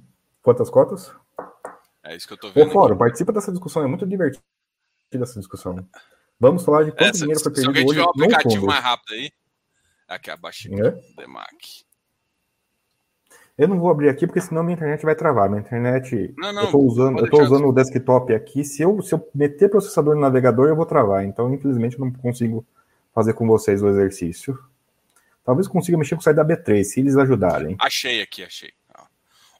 Quantas 0.42 0.70
cotas? 0.70 1.12
É 2.06 2.16
isso 2.16 2.26
que 2.26 2.32
eu 2.32 2.38
tô 2.38 2.50
vendo. 2.50 2.68
Ô, 2.68 2.70
Fórum, 2.70 2.96
participa 2.96 3.32
dessa 3.32 3.50
discussão, 3.50 3.82
é 3.82 3.86
muito 3.86 4.06
divertida 4.06 4.42
essa 5.12 5.38
discussão. 5.38 5.86
Vamos 6.38 6.64
falar 6.64 6.84
de 6.84 6.92
quanto 6.92 7.02
é, 7.02 7.10
dinheiro 7.10 7.40
foi 7.40 7.52
perdido 7.52 7.70
hoje. 7.70 7.94
Se 7.94 8.00
alguém 8.00 8.06
tiver 8.06 8.06
um 8.06 8.10
aplicativo 8.10 8.66
mais 8.66 8.84
rápido 8.84 9.14
aí. 9.14 9.30
Aqui, 10.08 10.30
abaixo 10.30 10.72
aqui, 10.72 10.80
é? 10.80 10.90
Demac. 11.16 11.84
Eu 13.58 13.66
não 13.68 13.80
vou 13.80 13.90
abrir 13.90 14.10
aqui 14.10 14.26
porque 14.26 14.40
senão 14.40 14.62
minha 14.62 14.74
internet 14.74 15.02
vai 15.02 15.14
travar. 15.16 15.48
Minha 15.48 15.62
internet. 15.62 16.34
Não, 16.36 16.52
não, 16.52 16.62
eu 16.62 16.66
estou 16.66 16.84
usando, 16.84 17.18
eu 17.18 17.30
tô 17.30 17.42
usando 17.42 17.66
o 17.66 17.72
desktop 17.72 18.34
aqui. 18.34 18.62
Se 18.62 18.82
eu, 18.82 19.00
se 19.00 19.14
eu 19.14 19.28
meter 19.34 19.70
processador 19.70 20.14
no 20.14 20.20
navegador, 20.20 20.68
eu 20.68 20.76
vou 20.76 20.84
travar. 20.84 21.24
Então, 21.24 21.52
infelizmente, 21.52 21.98
eu 21.98 22.04
não 22.04 22.12
consigo 22.12 22.66
fazer 23.14 23.32
com 23.32 23.46
vocês 23.46 23.82
o 23.82 23.88
exercício. 23.88 24.58
Talvez 25.42 25.66
consiga 25.66 25.96
mexer 25.96 26.16
com 26.16 26.20
o 26.20 26.24
site 26.24 26.36
da 26.36 26.44
B3, 26.44 26.84
se 26.84 27.00
eles 27.00 27.16
ajudarem. 27.16 27.76
Achei 27.80 28.20
aqui, 28.20 28.44
achei. 28.44 28.72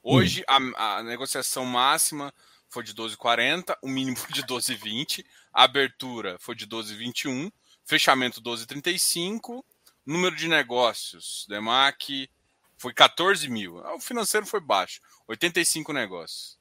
Hoje 0.09 0.41
hum. 0.49 0.73
a, 0.77 0.99
a, 0.99 1.03
negociação 1.03 1.65
máxima 1.65 2.33
foi 2.69 2.81
de 2.81 2.93
12,40, 2.93 3.75
o 3.81 3.89
mínimo 3.89 4.15
foi 4.15 4.31
de 4.31 4.41
12,20, 4.43 5.25
a 5.53 5.65
abertura 5.65 6.37
foi 6.39 6.55
de 6.55 6.65
12,21, 6.65 7.51
fechamento 7.83 8.41
12,35, 8.41 9.61
número 10.05 10.33
de 10.33 10.47
negócios, 10.47 11.45
Demac 11.49 12.29
foi 12.77 12.93
14 12.93 13.49
mil. 13.49 13.79
Ah, 13.79 13.95
o 13.95 13.99
financeiro 13.99 14.45
foi 14.45 14.61
baixo. 14.61 15.01
85 15.27 15.91
negócios. 15.91 16.57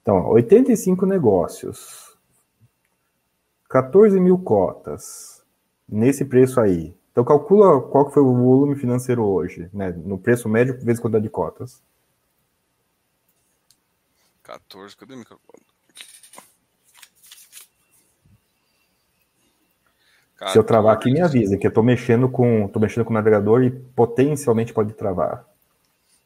Então, 0.00 0.26
85 0.28 1.04
negócios. 1.04 2.16
14 3.68 4.18
mil 4.18 4.38
cotas. 4.38 5.44
Nesse 5.86 6.24
preço 6.24 6.60
aí. 6.60 6.94
Então, 7.12 7.24
calcula 7.24 7.82
qual 7.82 8.06
que 8.06 8.14
foi 8.14 8.22
o 8.22 8.34
volume 8.34 8.76
financeiro 8.76 9.22
hoje, 9.22 9.68
né? 9.74 9.90
No 9.90 10.16
preço 10.16 10.48
médio 10.48 10.78
vezes 10.82 11.00
quantidade 11.00 11.24
de 11.24 11.30
cotas. 11.30 11.82
14, 14.50 14.96
cadê 14.96 15.14
o 15.14 15.18
microfone? 15.18 15.62
Se 20.48 20.58
eu 20.58 20.64
travar 20.64 20.96
aqui, 20.96 21.10
me 21.12 21.20
avisa, 21.20 21.58
que 21.58 21.66
eu 21.66 21.72
tô 21.72 21.82
mexendo 21.82 22.28
com, 22.28 22.66
tô 22.66 22.80
mexendo 22.80 23.04
com 23.04 23.10
o 23.10 23.14
navegador 23.14 23.62
e 23.62 23.70
potencialmente 23.70 24.72
pode 24.72 24.94
travar. 24.94 25.46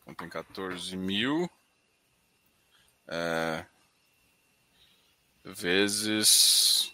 Então 0.03 0.15
tem 0.15 0.29
14 0.29 0.97
mil. 0.97 1.51
É, 3.09 3.67
vezes. 5.45 6.93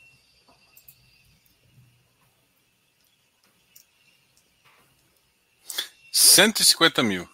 Cento 6.11 6.61
e 6.61 6.65
cinquenta 6.65 7.03
mil. 7.03 7.29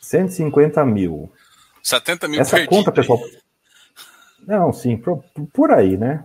Cento 0.00 0.30
e 0.30 0.34
cinquenta 0.34 0.86
mil. 0.86 1.32
70 1.82 2.28
mil 2.28 2.40
Essa 2.40 2.56
perdido. 2.56 2.70
conta, 2.70 2.92
pessoal. 2.92 3.20
Não, 4.46 4.72
sim, 4.72 4.96
por, 4.96 5.24
por 5.52 5.72
aí, 5.72 5.96
né? 5.96 6.24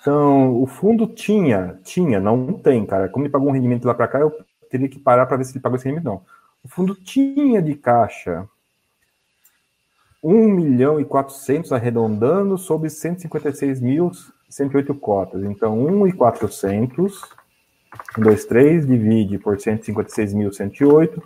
Então, 0.00 0.62
o 0.62 0.66
fundo 0.66 1.06
tinha, 1.06 1.78
tinha, 1.84 2.20
não 2.20 2.52
tem, 2.52 2.86
cara. 2.86 3.08
Como 3.08 3.24
ele 3.24 3.32
pagou 3.32 3.48
um 3.48 3.52
rendimento 3.52 3.84
lá 3.84 3.94
para 3.94 4.08
cá, 4.08 4.20
eu 4.20 4.32
teria 4.70 4.88
que 4.88 4.98
parar 4.98 5.26
para 5.26 5.36
ver 5.36 5.44
se 5.44 5.52
ele 5.52 5.60
pagou 5.60 5.76
esse 5.76 5.84
rendimento, 5.84 6.04
não. 6.04 6.22
O 6.62 6.68
fundo 6.68 6.94
tinha 6.94 7.60
de 7.60 7.74
caixa 7.74 8.48
1 10.22 10.48
milhão 10.48 11.00
e 11.00 11.04
400 11.04 11.72
arredondando 11.72 12.56
sobre 12.58 12.88
156.108 12.88 14.98
cotas. 14.98 15.42
Então, 15.44 15.78
1 15.78 16.06
e 16.08 16.12
400, 16.12 17.22
1, 18.18 18.22
2, 18.22 18.44
3, 18.44 18.86
divide 18.86 19.38
por 19.38 19.56
156.108. 19.56 21.22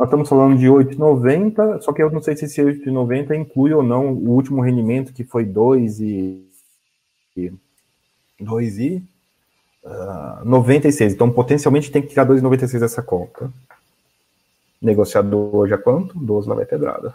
Nós 0.00 0.06
estamos 0.06 0.30
falando 0.30 0.56
de 0.56 0.64
8,90, 0.64 1.82
só 1.82 1.92
que 1.92 2.02
eu 2.02 2.10
não 2.10 2.22
sei 2.22 2.34
se 2.34 2.46
esse 2.46 2.62
8,90 2.62 3.38
inclui 3.38 3.74
ou 3.74 3.82
não 3.82 4.14
o 4.14 4.30
último 4.30 4.62
rendimento, 4.62 5.12
que 5.12 5.24
foi 5.24 5.44
2 5.44 6.00
e 6.00 6.48
2 8.40 8.78
e 8.78 9.04
uh, 9.84 10.42
96. 10.42 11.12
Então, 11.12 11.30
potencialmente 11.30 11.92
tem 11.92 12.00
que 12.00 12.08
tirar 12.08 12.26
2,96 12.26 12.80
dessa 12.80 13.02
conta. 13.02 13.52
Negociado 14.80 15.54
hoje 15.54 15.74
a 15.74 15.78
quanto? 15.78 16.18
12 16.18 16.48
lá 16.48 16.54
vai 16.54 16.64
pedrada. 16.64 17.14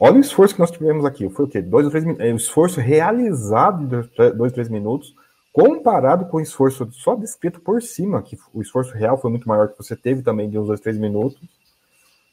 Olha 0.00 0.16
o 0.16 0.20
esforço 0.20 0.54
que 0.54 0.60
nós 0.60 0.72
tivemos 0.72 1.04
aqui. 1.04 1.28
Foi 1.28 1.44
o 1.44 1.48
quê? 1.48 1.62
Dois 1.62 1.84
ou 1.84 1.92
três 1.92 2.04
minutos. 2.04 2.26
É, 2.26 2.32
o 2.32 2.36
esforço 2.36 2.80
realizado 2.80 3.86
de 3.86 4.32
dois, 4.32 4.50
três 4.50 4.68
minutos, 4.68 5.14
comparado 5.58 6.26
com 6.26 6.36
o 6.36 6.40
esforço 6.40 6.88
só 6.92 7.16
descrito 7.16 7.60
por 7.60 7.82
cima, 7.82 8.22
que 8.22 8.38
o 8.54 8.62
esforço 8.62 8.94
real 8.94 9.20
foi 9.20 9.28
muito 9.28 9.48
maior 9.48 9.68
que 9.68 9.76
você 9.76 9.96
teve 9.96 10.22
também 10.22 10.48
de 10.48 10.56
uns 10.56 10.68
dois, 10.68 10.80
três 10.80 10.96
minutos, 10.96 11.40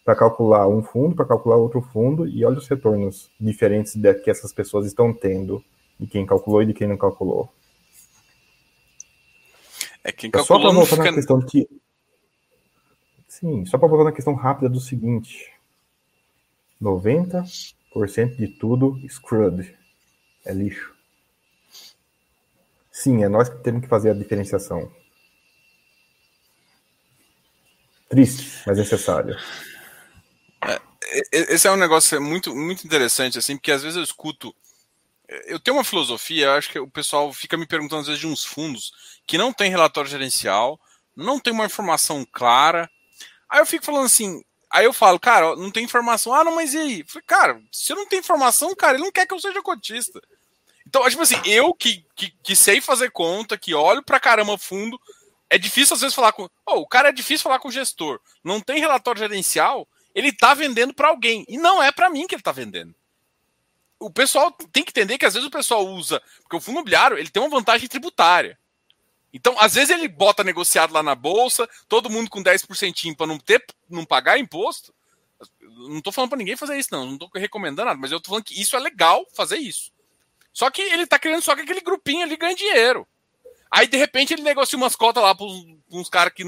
para 0.03 0.15
calcular 0.15 0.67
um 0.67 0.83
fundo, 0.83 1.15
para 1.15 1.25
calcular 1.25 1.55
outro 1.55 1.81
fundo, 1.81 2.27
e 2.27 2.45
olha 2.45 2.59
os 2.59 2.67
retornos 2.67 3.31
diferentes 3.39 3.93
que 4.23 4.29
essas 4.29 4.53
pessoas 4.53 4.85
estão 4.85 5.11
tendo 5.11 5.63
de 5.99 6.05
quem 6.05 6.23
calculou 6.23 6.61
e 6.61 6.67
de 6.67 6.73
quem 6.75 6.87
não 6.87 6.97
calculou. 6.97 7.49
É 10.03 10.11
quem 10.11 10.29
calculou. 10.29 10.61
É 10.61 10.61
só 10.61 10.69
para 10.69 10.79
voltar 10.79 10.95
fica... 10.97 11.09
na 11.09 11.13
questão 11.15 11.41
que. 11.41 11.67
Sim, 13.27 13.65
só 13.65 13.79
para 13.79 13.87
voltar 13.87 14.03
na 14.03 14.11
questão 14.11 14.35
rápida 14.35 14.69
do 14.69 14.79
seguinte: 14.79 15.51
90% 16.79 18.35
de 18.37 18.47
tudo 18.49 18.99
screwed. 19.09 19.75
É 20.45 20.53
lixo. 20.53 20.94
Sim, 22.95 23.25
é 23.25 23.27
nós 23.27 23.49
que 23.49 23.57
temos 23.57 23.81
que 23.81 23.89
fazer 23.89 24.11
a 24.11 24.13
diferenciação. 24.13 24.89
Triste, 28.07 28.63
mas 28.65 28.77
necessário. 28.77 29.35
É, 30.63 30.79
esse 31.53 31.67
é 31.67 31.71
um 31.71 31.75
negócio 31.75 32.21
muito, 32.21 32.55
muito 32.55 32.85
interessante, 32.85 33.37
assim, 33.37 33.57
porque 33.57 33.73
às 33.73 33.83
vezes 33.83 33.97
eu 33.97 34.03
escuto 34.03 34.55
eu 35.27 35.59
tenho 35.59 35.75
uma 35.75 35.83
filosofia, 35.83 36.45
eu 36.45 36.51
acho 36.51 36.69
que 36.69 36.79
o 36.79 36.89
pessoal 36.89 37.33
fica 37.33 37.57
me 37.57 37.65
perguntando 37.65 38.01
às 38.01 38.07
vezes 38.07 38.21
de 38.21 38.27
uns 38.27 38.45
fundos 38.45 38.93
que 39.27 39.37
não 39.37 39.51
tem 39.51 39.69
relatório 39.69 40.09
gerencial, 40.09 40.79
não 41.15 41.37
tem 41.37 41.51
uma 41.51 41.65
informação 41.65 42.25
clara. 42.31 42.89
Aí 43.49 43.59
eu 43.59 43.65
fico 43.65 43.83
falando 43.83 44.05
assim, 44.05 44.41
aí 44.71 44.85
eu 44.85 44.93
falo, 44.93 45.19
cara, 45.19 45.55
não 45.57 45.69
tem 45.71 45.83
informação. 45.83 46.33
Ah, 46.33 46.45
não, 46.45 46.55
mas 46.55 46.73
e 46.73 46.77
aí? 46.77 46.99
Eu 47.01 47.07
falei, 47.07 47.25
cara, 47.27 47.61
se 47.73 47.93
não 47.93 48.07
tem 48.07 48.19
informação, 48.19 48.73
cara, 48.75 48.93
ele 48.93 49.03
não 49.03 49.11
quer 49.11 49.25
que 49.25 49.33
eu 49.33 49.39
seja 49.39 49.61
cotista. 49.61 50.21
Então, 50.95 51.09
tipo 51.09 51.23
assim, 51.23 51.41
eu 51.45 51.73
que, 51.73 52.05
que, 52.15 52.31
que 52.41 52.55
sei 52.55 52.79
fazer 52.79 53.11
conta, 53.11 53.57
que 53.57 53.73
olho 53.73 54.03
pra 54.03 54.19
caramba 54.19 54.57
fundo, 54.57 54.99
é 55.49 55.57
difícil 55.57 55.93
às 55.93 56.01
vezes 56.01 56.15
falar 56.15 56.31
com. 56.31 56.49
Oh, 56.65 56.79
o 56.79 56.87
cara 56.87 57.09
é 57.09 57.11
difícil 57.11 57.43
falar 57.43 57.59
com 57.59 57.67
o 57.67 57.71
gestor. 57.71 58.19
Não 58.43 58.61
tem 58.61 58.79
relatório 58.79 59.19
gerencial, 59.19 59.87
ele 60.13 60.31
tá 60.31 60.53
vendendo 60.53 60.93
para 60.93 61.09
alguém. 61.09 61.45
E 61.49 61.57
não 61.57 61.83
é 61.83 61.91
para 61.91 62.09
mim 62.09 62.27
que 62.27 62.35
ele 62.35 62.41
tá 62.41 62.51
vendendo 62.51 62.95
o 63.99 64.09
pessoal 64.11 64.51
tem 64.51 64.83
que 64.83 64.91
entender 64.91 65.17
que 65.17 65.25
às 65.25 65.33
vezes 65.33 65.47
o 65.47 65.51
pessoal 65.51 65.87
usa, 65.87 66.21
porque 66.41 66.55
o 66.55 66.59
fundo 66.59 66.75
imobiliário 66.75 67.17
ele 67.17 67.29
tem 67.29 67.41
uma 67.41 67.49
vantagem 67.49 67.87
tributária. 67.87 68.59
Então, 69.33 69.55
às 69.59 69.73
vezes 69.73 69.89
ele 69.89 70.07
bota 70.07 70.43
negociado 70.43 70.93
lá 70.93 71.01
na 71.01 71.15
bolsa, 71.15 71.67
todo 71.89 72.09
mundo 72.09 72.29
com 72.29 72.43
10% 72.43 73.15
para 73.15 73.27
não 73.27 73.37
ter, 73.37 73.65
não 73.89 74.05
pagar 74.05 74.37
imposto. 74.37 74.93
Não 75.59 75.97
estou 75.97 76.13
falando 76.13 76.29
para 76.29 76.37
ninguém 76.37 76.55
fazer 76.55 76.77
isso, 76.77 76.89
não. 76.91 77.05
Não 77.05 77.13
estou 77.13 77.29
recomendando 77.33 77.85
nada, 77.85 77.99
mas 77.99 78.11
eu 78.11 78.17
estou 78.17 78.29
falando 78.29 78.45
que 78.45 78.61
isso 78.61 78.75
é 78.75 78.79
legal 78.79 79.25
fazer 79.33 79.57
isso. 79.57 79.91
Só 80.55 80.71
que 80.71 80.81
ele 80.81 81.03
está 81.03 81.19
querendo 81.19 81.41
só 81.41 81.53
que 81.53 81.63
aquele 81.63 81.81
grupinho 81.81 82.23
ali 82.23 82.37
ganhe 82.37 82.55
dinheiro. 82.55 83.05
Aí, 83.69 83.87
de 83.87 83.97
repente, 83.97 84.33
ele 84.33 84.41
negocia 84.41 84.77
umas 84.77 84.95
cotas 84.95 85.21
lá 85.21 85.35
para 85.35 85.45
uns 85.91 86.07
caras 86.07 86.33
que, 86.33 86.45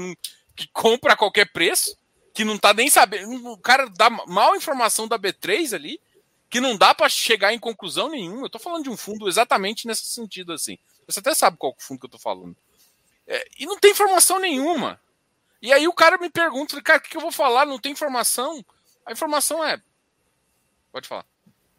que 0.56 0.66
compra 0.68 1.12
a 1.12 1.16
qualquer 1.16 1.52
preço, 1.52 1.94
que 2.32 2.42
não 2.42 2.56
tá 2.56 2.72
nem 2.72 2.88
sabendo. 2.88 3.52
O 3.52 3.58
cara 3.58 3.86
dá 3.86 4.08
mal 4.08 4.56
informação 4.56 5.06
da 5.06 5.18
B3 5.18 5.74
ali, 5.74 6.00
que 6.48 6.58
não 6.58 6.74
dá 6.74 6.94
para 6.94 7.06
chegar 7.10 7.52
em 7.52 7.58
conclusão 7.58 8.08
nenhuma. 8.08 8.46
Eu 8.46 8.50
tô 8.50 8.58
falando 8.58 8.84
de 8.84 8.88
um 8.88 8.96
fundo 8.96 9.28
exatamente 9.28 9.86
nesse 9.86 10.06
sentido, 10.06 10.54
assim. 10.54 10.78
Você 11.06 11.20
até 11.20 11.34
sabe 11.34 11.58
qual 11.58 11.76
fundo 11.78 12.00
que 12.00 12.06
eu 12.06 12.10
tô 12.10 12.18
falando. 12.18 12.56
É, 13.26 13.46
e 13.58 13.66
não 13.66 13.78
tem 13.78 13.90
informação 13.90 14.38
nenhuma. 14.38 14.98
E 15.60 15.70
aí 15.70 15.86
o 15.86 15.92
cara 15.92 16.16
me 16.16 16.30
pergunta, 16.30 16.80
cara, 16.80 16.98
o 16.98 17.02
que 17.02 17.14
eu 17.14 17.20
vou 17.20 17.32
falar? 17.32 17.66
Não 17.66 17.78
tem 17.78 17.92
informação. 17.92 18.64
A 19.04 19.12
informação 19.12 19.62
é. 19.62 19.78
Pode 20.90 21.06
falar. 21.06 21.26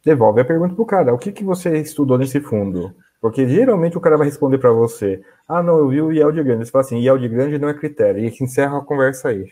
Devolve 0.03 0.41
a 0.41 0.45
pergunta 0.45 0.75
pro 0.75 0.85
cara. 0.85 1.13
O 1.13 1.17
que, 1.17 1.31
que 1.31 1.43
você 1.43 1.77
estudou 1.77 2.17
nesse 2.17 2.39
fundo? 2.39 2.95
Porque 3.21 3.47
geralmente 3.47 3.97
o 3.97 4.01
cara 4.01 4.17
vai 4.17 4.27
responder 4.27 4.57
para 4.57 4.71
você: 4.71 5.21
Ah, 5.47 5.61
não, 5.61 5.77
eu 5.77 5.89
vi 5.89 6.01
o 6.01 6.11
yield 6.11 6.41
grande. 6.43 6.65
Você 6.65 6.71
fala 6.71 6.83
assim: 6.83 6.99
yield 6.99 7.27
grande 7.27 7.59
não 7.59 7.69
é 7.69 7.73
critério. 7.73 8.23
E 8.23 8.43
encerra 8.43 8.77
a 8.77 8.83
conversa 8.83 9.29
aí. 9.29 9.51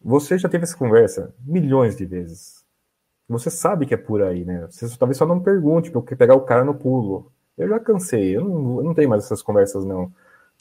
Você 0.00 0.38
já 0.38 0.48
teve 0.48 0.64
essa 0.64 0.76
conversa 0.76 1.34
milhões 1.44 1.96
de 1.96 2.06
vezes. 2.06 2.64
Você 3.28 3.50
sabe 3.50 3.86
que 3.86 3.94
é 3.94 3.96
por 3.96 4.22
aí, 4.22 4.44
né? 4.44 4.68
Você 4.70 4.86
talvez 4.96 5.18
só 5.18 5.26
não 5.26 5.40
pergunte, 5.40 5.90
porque 5.90 6.14
pegar 6.14 6.34
o 6.36 6.42
cara 6.42 6.64
no 6.64 6.74
pulo. 6.74 7.32
Eu 7.58 7.68
já 7.68 7.80
cansei, 7.80 8.36
eu 8.36 8.44
não, 8.44 8.78
eu 8.78 8.84
não 8.84 8.94
tenho 8.94 9.08
mais 9.08 9.24
essas 9.24 9.42
conversas, 9.42 9.84
não. 9.84 10.12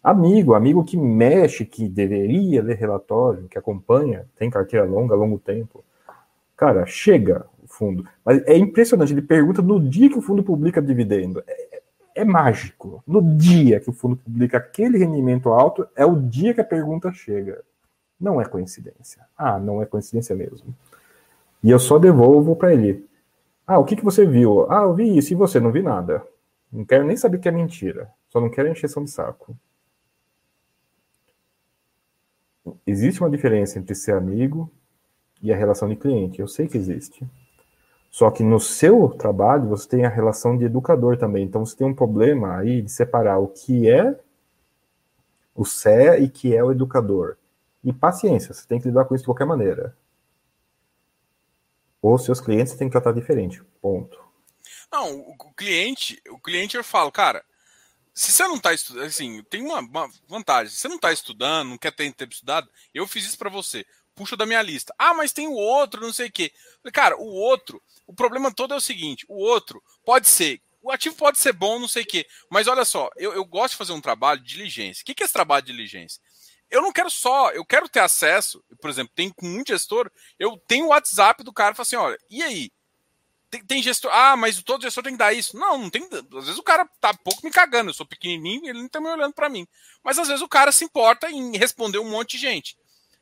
Amigo, 0.04 0.54
amigo 0.54 0.84
que 0.84 0.98
mexe, 0.98 1.66
que 1.66 1.90
deveria 1.90 2.64
ler 2.64 2.78
relatório, 2.78 3.48
que 3.48 3.58
acompanha, 3.58 4.26
tem 4.36 4.50
carteira 4.50 4.86
longa, 4.86 5.16
longo 5.16 5.38
tempo. 5.38 5.84
Cara, 6.56 6.86
chega 6.86 7.46
fundo. 7.76 8.08
Mas 8.24 8.42
é 8.46 8.58
impressionante, 8.58 9.14
ele 9.14 9.22
pergunta 9.22 9.62
no 9.62 9.80
dia 9.80 10.10
que 10.10 10.18
o 10.18 10.22
fundo 10.22 10.44
publica 10.44 10.82
dividendo. 10.82 11.44
É, 11.48 11.82
é 12.16 12.26
mágico. 12.26 13.04
No 13.06 13.22
dia 13.22 13.80
que 13.80 13.90
o 13.90 13.94
fundo 13.94 14.18
publica 14.18 14.58
aquele 14.58 14.98
rendimento 14.98 15.50
alto, 15.50 15.88
é 15.96 16.06
o 16.06 16.16
dia 16.16 16.54
que 16.54 16.62
a 16.62 16.66
pergunta 16.66 17.12
chega. 17.12 17.64
Não 18.20 18.42
é 18.42 18.46
coincidência. 18.46 19.24
Ah, 19.38 19.60
não 19.60 19.82
é 19.82 19.86
coincidência 19.86 20.36
mesmo. 20.36 20.74
E 21.64 21.70
eu 21.70 21.80
só 21.80 22.00
devolvo 22.00 22.56
para 22.56 22.74
ele. 22.74 23.08
Ah, 23.68 23.80
o 23.80 23.86
que, 23.86 23.96
que 23.96 24.04
você 24.04 24.26
viu? 24.26 24.72
Ah, 24.72 24.84
eu 24.84 24.94
vi 24.94 25.18
isso 25.18 25.34
e 25.34 25.36
você 25.36 25.60
não 25.60 25.72
vi 25.72 25.82
nada. 25.82 26.26
Não 26.72 26.86
quero 26.86 27.04
nem 27.04 27.18
saber 27.18 27.40
que 27.40 27.48
é 27.48 27.52
mentira. 27.52 28.10
Só 28.30 28.40
não 28.40 28.50
quero 28.50 28.70
encheção 28.70 29.04
de 29.04 29.12
saco. 29.12 29.56
existe 32.86 33.22
uma 33.22 33.30
diferença 33.30 33.78
entre 33.78 33.94
ser 33.96 34.14
amigo 34.14 34.72
e 35.42 35.52
a 35.52 35.56
relação 35.56 35.88
de 35.88 35.96
cliente. 35.96 36.40
Eu 36.40 36.48
sei 36.48 36.68
que 36.68 36.78
existe. 36.78 37.26
Só 38.16 38.32
que 38.32 38.44
no 38.44 38.62
seu 38.62 39.10
trabalho 39.10 39.68
você 39.68 39.90
tem 39.90 40.06
a 40.06 40.10
relação 40.10 40.58
de 40.58 40.64
educador 40.64 41.18
também. 41.18 41.44
Então 41.44 41.66
você 41.66 41.76
tem 41.76 41.86
um 41.86 41.94
problema 41.94 42.56
aí 42.56 42.82
de 42.82 42.90
separar 42.90 43.40
o 43.40 43.50
que 43.50 43.90
é 43.90 44.18
o 45.54 45.66
CE 45.66 46.22
e 46.22 46.30
que 46.30 46.56
é 46.56 46.64
o 46.64 46.72
educador. 46.72 47.36
E 47.84 47.92
paciência, 47.92 48.54
você 48.54 48.66
tem 48.66 48.80
que 48.80 48.88
lidar 48.88 49.04
com 49.04 49.16
isso 49.16 49.24
de 49.24 49.28
qualquer 49.28 49.44
maneira. 49.44 49.98
Ou 52.02 52.18
seus 52.18 52.40
clientes 52.40 52.76
tem 52.76 52.88
que 52.88 52.94
tratar 52.94 53.12
diferente. 53.12 53.62
Ponto. 53.82 54.18
Não, 54.90 55.20
o 55.38 55.54
cliente, 55.54 56.22
o 56.30 56.40
cliente 56.40 56.78
eu 56.78 56.86
falo, 56.86 57.12
cara, 57.12 57.44
se 58.14 58.32
você 58.32 58.48
não 58.48 58.56
está 58.56 58.74
estudando, 58.74 59.08
assim, 59.08 59.44
tem 59.50 59.62
uma, 59.62 59.82
uma, 59.82 60.10
vantagem. 60.26 60.72
Se 60.72 60.78
você 60.78 60.88
não 60.88 60.96
está 60.96 61.12
estudando, 61.12 61.72
não 61.72 61.78
quer 61.78 61.92
ter 61.92 62.14
tempo 62.14 62.32
estudado, 62.32 62.70
eu 62.94 63.06
fiz 63.06 63.26
isso 63.26 63.38
para 63.38 63.50
você. 63.50 63.86
Puxa 64.16 64.38
da 64.38 64.46
minha 64.46 64.62
lista. 64.62 64.96
Ah, 64.98 65.14
mas 65.14 65.34
tem 65.34 65.48
o 65.48 65.54
outro, 65.54 66.02
não 66.02 66.14
sei 66.14 66.28
o 66.28 66.32
quê. 66.32 66.52
Cara, 66.94 67.18
o 67.18 67.26
outro, 67.26 67.82
o 68.08 68.14
problema 68.14 68.52
todo 68.54 68.74
é 68.74 68.78
o 68.78 68.82
seguinte: 68.82 69.26
o 69.28 69.38
outro 69.38 69.84
pode 70.06 70.28
ser. 70.28 70.62
O 70.82 70.92
ativo 70.92 71.16
pode 71.16 71.40
ser 71.40 71.52
bom, 71.52 71.80
não 71.80 71.88
sei 71.88 72.04
o 72.04 72.06
quê. 72.06 72.28
Mas 72.50 72.68
olha 72.68 72.86
só, 72.86 73.10
eu, 73.18 73.34
eu 73.34 73.44
gosto 73.44 73.72
de 73.72 73.78
fazer 73.78 73.92
um 73.92 74.02
trabalho 74.02 74.40
de 74.40 74.48
diligência. 74.48 75.02
O 75.02 75.06
que 75.06 75.22
é 75.22 75.26
esse 75.26 75.34
trabalho 75.34 75.66
de 75.66 75.72
diligência? 75.72 76.22
Eu 76.70 76.82
não 76.82 76.92
quero 76.92 77.10
só, 77.10 77.52
eu 77.52 77.66
quero 77.66 77.90
ter 77.90 78.00
acesso, 78.00 78.64
por 78.82 78.90
exemplo, 78.90 79.12
tem 79.16 79.30
com 79.30 79.48
um 79.48 79.64
gestor, 79.66 80.12
eu 80.40 80.58
tenho 80.68 80.86
o 80.86 80.90
WhatsApp 80.90 81.44
do 81.44 81.54
cara 81.54 81.74
e 81.74 81.76
falo 81.76 81.84
assim: 81.84 81.96
olha, 81.96 82.18
e 82.30 82.42
aí? 82.42 82.72
Tem, 83.50 83.64
tem, 83.64 83.84
gestor. 83.84 84.12
Ah, 84.14 84.36
mas 84.36 84.62
todo 84.64 84.82
gestor 84.82 85.04
tem 85.04 85.14
que 85.14 85.20
dar 85.20 85.34
isso. 85.34 85.58
Não, 85.58 85.78
não 85.78 85.90
tem. 85.90 86.04
Às 86.04 86.46
vezes 86.46 86.58
o 86.58 86.64
cara 86.64 86.86
tá 87.00 87.14
pouco 87.14 87.46
me 87.46 87.52
cagando. 87.52 87.90
Eu 87.90 87.94
sou 87.94 88.06
pequenininho 88.06 88.68
ele 88.70 88.82
não 88.82 88.90
tá 88.90 89.00
me 89.00 89.08
olhando 89.08 89.34
para 89.34 89.50
mim. 89.50 89.68
Mas 90.04 90.18
às 90.20 90.28
vezes 90.28 90.42
o 90.42 90.48
cara 90.48 90.72
se 90.72 90.84
importa 90.84 91.30
em 91.30 91.56
responder 91.56 92.00
um 92.00 92.10
monte 92.10 92.32
de 92.32 92.40
gente. 92.40 92.78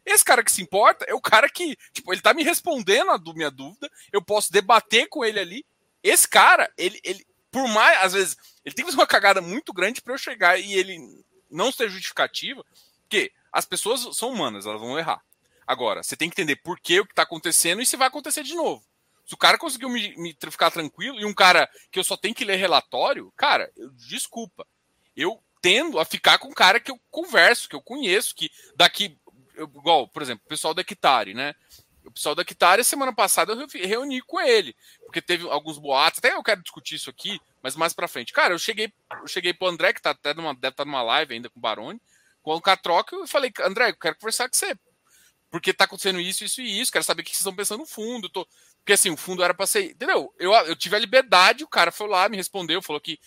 Esse 0.05 0.23
cara 0.23 0.43
que 0.43 0.51
se 0.51 0.61
importa 0.61 1.05
é 1.07 1.13
o 1.13 1.21
cara 1.21 1.49
que, 1.49 1.77
tipo, 1.93 2.13
ele 2.13 2.21
tá 2.21 2.33
me 2.33 2.43
respondendo 2.43 3.11
a 3.11 3.19
minha 3.33 3.51
dúvida. 3.51 3.89
Eu 4.11 4.21
posso 4.21 4.51
debater 4.51 5.07
com 5.07 5.23
ele 5.23 5.39
ali. 5.39 5.65
Esse 6.03 6.27
cara, 6.27 6.71
ele, 6.77 6.99
ele 7.03 7.25
por 7.53 7.67
mais, 7.67 8.03
às 8.03 8.13
vezes, 8.13 8.37
ele 8.65 8.73
tem 8.73 8.83
que 8.83 8.91
fazer 8.91 8.99
uma 8.99 9.07
cagada 9.07 9.39
muito 9.39 9.71
grande 9.71 10.01
para 10.01 10.13
eu 10.13 10.17
chegar 10.17 10.59
e 10.59 10.73
ele 10.73 10.97
não 11.51 11.71
ser 11.71 11.87
justificativa, 11.87 12.65
porque 13.01 13.31
as 13.51 13.63
pessoas 13.63 14.17
são 14.17 14.31
humanas, 14.31 14.65
elas 14.65 14.81
vão 14.81 14.97
errar. 14.97 15.21
Agora, 15.65 16.01
você 16.01 16.17
tem 16.17 16.29
que 16.29 16.33
entender 16.33 16.55
por 16.57 16.79
que 16.79 16.99
o 16.99 17.05
que 17.05 17.11
está 17.11 17.21
acontecendo 17.21 17.81
e 17.81 17.85
se 17.85 17.95
vai 17.95 18.07
acontecer 18.07 18.43
de 18.43 18.55
novo. 18.55 18.83
Se 19.23 19.35
o 19.35 19.37
cara 19.37 19.57
conseguiu 19.57 19.87
me, 19.87 20.15
me, 20.17 20.35
ficar 20.49 20.71
tranquilo 20.71 21.19
e 21.19 21.25
um 21.25 21.33
cara 21.33 21.69
que 21.91 21.97
eu 21.97 22.03
só 22.03 22.17
tenho 22.17 22.35
que 22.35 22.43
ler 22.43 22.57
relatório, 22.57 23.31
cara, 23.37 23.71
eu, 23.77 23.89
desculpa. 23.91 24.67
Eu 25.15 25.41
tendo 25.61 25.99
a 25.99 26.03
ficar 26.03 26.39
com 26.39 26.49
um 26.49 26.53
cara 26.53 26.79
que 26.79 26.91
eu 26.91 26.99
converso, 27.09 27.69
que 27.69 27.75
eu 27.75 27.81
conheço, 27.81 28.35
que 28.35 28.49
daqui. 28.75 29.17
Eu, 29.55 29.65
igual, 29.65 30.07
por 30.07 30.21
exemplo, 30.21 30.43
o 30.45 30.49
pessoal 30.49 30.73
da 30.73 30.81
Hectare, 30.81 31.33
né? 31.33 31.55
O 32.05 32.11
pessoal 32.11 32.35
da 32.35 32.41
Hectare, 32.41 32.83
semana 32.83 33.13
passada, 33.13 33.53
eu 33.53 33.87
reuni 33.87 34.21
com 34.21 34.39
ele, 34.41 34.75
porque 35.05 35.21
teve 35.21 35.47
alguns 35.49 35.77
boatos, 35.77 36.19
até 36.19 36.33
eu 36.33 36.43
quero 36.43 36.61
discutir 36.61 36.95
isso 36.95 37.09
aqui, 37.09 37.39
mas 37.61 37.75
mais 37.75 37.93
pra 37.93 38.07
frente. 38.07 38.33
Cara, 38.33 38.53
eu 38.53 38.59
cheguei, 38.59 38.91
eu 39.21 39.27
cheguei 39.27 39.53
pro 39.53 39.67
André, 39.67 39.93
que 39.93 40.01
tá 40.01 40.09
até 40.09 40.33
numa, 40.33 40.53
deve 40.53 40.73
estar 40.73 40.83
tá 40.83 40.85
numa 40.85 41.01
live 41.01 41.33
ainda 41.33 41.49
com 41.49 41.59
o 41.59 41.61
Baroni, 41.61 42.01
com 42.41 42.53
o 42.53 42.61
Catroca, 42.61 43.15
eu 43.15 43.25
falei, 43.25 43.51
André, 43.61 43.91
eu 43.91 43.95
quero 43.95 44.17
conversar 44.17 44.49
com 44.49 44.55
você. 44.55 44.77
Porque 45.49 45.71
tá 45.71 45.85
acontecendo 45.85 46.19
isso, 46.19 46.43
isso 46.43 46.61
e 46.61 46.81
isso, 46.81 46.91
quero 46.91 47.05
saber 47.05 47.21
o 47.21 47.25
que 47.25 47.29
vocês 47.29 47.41
estão 47.41 47.55
pensando 47.55 47.81
no 47.81 47.85
fundo. 47.85 48.27
Tô, 48.27 48.45
porque 48.79 48.93
assim, 48.93 49.11
o 49.11 49.15
fundo 49.15 49.43
era 49.43 49.53
para 49.53 49.67
ser. 49.67 49.91
Entendeu? 49.91 50.33
Eu, 50.39 50.51
eu 50.51 50.75
tive 50.75 50.95
a 50.95 50.99
liberdade, 50.99 51.63
o 51.63 51.67
cara 51.67 51.91
foi 51.91 52.07
lá, 52.07 52.27
me 52.27 52.35
respondeu, 52.35 52.81
falou 52.81 52.99
que 52.99 53.19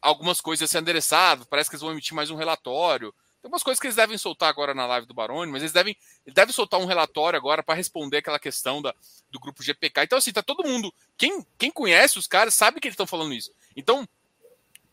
algumas 0.00 0.38
coisas 0.38 0.60
iam 0.60 0.68
ser 0.68 0.80
endereçadas, 0.80 1.46
parece 1.46 1.70
que 1.70 1.74
eles 1.74 1.82
vão 1.82 1.92
emitir 1.92 2.14
mais 2.14 2.30
um 2.30 2.36
relatório. 2.36 3.14
Tem 3.42 3.50
umas 3.50 3.64
coisas 3.64 3.80
que 3.80 3.88
eles 3.88 3.96
devem 3.96 4.16
soltar 4.16 4.48
agora 4.48 4.72
na 4.72 4.86
live 4.86 5.04
do 5.04 5.12
Baroni, 5.12 5.50
mas 5.50 5.62
eles 5.62 5.72
devem, 5.72 5.96
eles 6.24 6.34
devem 6.34 6.54
soltar 6.54 6.78
um 6.78 6.84
relatório 6.84 7.36
agora 7.36 7.60
para 7.60 7.74
responder 7.74 8.18
aquela 8.18 8.38
questão 8.38 8.80
da, 8.80 8.94
do 9.32 9.40
grupo 9.40 9.64
GPK. 9.64 10.04
Então, 10.04 10.16
assim, 10.16 10.32
tá 10.32 10.44
todo 10.44 10.62
mundo. 10.62 10.94
Quem, 11.18 11.44
quem 11.58 11.68
conhece 11.68 12.20
os 12.20 12.28
caras 12.28 12.54
sabe 12.54 12.78
que 12.78 12.86
eles 12.86 12.94
estão 12.94 13.06
falando 13.06 13.34
isso. 13.34 13.52
Então, 13.76 14.08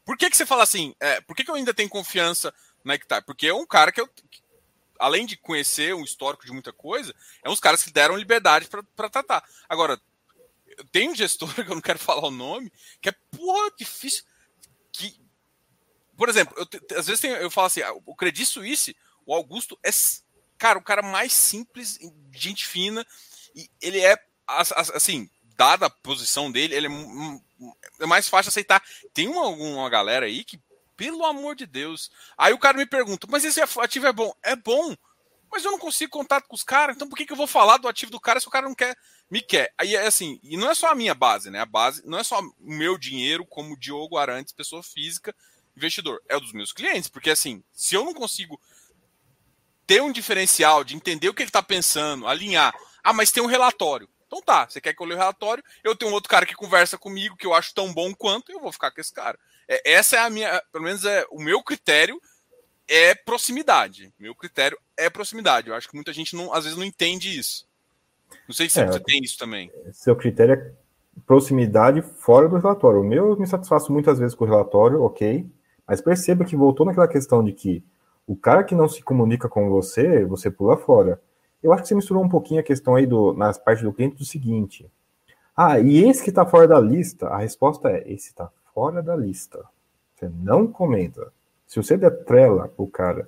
por 0.03 0.17
que, 0.17 0.31
que 0.31 0.35
você 0.35 0.47
fala 0.47 0.63
assim? 0.63 0.95
É, 0.99 1.21
por 1.21 1.35
que, 1.35 1.43
que 1.43 1.51
eu 1.51 1.55
ainda 1.55 1.75
tenho 1.75 1.87
confiança 1.87 2.51
na 2.83 2.95
Hectare? 2.95 3.23
Porque 3.23 3.45
é 3.45 3.53
um 3.53 3.67
cara 3.67 3.91
que 3.91 4.01
eu, 4.01 4.09
além 4.97 5.27
de 5.27 5.37
conhecer 5.37 5.93
um 5.93 6.03
histórico 6.03 6.43
de 6.43 6.51
muita 6.51 6.73
coisa, 6.73 7.13
é 7.43 7.49
uns 7.51 7.59
caras 7.59 7.83
que 7.83 7.91
deram 7.91 8.17
liberdade 8.17 8.67
para 8.67 9.09
tratar. 9.11 9.47
Agora, 9.69 10.01
tem 10.91 11.07
um 11.07 11.15
gestor, 11.15 11.53
que 11.53 11.61
eu 11.61 11.75
não 11.75 11.81
quero 11.81 11.99
falar 11.99 12.25
o 12.25 12.31
nome, 12.31 12.71
que 12.99 13.09
é, 13.09 13.15
porra, 13.29 13.71
difícil. 13.77 14.23
Por 16.19 16.27
exemplo, 16.27 16.53
eu, 16.57 16.97
às 16.97 17.07
vezes 17.07 17.21
tem, 17.21 17.31
eu 17.31 17.49
falo 17.49 17.67
assim, 17.67 17.81
ah, 17.81 17.93
o 18.05 18.13
Credit 18.13 18.45
Suisse, 18.45 18.93
o 19.25 19.33
Augusto 19.33 19.79
é, 19.81 19.89
cara, 20.57 20.77
o 20.77 20.83
cara 20.83 21.01
mais 21.01 21.31
simples, 21.31 21.97
gente 22.33 22.67
fina, 22.67 23.07
e 23.55 23.69
ele 23.81 24.01
é, 24.01 24.21
assim, 24.45 25.29
dada 25.55 25.85
a 25.85 25.89
posição 25.89 26.51
dele, 26.51 26.75
ele 26.75 26.87
é, 26.87 26.91
é 28.01 28.05
mais 28.05 28.27
fácil 28.27 28.49
aceitar. 28.49 28.83
Tem 29.13 29.29
uma, 29.29 29.47
uma 29.47 29.89
galera 29.89 30.25
aí 30.25 30.43
que 30.43 30.61
pelo 30.97 31.25
amor 31.25 31.55
de 31.55 31.65
Deus. 31.65 32.11
Aí 32.37 32.51
o 32.51 32.59
cara 32.59 32.77
me 32.77 32.85
pergunta, 32.85 33.25
mas 33.29 33.45
esse 33.45 33.61
ativo 33.61 34.05
é 34.05 34.11
bom? 34.11 34.33
É 34.43 34.57
bom, 34.57 34.93
mas 35.49 35.63
eu 35.63 35.71
não 35.71 35.79
consigo 35.79 36.11
contato 36.11 36.49
com 36.49 36.55
os 36.55 36.63
caras, 36.63 36.97
então 36.97 37.07
por 37.07 37.15
que, 37.15 37.25
que 37.25 37.31
eu 37.31 37.37
vou 37.37 37.47
falar 37.47 37.77
do 37.77 37.87
ativo 37.87 38.11
do 38.11 38.19
cara 38.19 38.41
se 38.41 38.47
o 38.49 38.51
cara 38.51 38.67
não 38.67 38.75
quer, 38.75 38.93
me 39.31 39.41
quer? 39.41 39.73
Aí 39.77 39.95
é 39.95 40.05
assim, 40.05 40.37
e 40.43 40.57
não 40.57 40.69
é 40.69 40.75
só 40.75 40.91
a 40.91 40.95
minha 40.95 41.15
base, 41.15 41.49
né? 41.49 41.61
A 41.61 41.65
base 41.65 42.05
não 42.05 42.19
é 42.19 42.25
só 42.25 42.41
o 42.41 42.53
meu 42.59 42.97
dinheiro 42.97 43.45
como 43.45 43.79
Diogo 43.79 44.17
Arantes, 44.17 44.51
pessoa 44.51 44.83
física, 44.83 45.33
investidor, 45.79 46.21
é 46.27 46.35
o 46.35 46.39
dos 46.39 46.53
meus 46.53 46.71
clientes, 46.71 47.09
porque 47.09 47.29
assim, 47.29 47.63
se 47.73 47.95
eu 47.95 48.05
não 48.05 48.13
consigo 48.13 48.59
ter 49.87 50.01
um 50.01 50.11
diferencial 50.11 50.83
de 50.83 50.95
entender 50.95 51.29
o 51.29 51.33
que 51.33 51.41
ele 51.41 51.49
está 51.49 51.63
pensando, 51.63 52.27
alinhar, 52.27 52.73
ah, 53.03 53.13
mas 53.13 53.31
tem 53.31 53.41
um 53.41 53.47
relatório. 53.47 54.07
Então 54.27 54.41
tá, 54.41 54.69
você 54.69 54.79
quer 54.79 54.93
que 54.93 55.01
eu 55.01 55.07
leia 55.07 55.17
o 55.17 55.19
relatório? 55.19 55.63
Eu 55.83 55.95
tenho 55.95 56.11
um 56.11 56.13
outro 56.13 56.29
cara 56.29 56.45
que 56.45 56.53
conversa 56.53 56.97
comigo 56.97 57.35
que 57.35 57.47
eu 57.47 57.53
acho 57.53 57.73
tão 57.73 57.91
bom 57.91 58.13
quanto, 58.13 58.51
eu 58.51 58.59
vou 58.59 58.71
ficar 58.71 58.91
com 58.91 59.01
esse 59.01 59.11
cara. 59.11 59.39
É, 59.67 59.93
essa 59.93 60.17
é 60.17 60.19
a 60.19 60.29
minha, 60.29 60.61
pelo 60.71 60.83
menos 60.83 61.03
é 61.03 61.25
o 61.31 61.41
meu 61.41 61.63
critério 61.63 62.21
é 62.87 63.13
proximidade. 63.13 64.11
Meu 64.19 64.35
critério 64.35 64.77
é 64.97 65.09
proximidade. 65.09 65.69
Eu 65.69 65.75
acho 65.75 65.87
que 65.87 65.95
muita 65.95 66.11
gente 66.11 66.35
não, 66.35 66.53
às 66.53 66.63
vezes 66.63 66.77
não 66.77 66.85
entende 66.85 67.37
isso. 67.37 67.67
Não 68.47 68.53
sei 68.53 68.69
se 68.69 68.79
é, 68.79 68.85
você 68.85 68.99
tem 68.99 69.23
isso 69.23 69.37
também. 69.37 69.71
Seu 69.91 70.15
critério 70.15 70.53
é 70.53 70.71
proximidade 71.25 72.01
fora 72.01 72.47
do 72.47 72.57
relatório. 72.57 73.01
O 73.01 73.03
meu 73.03 73.29
eu 73.29 73.37
me 73.37 73.47
satisfaço 73.47 73.91
muitas 73.91 74.19
vezes 74.19 74.35
com 74.35 74.43
o 74.43 74.47
relatório, 74.47 75.01
ok. 75.01 75.45
Mas 75.89 76.01
perceba 76.01 76.45
que 76.45 76.55
voltou 76.55 76.85
naquela 76.85 77.07
questão 77.07 77.43
de 77.43 77.51
que 77.51 77.83
o 78.27 78.35
cara 78.35 78.63
que 78.63 78.75
não 78.75 78.87
se 78.87 79.01
comunica 79.01 79.49
com 79.49 79.71
você, 79.71 80.23
você 80.23 80.51
pula 80.51 80.77
fora. 80.77 81.19
Eu 81.63 81.73
acho 81.73 81.81
que 81.81 81.87
você 81.89 81.95
misturou 81.95 82.23
um 82.23 82.29
pouquinho 82.29 82.59
a 82.59 82.63
questão 82.63 82.93
aí 82.93 83.07
do, 83.07 83.33
nas 83.33 83.57
partes 83.57 83.83
do 83.83 83.91
cliente 83.91 84.15
do 84.15 84.23
seguinte. 84.23 84.87
Ah, 85.57 85.79
e 85.79 86.07
esse 86.07 86.23
que 86.23 86.29
está 86.29 86.45
fora 86.45 86.67
da 86.67 86.79
lista? 86.79 87.27
A 87.29 87.39
resposta 87.39 87.89
é: 87.89 88.03
esse 88.05 88.27
está 88.27 88.51
fora 88.71 89.01
da 89.01 89.15
lista. 89.15 89.65
Você 90.13 90.29
não 90.29 90.67
comenta. 90.67 91.33
Se 91.65 91.77
você 91.77 91.97
der 91.97 92.23
trela 92.23 92.67
pro 92.67 92.85
cara 92.85 93.27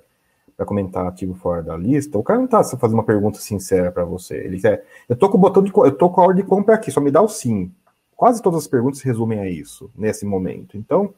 para 0.56 0.64
comentar 0.64 1.04
ativo 1.04 1.34
fora 1.34 1.64
da 1.64 1.76
lista, 1.76 2.16
o 2.16 2.22
cara 2.22 2.38
não 2.38 2.46
tá 2.46 2.62
fazendo 2.62 2.94
uma 2.94 3.04
pergunta 3.04 3.40
sincera 3.40 3.90
para 3.90 4.04
você. 4.04 4.36
Ele 4.36 4.60
quer, 4.60 4.86
eu 5.08 5.16
tô 5.16 5.28
com 5.28 5.36
o 5.36 5.40
botão 5.40 5.64
de, 5.64 5.72
eu 5.74 5.96
tô 5.96 6.08
com 6.08 6.20
a 6.20 6.24
ordem 6.24 6.44
de 6.44 6.48
compra 6.48 6.76
aqui, 6.76 6.92
só 6.92 7.00
me 7.00 7.10
dá 7.10 7.20
o 7.20 7.28
sim. 7.28 7.72
Quase 8.14 8.40
todas 8.40 8.60
as 8.60 8.68
perguntas 8.68 9.00
se 9.00 9.04
resumem 9.04 9.40
a 9.40 9.48
isso 9.48 9.90
nesse 9.96 10.24
momento. 10.24 10.76
Então, 10.76 11.12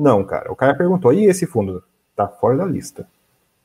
não, 0.00 0.24
cara. 0.24 0.50
O 0.50 0.56
cara 0.56 0.74
perguntou, 0.74 1.12
e 1.12 1.26
esse 1.26 1.46
fundo 1.46 1.82
tá 2.16 2.26
fora 2.26 2.56
da 2.56 2.64
lista? 2.64 3.06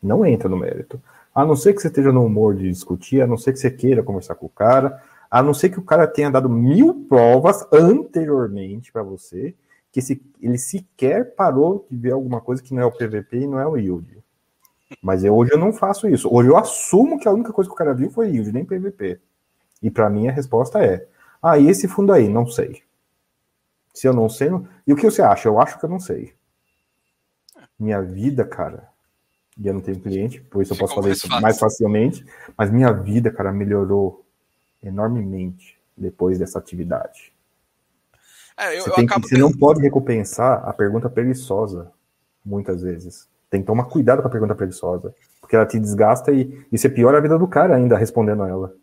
Não 0.01 0.25
entra 0.25 0.49
no 0.49 0.57
mérito. 0.57 1.01
A 1.33 1.45
não 1.45 1.55
ser 1.55 1.73
que 1.73 1.81
você 1.81 1.87
esteja 1.87 2.11
no 2.11 2.25
humor 2.25 2.55
de 2.55 2.69
discutir, 2.69 3.21
a 3.21 3.27
não 3.27 3.37
ser 3.37 3.53
que 3.53 3.59
você 3.59 3.71
queira 3.71 4.03
conversar 4.03 4.35
com 4.35 4.45
o 4.45 4.49
cara, 4.49 5.01
a 5.29 5.41
não 5.41 5.53
ser 5.53 5.69
que 5.69 5.79
o 5.79 5.83
cara 5.83 6.07
tenha 6.07 6.29
dado 6.29 6.49
mil 6.49 7.05
provas 7.09 7.65
anteriormente 7.71 8.91
para 8.91 9.03
você, 9.03 9.53
que 9.91 10.01
se, 10.01 10.21
ele 10.41 10.57
sequer 10.57 11.35
parou 11.35 11.85
de 11.89 11.97
ver 11.97 12.11
alguma 12.11 12.41
coisa 12.41 12.61
que 12.61 12.73
não 12.73 12.81
é 12.81 12.85
o 12.85 12.91
PVP 12.91 13.39
e 13.39 13.47
não 13.47 13.59
é 13.59 13.67
o 13.67 13.77
yield. 13.77 14.17
Mas 15.01 15.23
eu, 15.23 15.35
hoje 15.35 15.51
eu 15.53 15.57
não 15.57 15.73
faço 15.73 16.07
isso. 16.07 16.29
Hoje 16.31 16.49
eu 16.49 16.57
assumo 16.57 17.19
que 17.19 17.27
a 17.27 17.31
única 17.31 17.51
coisa 17.51 17.69
que 17.69 17.73
o 17.73 17.77
cara 17.77 17.93
viu 17.93 18.11
foi 18.11 18.29
yield, 18.29 18.51
nem 18.51 18.65
PVP. 18.65 19.19
E 19.81 19.89
para 19.89 20.09
mim 20.09 20.27
a 20.27 20.31
resposta 20.31 20.83
é: 20.83 21.07
ah, 21.41 21.57
e 21.57 21.69
esse 21.69 21.87
fundo 21.87 22.11
aí? 22.11 22.29
Não 22.29 22.45
sei. 22.47 22.81
Se 23.95 24.07
eu 24.07 24.13
não 24.13 24.29
sei. 24.29 24.49
Não... 24.49 24.67
E 24.85 24.93
o 24.93 24.95
que 24.95 25.09
você 25.09 25.21
acha? 25.21 25.47
Eu 25.47 25.59
acho 25.59 25.79
que 25.79 25.85
eu 25.85 25.89
não 25.89 25.99
sei. 25.99 26.35
Minha 27.79 28.01
vida, 28.01 28.45
cara. 28.45 28.89
E 29.57 29.65
eu 29.65 29.73
não 29.73 29.79
tenho 29.79 29.99
cliente, 29.99 30.41
por 30.41 30.61
isso 30.61 30.73
eu 30.73 30.77
posso 30.77 30.95
fazer 30.95 31.11
isso 31.11 31.27
fácil. 31.27 31.41
mais 31.41 31.57
facilmente. 31.57 32.25
Mas 32.57 32.69
minha 32.69 32.91
vida, 32.91 33.31
cara, 33.31 33.53
melhorou 33.53 34.25
enormemente 34.83 35.79
depois 35.97 36.37
dessa 36.37 36.59
atividade. 36.59 37.33
É, 38.57 38.77
eu, 38.77 38.83
você, 38.83 38.91
tem, 38.91 39.07
você 39.07 39.37
não 39.37 39.51
pode 39.51 39.81
recompensar 39.81 40.67
a 40.67 40.73
pergunta 40.73 41.09
preguiçosa, 41.09 41.91
muitas 42.43 42.81
vezes. 42.81 43.29
Tem 43.49 43.61
que 43.61 43.67
tomar 43.67 43.85
cuidado 43.85 44.21
com 44.21 44.27
a 44.27 44.31
pergunta 44.31 44.55
preguiçosa. 44.55 45.15
Porque 45.39 45.55
ela 45.55 45.65
te 45.65 45.79
desgasta 45.79 46.31
e, 46.31 46.65
e 46.71 46.77
você 46.77 46.89
piora 46.89 47.17
a 47.17 47.21
vida 47.21 47.37
do 47.37 47.47
cara 47.47 47.75
ainda 47.75 47.97
respondendo 47.97 48.43
a 48.43 48.49
ela. 48.49 48.75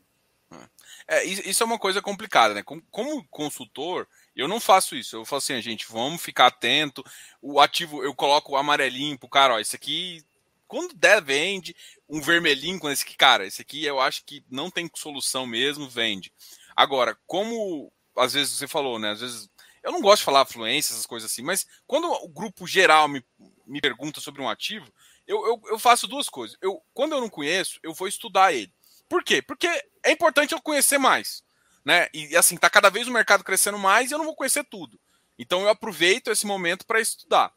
É, 1.09 1.25
isso 1.25 1.63
é 1.63 1.67
uma 1.67 1.79
coisa 1.79 2.01
complicada, 2.01 2.55
né? 2.55 2.63
Como, 2.63 2.83
como 2.91 3.27
consultor, 3.29 4.07
eu 4.41 4.49
não 4.49 4.61
faço 4.61 4.97
isso. 4.97 5.17
Eu 5.17 5.25
falo 5.25 5.39
assim, 5.39 5.61
gente, 5.61 5.87
vamos 5.89 6.23
ficar 6.23 6.47
atento. 6.47 7.05
O 7.41 7.61
ativo, 7.61 8.03
eu 8.03 8.15
coloco 8.15 8.53
o 8.53 8.57
amarelinho 8.57 9.19
pro 9.19 9.29
cara, 9.29 9.55
ó, 9.55 9.61
isso 9.61 9.77
aqui, 9.77 10.25
quando 10.67 10.95
der, 10.95 11.23
vende. 11.23 11.77
Um 12.09 12.21
vermelhinho 12.21 12.79
com 12.79 12.91
esse 12.91 13.05
aqui, 13.05 13.17
cara, 13.17 13.47
esse 13.47 13.61
aqui 13.63 13.85
eu 13.85 14.01
acho 14.01 14.25
que 14.25 14.45
não 14.51 14.71
tem 14.71 14.91
solução 14.95 15.47
mesmo, 15.47 15.89
vende. 15.89 16.33
Agora, 16.77 17.17
como 17.27 17.93
às 18.17 18.35
vezes 18.35 18.53
você 18.53 18.69
falou, 18.69 18.99
né? 18.99 19.11
Às 19.13 19.21
vezes 19.21 19.51
eu 19.83 19.91
não 19.93 20.01
gosto 20.01 20.19
de 20.19 20.25
falar 20.25 20.45
fluência, 20.47 20.93
essas 20.93 21.07
coisas 21.07 21.31
assim, 21.31 21.43
mas 21.43 21.67
quando 21.87 22.07
o 22.07 22.29
grupo 22.29 22.67
geral 22.67 23.09
me, 23.09 23.25
me 23.67 23.81
pergunta 23.81 24.21
sobre 24.21 24.41
um 24.41 24.49
ativo, 24.49 24.93
eu, 25.27 25.45
eu, 25.47 25.63
eu 25.67 25.79
faço 25.79 26.07
duas 26.07 26.29
coisas. 26.29 26.57
Eu, 26.61 26.83
quando 26.95 27.13
eu 27.13 27.21
não 27.21 27.29
conheço, 27.29 27.79
eu 27.83 27.93
vou 27.93 28.07
estudar 28.07 28.53
ele. 28.53 28.73
Por 29.09 29.25
quê? 29.25 29.43
Porque 29.43 29.67
é 30.03 30.13
importante 30.13 30.53
eu 30.53 30.61
conhecer 30.61 30.99
mais. 30.99 31.43
Né? 31.85 32.09
E 32.15 32.37
assim, 32.37 32.57
tá 32.57 32.71
cada 32.71 32.91
vez 32.91 33.09
o 33.09 33.13
mercado 33.13 33.43
crescendo 33.43 33.79
mais 33.79 34.11
e 34.11 34.15
eu 34.15 34.19
não 34.19 34.25
vou 34.25 34.37
conhecer 34.37 34.65
tudo. 34.65 34.99
Então 35.39 35.63
eu 35.63 35.69
aproveito 35.69 36.31
esse 36.31 36.47
momento 36.47 36.87
para 36.87 37.01
estudar. 37.01 37.53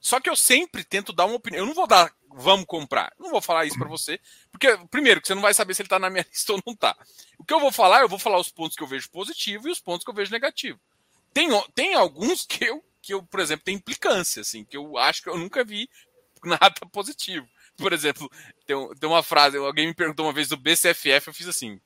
Só 0.00 0.20
que 0.20 0.30
eu 0.30 0.36
sempre 0.36 0.84
tento 0.84 1.12
dar 1.12 1.26
uma 1.26 1.36
opinião. 1.36 1.62
Eu 1.62 1.66
não 1.66 1.74
vou 1.74 1.86
dar, 1.86 2.12
vamos 2.30 2.66
comprar. 2.66 3.12
Não 3.18 3.30
vou 3.30 3.40
falar 3.40 3.66
isso 3.66 3.78
para 3.78 3.88
você, 3.88 4.20
porque 4.50 4.78
primeiro 4.90 5.20
que 5.20 5.26
você 5.26 5.34
não 5.34 5.42
vai 5.42 5.52
saber 5.52 5.74
se 5.74 5.82
ele 5.82 5.88
tá 5.88 5.98
na 5.98 6.08
minha 6.08 6.26
lista 6.30 6.52
ou 6.52 6.62
não 6.66 6.74
tá. 6.74 6.96
O 7.38 7.44
que 7.44 7.52
eu 7.52 7.60
vou 7.60 7.72
falar, 7.72 8.00
eu 8.00 8.08
vou 8.08 8.18
falar 8.18 8.38
os 8.38 8.50
pontos 8.50 8.76
que 8.76 8.82
eu 8.82 8.86
vejo 8.86 9.10
positivo 9.10 9.68
e 9.68 9.72
os 9.72 9.80
pontos 9.80 10.04
que 10.04 10.10
eu 10.10 10.14
vejo 10.14 10.32
negativo. 10.32 10.78
Tem, 11.34 11.48
tem 11.74 11.94
alguns 11.94 12.46
que 12.46 12.64
eu, 12.64 12.84
que 13.02 13.12
eu, 13.12 13.22
por 13.22 13.40
exemplo, 13.40 13.64
tem 13.64 13.74
implicância, 13.74 14.40
assim, 14.40 14.64
que 14.64 14.76
eu 14.76 14.96
acho 14.96 15.22
que 15.22 15.28
eu 15.28 15.36
nunca 15.36 15.64
vi 15.64 15.88
nada 16.44 16.80
positivo. 16.92 17.46
Por 17.76 17.92
exemplo, 17.92 18.30
tem, 18.66 18.76
tem 18.94 19.08
uma 19.08 19.22
frase, 19.22 19.56
alguém 19.56 19.86
me 19.86 19.94
perguntou 19.94 20.26
uma 20.26 20.32
vez 20.32 20.48
do 20.48 20.56
BCFF, 20.56 21.28
eu 21.28 21.34
fiz 21.34 21.46
assim. 21.46 21.80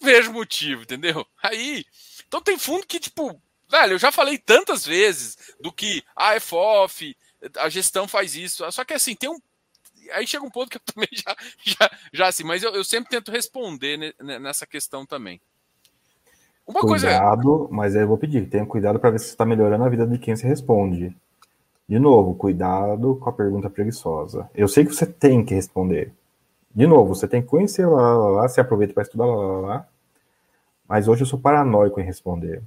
É, 0.00 0.04
vejo 0.04 0.32
motivo, 0.32 0.82
entendeu? 0.82 1.26
Aí. 1.42 1.84
Então 2.26 2.40
tem 2.40 2.58
fundo 2.58 2.86
que, 2.86 2.98
tipo, 2.98 3.40
velho, 3.68 3.92
eu 3.92 3.98
já 3.98 4.10
falei 4.10 4.38
tantas 4.38 4.84
vezes 4.84 5.36
do 5.60 5.72
que 5.72 6.02
a 6.14 6.30
ah, 6.30 6.40
FOF, 6.40 7.16
a 7.58 7.68
gestão 7.68 8.08
faz 8.08 8.34
isso. 8.34 8.70
Só 8.70 8.84
que 8.84 8.94
assim, 8.94 9.14
tem 9.14 9.30
um. 9.30 9.38
Aí 10.12 10.26
chega 10.26 10.44
um 10.44 10.50
ponto 10.50 10.70
que 10.70 10.76
eu 10.76 10.82
também 10.94 11.08
já, 11.12 11.36
já, 11.64 11.90
já 12.12 12.28
assim, 12.28 12.44
mas 12.44 12.62
eu, 12.62 12.74
eu 12.74 12.84
sempre 12.84 13.10
tento 13.10 13.30
responder 13.30 14.14
nessa 14.20 14.66
questão 14.66 15.04
também. 15.04 15.40
Uma 16.66 16.80
cuidado, 16.80 17.58
coisa... 17.58 17.68
mas 17.70 17.94
aí 17.94 18.02
eu 18.02 18.08
vou 18.08 18.18
pedir, 18.18 18.48
tenha 18.48 18.66
cuidado 18.66 18.98
para 18.98 19.10
ver 19.10 19.20
se 19.20 19.26
está 19.26 19.44
melhorando 19.44 19.84
a 19.84 19.88
vida 19.88 20.04
de 20.04 20.18
quem 20.18 20.34
se 20.34 20.46
responde. 20.46 21.14
De 21.88 22.00
novo, 22.00 22.34
cuidado 22.34 23.14
com 23.16 23.30
a 23.30 23.32
pergunta 23.32 23.70
preguiçosa. 23.70 24.50
Eu 24.52 24.66
sei 24.66 24.84
que 24.84 24.92
você 24.92 25.06
tem 25.06 25.44
que 25.44 25.54
responder. 25.54 26.12
De 26.76 26.86
novo, 26.86 27.14
você 27.14 27.26
tem 27.26 27.40
que 27.40 27.48
conhecer 27.48 27.86
lá, 27.86 28.14
lá, 28.14 28.28
lá, 28.28 28.48
você 28.48 28.60
aproveita 28.60 28.92
para 28.92 29.02
estudar 29.02 29.24
lá, 29.24 29.34
lá, 29.34 29.60
lá. 29.60 29.88
Mas 30.86 31.08
hoje 31.08 31.22
eu 31.22 31.26
sou 31.26 31.38
paranoico 31.38 31.98
em 31.98 32.04
responder. 32.04 32.62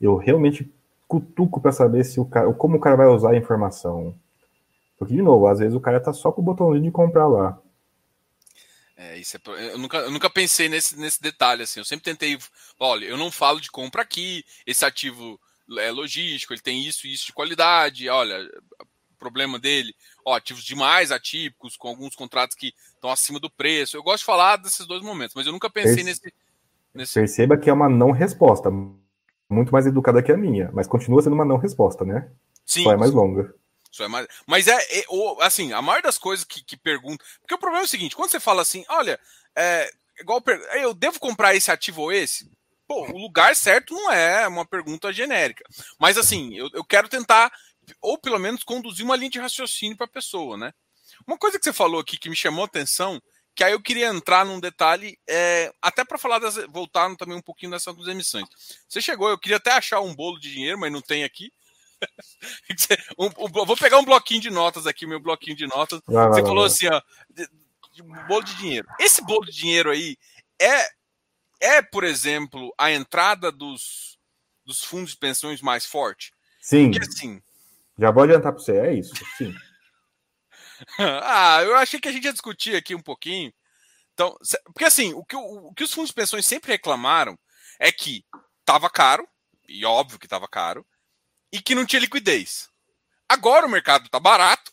Eu 0.00 0.16
realmente 0.16 0.72
cutuco 1.06 1.60
para 1.60 1.70
saber 1.70 2.02
se 2.04 2.18
o 2.18 2.24
cara, 2.24 2.50
como 2.54 2.78
o 2.78 2.80
cara 2.80 2.96
vai 2.96 3.06
usar 3.06 3.32
a 3.32 3.36
informação. 3.36 4.14
Porque, 4.96 5.12
de 5.12 5.20
novo, 5.20 5.46
às 5.46 5.58
vezes 5.58 5.74
o 5.74 5.80
cara 5.80 6.00
tá 6.00 6.10
só 6.10 6.32
com 6.32 6.40
o 6.40 6.44
botãozinho 6.44 6.84
de 6.84 6.90
comprar 6.90 7.28
lá. 7.28 7.60
É, 8.96 9.18
isso 9.18 9.36
é, 9.36 9.74
eu, 9.74 9.78
nunca, 9.78 9.98
eu 9.98 10.10
nunca 10.10 10.30
pensei 10.30 10.70
nesse, 10.70 10.98
nesse 10.98 11.20
detalhe, 11.20 11.62
assim. 11.62 11.80
Eu 11.80 11.84
sempre 11.84 12.04
tentei. 12.04 12.38
Olha, 12.78 13.04
eu 13.04 13.18
não 13.18 13.30
falo 13.30 13.60
de 13.60 13.70
compra 13.70 14.00
aqui, 14.00 14.42
esse 14.66 14.86
ativo 14.86 15.38
é 15.78 15.90
logístico, 15.90 16.54
ele 16.54 16.62
tem 16.62 16.82
isso 16.82 17.06
e 17.06 17.12
isso 17.12 17.26
de 17.26 17.34
qualidade. 17.34 18.08
Olha, 18.08 18.38
problema 19.20 19.58
dele, 19.58 19.94
ó, 20.30 20.36
ativos 20.36 20.64
demais 20.64 21.10
atípicos, 21.10 21.76
com 21.76 21.88
alguns 21.88 22.14
contratos 22.14 22.56
que 22.56 22.72
estão 22.94 23.10
acima 23.10 23.38
do 23.38 23.50
preço. 23.50 23.96
Eu 23.96 24.02
gosto 24.02 24.20
de 24.20 24.26
falar 24.26 24.56
desses 24.56 24.86
dois 24.86 25.02
momentos, 25.02 25.34
mas 25.34 25.46
eu 25.46 25.52
nunca 25.52 25.68
pensei 25.68 25.96
Perce... 25.96 26.04
nesse, 26.04 26.34
nesse. 26.94 27.14
Perceba 27.14 27.56
que 27.56 27.68
é 27.68 27.72
uma 27.72 27.88
não 27.88 28.10
resposta. 28.10 28.70
Muito 29.48 29.72
mais 29.72 29.86
educada 29.86 30.22
que 30.22 30.30
a 30.30 30.36
minha, 30.36 30.70
mas 30.72 30.86
continua 30.86 31.22
sendo 31.22 31.32
uma 31.34 31.44
não 31.44 31.56
resposta, 31.56 32.04
né? 32.04 32.30
Sim. 32.64 32.84
Só 32.84 32.92
é 32.92 32.96
mais 32.96 33.10
longa. 33.10 33.52
Só 33.90 34.04
é 34.04 34.08
mais... 34.08 34.28
Mas 34.46 34.68
é, 34.68 34.76
é, 34.76 35.04
assim, 35.40 35.72
a 35.72 35.82
maioria 35.82 36.04
das 36.04 36.18
coisas 36.18 36.44
que, 36.44 36.62
que 36.62 36.76
perguntam. 36.76 37.26
Porque 37.40 37.54
o 37.54 37.58
problema 37.58 37.82
é 37.82 37.86
o 37.86 37.88
seguinte: 37.88 38.14
quando 38.14 38.30
você 38.30 38.38
fala 38.38 38.62
assim, 38.62 38.84
olha, 38.88 39.18
é, 39.56 39.90
igual 40.20 40.42
eu 40.80 40.94
devo 40.94 41.18
comprar 41.18 41.54
esse 41.54 41.70
ativo 41.70 42.02
ou 42.02 42.12
esse? 42.12 42.48
Pô, 42.86 43.06
o 43.06 43.18
lugar 43.18 43.54
certo 43.54 43.94
não 43.94 44.10
é 44.10 44.46
uma 44.48 44.64
pergunta 44.64 45.12
genérica. 45.12 45.64
Mas 45.98 46.18
assim, 46.18 46.54
eu, 46.54 46.68
eu 46.72 46.84
quero 46.84 47.08
tentar, 47.08 47.52
ou 48.00 48.18
pelo 48.18 48.38
menos 48.38 48.62
conduzir 48.62 49.04
uma 49.04 49.16
linha 49.16 49.30
de 49.30 49.38
raciocínio 49.38 49.96
para 49.96 50.06
a 50.06 50.10
pessoa, 50.10 50.56
né? 50.56 50.72
Uma 51.26 51.38
coisa 51.38 51.58
que 51.58 51.64
você 51.64 51.72
falou 51.72 52.00
aqui 52.00 52.18
que 52.18 52.28
me 52.28 52.36
chamou 52.36 52.62
a 52.62 52.66
atenção, 52.66 53.20
que 53.54 53.64
aí 53.64 53.72
eu 53.72 53.82
queria 53.82 54.08
entrar 54.08 54.44
num 54.44 54.60
detalhe, 54.60 55.18
é, 55.28 55.72
até 55.82 56.04
para 56.04 56.18
falar 56.18 56.38
das, 56.38 56.56
voltar 56.68 57.14
também 57.16 57.36
um 57.36 57.42
pouquinho 57.42 57.72
dessa 57.72 57.92
das 57.92 58.06
emissões. 58.06 58.46
Você 58.88 59.00
chegou, 59.00 59.28
eu 59.28 59.38
queria 59.38 59.58
até 59.58 59.72
achar 59.72 60.00
um 60.00 60.14
bolo 60.14 60.38
de 60.38 60.52
dinheiro, 60.52 60.78
mas 60.78 60.92
não 60.92 61.00
tem 61.00 61.24
aqui. 61.24 61.52
um, 63.18 63.26
um, 63.26 63.48
vou 63.66 63.76
pegar 63.76 63.98
um 63.98 64.04
bloquinho 64.04 64.40
de 64.40 64.50
notas 64.50 64.86
aqui, 64.86 65.06
meu 65.06 65.20
bloquinho 65.20 65.56
de 65.56 65.66
notas. 65.66 66.00
Vai, 66.06 66.28
Você 66.28 66.40
vai, 66.40 66.42
falou 66.42 66.64
vai. 66.64 66.66
assim, 66.66 66.86
ó, 66.88 67.02
de, 67.28 67.48
de, 67.92 68.02
um 68.02 68.26
bolo 68.26 68.44
de 68.44 68.54
dinheiro. 68.56 68.88
Esse 68.98 69.22
bolo 69.22 69.44
de 69.44 69.52
dinheiro 69.52 69.90
aí 69.90 70.16
é, 70.58 70.88
é 71.60 71.82
por 71.82 72.04
exemplo, 72.04 72.72
a 72.78 72.90
entrada 72.90 73.52
dos, 73.52 74.18
dos 74.64 74.82
fundos 74.82 75.10
de 75.10 75.18
pensões 75.18 75.60
mais 75.60 75.84
forte? 75.84 76.32
Sim. 76.60 76.90
Porque, 76.90 77.06
assim, 77.06 77.42
Já 77.98 78.10
vou 78.10 78.22
adiantar 78.22 78.52
para 78.52 78.62
você, 78.62 78.78
é 78.78 78.94
isso, 78.94 79.12
sim. 79.36 79.54
ah, 80.98 81.62
eu 81.62 81.76
achei 81.76 82.00
que 82.00 82.08
a 82.08 82.12
gente 82.12 82.24
ia 82.24 82.32
discutir 82.32 82.76
aqui 82.76 82.94
um 82.94 83.02
pouquinho. 83.02 83.52
Então, 84.14 84.36
porque 84.66 84.84
assim, 84.84 85.12
o 85.14 85.24
que, 85.24 85.36
o, 85.36 85.68
o 85.68 85.74
que 85.74 85.84
os 85.84 85.92
fundos 85.92 86.10
de 86.10 86.14
pensões 86.14 86.46
sempre 86.46 86.72
reclamaram 86.72 87.38
é 87.78 87.90
que 87.90 88.24
estava 88.60 88.88
caro, 88.90 89.26
e 89.68 89.84
óbvio 89.84 90.18
que 90.18 90.26
estava 90.26 90.48
caro, 90.48 90.86
e 91.52 91.60
que 91.60 91.74
não 91.74 91.86
tinha 91.86 92.00
liquidez. 92.00 92.68
Agora 93.28 93.66
o 93.66 93.70
mercado 93.70 94.06
está 94.06 94.18
barato 94.18 94.72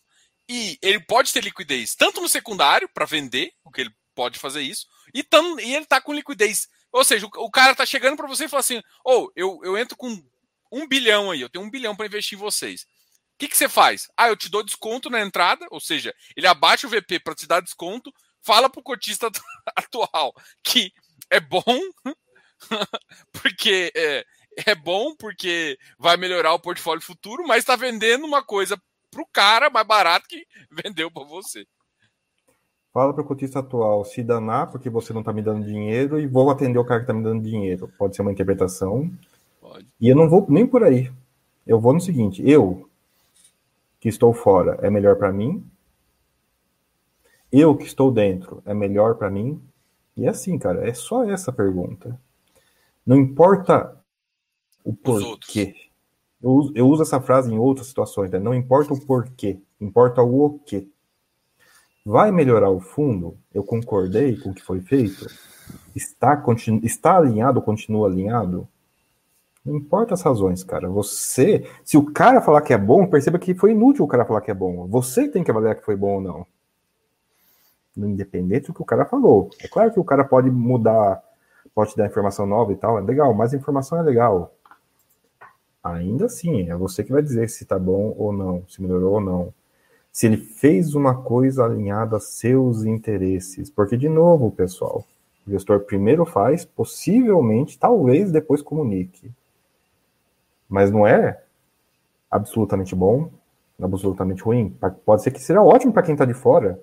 e 0.49 0.77
ele 0.81 0.99
pode 0.99 1.31
ter 1.31 1.43
liquidez 1.43 1.95
tanto 1.95 2.21
no 2.21 2.29
secundário 2.29 2.89
para 2.89 3.05
vender, 3.05 3.53
o 3.63 3.71
que 3.71 3.81
ele 3.81 3.95
pode 4.15 4.39
fazer 4.39 4.61
isso, 4.61 4.87
e, 5.13 5.19
e 5.19 5.75
ele 5.75 5.83
está 5.83 6.01
com 6.01 6.13
liquidez. 6.13 6.67
Ou 6.91 7.03
seja, 7.03 7.25
o, 7.25 7.29
o 7.45 7.51
cara 7.51 7.71
está 7.71 7.85
chegando 7.85 8.17
para 8.17 8.27
você 8.27 8.45
e 8.45 8.49
fala 8.49 8.61
assim: 8.61 8.81
ou 9.03 9.25
oh, 9.25 9.31
eu, 9.35 9.59
eu 9.63 9.77
entro 9.77 9.95
com 9.95 10.21
um 10.71 10.87
bilhão 10.87 11.31
aí, 11.31 11.41
eu 11.41 11.49
tenho 11.49 11.63
um 11.63 11.69
bilhão 11.69 11.95
para 11.95 12.05
investir 12.05 12.37
em 12.37 12.41
vocês. 12.41 12.85
O 13.37 13.39
que, 13.39 13.47
que 13.47 13.55
você 13.55 13.69
faz? 13.69 14.09
Ah, 14.17 14.29
eu 14.29 14.35
te 14.35 14.49
dou 14.49 14.63
desconto 14.63 15.11
na 15.11 15.21
entrada, 15.21 15.67
ou 15.69 15.79
seja, 15.79 16.11
ele 16.35 16.47
abaixa 16.47 16.87
o 16.87 16.89
VP 16.89 17.19
para 17.19 17.35
te 17.35 17.45
dar 17.45 17.61
desconto, 17.61 18.11
fala 18.41 18.67
para 18.67 18.79
o 18.79 18.83
cotista 18.83 19.29
atual 19.77 20.33
que 20.63 20.91
é 21.29 21.39
bom, 21.39 21.61
porque 23.31 23.91
é, 23.95 24.25
é 24.65 24.73
bom 24.73 25.15
porque 25.15 25.77
vai 25.99 26.17
melhorar 26.17 26.51
o 26.53 26.59
portfólio 26.59 27.03
futuro, 27.03 27.45
mas 27.45 27.59
está 27.59 27.75
vendendo 27.75 28.25
uma 28.25 28.43
coisa 28.43 28.75
para 29.11 29.21
o 29.21 29.27
cara 29.31 29.69
mais 29.69 29.85
barato 29.85 30.27
que 30.27 30.43
vendeu 30.71 31.11
para 31.11 31.23
você. 31.23 31.63
Fala 32.91 33.13
para 33.13 33.21
o 33.21 33.27
cotista 33.27 33.59
atual 33.59 34.03
se 34.03 34.23
danar 34.23 34.71
porque 34.71 34.89
você 34.89 35.13
não 35.13 35.21
está 35.21 35.31
me 35.31 35.43
dando 35.43 35.63
dinheiro 35.63 36.19
e 36.19 36.25
vou 36.25 36.49
atender 36.49 36.79
o 36.79 36.85
cara 36.85 37.01
que 37.01 37.03
está 37.03 37.13
me 37.13 37.23
dando 37.23 37.43
dinheiro. 37.43 37.87
Pode 37.99 38.15
ser 38.15 38.23
uma 38.23 38.31
interpretação. 38.31 39.11
Pode. 39.61 39.85
E 40.01 40.07
eu 40.07 40.15
não 40.15 40.27
vou 40.27 40.43
nem 40.49 40.65
por 40.65 40.83
aí. 40.83 41.11
Eu 41.67 41.79
vou 41.79 41.93
no 41.93 42.01
seguinte: 42.01 42.41
eu 42.43 42.89
que 43.99 44.09
estou 44.09 44.33
fora 44.33 44.77
é 44.81 44.89
melhor 44.89 45.15
para 45.15 45.31
mim? 45.31 45.65
Eu 47.51 47.75
que 47.75 47.85
estou 47.85 48.11
dentro 48.11 48.61
é 48.65 48.73
melhor 48.73 49.15
para 49.15 49.29
mim? 49.29 49.61
E 50.15 50.25
é 50.25 50.29
assim, 50.29 50.57
cara, 50.57 50.87
é 50.87 50.93
só 50.93 51.23
essa 51.23 51.51
pergunta. 51.51 52.19
Não 53.05 53.15
importa 53.15 53.97
o 54.83 54.93
porquê. 54.93 55.75
Eu 56.41 56.49
uso, 56.51 56.71
eu 56.75 56.87
uso 56.87 57.03
essa 57.03 57.21
frase 57.21 57.53
em 57.53 57.57
outras 57.57 57.87
situações, 57.87 58.29
né? 58.31 58.39
não 58.39 58.53
importa 58.53 58.93
o 58.93 59.05
porquê, 59.05 59.59
importa 59.79 60.21
o 60.21 60.59
quê. 60.59 60.87
Vai 62.05 62.31
melhorar 62.31 62.69
o 62.69 62.79
fundo? 62.79 63.37
Eu 63.53 63.63
concordei 63.63 64.37
com 64.37 64.51
o 64.51 64.53
que 64.53 64.61
foi 64.61 64.79
feito? 64.79 65.27
Está, 65.95 66.41
está 66.83 67.17
alinhado 67.17 67.61
continua 67.61 68.07
alinhado? 68.07 68.67
Não 69.67 69.75
importa 69.75 70.13
as 70.13 70.21
razões, 70.21 70.63
cara. 70.63 70.89
Você, 70.89 71.69
se 71.83 71.97
o 71.97 72.11
cara 72.11 72.41
falar 72.41 72.61
que 72.61 72.73
é 72.73 72.77
bom, 72.77 73.05
perceba 73.05 73.37
que 73.37 73.53
foi 73.53 73.71
inútil 73.71 74.05
o 74.05 74.07
cara 74.07 74.25
falar 74.25 74.41
que 74.41 74.49
é 74.49 74.53
bom. 74.53 74.87
Você 74.87 75.27
tem 75.27 75.43
que 75.43 75.51
avaliar 75.51 75.75
que 75.75 75.83
foi 75.83 75.95
bom 75.95 76.15
ou 76.15 76.21
não. 76.21 76.47
Independente 77.97 78.67
do 78.67 78.73
que 78.73 78.81
o 78.81 78.85
cara 78.85 79.05
falou. 79.05 79.49
É 79.59 79.67
claro 79.67 79.91
que 79.91 79.99
o 79.99 80.03
cara 80.03 80.23
pode 80.23 80.49
mudar, 80.49 81.21
pode 81.75 81.91
te 81.91 81.97
dar 81.97 82.07
informação 82.07 82.45
nova 82.45 82.71
e 82.71 82.75
tal, 82.75 82.97
é 82.97 83.01
legal, 83.01 83.33
mas 83.33 83.53
informação 83.53 83.99
é 83.99 84.01
legal. 84.01 84.53
Ainda 85.83 86.25
assim, 86.25 86.69
é 86.69 86.75
você 86.75 87.03
que 87.03 87.11
vai 87.11 87.21
dizer 87.21 87.49
se 87.49 87.65
tá 87.65 87.77
bom 87.77 88.15
ou 88.17 88.31
não, 88.31 88.63
se 88.67 88.81
melhorou 88.81 89.15
ou 89.15 89.21
não 89.21 89.53
se 90.17 90.25
ele 90.25 90.37
fez 90.37 90.95
uma 90.95 91.13
coisa 91.13 91.63
alinhada 91.63 92.17
a 92.17 92.19
seus 92.19 92.83
interesses. 92.83 93.69
Porque, 93.69 93.95
de 93.95 94.09
novo, 94.09 94.49
pessoal, 94.49 95.05
o 95.45 95.51
gestor 95.51 95.81
primeiro 95.81 96.25
faz, 96.25 96.65
possivelmente, 96.65 97.77
talvez 97.77 98.31
depois 98.31 98.63
comunique. 98.63 99.29
Mas 100.69 100.91
não 100.91 101.05
é 101.05 101.41
absolutamente 102.29 102.95
bom, 102.95 103.29
absolutamente 103.81 104.43
ruim. 104.43 104.75
Pode 105.05 105.23
ser 105.23 105.31
que 105.31 105.41
seja 105.41 105.61
ótimo 105.61 105.93
para 105.93 106.03
quem 106.03 106.13
está 106.13 106.25
de 106.25 106.33
fora 106.33 106.81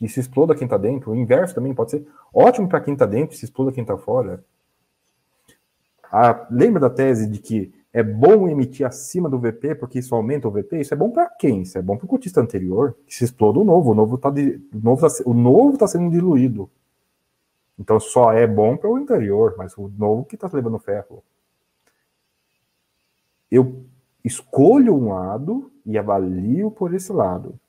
e 0.00 0.08
se 0.08 0.20
exploda 0.20 0.54
quem 0.54 0.64
está 0.64 0.76
dentro. 0.76 1.12
O 1.12 1.16
inverso 1.16 1.54
também 1.54 1.74
pode 1.74 1.92
ser 1.92 2.06
ótimo 2.34 2.68
para 2.68 2.80
quem 2.80 2.94
está 2.94 3.06
dentro 3.06 3.34
e 3.34 3.38
se 3.38 3.44
exploda 3.44 3.72
quem 3.72 3.82
está 3.82 3.96
fora. 3.96 4.44
Lembra 6.50 6.80
da 6.80 6.90
tese 6.90 7.26
de 7.26 7.38
que 7.38 7.72
é 7.92 8.02
bom 8.02 8.48
emitir 8.48 8.86
acima 8.86 9.28
do 9.28 9.38
VP 9.38 9.74
porque 9.76 9.98
isso 9.98 10.14
aumenta 10.14 10.48
o 10.48 10.50
VP? 10.50 10.80
Isso 10.80 10.94
é 10.94 10.96
bom 10.96 11.10
para 11.10 11.26
quem? 11.28 11.62
Isso 11.62 11.78
é 11.78 11.82
bom 11.82 11.96
para 11.96 12.06
o 12.06 12.08
cotista 12.08 12.40
anterior, 12.40 12.96
que 13.06 13.14
se 13.14 13.24
exploda 13.24 13.58
o 13.58 13.64
novo. 13.64 13.92
O 13.92 13.94
novo 13.94 14.16
está 14.16 14.30
tá, 14.30 14.38
o 15.24 15.34
novo 15.34 15.78
tá 15.78 15.86
sendo 15.86 16.10
diluído. 16.10 16.70
Então 17.78 17.98
só 18.00 18.32
é 18.32 18.46
bom 18.46 18.76
para 18.76 18.90
o 18.90 18.96
anterior, 18.96 19.54
mas 19.56 19.76
o 19.76 19.88
novo 19.96 20.24
que 20.24 20.34
está 20.34 20.48
levando 20.52 20.78
ferro. 20.78 21.22
Eu 23.52 23.84
escolho 24.24 24.94
um 24.94 25.12
lado 25.12 25.70
e 25.84 25.98
avalio 25.98 26.70
por 26.70 26.94
esse 26.94 27.12
lado. 27.12 27.60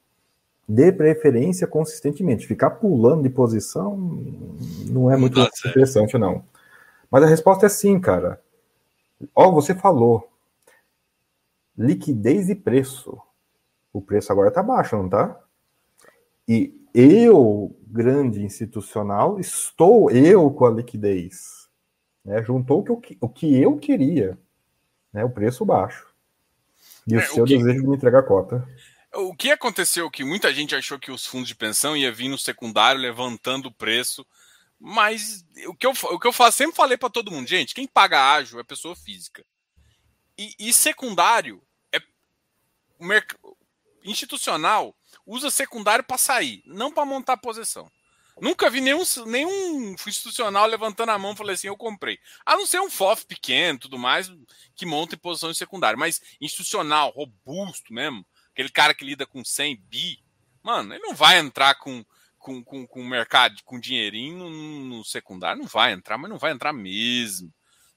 De 0.65 0.93
preferência 0.93 1.67
consistentemente. 1.67 2.47
Ficar 2.47 2.69
pulando 2.71 3.23
de 3.23 3.29
posição 3.29 3.97
não 4.89 5.11
é 5.11 5.17
muito 5.17 5.37
interessante, 5.67 6.17
não. 6.17 6.41
Mas 7.11 7.23
a 7.23 7.27
resposta 7.27 7.65
é 7.65 7.69
sim, 7.69 7.99
cara. 7.99 8.41
Ó, 9.35 9.49
oh, 9.49 9.51
você 9.51 9.75
falou. 9.75 10.29
Liquidez 11.77 12.49
e 12.49 12.55
preço. 12.55 13.19
O 13.91 14.01
preço 14.01 14.31
agora 14.31 14.51
tá 14.51 14.63
baixo, 14.63 14.95
não 14.95 15.09
tá? 15.09 15.37
E 16.47 16.73
eu, 16.93 17.75
grande 17.85 18.41
institucional, 18.41 19.37
estou 19.37 20.09
eu 20.11 20.49
com 20.49 20.65
a 20.65 20.71
liquidez. 20.71 21.67
Né? 22.23 22.41
Juntou 22.41 22.79
o 22.79 22.83
que, 22.83 23.13
eu, 23.13 23.17
o 23.19 23.27
que 23.29 23.61
eu 23.61 23.77
queria. 23.77 24.37
Né? 25.13 25.23
O 25.23 25.29
preço 25.29 25.63
baixo. 25.63 26.07
E 27.07 27.15
é, 27.15 27.17
o 27.17 27.21
seu 27.21 27.43
o 27.43 27.47
que... 27.47 27.57
desejo 27.57 27.81
de 27.81 27.87
me 27.87 27.95
entregar 27.95 28.19
a 28.19 28.23
cota. 28.23 28.67
O 29.13 29.35
que 29.35 29.51
aconteceu 29.51 30.09
que 30.09 30.23
muita 30.23 30.51
gente 30.53 30.75
achou 30.75 30.97
que 30.97 31.11
os 31.11 31.25
fundos 31.25 31.47
de 31.47 31.55
pensão 31.55 31.95
ia 31.95 32.11
vir 32.11 32.29
no 32.29 32.37
secundário 32.37 32.99
levantando 32.99 33.67
o 33.67 33.71
preço 33.71 34.25
mas 34.85 35.45
o 35.65 35.73
que 35.73 35.87
eu, 35.87 35.91
o 35.91 36.19
que 36.19 36.27
eu 36.27 36.33
faço, 36.33 36.57
sempre 36.57 36.75
falei 36.75 36.97
para 36.97 37.09
todo 37.09 37.31
mundo, 37.31 37.47
gente, 37.47 37.73
quem 37.73 37.87
paga 37.87 38.33
ágil 38.33 38.59
é 38.59 38.65
pessoa 38.65 38.93
física. 38.97 39.45
E, 40.37 40.53
e 40.59 40.73
secundário 40.73 41.63
é 41.93 42.01
institucional 44.03 44.93
usa 45.25 45.49
secundário 45.49 46.03
para 46.03 46.17
sair, 46.17 46.61
não 46.65 46.91
para 46.91 47.05
montar 47.05 47.37
posição. 47.37 47.89
Nunca 48.41 48.69
vi 48.69 48.81
nenhum, 48.81 49.03
nenhum 49.27 49.95
institucional 50.07 50.65
levantando 50.65 51.11
a 51.11 51.19
mão 51.19 51.33
e 51.33 51.35
falando 51.35 51.53
assim, 51.53 51.67
eu 51.67 51.77
comprei. 51.77 52.19
A 52.45 52.55
não 52.55 52.65
ser 52.65 52.81
um 52.81 52.89
FOF 52.89 53.25
pequeno 53.25 53.79
tudo 53.79 53.97
mais, 53.97 54.31
que 54.75 54.85
monta 54.85 55.15
em 55.15 55.19
posição 55.19 55.51
de 55.51 55.57
secundário. 55.57 55.99
Mas 55.99 56.21
institucional, 56.41 57.11
robusto 57.11 57.93
mesmo, 57.93 58.25
aquele 58.51 58.69
cara 58.69 58.93
que 58.93 59.05
lida 59.05 59.25
com 59.25 59.43
100 59.43 59.77
bi, 59.87 60.19
mano, 60.63 60.93
ele 60.93 61.03
não 61.03 61.13
vai 61.13 61.39
entrar 61.39 61.75
com 61.75 62.03
com, 62.43 62.61
com, 62.61 62.85
com 62.85 63.03
mercado, 63.05 63.55
com 63.63 63.79
dinheirinho 63.79 64.37
no, 64.37 64.49
no, 64.97 65.05
secundário, 65.05 65.61
não 65.61 65.67
vai 65.67 65.93
entrar, 65.93 66.17
mas 66.17 66.29
não 66.29 66.37
vai 66.37 66.51
entrar 66.51 66.73
mesmo. 66.73 67.51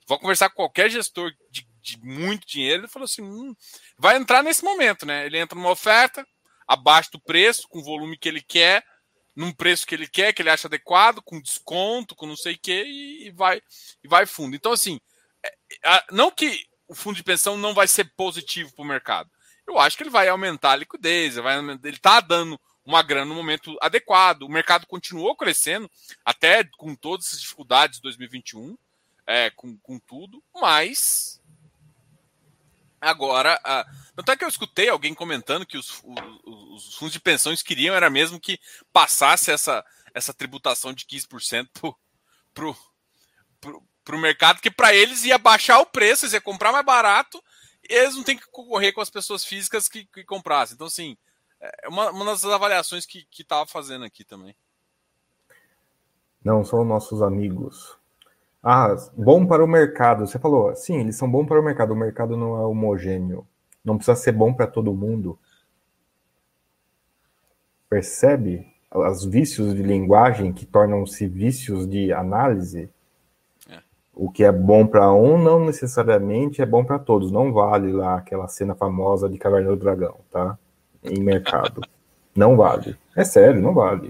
Vou 0.07 0.21
conversar 0.21 0.49
com 0.49 0.55
qualquer 0.55 0.89
gestor 0.89 1.33
de, 1.51 1.69
de 1.83 1.99
muito 1.99 2.47
dinheiro, 2.47 2.83
ele 2.83 2.89
falou 2.89 3.05
assim: 3.05 3.23
hum, 3.23 3.55
vai 3.99 4.17
entrar 4.17 4.45
nesse 4.45 4.65
momento, 4.65 5.05
né? 5.05 5.27
Ele 5.27 5.37
entra 5.37 5.59
numa 5.59 5.73
oferta, 5.73 6.25
abaixo 6.67 7.11
do 7.11 7.21
preço, 7.21 7.67
com 7.69 7.81
o 7.81 7.85
volume 7.85 8.17
que 8.17 8.29
ele 8.29 8.41
quer, 8.41 8.85
num 9.37 9.53
preço 9.53 9.87
que 9.87 9.95
ele 9.95 10.09
quer, 10.09 10.33
que 10.33 10.41
ele 10.41 10.51
acha 10.51 10.67
adequado, 10.67 11.21
com 11.23 11.41
desconto, 11.41 12.17
com 12.17 12.27
não 12.27 12.37
sei 12.37 12.55
o 12.55 12.59
quê, 12.59 12.85
e, 12.87 13.31
vai, 13.31 13.61
e 14.03 14.09
vai 14.09 14.25
fundo. 14.25 14.57
Então, 14.57 14.73
assim, 14.73 14.99
é, 15.85 16.05
não 16.11 16.31
que 16.31 16.67
o 16.89 16.95
fundo 16.95 17.17
de 17.17 17.23
pensão 17.23 17.57
não 17.57 17.75
vai 17.75 17.87
ser 17.87 18.05
positivo 18.17 18.73
para 18.75 18.83
o 18.83 18.89
mercado. 18.89 19.31
Eu 19.67 19.79
acho 19.79 19.97
que 19.97 20.03
ele 20.03 20.11
vai 20.11 20.29
aumentar 20.29 20.73
a 20.73 20.77
liquidez, 20.77 21.35
vai, 21.35 21.59
ele 21.59 21.89
está 21.89 22.21
dando 22.21 22.59
uma 22.85 23.03
grana 23.03 23.27
no 23.27 23.35
momento 23.35 23.77
adequado. 23.83 24.43
O 24.43 24.49
mercado 24.49 24.87
continuou 24.87 25.37
crescendo, 25.37 25.91
até 26.25 26.65
com 26.79 26.95
todas 26.95 27.35
as 27.35 27.41
dificuldades 27.41 27.97
de 27.97 28.03
2021, 28.03 28.79
é, 29.27 29.51
com, 29.51 29.77
com 29.79 29.99
tudo, 29.99 30.43
mas 30.55 31.36
agora. 33.01 33.61
Uh, 33.65 34.15
tanto 34.17 34.33
é 34.33 34.37
que 34.37 34.45
eu 34.45 34.49
escutei 34.49 34.89
alguém 34.89 35.15
comentando 35.15 35.67
que 35.67 35.77
os, 35.77 36.03
os, 36.03 36.87
os, 36.87 36.95
fundos 36.95 37.13
de 37.13 37.21
pensões 37.21 37.63
queriam 37.63 37.95
era 37.95 38.11
mesmo 38.11 38.41
que 38.41 38.59
passasse 38.93 39.51
essa, 39.51 39.85
essa 40.15 40.33
tributação 40.33 40.93
de 40.93 41.05
15% 41.05 41.95
para 42.53 44.17
o 44.17 44.21
mercado, 44.21 44.61
que 44.61 44.71
para 44.71 44.95
eles 44.95 45.25
ia 45.25 45.39
baixar 45.39 45.81
o 45.81 45.87
preço, 45.87 46.25
eles 46.25 46.33
iam 46.33 46.43
comprar 46.43 46.73
mais 46.73 46.85
barato, 46.85 47.43
eles 47.89 48.17
não 48.17 48.23
têm 48.23 48.37
que 48.37 48.47
concorrer 48.51 48.93
com 48.93 49.01
as 49.01 49.11
pessoas 49.11 49.45
físicas 49.45 49.89
que, 49.89 50.05
que 50.07 50.25
comprassem. 50.25 50.75
Então, 50.75 50.87
assim, 50.87 51.17
é 51.61 51.89
uma, 51.89 52.11
uma 52.11 52.25
das 52.25 52.45
avaliações 52.45 53.05
que 53.05 53.27
estava 53.39 53.67
fazendo 53.67 54.05
aqui 54.05 54.25
também. 54.25 54.57
Não, 56.47 56.65
são 56.65 56.85
nossos 56.85 57.23
amigos. 57.23 57.99
Ah, 58.63 58.95
bom 59.17 59.47
para 59.47 59.65
o 59.65 59.69
mercado. 59.69 60.27
Você 60.27 60.39
falou, 60.39 60.75
sim, 60.75 60.99
eles 60.99 61.17
são 61.17 61.31
bons 61.31 61.47
para 61.47 61.61
o 61.61 61.65
mercado. 61.65 61.93
O 61.93 61.97
mercado 61.97 62.37
não 62.37 62.57
é 62.57 62.67
homogêneo. 62.67 63.47
Não 63.85 63.97
precisa 63.97 64.17
ser 64.17 64.33
bom 64.33 64.53
para 64.53 64.67
todo 64.67 64.93
mundo. 64.93 65.39
Percebe 67.89 68.67
os 68.93 69.25
vícios 69.25 69.75
de 69.75 69.83
linguagem 69.83 70.53
que 70.53 70.67
tornam-se 70.67 71.27
vícios 71.27 71.89
de 71.89 72.13
análise? 72.13 72.91
É. 73.71 73.79
O 74.13 74.31
que 74.31 74.43
é 74.43 74.51
bom 74.51 74.87
para 74.87 75.13
um 75.13 75.39
não 75.41 75.65
necessariamente 75.65 76.61
é 76.61 76.67
bom 76.67 76.85
para 76.85 76.99
todos. 76.99 77.31
Não 77.31 77.53
vale 77.53 77.93
lá 77.93 78.17
aquela 78.17 78.49
cena 78.49 78.75
famosa 78.75 79.29
de 79.29 79.39
Caverna 79.39 79.71
do 79.71 79.77
Dragão, 79.77 80.17
tá? 80.31 80.59
em 81.11 81.23
mercado. 81.23 81.81
Não 82.35 82.55
vale. 82.55 82.97
É 83.17 83.25
sério, 83.25 83.63
não 83.63 83.73
vale. 83.73 84.09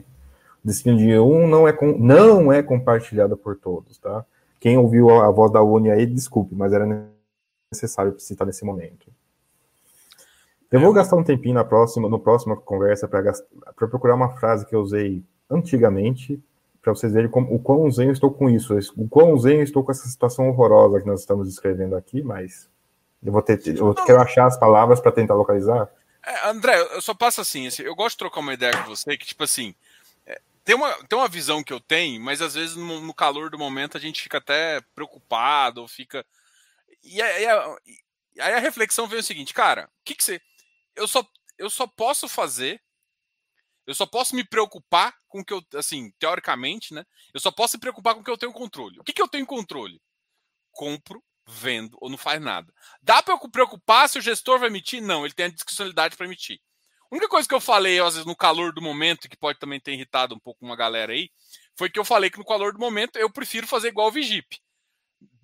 O 0.65 0.67
destino 0.67 0.97
de 0.97 1.17
um 1.17 1.47
não 1.47 1.69
é, 1.69 1.73
com, 1.73 1.97
não 1.97 2.53
é 2.53 2.61
compartilhado 2.61 3.37
por 3.37 3.55
todos, 3.55 3.99
tá? 3.99 4.25
Quem 4.61 4.79
ouviu 4.79 5.11
a 5.11 5.31
voz 5.31 5.53
da 5.53 5.63
Uni 5.63 5.91
aí, 5.91 6.07
desculpe, 6.07 6.55
mas 6.55 6.73
era 6.73 6.87
necessário 7.73 8.19
citar 8.19 8.47
nesse 8.47 8.65
momento. 8.65 9.11
Eu 10.71 10.81
vou 10.81 10.93
gastar 10.93 11.17
um 11.17 11.25
tempinho 11.25 11.55
na 11.55 11.65
próxima, 11.65 12.09
no 12.09 12.19
próxima 12.19 12.57
conversa 12.57 13.07
para 13.07 13.33
procurar 13.89 14.15
uma 14.15 14.37
frase 14.37 14.67
que 14.67 14.75
eu 14.75 14.81
usei 14.81 15.23
antigamente, 15.49 16.43
para 16.83 16.95
vocês 16.95 17.13
verem 17.13 17.31
como, 17.31 17.55
o 17.55 17.59
quão 17.59 17.91
zen 17.91 18.07
eu 18.07 18.13
estou 18.13 18.33
com 18.33 18.51
isso, 18.51 18.77
o 18.97 19.09
quão 19.09 19.39
zen 19.39 19.59
eu 19.59 19.63
estou 19.63 19.85
com 19.85 19.91
essa 19.91 20.09
situação 20.09 20.49
horrorosa 20.49 21.01
que 21.01 21.07
nós 21.07 21.21
estamos 21.21 21.49
descrevendo 21.49 21.97
aqui, 21.97 22.23
mas 22.23 22.69
eu 23.25 23.33
vou 23.33 23.43
ter, 23.43 23.61
eu 23.77 23.95
quero 23.95 24.21
achar 24.21 24.47
as 24.47 24.59
palavras 24.59 25.01
para 25.01 25.13
tentar 25.13 25.35
localizar. 25.35 25.89
É, 26.25 26.49
André, 26.49 26.77
eu 26.95 27.01
só 27.01 27.15
passo 27.15 27.41
assim, 27.41 27.67
assim, 27.67 27.83
eu 27.83 27.95
gosto 27.95 28.15
de 28.15 28.19
trocar 28.19 28.41
uma 28.41 28.55
ideia 28.55 28.77
com 28.77 28.91
você, 28.91 29.17
que 29.17 29.27
tipo 29.27 29.45
assim, 29.45 29.73
é, 29.73 29.86
tem, 30.67 30.75
uma, 30.75 30.93
tem 31.07 31.17
uma 31.17 31.29
visão 31.29 31.62
que 31.62 31.73
eu 31.73 31.81
tenho, 31.81 32.21
mas 32.21 32.43
às 32.43 32.55
vezes 32.55 32.75
no, 32.75 33.01
no 33.01 33.14
calor 33.14 33.49
do 33.49 33.59
momento 33.59 33.97
a 33.97 34.01
gente 34.01 34.21
fica 34.21 34.39
até 34.39 34.81
preocupado, 34.95 35.81
ou 35.81 35.89
fica... 35.89 36.27
E 37.05 37.23
aí, 37.23 37.47
aí 37.47 38.55
a 38.55 38.59
reflexão 38.59 39.07
vem 39.07 39.21
o 39.21 39.23
seguinte, 39.23 39.55
cara, 39.55 39.89
o 40.01 40.05
que 40.05 40.17
que 40.17 40.25
você... 40.25 40.43
Eu 40.97 41.07
só, 41.07 41.25
eu 41.57 41.71
só 41.71 41.87
posso 41.87 42.29
fazer, 42.29 42.83
eu 43.87 43.95
só 43.95 44.05
posso 44.05 44.35
me 44.35 44.43
preocupar 44.43 45.17
com 45.29 45.39
o 45.39 45.45
que 45.45 45.53
eu, 45.53 45.62
assim, 45.75 46.11
teoricamente, 46.19 46.93
né? 46.93 47.05
Eu 47.33 47.39
só 47.39 47.53
posso 47.53 47.77
me 47.77 47.81
preocupar 47.81 48.14
com 48.14 48.21
o 48.21 48.25
que 48.25 48.31
eu 48.31 48.39
tenho 48.39 48.53
controle. 48.53 48.99
O 48.99 49.05
que 49.05 49.12
que 49.12 49.23
eu 49.23 49.29
tenho 49.29 49.47
controle? 49.47 50.03
Compro 50.73 51.23
vendo 51.47 51.97
ou 52.01 52.11
não 52.11 52.19
faz 52.19 52.41
nada. 52.41 52.75
Dá 53.01 53.23
para 53.23 53.35
eu 53.35 53.51
preocupar 53.51 54.09
se 54.09 54.19
o 54.19 54.23
gestor 54.23 54.59
vai 54.59 54.69
emitir? 54.69 55.01
Não, 55.01 55.25
ele 55.25 55.35
tem 55.35 55.47
a 55.47 55.51
discricionalidade 55.51 56.17
para 56.17 56.27
emitir. 56.27 56.61
A 57.11 57.15
única 57.15 57.29
coisa 57.29 57.49
que 57.49 57.55
eu 57.55 57.61
falei, 57.61 58.01
às 58.01 58.15
vezes, 58.15 58.27
no 58.27 58.35
calor 58.35 58.73
do 58.73 58.83
momento, 58.83 59.29
que 59.29 59.37
pode 59.37 59.59
também 59.59 59.79
ter 59.79 59.93
irritado 59.93 60.35
um 60.35 60.41
pouco 60.41 60.65
uma 60.65 60.75
galera 60.75 61.13
aí, 61.13 61.31
foi 61.77 61.89
que 61.89 61.99
eu 61.99 62.05
falei 62.05 62.31
que 62.31 62.39
no 62.39 62.45
calor 62.45 62.73
do 62.73 62.81
momento 62.81 63.17
eu 63.17 63.31
prefiro 63.31 63.67
fazer 63.67 63.89
igual 63.89 64.09
o 64.09 64.13
Vigip. 64.13 64.59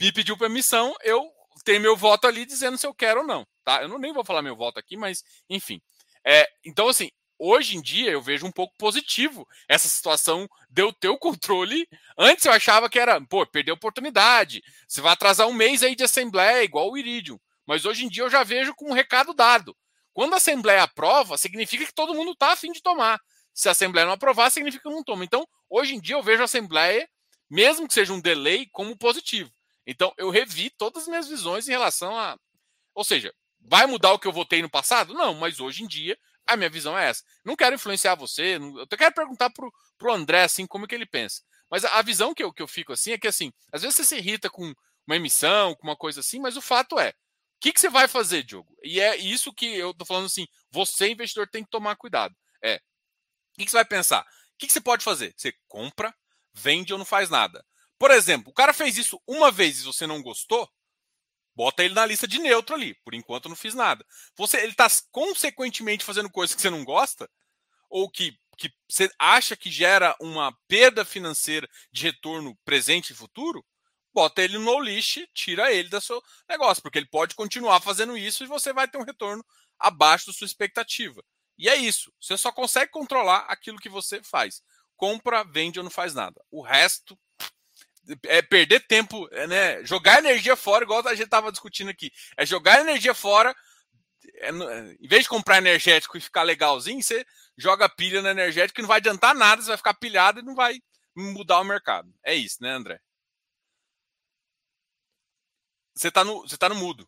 Me 0.00 0.12
pediu 0.12 0.36
permissão, 0.36 0.94
eu 1.02 1.30
tenho 1.64 1.80
meu 1.80 1.96
voto 1.96 2.26
ali 2.26 2.44
dizendo 2.44 2.76
se 2.76 2.86
eu 2.86 2.94
quero 2.94 3.20
ou 3.20 3.26
não. 3.26 3.46
Tá? 3.64 3.82
Eu 3.82 3.88
não 3.88 3.98
nem 3.98 4.12
vou 4.12 4.24
falar 4.24 4.42
meu 4.42 4.56
voto 4.56 4.78
aqui, 4.78 4.96
mas 4.96 5.22
enfim. 5.48 5.80
É, 6.24 6.48
então, 6.64 6.88
assim, 6.88 7.10
hoje 7.38 7.76
em 7.76 7.82
dia 7.82 8.10
eu 8.10 8.20
vejo 8.20 8.46
um 8.46 8.50
pouco 8.50 8.74
positivo 8.76 9.46
essa 9.68 9.88
situação 9.88 10.48
de 10.68 10.82
eu 10.82 10.92
ter 10.92 11.08
o 11.08 11.18
controle. 11.18 11.86
Antes 12.18 12.44
eu 12.44 12.52
achava 12.52 12.90
que 12.90 12.98
era, 12.98 13.20
pô, 13.20 13.46
perder 13.46 13.70
a 13.70 13.74
oportunidade. 13.74 14.62
Você 14.88 15.00
vai 15.00 15.12
atrasar 15.12 15.46
um 15.46 15.52
mês 15.52 15.82
aí 15.82 15.94
de 15.94 16.02
assembleia, 16.04 16.64
igual 16.64 16.90
o 16.90 16.98
Iridium. 16.98 17.38
Mas 17.66 17.84
hoje 17.84 18.04
em 18.04 18.08
dia 18.08 18.24
eu 18.24 18.30
já 18.30 18.42
vejo 18.42 18.74
com 18.74 18.90
um 18.90 18.94
recado 18.94 19.32
dado. 19.32 19.76
Quando 20.12 20.34
a 20.34 20.36
Assembleia 20.36 20.82
aprova, 20.82 21.38
significa 21.38 21.86
que 21.86 21.94
todo 21.94 22.14
mundo 22.14 22.32
está 22.32 22.52
afim 22.52 22.72
de 22.72 22.82
tomar. 22.82 23.20
Se 23.54 23.68
a 23.68 23.72
Assembleia 23.72 24.06
não 24.06 24.14
aprovar, 24.14 24.50
significa 24.50 24.82
que 24.82 24.94
não 24.94 25.02
toma. 25.02 25.24
Então, 25.24 25.46
hoje 25.68 25.94
em 25.94 26.00
dia, 26.00 26.16
eu 26.16 26.22
vejo 26.22 26.42
a 26.42 26.44
Assembleia, 26.44 27.08
mesmo 27.50 27.86
que 27.86 27.94
seja 27.94 28.12
um 28.12 28.20
delay, 28.20 28.66
como 28.72 28.96
positivo. 28.96 29.50
Então, 29.86 30.12
eu 30.16 30.30
revi 30.30 30.70
todas 30.70 31.02
as 31.02 31.08
minhas 31.08 31.28
visões 31.28 31.68
em 31.68 31.72
relação 31.72 32.16
a. 32.16 32.36
Ou 32.94 33.04
seja, 33.04 33.32
vai 33.60 33.86
mudar 33.86 34.12
o 34.12 34.18
que 34.18 34.26
eu 34.26 34.32
votei 34.32 34.62
no 34.62 34.70
passado? 34.70 35.14
Não, 35.14 35.34
mas 35.34 35.60
hoje 35.60 35.82
em 35.82 35.86
dia, 35.86 36.16
a 36.46 36.56
minha 36.56 36.70
visão 36.70 36.98
é 36.98 37.08
essa. 37.08 37.22
Não 37.44 37.56
quero 37.56 37.74
influenciar 37.74 38.14
você, 38.14 38.56
eu 38.56 38.86
quero 38.86 39.14
perguntar 39.14 39.50
pro, 39.50 39.72
pro 39.98 40.12
André, 40.12 40.42
assim, 40.42 40.66
como 40.66 40.86
que 40.86 40.94
ele 40.94 41.06
pensa. 41.06 41.42
Mas 41.70 41.84
a, 41.84 42.02
visão 42.02 42.34
que 42.34 42.42
eu, 42.42 42.52
que 42.52 42.62
eu 42.62 42.68
fico 42.68 42.92
assim 42.92 43.12
é 43.12 43.18
que, 43.18 43.26
assim, 43.26 43.52
às 43.72 43.82
vezes 43.82 43.96
você 43.96 44.04
se 44.04 44.16
irrita 44.16 44.50
com 44.50 44.74
uma 45.06 45.16
emissão, 45.16 45.74
com 45.74 45.86
uma 45.86 45.96
coisa 45.96 46.20
assim, 46.20 46.38
mas 46.38 46.56
o 46.56 46.60
fato 46.60 46.98
é, 46.98 47.12
que, 47.62 47.72
que 47.72 47.80
você 47.80 47.88
vai 47.88 48.08
fazer, 48.08 48.42
Diogo? 48.42 48.76
E 48.82 49.00
é 49.00 49.16
isso 49.16 49.52
que 49.52 49.66
eu 49.66 49.94
tô 49.94 50.04
falando 50.04 50.26
assim: 50.26 50.48
você, 50.70 51.10
investidor, 51.10 51.48
tem 51.48 51.62
que 51.62 51.70
tomar 51.70 51.94
cuidado. 51.94 52.34
É. 52.60 52.74
O 52.74 53.58
que, 53.58 53.64
que 53.64 53.70
você 53.70 53.76
vai 53.76 53.84
pensar? 53.84 54.22
O 54.22 54.26
que, 54.58 54.66
que 54.66 54.72
você 54.72 54.80
pode 54.80 55.04
fazer? 55.04 55.32
Você 55.36 55.54
compra, 55.68 56.12
vende 56.52 56.92
ou 56.92 56.98
não 56.98 57.06
faz 57.06 57.30
nada. 57.30 57.64
Por 57.98 58.10
exemplo, 58.10 58.50
o 58.50 58.54
cara 58.54 58.72
fez 58.72 58.98
isso 58.98 59.22
uma 59.28 59.52
vez 59.52 59.78
e 59.78 59.84
você 59.84 60.08
não 60.08 60.20
gostou, 60.20 60.68
bota 61.54 61.84
ele 61.84 61.94
na 61.94 62.04
lista 62.04 62.26
de 62.26 62.40
neutro 62.40 62.74
ali. 62.74 62.94
Por 63.04 63.14
enquanto 63.14 63.48
não 63.48 63.54
fiz 63.54 63.74
nada. 63.74 64.04
Você, 64.36 64.58
ele 64.58 64.72
está 64.72 64.88
consequentemente 65.12 66.04
fazendo 66.04 66.30
coisas 66.30 66.56
que 66.56 66.62
você 66.62 66.70
não 66.70 66.84
gosta 66.84 67.30
ou 67.88 68.10
que, 68.10 68.36
que 68.58 68.72
você 68.88 69.08
acha 69.20 69.56
que 69.56 69.70
gera 69.70 70.16
uma 70.20 70.52
perda 70.66 71.04
financeira 71.04 71.68
de 71.92 72.02
retorno 72.02 72.58
presente 72.64 73.12
e 73.12 73.16
futuro, 73.16 73.64
bota 74.12 74.42
ele 74.42 74.58
no 74.58 74.80
list, 74.80 75.18
tira 75.34 75.72
ele 75.72 75.88
do 75.88 76.00
seu 76.00 76.22
negócio, 76.48 76.82
porque 76.82 76.98
ele 76.98 77.06
pode 77.06 77.34
continuar 77.34 77.80
fazendo 77.80 78.16
isso 78.16 78.44
e 78.44 78.46
você 78.46 78.72
vai 78.72 78.86
ter 78.86 78.98
um 78.98 79.04
retorno 79.04 79.44
abaixo 79.78 80.26
da 80.26 80.32
sua 80.32 80.46
expectativa. 80.46 81.22
E 81.58 81.68
é 81.68 81.76
isso. 81.76 82.12
Você 82.20 82.36
só 82.36 82.50
consegue 82.50 82.90
controlar 82.90 83.46
aquilo 83.48 83.78
que 83.78 83.88
você 83.88 84.22
faz. 84.22 84.62
Compra, 84.96 85.44
vende 85.44 85.78
ou 85.78 85.84
não 85.84 85.90
faz 85.90 86.14
nada. 86.14 86.40
O 86.50 86.62
resto 86.62 87.18
é 88.24 88.42
perder 88.42 88.80
tempo, 88.80 89.28
é, 89.32 89.46
né? 89.46 89.84
Jogar 89.84 90.18
energia 90.18 90.56
fora, 90.56 90.84
igual 90.84 91.06
a 91.06 91.14
gente 91.14 91.26
estava 91.26 91.52
discutindo 91.52 91.90
aqui. 91.90 92.10
É 92.36 92.44
jogar 92.44 92.80
energia 92.80 93.14
fora. 93.14 93.54
É, 94.36 94.50
em 94.50 95.08
vez 95.08 95.22
de 95.22 95.28
comprar 95.28 95.58
energético 95.58 96.16
e 96.16 96.20
ficar 96.20 96.42
legalzinho, 96.42 97.02
você 97.02 97.24
joga 97.56 97.88
pilha 97.88 98.22
no 98.22 98.28
energético 98.28 98.80
e 98.80 98.82
não 98.82 98.88
vai 98.88 98.98
adiantar 98.98 99.34
nada, 99.34 99.62
você 99.62 99.68
vai 99.68 99.76
ficar 99.76 99.94
pilhado 99.94 100.40
e 100.40 100.44
não 100.44 100.54
vai 100.54 100.80
mudar 101.14 101.60
o 101.60 101.64
mercado. 101.64 102.12
É 102.24 102.34
isso, 102.34 102.58
né, 102.60 102.70
André? 102.70 103.00
Você 105.94 106.10
tá 106.10 106.24
no, 106.24 106.42
você 106.42 106.56
tá 106.56 106.68
no 106.68 106.74
mudo. 106.74 107.06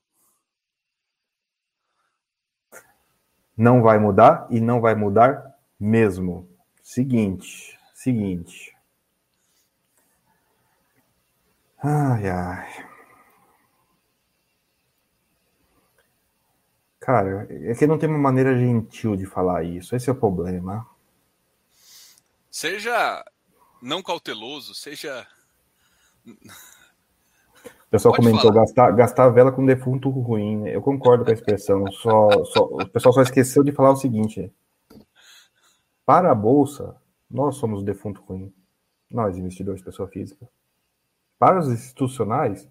Não 3.57 3.83
vai 3.83 3.99
mudar 3.99 4.47
e 4.51 4.61
não 4.61 4.81
vai 4.81 4.95
mudar 4.95 5.57
mesmo. 5.79 6.49
Seguinte, 6.83 7.79
seguinte. 7.95 8.77
Ai, 11.83 12.29
ai. 12.29 12.95
Cara, 16.99 17.47
é 17.51 17.75
que 17.75 17.87
não 17.87 17.99
tem 17.99 18.09
uma 18.09 18.19
maneira 18.19 18.59
gentil 18.59 19.15
de 19.15 19.27
falar 19.27 19.63
isso. 19.63 19.95
Esse 19.95 20.09
é 20.09 20.13
o 20.13 20.17
problema. 20.17 20.89
Seja 22.51 23.23
não 23.83 24.03
cauteloso, 24.03 24.75
seja 24.75 25.27
pessoal 27.95 28.13
Pode 28.13 28.27
comentou 28.27 28.53
gastar, 28.53 28.91
gastar 28.91 29.29
vela 29.29 29.53
com 29.53 29.65
defunto 29.65 30.11
ruim. 30.11 30.67
Eu 30.67 30.83
concordo 30.83 31.25
com 31.25 31.31
a 31.31 31.35
expressão. 31.35 31.87
Só, 31.93 32.29
só, 32.47 32.65
o 32.65 32.89
pessoal 32.89 33.13
só 33.13 33.23
esqueceu 33.23 33.63
de 33.63 33.71
falar 33.71 33.93
o 33.93 33.97
seguinte: 33.97 34.53
para 36.05 36.33
a 36.33 36.35
bolsa, 36.35 36.97
nós 37.31 37.55
somos 37.55 37.83
o 37.83 37.85
defunto 37.85 38.21
ruim. 38.23 38.53
Nós, 39.09 39.39
investidores, 39.39 39.81
pessoa 39.81 40.09
física. 40.09 40.49
Para 41.39 41.61
os 41.61 41.69
institucionais, 41.69 42.69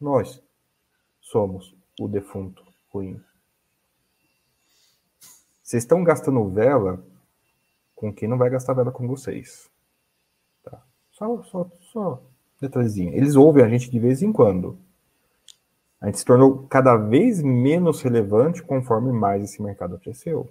nós 0.00 0.42
somos 1.20 1.76
o 2.00 2.08
defunto 2.08 2.64
ruim. 2.92 3.22
Vocês 5.62 5.84
estão 5.84 6.02
gastando 6.02 6.48
vela 6.48 7.00
com 7.94 8.12
quem 8.12 8.28
não 8.28 8.36
vai 8.36 8.50
gastar 8.50 8.74
vela 8.74 8.90
com 8.90 9.06
vocês. 9.06 9.70
Tá? 10.64 10.82
Só, 11.12 11.40
só, 11.44 11.70
só 11.92 12.29
detalhezinho. 12.60 13.14
Eles 13.14 13.36
ouvem 13.36 13.64
a 13.64 13.68
gente 13.68 13.90
de 13.90 13.98
vez 13.98 14.22
em 14.22 14.32
quando. 14.32 14.78
A 16.00 16.06
gente 16.06 16.18
se 16.18 16.24
tornou 16.24 16.66
cada 16.68 16.96
vez 16.96 17.42
menos 17.42 18.00
relevante 18.02 18.62
conforme 18.62 19.12
mais 19.12 19.42
esse 19.44 19.62
mercado 19.62 19.98
cresceu. 19.98 20.48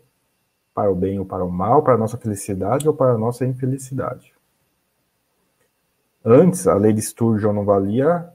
Para 0.74 0.92
o 0.92 0.96
bem 0.96 1.20
ou 1.20 1.26
para 1.26 1.44
o 1.44 1.52
mal, 1.52 1.84
para 1.84 1.96
a 1.96 1.98
nossa 1.98 2.18
felicidade 2.18 2.88
ou 2.88 2.94
para 2.94 3.14
a 3.14 3.18
nossa 3.18 3.46
infelicidade. 3.46 4.34
Antes, 6.24 6.68
a 6.68 6.76
lei 6.76 6.94
de 6.94 7.02
Sturgeon 7.02 7.54
não 7.54 7.66
valia, 7.66 8.32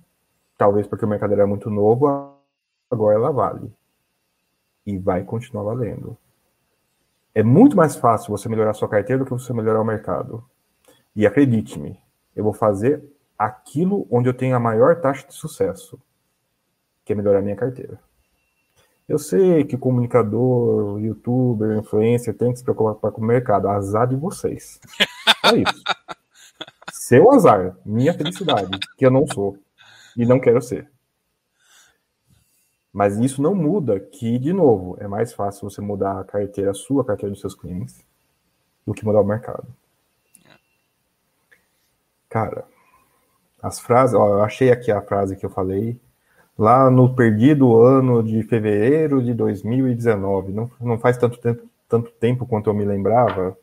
talvez 0.58 0.86
porque 0.86 1.04
o 1.04 1.08
mercado 1.08 1.32
era 1.32 1.46
muito 1.46 1.70
novo, 1.70 2.34
agora 2.90 3.14
ela 3.14 3.30
vale. 3.30 3.72
E 4.84 4.98
vai 4.98 5.22
continuar 5.22 5.64
valendo. 5.64 6.16
É 7.34 7.42
muito 7.42 7.76
mais 7.76 7.94
fácil 7.94 8.30
você 8.30 8.48
melhorar 8.48 8.74
sua 8.74 8.88
carteira 8.88 9.20
do 9.20 9.24
que 9.24 9.32
você 9.32 9.52
melhorar 9.52 9.80
o 9.80 9.84
mercado. 9.84 10.44
E 11.14 11.26
acredite-me, 11.26 11.98
eu 12.34 12.42
vou 12.42 12.52
fazer 12.52 13.13
aquilo 13.38 14.06
onde 14.10 14.28
eu 14.28 14.34
tenho 14.34 14.56
a 14.56 14.60
maior 14.60 15.00
taxa 15.00 15.26
de 15.26 15.34
sucesso, 15.34 16.00
que 17.04 17.12
é 17.12 17.16
melhorar 17.16 17.42
minha 17.42 17.56
carteira. 17.56 18.00
Eu 19.06 19.18
sei 19.18 19.64
que 19.64 19.76
comunicador, 19.76 20.98
youtuber, 20.98 21.76
influencer 21.76 22.34
tem 22.34 22.52
que 22.52 22.58
se 22.58 22.64
preocupar 22.64 23.12
com 23.12 23.20
o 23.20 23.24
mercado. 23.24 23.68
Azar 23.68 24.06
de 24.08 24.16
vocês. 24.16 24.80
É 25.44 25.56
isso. 25.56 25.82
Seu 26.90 27.30
azar, 27.30 27.76
minha 27.84 28.14
felicidade, 28.14 28.78
que 28.96 29.04
eu 29.04 29.10
não 29.10 29.26
sou 29.26 29.58
e 30.16 30.24
não 30.24 30.40
quero 30.40 30.62
ser. 30.62 30.90
Mas 32.90 33.18
isso 33.18 33.42
não 33.42 33.54
muda 33.54 34.00
que, 34.00 34.38
de 34.38 34.52
novo, 34.52 34.96
é 34.98 35.06
mais 35.06 35.34
fácil 35.34 35.68
você 35.68 35.82
mudar 35.82 36.20
a 36.20 36.24
carteira, 36.24 36.70
a 36.70 36.74
sua 36.74 37.04
carteira 37.04 37.30
dos 37.30 37.40
seus 37.40 37.54
clientes, 37.54 38.02
do 38.86 38.94
que 38.94 39.04
mudar 39.04 39.20
o 39.20 39.24
mercado. 39.24 39.66
Cara, 42.28 42.66
as 43.64 43.80
frases, 43.80 44.14
ó, 44.14 44.28
eu 44.28 44.42
achei 44.42 44.70
aqui 44.70 44.92
a 44.92 45.00
frase 45.00 45.36
que 45.36 45.46
eu 45.46 45.48
falei 45.48 45.98
lá 46.56 46.90
no 46.90 47.14
perdido 47.14 47.80
ano 47.80 48.22
de 48.22 48.42
fevereiro 48.42 49.22
de 49.22 49.32
2019. 49.32 50.52
Não, 50.52 50.70
não 50.78 50.98
faz 50.98 51.16
tanto 51.16 51.38
tempo, 51.38 51.66
tanto 51.88 52.10
tempo 52.10 52.44
quanto 52.44 52.68
eu 52.68 52.74
me 52.74 52.84
lembrava, 52.84 53.56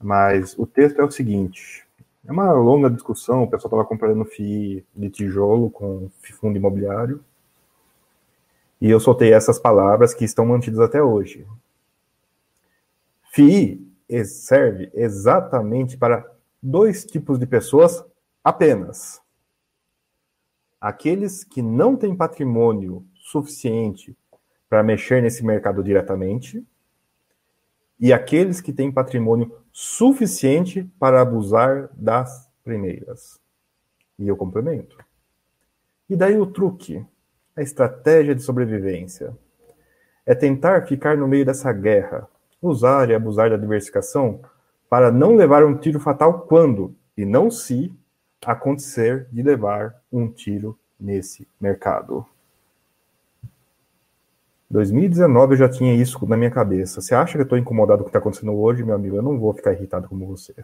mas 0.00 0.56
o 0.56 0.64
texto 0.64 1.00
é 1.00 1.04
o 1.04 1.10
seguinte: 1.10 1.84
é 2.24 2.30
uma 2.30 2.52
longa 2.52 2.88
discussão. 2.88 3.42
O 3.42 3.50
pessoal 3.50 3.68
estava 3.68 3.84
comparando 3.84 4.24
FII 4.24 4.86
de 4.94 5.10
tijolo 5.10 5.68
com 5.68 6.08
fundo 6.20 6.56
imobiliário. 6.56 7.20
E 8.80 8.88
eu 8.88 9.00
soltei 9.00 9.32
essas 9.32 9.58
palavras 9.58 10.14
que 10.14 10.24
estão 10.24 10.46
mantidas 10.46 10.78
até 10.78 11.02
hoje. 11.02 11.44
FII 13.32 13.90
serve 14.24 14.88
exatamente 14.94 15.96
para 15.96 16.24
dois 16.62 17.04
tipos 17.04 17.40
de 17.40 17.46
pessoas 17.46 18.04
apenas 18.42 19.20
aqueles 20.80 21.44
que 21.44 21.62
não 21.62 21.96
têm 21.96 22.16
patrimônio 22.16 23.06
suficiente 23.14 24.16
para 24.68 24.82
mexer 24.82 25.22
nesse 25.22 25.44
mercado 25.44 25.82
diretamente 25.82 26.66
e 28.00 28.12
aqueles 28.12 28.60
que 28.60 28.72
têm 28.72 28.90
patrimônio 28.90 29.54
suficiente 29.70 30.90
para 30.98 31.20
abusar 31.20 31.88
das 31.92 32.50
primeiras. 32.64 33.40
E 34.18 34.26
eu 34.26 34.36
complemento. 34.36 34.98
E 36.10 36.16
daí 36.16 36.36
o 36.36 36.46
truque, 36.46 37.04
a 37.54 37.62
estratégia 37.62 38.34
de 38.34 38.42
sobrevivência, 38.42 39.36
é 40.26 40.34
tentar 40.34 40.86
ficar 40.86 41.16
no 41.16 41.28
meio 41.28 41.44
dessa 41.44 41.72
guerra, 41.72 42.28
usar 42.60 43.08
e 43.08 43.14
abusar 43.14 43.50
da 43.50 43.56
diversificação 43.56 44.40
para 44.90 45.12
não 45.12 45.36
levar 45.36 45.64
um 45.64 45.76
tiro 45.76 46.00
fatal 46.00 46.40
quando, 46.40 46.94
e 47.16 47.24
não 47.24 47.50
se, 47.50 47.94
acontecer 48.50 49.28
de 49.30 49.42
levar 49.42 49.94
um 50.12 50.28
tiro 50.28 50.76
nesse 50.98 51.46
mercado. 51.60 52.26
2019 54.68 55.52
eu 55.52 55.58
já 55.58 55.68
tinha 55.68 55.94
isso 55.94 56.26
na 56.26 56.36
minha 56.36 56.50
cabeça. 56.50 57.00
Você 57.00 57.14
acha 57.14 57.34
que 57.34 57.38
eu 57.38 57.44
estou 57.44 57.58
incomodado 57.58 57.98
com 57.98 58.04
o 58.04 58.06
que 58.06 58.10
está 58.10 58.18
acontecendo 58.18 58.52
hoje, 58.54 58.82
meu 58.82 58.94
amigo? 58.96 59.14
Eu 59.14 59.22
não 59.22 59.38
vou 59.38 59.52
ficar 59.52 59.72
irritado 59.72 60.08
como 60.08 60.26
você. 60.26 60.54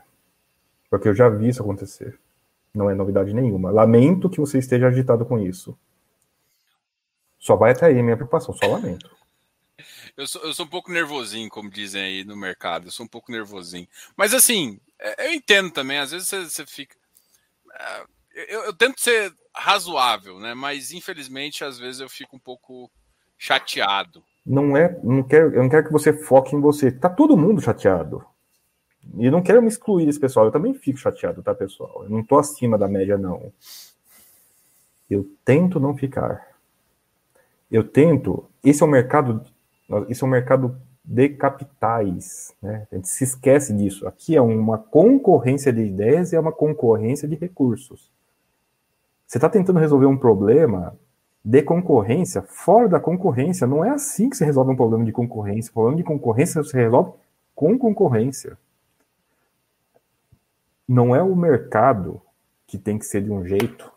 Porque 0.90 1.08
eu 1.08 1.14
já 1.14 1.28
vi 1.28 1.48
isso 1.48 1.62
acontecer. 1.62 2.18
Não 2.74 2.88
é 2.88 2.94
novidade 2.94 3.34
nenhuma. 3.34 3.70
Lamento 3.70 4.30
que 4.30 4.40
você 4.40 4.58
esteja 4.58 4.88
agitado 4.88 5.24
com 5.26 5.38
isso. 5.38 5.78
Só 7.38 7.54
vai 7.54 7.72
até 7.72 7.86
aí 7.86 8.02
minha 8.02 8.16
preocupação, 8.16 8.54
só 8.54 8.66
lamento. 8.66 9.08
Eu 10.16 10.26
sou, 10.26 10.42
eu 10.42 10.52
sou 10.52 10.66
um 10.66 10.68
pouco 10.68 10.90
nervosinho, 10.90 11.48
como 11.48 11.70
dizem 11.70 12.02
aí 12.02 12.24
no 12.24 12.36
mercado. 12.36 12.88
Eu 12.88 12.90
sou 12.90 13.06
um 13.06 13.08
pouco 13.08 13.30
nervosinho. 13.30 13.86
Mas 14.16 14.34
assim, 14.34 14.80
é, 14.98 15.28
eu 15.28 15.32
entendo 15.32 15.70
também. 15.70 15.98
Às 15.98 16.10
vezes 16.10 16.28
você, 16.28 16.44
você 16.44 16.66
fica. 16.66 16.96
É, 17.78 18.04
eu, 18.48 18.64
eu, 18.64 18.72
tento 18.72 19.00
ser 19.00 19.32
razoável, 19.54 20.38
né? 20.38 20.54
Mas 20.54 20.92
infelizmente, 20.92 21.64
às 21.64 21.78
vezes 21.78 22.00
eu 22.00 22.08
fico 22.08 22.36
um 22.36 22.40
pouco 22.40 22.90
chateado. 23.36 24.22
Não 24.44 24.76
é. 24.76 24.98
Não 25.02 25.22
quero, 25.22 25.54
eu 25.54 25.62
não 25.62 25.68
quero 25.68 25.86
que 25.86 25.92
você 25.92 26.12
foque 26.12 26.54
em 26.54 26.60
você. 26.60 26.90
Tá 26.90 27.08
todo 27.08 27.36
mundo 27.36 27.60
chateado. 27.60 28.24
E 29.16 29.30
não 29.30 29.42
quero 29.42 29.62
me 29.62 29.68
excluir 29.68 30.06
desse 30.06 30.20
pessoal. 30.20 30.46
Eu 30.46 30.52
também 30.52 30.74
fico 30.74 30.98
chateado, 30.98 31.42
tá, 31.42 31.54
pessoal? 31.54 32.04
Eu 32.04 32.10
não 32.10 32.22
tô 32.22 32.38
acima 32.38 32.76
da 32.76 32.88
média, 32.88 33.16
não. 33.16 33.52
Eu 35.08 35.28
tento 35.44 35.80
não 35.80 35.96
ficar. 35.96 36.58
Eu 37.70 37.84
tento. 37.84 38.48
Esse 38.62 38.82
é 38.82 38.86
o 38.86 38.88
mercado 38.88 39.44
isso 40.08 40.24
é 40.24 40.28
um 40.28 40.30
mercado 40.30 40.78
de 41.10 41.30
capitais, 41.30 42.54
né? 42.60 42.86
A 42.92 42.94
gente 42.94 43.08
se 43.08 43.24
esquece 43.24 43.72
disso. 43.72 44.06
Aqui 44.06 44.36
é 44.36 44.42
uma 44.42 44.76
concorrência 44.76 45.72
de 45.72 45.80
ideias 45.80 46.32
e 46.32 46.36
é 46.36 46.40
uma 46.40 46.52
concorrência 46.52 47.26
de 47.26 47.34
recursos. 47.34 48.12
Você 49.26 49.38
está 49.38 49.48
tentando 49.48 49.78
resolver 49.78 50.04
um 50.04 50.18
problema 50.18 50.94
de 51.42 51.62
concorrência 51.62 52.42
fora 52.42 52.90
da 52.90 53.00
concorrência. 53.00 53.66
Não 53.66 53.82
é 53.82 53.88
assim 53.88 54.28
que 54.28 54.36
se 54.36 54.44
resolve 54.44 54.72
um 54.72 54.76
problema 54.76 55.02
de 55.02 55.10
concorrência. 55.10 55.70
O 55.70 55.74
problema 55.74 55.96
de 55.96 56.04
concorrência 56.04 56.62
você 56.62 56.76
resolve 56.76 57.12
com 57.54 57.78
concorrência. 57.78 58.58
Não 60.86 61.16
é 61.16 61.22
o 61.22 61.34
mercado 61.34 62.20
que 62.66 62.76
tem 62.76 62.98
que 62.98 63.06
ser 63.06 63.22
de 63.22 63.32
um 63.32 63.46
jeito. 63.46 63.90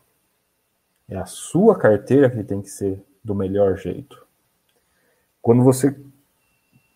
É 1.10 1.18
a 1.18 1.26
sua 1.26 1.78
carteira 1.78 2.30
que 2.30 2.42
tem 2.42 2.62
que 2.62 2.70
ser 2.70 3.04
do 3.22 3.36
melhor 3.36 3.76
jeito. 3.76 4.26
Quando 5.42 5.62
você 5.62 5.94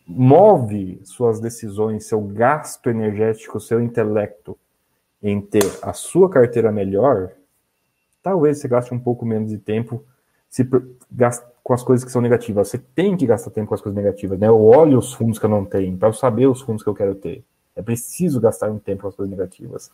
move 0.08 1.02
suas 1.04 1.40
decisões, 1.40 2.06
seu 2.06 2.22
gasto 2.22 2.90
energético, 2.90 3.60
seu 3.60 3.82
intelecto 3.82 4.58
em 5.22 5.42
ter 5.42 5.66
a 5.82 5.94
sua 5.94 6.30
carteira 6.30 6.72
melhor, 6.72 7.32
talvez 8.22 8.60
você 8.60 8.68
gaste 8.68 8.94
um 8.94 9.00
pouco 9.00 9.26
menos 9.26 9.50
de 9.50 9.58
tempo 9.58 10.06
se 10.50 10.64
com 11.64 11.74
as 11.74 11.84
coisas 11.84 12.06
que 12.06 12.12
são 12.12 12.22
negativas. 12.22 12.68
Você 12.68 12.78
tem 12.78 13.18
que 13.18 13.26
gastar 13.26 13.50
tempo 13.50 13.70
com 13.70 13.74
as 13.74 13.82
coisas 13.82 13.96
negativas, 13.96 14.38
né? 14.38 14.48
Eu 14.48 14.62
olho 14.62 15.00
os 15.00 15.14
fundos 15.14 15.40
que 15.40 15.46
eu 15.46 15.50
não 15.50 15.66
tenho 15.66 15.98
para 15.98 16.10
eu 16.10 16.14
saber 16.14 16.46
os 16.46 16.62
fundos 16.62 16.84
que 16.84 16.90
eu 16.90 16.94
quero 16.94 17.16
ter. 17.16 17.44
É 17.76 17.82
preciso 17.82 18.40
gastar 18.40 18.70
um 18.70 18.78
tempo 18.78 19.02
com 19.02 19.08
as 19.08 19.16
coisas 19.16 19.36
negativas 19.36 19.92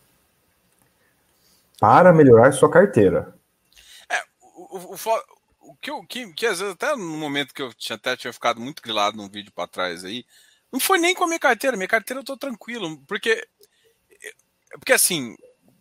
para 1.80 2.14
melhorar 2.14 2.52
sua 2.52 2.70
carteira. 2.70 3.34
É, 4.08 4.18
o, 4.42 4.78
o, 4.78 4.94
o, 4.94 4.98
que, 5.82 5.92
eu, 5.92 6.06
que, 6.06 6.34
que 6.34 6.46
às 6.46 6.60
vezes, 6.60 6.74
até 6.74 6.96
no 6.96 7.18
momento 7.18 7.54
que 7.54 7.62
eu 7.62 7.74
tinha, 7.74 7.96
até 7.96 8.16
tinha 8.18 8.34
ficado 8.34 8.60
muito 8.60 8.82
grilado 8.82 9.18
num 9.18 9.30
vídeo 9.30 9.52
para 9.52 9.68
trás 9.68 10.04
aí, 10.04 10.26
não 10.72 10.80
foi 10.80 10.98
nem 10.98 11.14
com 11.14 11.24
a 11.24 11.28
minha 11.28 11.40
carteira. 11.40 11.78
Minha 11.78 11.88
carteira 11.88 12.20
eu 12.22 12.26
tô 12.26 12.38
tranquilo, 12.38 12.98
porque. 13.08 13.48
Porque 14.72 14.94
assim, 14.94 15.36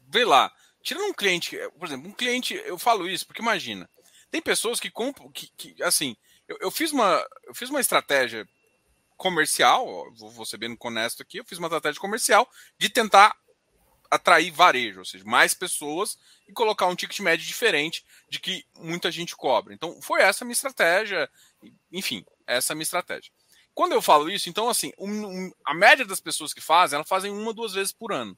vê 0.08 0.24
lá, 0.24 0.52
tirando 0.82 1.04
um 1.04 1.14
cliente, 1.14 1.56
por 1.78 1.86
exemplo, 1.86 2.10
um 2.10 2.12
cliente, 2.12 2.54
eu 2.64 2.76
falo 2.76 3.08
isso, 3.08 3.24
porque 3.24 3.40
imagina, 3.40 3.88
tem 4.30 4.42
pessoas 4.42 4.80
que 4.80 4.90
compram, 4.90 5.30
que, 5.30 5.48
que 5.56 5.80
assim, 5.82 6.16
eu, 6.48 6.58
eu, 6.60 6.70
fiz 6.72 6.90
uma, 6.90 7.24
eu 7.44 7.54
fiz 7.54 7.70
uma 7.70 7.80
estratégia 7.80 8.44
comercial, 9.16 10.12
vou, 10.14 10.30
vou 10.30 10.44
ser 10.44 10.56
bem 10.56 10.76
honesto 10.80 11.22
aqui, 11.22 11.38
eu 11.38 11.44
fiz 11.44 11.58
uma 11.58 11.68
estratégia 11.68 12.00
comercial 12.00 12.48
de 12.76 12.88
tentar 12.88 13.36
atrair 14.10 14.50
varejo, 14.50 14.98
ou 14.98 15.04
seja, 15.04 15.24
mais 15.24 15.54
pessoas 15.54 16.18
e 16.48 16.52
colocar 16.52 16.86
um 16.86 16.96
ticket 16.96 17.20
médio 17.20 17.46
diferente 17.46 18.04
de 18.28 18.40
que 18.40 18.64
muita 18.76 19.10
gente 19.10 19.36
cobra. 19.36 19.72
Então, 19.72 20.02
foi 20.02 20.20
essa 20.20 20.42
a 20.42 20.46
minha 20.46 20.52
estratégia, 20.52 21.30
enfim, 21.92 22.24
essa 22.46 22.72
é 22.72 22.74
a 22.74 22.76
minha 22.76 22.82
estratégia. 22.82 23.30
Quando 23.72 23.92
eu 23.92 24.02
falo 24.02 24.28
isso, 24.28 24.48
então, 24.48 24.68
assim, 24.68 24.92
um, 24.98 25.26
um, 25.26 25.52
a 25.64 25.72
média 25.72 26.04
das 26.04 26.20
pessoas 26.20 26.52
que 26.52 26.60
fazem, 26.60 26.96
elas 26.96 27.08
fazem 27.08 27.30
uma, 27.30 27.54
duas 27.54 27.72
vezes 27.72 27.92
por 27.92 28.12
ano. 28.12 28.36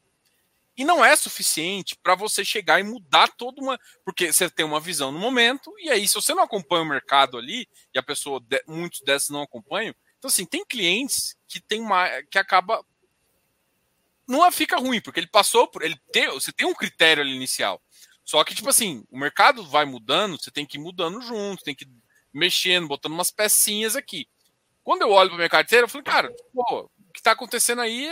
E 0.76 0.84
não 0.84 1.04
é 1.04 1.14
suficiente 1.16 1.96
para 1.96 2.14
você 2.14 2.44
chegar 2.44 2.80
e 2.80 2.82
mudar 2.82 3.28
toda 3.28 3.60
uma. 3.60 3.78
Porque 4.04 4.32
você 4.32 4.48
tem 4.48 4.64
uma 4.64 4.80
visão 4.80 5.12
no 5.12 5.18
momento, 5.18 5.72
e 5.78 5.90
aí, 5.90 6.06
se 6.06 6.14
você 6.14 6.34
não 6.34 6.42
acompanha 6.42 6.82
o 6.82 6.88
mercado 6.88 7.36
ali, 7.36 7.68
e 7.94 7.98
a 7.98 8.02
pessoa, 8.02 8.42
muitos 8.66 9.00
desses 9.00 9.28
não 9.28 9.42
acompanham, 9.42 9.94
então, 10.18 10.28
assim, 10.28 10.46
tem 10.46 10.64
clientes 10.64 11.36
que 11.48 11.60
tem 11.60 11.80
uma, 11.80 12.08
que 12.30 12.38
acaba 12.38 12.84
não 14.26 14.50
fica 14.52 14.76
ruim, 14.78 15.00
porque 15.00 15.20
ele 15.20 15.26
passou 15.26 15.68
por. 15.68 15.82
Ele 15.82 15.96
tem, 16.12 16.28
você 16.28 16.52
tem 16.52 16.66
um 16.66 16.74
critério 16.74 17.22
ali 17.22 17.34
inicial. 17.34 17.82
Só 18.24 18.42
que, 18.44 18.54
tipo 18.54 18.68
assim, 18.68 19.04
o 19.10 19.18
mercado 19.18 19.64
vai 19.64 19.84
mudando, 19.84 20.40
você 20.40 20.50
tem 20.50 20.64
que 20.64 20.78
ir 20.78 20.80
mudando 20.80 21.20
junto, 21.20 21.64
tem 21.64 21.74
que 21.74 21.84
ir 21.84 21.90
mexendo, 22.32 22.88
botando 22.88 23.12
umas 23.12 23.30
pecinhas 23.30 23.96
aqui. 23.96 24.28
Quando 24.82 25.02
eu 25.02 25.10
olho 25.10 25.30
para 25.30 25.36
minha 25.36 25.48
carteira, 25.48 25.84
eu 25.84 25.88
falei, 25.88 26.04
cara, 26.04 26.34
pô, 26.52 26.80
o 26.80 27.12
que 27.12 27.20
está 27.20 27.32
acontecendo 27.32 27.82
aí 27.82 28.08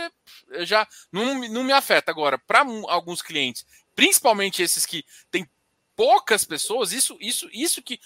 já 0.59 0.87
não, 1.11 1.47
não 1.49 1.63
me 1.63 1.73
afeta. 1.73 2.11
Agora, 2.11 2.37
para 2.37 2.65
alguns 2.87 3.21
clientes, 3.21 3.65
principalmente 3.95 4.61
esses 4.61 4.85
que 4.85 5.03
têm 5.29 5.49
poucas 5.95 6.45
pessoas, 6.45 6.91
isso, 6.91 7.17
isso, 7.19 7.49
isso 7.51 7.81
que. 7.81 7.99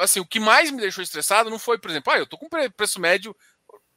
Assim, 0.00 0.20
o 0.20 0.26
que 0.26 0.38
mais 0.38 0.70
me 0.70 0.80
deixou 0.80 1.02
estressado 1.02 1.48
não 1.48 1.58
foi, 1.58 1.78
por 1.78 1.90
exemplo, 1.90 2.12
ah, 2.12 2.18
eu 2.18 2.26
tô 2.26 2.36
com 2.36 2.48
preço 2.48 3.00
médio 3.00 3.34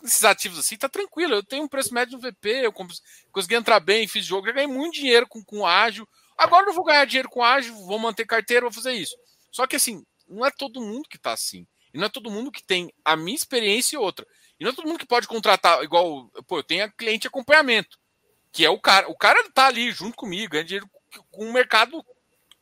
esses 0.05 0.23
ativos 0.23 0.59
assim, 0.59 0.77
tá 0.77 0.89
tranquilo. 0.89 1.35
Eu 1.35 1.43
tenho 1.43 1.63
um 1.63 1.67
preço 1.67 1.93
médio 1.93 2.17
no 2.17 2.21
VP, 2.21 2.49
eu 2.65 2.73
consegui 3.31 3.55
entrar 3.55 3.79
bem, 3.79 4.07
fiz 4.07 4.25
jogo, 4.25 4.47
já 4.47 4.53
ganhei 4.53 4.67
muito 4.67 4.95
dinheiro 4.95 5.27
com, 5.27 5.43
com 5.43 5.65
ágil. 5.65 6.07
Agora 6.37 6.69
eu 6.69 6.73
vou 6.73 6.83
ganhar 6.83 7.05
dinheiro 7.05 7.29
com 7.29 7.43
ágil, 7.43 7.73
vou 7.85 7.99
manter 7.99 8.25
carteira, 8.25 8.61
vou 8.61 8.71
fazer 8.71 8.93
isso. 8.93 9.15
Só 9.51 9.65
que 9.65 9.75
assim, 9.75 10.05
não 10.27 10.45
é 10.45 10.51
todo 10.51 10.81
mundo 10.81 11.07
que 11.09 11.17
tá 11.17 11.31
assim. 11.33 11.65
E 11.93 11.97
não 11.97 12.05
é 12.07 12.09
todo 12.09 12.29
mundo 12.29 12.51
que 12.51 12.61
tem 12.61 12.91
a 13.05 13.15
minha 13.15 13.35
experiência 13.35 13.95
e 13.95 13.99
outra. 13.99 14.25
E 14.59 14.63
não 14.63 14.71
é 14.71 14.75
todo 14.75 14.87
mundo 14.87 14.99
que 14.99 15.07
pode 15.07 15.27
contratar, 15.27 15.81
igual, 15.83 16.29
pô, 16.47 16.59
eu 16.59 16.63
tenho 16.63 16.91
cliente 16.93 17.27
acompanhamento, 17.27 17.97
que 18.51 18.65
é 18.65 18.69
o 18.69 18.79
cara. 18.79 19.09
O 19.09 19.15
cara 19.15 19.41
tá 19.51 19.67
ali 19.67 19.91
junto 19.91 20.15
comigo, 20.15 20.51
ganha 20.51 20.63
dinheiro 20.63 20.89
com 21.31 21.49
o 21.49 21.53
mercado 21.53 22.05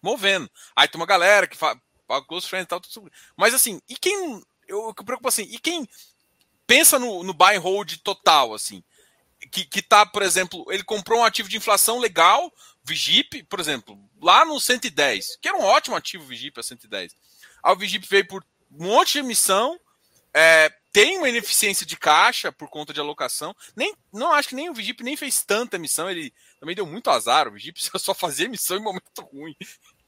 movendo. 0.02 0.50
Aí 0.76 0.88
tem 0.88 1.00
uma 1.00 1.08
galera 1.08 1.48
que 1.48 1.58
fala, 1.58 1.80
close 2.28 2.48
friends 2.48 2.66
e 2.66 2.68
tal, 2.68 2.80
tudo. 2.80 3.12
Mas 3.36 3.54
assim, 3.54 3.82
e 3.90 3.96
quem. 3.96 4.42
Eu, 4.68 4.88
eu 4.88 4.94
preocupo 4.94 5.28
assim, 5.28 5.44
e 5.44 5.60
quem 5.60 5.88
pensa 6.68 6.98
no, 7.00 7.24
no 7.24 7.34
buy 7.34 7.58
hold 7.58 7.98
total, 8.04 8.54
assim. 8.54 8.84
Que, 9.52 9.66
que 9.66 9.82
tá, 9.82 10.06
por 10.06 10.22
exemplo, 10.22 10.66
ele 10.70 10.84
comprou 10.84 11.20
um 11.20 11.26
ativo 11.26 11.50
de 11.50 11.58
inflação 11.58 12.00
legal, 12.00 12.52
Vigip, 12.84 13.44
por 13.44 13.60
exemplo, 13.60 13.98
lá 14.22 14.46
no 14.46 14.60
110, 14.60 15.38
que 15.42 15.48
era 15.48 15.58
um 15.58 15.64
ótimo 15.64 15.96
ativo 15.96 16.26
Vigip 16.26 16.60
a 16.60 16.64
110. 16.64 17.16
Aí 17.64 17.74
o 17.74 17.76
Vigip 17.76 18.08
veio 18.08 18.28
por 18.28 18.46
um 18.72 18.88
monte 18.88 19.14
de 19.14 19.20
emissão, 19.20 19.80
é, 20.34 20.72
tem 20.92 21.18
uma 21.18 21.30
ineficiência 21.30 21.86
de 21.86 21.98
caixa 21.98 22.52
por 22.52 22.70
conta 22.70 22.94
de 22.94 23.00
alocação. 23.00 23.56
Nem, 23.76 23.96
não 24.12 24.32
acho 24.32 24.50
que 24.50 24.56
nem 24.56 24.70
o 24.70 24.74
Vigip 24.74 25.04
nem 25.04 25.18
fez 25.18 25.44
tanta 25.44 25.76
emissão, 25.76 26.10
ele 26.10 26.34
também 26.60 26.76
deu 26.76 26.86
muito 26.86 27.10
azar. 27.10 27.48
O 27.48 27.52
Vigip 27.52 27.78
só 28.00 28.14
fazia 28.14 28.46
emissão 28.46 28.78
em 28.78 28.82
momento 28.82 29.22
ruim. 29.22 29.56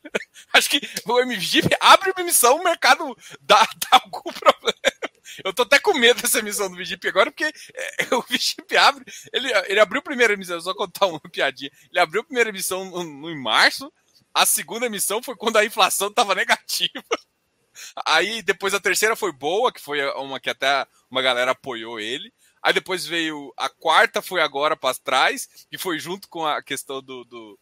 acho 0.53 0.69
que 0.69 0.81
o 1.05 1.25
MVIP 1.25 1.75
abre 1.80 2.11
uma 2.11 2.21
emissão, 2.21 2.57
o 2.57 2.63
mercado 2.63 3.15
dá, 3.41 3.67
dá 3.89 4.01
algum 4.03 4.31
problema. 4.31 4.94
Eu 5.43 5.53
tô 5.53 5.64
até 5.64 5.80
com 5.80 5.93
medo 5.93 6.22
dessa 6.22 6.39
emissão 6.39 6.69
do 6.69 6.76
Vigip 6.76 7.07
agora, 7.07 7.31
porque 7.31 7.45
é, 7.45 7.52
o 8.15 8.22
Vigip 8.22 8.76
abre. 8.77 9.06
Ele, 9.31 9.52
ele 9.68 9.80
abriu 9.80 9.99
a 9.99 10.03
primeira 10.03 10.34
emissão, 10.34 10.60
só 10.61 10.73
contar 10.73 11.07
uma 11.07 11.19
piadinha. 11.19 11.72
Ele 11.91 11.99
abriu 11.99 12.22
a 12.22 12.26
primeira 12.26 12.49
emissão 12.49 12.85
no, 12.85 13.03
no, 13.03 13.30
em 13.30 13.41
março, 13.41 13.91
a 14.34 14.45
segunda 14.45 14.85
emissão 14.85 15.23
foi 15.23 15.35
quando 15.35 15.57
a 15.57 15.65
inflação 15.65 16.11
tava 16.11 16.35
negativa. 16.35 17.03
Aí 18.06 18.41
depois 18.41 18.73
a 18.73 18.80
terceira 18.80 19.15
foi 19.15 19.31
boa, 19.31 19.72
que 19.72 19.81
foi 19.81 20.06
uma 20.14 20.39
que 20.39 20.49
até 20.49 20.85
uma 21.10 21.22
galera 21.22 21.52
apoiou 21.52 21.99
ele. 21.99 22.34
Aí 22.61 22.73
depois 22.73 23.06
veio 23.06 23.53
a 23.56 23.69
quarta, 23.69 24.22
foi 24.22 24.41
agora 24.41 24.76
para 24.76 24.95
trás, 24.95 25.47
e 25.72 25.77
foi 25.77 25.99
junto 25.99 26.27
com 26.27 26.45
a 26.45 26.64
questão 26.64 27.02
do, 27.02 27.23
do, 27.26 27.60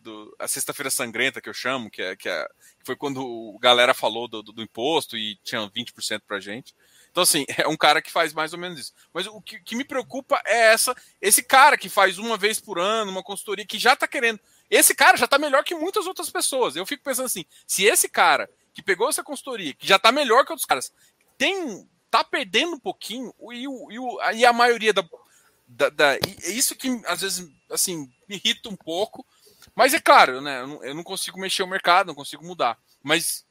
do 0.00 0.34
a 0.38 0.48
sexta-feira 0.48 0.90
sangrenta 0.90 1.40
que 1.40 1.48
eu 1.48 1.54
chamo, 1.54 1.90
que 1.90 2.02
é 2.02 2.16
que 2.16 2.28
é 2.28 2.46
foi 2.84 2.96
quando 2.96 3.22
o 3.22 3.58
galera 3.58 3.94
falou 3.94 4.26
do, 4.26 4.42
do, 4.42 4.52
do 4.52 4.62
imposto 4.62 5.16
e 5.16 5.36
tinha 5.44 5.60
20% 5.60 6.22
pra 6.26 6.40
gente. 6.40 6.74
Então, 7.10 7.22
assim, 7.22 7.44
é 7.58 7.68
um 7.68 7.76
cara 7.76 8.00
que 8.00 8.10
faz 8.10 8.32
mais 8.32 8.52
ou 8.52 8.58
menos 8.58 8.78
isso. 8.78 8.92
Mas 9.12 9.26
o 9.26 9.40
que, 9.40 9.60
que, 9.60 9.76
me 9.76 9.84
preocupa 9.84 10.40
é 10.44 10.72
essa, 10.72 10.94
esse 11.20 11.42
cara 11.42 11.76
que 11.76 11.88
faz 11.88 12.18
uma 12.18 12.36
vez 12.36 12.60
por 12.60 12.78
ano, 12.78 13.10
uma 13.10 13.22
consultoria, 13.22 13.66
que 13.66 13.78
já 13.78 13.94
tá 13.94 14.06
querendo. 14.06 14.40
Esse 14.70 14.94
cara 14.94 15.16
já 15.16 15.26
tá 15.26 15.38
melhor 15.38 15.64
que 15.64 15.74
muitas 15.74 16.06
outras 16.06 16.30
pessoas. 16.30 16.76
Eu 16.76 16.86
fico 16.86 17.02
pensando 17.02 17.26
assim, 17.26 17.44
se 17.66 17.84
esse 17.84 18.08
cara 18.08 18.48
que 18.72 18.82
pegou 18.82 19.08
essa 19.08 19.24
consultoria, 19.24 19.74
que 19.74 19.86
já 19.86 19.98
tá 19.98 20.12
melhor 20.12 20.44
que 20.44 20.52
outros 20.52 20.66
caras, 20.66 20.92
tem. 21.36 21.88
tá 22.10 22.22
perdendo 22.22 22.74
um 22.74 22.80
pouquinho, 22.80 23.34
e, 23.52 23.66
o, 23.66 23.90
e, 23.90 23.98
o, 23.98 24.18
e 24.32 24.44
a 24.44 24.52
maioria 24.52 24.92
da. 24.92 25.04
da, 25.66 25.90
da 25.90 26.14
é 26.14 26.50
isso 26.50 26.76
que 26.76 26.88
às 27.06 27.20
vezes 27.20 27.48
assim 27.68 28.08
me 28.28 28.36
irrita 28.36 28.68
um 28.68 28.76
pouco, 28.76 29.26
mas 29.74 29.94
é 29.94 30.00
claro, 30.00 30.40
né? 30.40 30.62
Eu 30.82 30.94
não, 30.94 31.02
consigo 31.02 31.38
mexer 31.38 31.62
o 31.62 31.66
mercado, 31.66 32.08
não 32.08 32.14
consigo 32.14 32.44
mudar. 32.44 32.78
Mas 33.02 33.44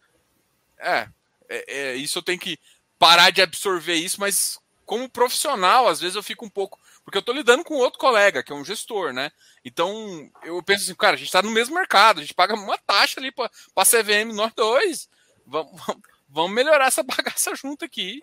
é, 0.77 1.07
é, 1.47 1.65
é, 1.67 1.95
isso 1.95 2.17
eu 2.17 2.23
tenho 2.23 2.39
que 2.39 2.59
parar 2.97 3.31
de 3.31 3.41
absorver 3.41 3.95
isso, 3.95 4.19
mas 4.19 4.59
como 4.85 5.09
profissional, 5.09 5.87
às 5.87 6.01
vezes 6.01 6.15
eu 6.15 6.23
fico 6.23 6.45
um 6.45 6.49
pouco. 6.49 6.79
Porque 7.03 7.17
eu 7.17 7.21
estou 7.21 7.33
lidando 7.33 7.63
com 7.63 7.75
outro 7.75 7.99
colega, 7.99 8.43
que 8.43 8.51
é 8.51 8.55
um 8.55 8.65
gestor, 8.65 9.13
né? 9.13 9.31
Então 9.63 10.29
eu 10.43 10.61
penso 10.61 10.83
assim, 10.83 10.95
cara, 10.95 11.15
a 11.15 11.17
gente 11.17 11.27
está 11.27 11.41
no 11.41 11.51
mesmo 11.51 11.75
mercado, 11.75 12.19
a 12.19 12.21
gente 12.21 12.33
paga 12.33 12.53
uma 12.53 12.77
taxa 12.77 13.19
ali 13.19 13.31
para 13.31 13.49
a 13.75 13.85
CVM 13.85 14.33
nós 14.33 14.53
dois. 14.53 15.09
Vamos, 15.45 15.81
vamos 16.27 16.51
melhorar 16.51 16.87
essa 16.87 17.01
bagaça 17.03 17.55
junto 17.55 17.85
aqui. 17.85 18.21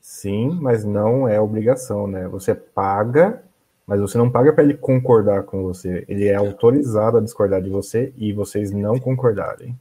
Sim, 0.00 0.50
mas 0.60 0.84
não 0.84 1.28
é 1.28 1.40
obrigação, 1.40 2.06
né? 2.06 2.28
Você 2.28 2.54
paga, 2.54 3.44
mas 3.86 4.00
você 4.00 4.18
não 4.18 4.30
paga 4.30 4.52
para 4.52 4.64
ele 4.64 4.74
concordar 4.74 5.44
com 5.44 5.62
você. 5.62 6.04
Ele 6.08 6.26
é 6.26 6.34
autorizado 6.34 7.18
a 7.18 7.20
discordar 7.20 7.62
de 7.62 7.70
você 7.70 8.12
e 8.16 8.32
vocês 8.32 8.72
não 8.72 8.98
concordarem. 8.98 9.78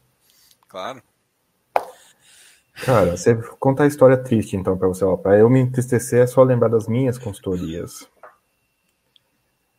Claro. 0.68 1.02
Cara, 2.84 3.16
você 3.16 3.36
conta 3.60 3.84
a 3.84 3.88
história 3.88 4.18
triste 4.18 4.56
então 4.56 4.78
para 4.78 4.88
você, 4.88 5.04
ó, 5.06 5.16
para 5.16 5.38
eu 5.40 5.50
me 5.50 5.60
entristecer 5.60 6.22
é 6.22 6.28
só 6.28 6.44
lembrar 6.44 6.68
das 6.68 6.88
minhas 6.88 7.18
consultorias. 7.18 8.08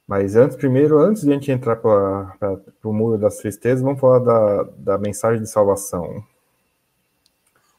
Mas 0.07 0.35
antes, 0.35 0.57
primeiro, 0.57 0.99
antes 0.99 1.23
de 1.23 1.31
a 1.31 1.35
gente 1.35 1.51
entrar 1.51 1.77
para 1.77 2.59
o 2.83 2.93
muro 2.93 3.19
das 3.19 3.37
tristezas, 3.37 3.83
vamos 3.83 4.01
falar 4.01 4.21
da, 4.21 4.63
da 4.79 4.99
mensagem 4.99 5.43
de 5.43 5.51
salvação. 5.51 6.25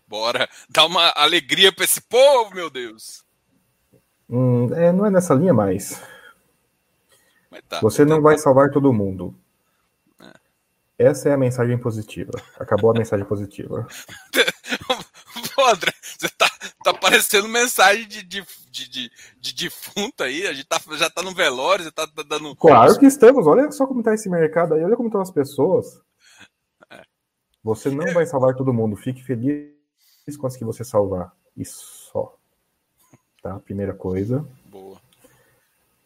Bora, 0.08 0.48
dá 0.70 0.86
uma 0.86 1.12
alegria 1.16 1.72
para 1.72 1.86
esse 1.86 2.02
povo, 2.02 2.54
meu 2.54 2.70
Deus. 2.70 3.26
Hum, 4.30 4.74
é, 4.74 4.92
não 4.92 5.06
é 5.06 5.10
nessa 5.10 5.34
linha 5.34 5.54
mais. 5.54 6.02
Tá, 7.68 7.80
Você 7.82 8.06
não 8.06 8.22
vai 8.22 8.38
salvar 8.38 8.72
todo 8.72 8.94
mundo. 8.94 9.36
É. 10.20 11.06
Essa 11.10 11.30
é 11.30 11.34
a 11.34 11.38
mensagem 11.38 11.78
positiva. 11.78 12.32
Acabou 12.60 12.92
a 12.92 12.94
mensagem 12.94 13.26
positiva. 13.26 13.88
Pô, 15.56 15.66
André, 15.66 15.92
você 16.18 16.30
tá, 16.30 16.50
tá 16.84 16.94
parecendo 16.94 17.48
mensagem 17.48 18.08
de, 18.08 18.24
de, 18.24 18.44
de, 18.72 19.12
de, 19.40 19.56
defunto 19.56 20.24
aí. 20.24 20.48
A 20.48 20.54
gente 20.54 20.68
tá, 20.68 20.80
já 20.96 21.10
tá 21.10 21.22
no 21.22 21.34
velório, 21.34 21.84
você 21.84 21.92
tá, 21.92 22.08
tá 22.08 22.24
dando. 22.24 22.56
Claro 22.56 22.98
que 23.00 23.06
estamos. 23.06 23.46
Olha 23.48 23.72
só 23.72 23.86
como 23.86 24.04
tá 24.04 24.14
esse 24.14 24.30
mercado 24.30 24.74
aí, 24.74 24.84
olha 24.84 24.96
como 24.96 25.10
estão 25.10 25.22
as 25.22 25.32
pessoas. 25.32 26.00
É. 26.90 27.02
Você 27.64 27.90
não 27.90 28.14
vai 28.14 28.26
salvar 28.26 28.56
todo 28.56 28.74
mundo. 28.74 28.96
Fique 28.96 29.24
feliz 29.24 29.78
conseguir 30.40 30.66
você 30.66 30.84
salvar. 30.84 31.32
Isso 31.56 32.10
só. 32.12 32.36
Tá? 33.42 33.60
Primeira 33.60 33.94
coisa. 33.94 34.46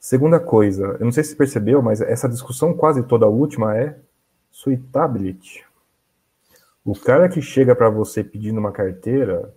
Segunda 0.01 0.39
coisa, 0.39 0.97
eu 0.99 1.05
não 1.05 1.11
sei 1.11 1.23
se 1.23 1.29
você 1.29 1.35
percebeu, 1.35 1.79
mas 1.79 2.01
essa 2.01 2.27
discussão 2.27 2.73
quase 2.73 3.03
toda 3.03 3.27
última 3.27 3.77
é 3.77 3.99
suitability. 4.49 5.63
O 6.83 6.95
cara 6.95 7.29
que 7.29 7.39
chega 7.39 7.75
para 7.75 7.87
você 7.87 8.23
pedindo 8.23 8.59
uma 8.59 8.71
carteira, 8.71 9.53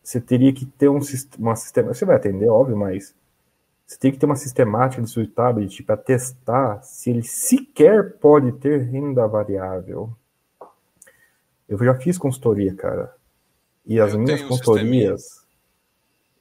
você 0.00 0.20
teria 0.20 0.52
que 0.52 0.64
ter 0.64 0.88
um 0.88 1.00
uma 1.40 1.56
sistema. 1.56 1.92
Você 1.92 2.04
vai 2.04 2.14
atender, 2.14 2.48
óbvio, 2.48 2.76
mas 2.76 3.16
você 3.84 3.98
tem 3.98 4.12
que 4.12 4.18
ter 4.18 4.26
uma 4.26 4.36
sistemática 4.36 5.02
de 5.02 5.10
suitability 5.10 5.82
para 5.82 5.96
testar 5.96 6.80
se 6.84 7.10
ele 7.10 7.24
sequer 7.24 8.18
pode 8.18 8.52
ter 8.52 8.82
renda 8.82 9.26
variável. 9.26 10.16
Eu 11.68 11.76
já 11.78 11.96
fiz 11.96 12.16
consultoria, 12.16 12.72
cara. 12.76 13.12
E 13.84 13.98
as 13.98 14.12
eu 14.12 14.20
minhas 14.20 14.40
consultorias, 14.42 15.37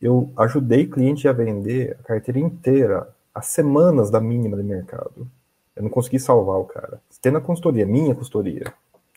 eu 0.02 0.32
ajudei 0.38 0.86
cliente 0.86 1.28
a 1.28 1.34
vender 1.34 1.98
a 2.00 2.04
carteira 2.04 2.40
inteira, 2.40 3.10
as 3.34 3.48
semanas 3.48 4.10
da 4.10 4.20
mínima 4.20 4.58
de 4.58 4.64
mercado. 4.64 5.28
Eu 5.76 5.84
não 5.84 5.90
consegui 5.90 6.20
salvar 6.20 6.58
o 6.60 6.66
cara. 6.66 7.00
Tendo 7.22 7.38
a 7.38 7.42
consultoria, 7.42 7.86
minha 7.86 8.16
consultoria. 8.16 8.74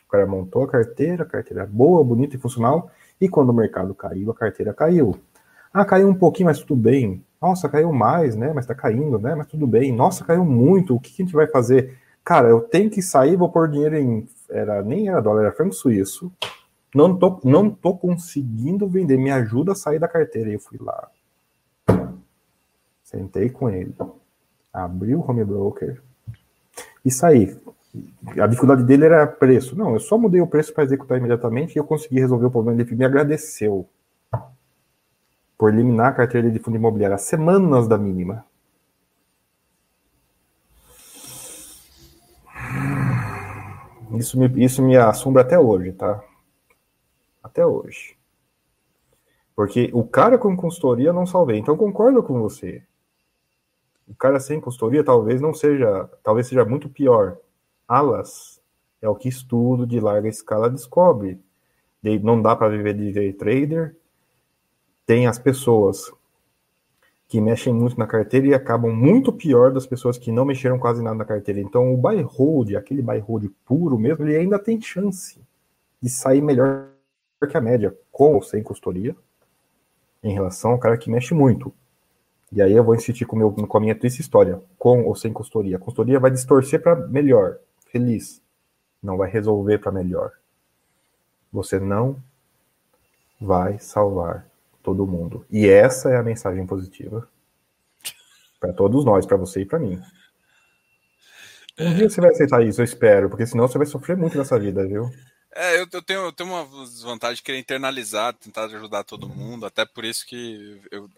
O 0.06 0.10
cara 0.10 0.26
montou 0.26 0.64
a 0.64 0.68
carteira, 0.68 1.22
a 1.22 1.26
carteira 1.26 1.62
é 1.62 1.66
boa, 1.66 2.02
bonita 2.04 2.36
e 2.36 2.38
funcional, 2.38 2.90
e 3.20 3.28
quando 3.28 3.50
o 3.50 3.54
mercado 3.54 3.94
caiu, 3.94 4.30
a 4.30 4.34
carteira 4.34 4.74
caiu. 4.74 5.16
Ah, 5.72 5.84
caiu 5.84 6.08
um 6.08 6.14
pouquinho, 6.14 6.46
mas 6.46 6.58
tudo 6.58 6.74
bem. 6.74 7.24
Nossa, 7.40 7.68
caiu 7.68 7.92
mais, 7.92 8.34
né? 8.34 8.52
Mas 8.52 8.66
tá 8.66 8.74
caindo, 8.74 9.18
né? 9.18 9.34
Mas 9.34 9.46
tudo 9.46 9.66
bem. 9.66 9.92
Nossa, 9.92 10.24
caiu 10.24 10.44
muito. 10.44 10.96
O 10.96 11.00
que, 11.00 11.12
que 11.12 11.22
a 11.22 11.24
gente 11.24 11.34
vai 11.34 11.46
fazer? 11.46 11.96
Cara, 12.24 12.48
eu 12.48 12.60
tenho 12.60 12.90
que 12.90 13.00
sair, 13.00 13.36
vou 13.36 13.48
pôr 13.48 13.68
dinheiro 13.68 13.96
em 13.96 14.26
era 14.50 14.82
nem 14.82 15.08
era 15.08 15.20
dólar, 15.20 15.42
era 15.42 15.52
franco 15.52 15.72
suíço. 15.72 16.30
Não 16.94 17.16
tô, 17.16 17.40
não 17.44 17.70
tô 17.70 17.96
conseguindo 17.96 18.88
vender, 18.88 19.16
me 19.16 19.30
ajuda 19.30 19.72
a 19.72 19.76
sair 19.76 19.98
da 19.98 20.08
carteira. 20.08 20.50
Eu 20.50 20.58
fui 20.58 20.78
lá. 20.80 21.08
Sentei 23.02 23.48
com 23.48 23.68
ele. 23.68 23.94
Abri 24.72 25.14
o 25.14 25.20
home 25.20 25.44
broker 25.44 26.02
e 27.04 27.10
saí. 27.10 27.56
A 28.38 28.46
dificuldade 28.46 28.84
dele 28.84 29.04
era 29.04 29.26
preço. 29.26 29.76
Não, 29.76 29.94
eu 29.94 30.00
só 30.00 30.16
mudei 30.16 30.40
o 30.40 30.46
preço 30.46 30.72
para 30.72 30.84
executar 30.84 31.18
imediatamente 31.18 31.74
e 31.74 31.78
eu 31.78 31.84
consegui 31.84 32.20
resolver 32.20 32.46
o 32.46 32.50
problema. 32.50 32.80
Ele 32.80 32.94
me 32.94 33.04
agradeceu 33.04 33.88
por 35.58 35.72
eliminar 35.72 36.06
a 36.08 36.14
carteira 36.14 36.50
de 36.50 36.58
fundo 36.58 36.76
imobiliário 36.76 37.14
às 37.14 37.22
semanas 37.22 37.88
da 37.88 37.98
mínima. 37.98 38.44
Isso 44.12 44.38
me, 44.38 44.64
isso 44.64 44.82
me 44.82 44.96
assombra 44.96 45.42
até 45.42 45.58
hoje, 45.58 45.92
tá? 45.92 46.22
Até 47.42 47.64
hoje. 47.64 48.16
Porque 49.54 49.90
o 49.92 50.04
cara 50.04 50.38
com 50.38 50.56
consultoria 50.56 51.12
não 51.12 51.26
salvei. 51.26 51.58
Então 51.58 51.76
concordo 51.76 52.22
com 52.22 52.40
você. 52.40 52.82
O 54.08 54.14
cara 54.14 54.40
sem 54.40 54.60
consultoria 54.60 55.04
talvez 55.04 55.40
não 55.40 55.54
seja, 55.54 56.08
talvez 56.22 56.46
seja 56.46 56.64
muito 56.64 56.88
pior. 56.88 57.38
Alas 57.86 58.60
é 59.00 59.08
o 59.08 59.14
que 59.14 59.28
estudo 59.28 59.86
de 59.86 60.00
larga 60.00 60.28
escala 60.28 60.70
descobre. 60.70 61.40
Não 62.22 62.40
dá 62.40 62.56
para 62.56 62.68
viver 62.68 62.94
de 62.94 63.12
day 63.12 63.32
trader. 63.32 63.96
Tem 65.06 65.26
as 65.26 65.38
pessoas 65.38 66.12
que 67.28 67.40
mexem 67.40 67.72
muito 67.72 67.96
na 67.98 68.06
carteira 68.06 68.48
e 68.48 68.54
acabam 68.54 68.92
muito 68.92 69.32
pior 69.32 69.72
das 69.72 69.86
pessoas 69.86 70.18
que 70.18 70.32
não 70.32 70.44
mexeram 70.44 70.78
quase 70.78 71.02
nada 71.02 71.16
na 71.16 71.24
carteira. 71.24 71.60
Então, 71.60 71.94
o 71.94 71.96
buy 71.96 72.20
hold, 72.22 72.74
aquele 72.74 73.02
buy 73.02 73.18
hold 73.20 73.48
puro 73.64 73.96
mesmo, 73.96 74.24
ele 74.24 74.36
ainda 74.36 74.58
tem 74.58 74.80
chance 74.80 75.40
de 76.02 76.10
sair 76.10 76.40
melhor 76.40 76.88
que 77.48 77.56
a 77.56 77.60
média, 77.60 77.96
com 78.10 78.34
ou 78.34 78.42
sem 78.42 78.62
consultoria, 78.62 79.16
em 80.22 80.32
relação 80.32 80.72
ao 80.72 80.78
cara 80.78 80.98
que 80.98 81.10
mexe 81.10 81.34
muito. 81.34 81.72
E 82.52 82.60
aí 82.60 82.72
eu 82.72 82.84
vou 82.84 82.94
insistir 82.94 83.24
com, 83.24 83.36
meu, 83.36 83.52
com 83.52 83.78
a 83.78 83.80
minha 83.80 83.94
triste 83.94 84.20
história, 84.20 84.60
com 84.78 85.04
ou 85.04 85.14
sem 85.14 85.32
consultoria. 85.32 85.76
A 85.76 85.80
consultoria 85.80 86.18
vai 86.18 86.30
distorcer 86.30 86.82
para 86.82 86.96
melhor, 86.96 87.58
feliz. 87.86 88.42
Não 89.02 89.16
vai 89.16 89.30
resolver 89.30 89.78
para 89.78 89.92
melhor. 89.92 90.32
Você 91.52 91.78
não 91.78 92.16
vai 93.40 93.78
salvar 93.78 94.46
todo 94.82 95.06
mundo. 95.06 95.44
E 95.50 95.66
essa 95.66 96.10
é 96.10 96.16
a 96.16 96.22
mensagem 96.22 96.66
positiva 96.66 97.26
para 98.58 98.72
todos 98.72 99.04
nós, 99.04 99.24
para 99.24 99.36
você 99.36 99.62
e 99.62 99.66
para 99.66 99.78
mim. 99.78 100.00
Um 101.78 101.94
dia 101.94 102.10
você 102.10 102.20
vai 102.20 102.30
aceitar 102.30 102.62
isso, 102.62 102.80
eu 102.80 102.84
espero, 102.84 103.30
porque 103.30 103.46
senão 103.46 103.66
você 103.66 103.78
vai 103.78 103.86
sofrer 103.86 104.16
muito 104.16 104.36
nessa 104.36 104.58
vida, 104.58 104.86
viu? 104.86 105.10
É, 105.52 105.76
eu, 105.80 105.86
eu, 105.92 106.02
tenho, 106.02 106.20
eu 106.20 106.32
tenho 106.32 106.50
uma 106.50 106.84
desvantagem 106.86 107.36
de 107.36 107.42
querer 107.42 107.58
internalizar, 107.58 108.34
tentar 108.34 108.64
ajudar 108.66 109.04
todo 109.04 109.28
mundo, 109.28 109.66
até 109.66 109.84
por 109.84 110.04
isso 110.04 110.24
que 110.26 110.80
eu. 110.90 111.10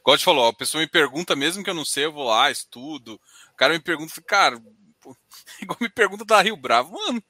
Igual 0.00 0.18
te 0.18 0.24
falou, 0.24 0.46
a 0.46 0.52
pessoa 0.52 0.82
me 0.82 0.86
pergunta, 0.86 1.34
mesmo 1.34 1.64
que 1.64 1.70
eu 1.70 1.74
não 1.74 1.84
sei, 1.84 2.04
eu 2.04 2.12
vou 2.12 2.24
lá, 2.24 2.50
estudo. 2.50 3.18
O 3.52 3.56
cara 3.56 3.72
me 3.72 3.80
pergunta, 3.80 4.12
cara, 4.22 4.62
igual 5.62 5.78
me 5.80 5.88
pergunta 5.88 6.24
da 6.26 6.42
Rio 6.42 6.56
Bravo, 6.56 6.92
mano, 6.92 7.22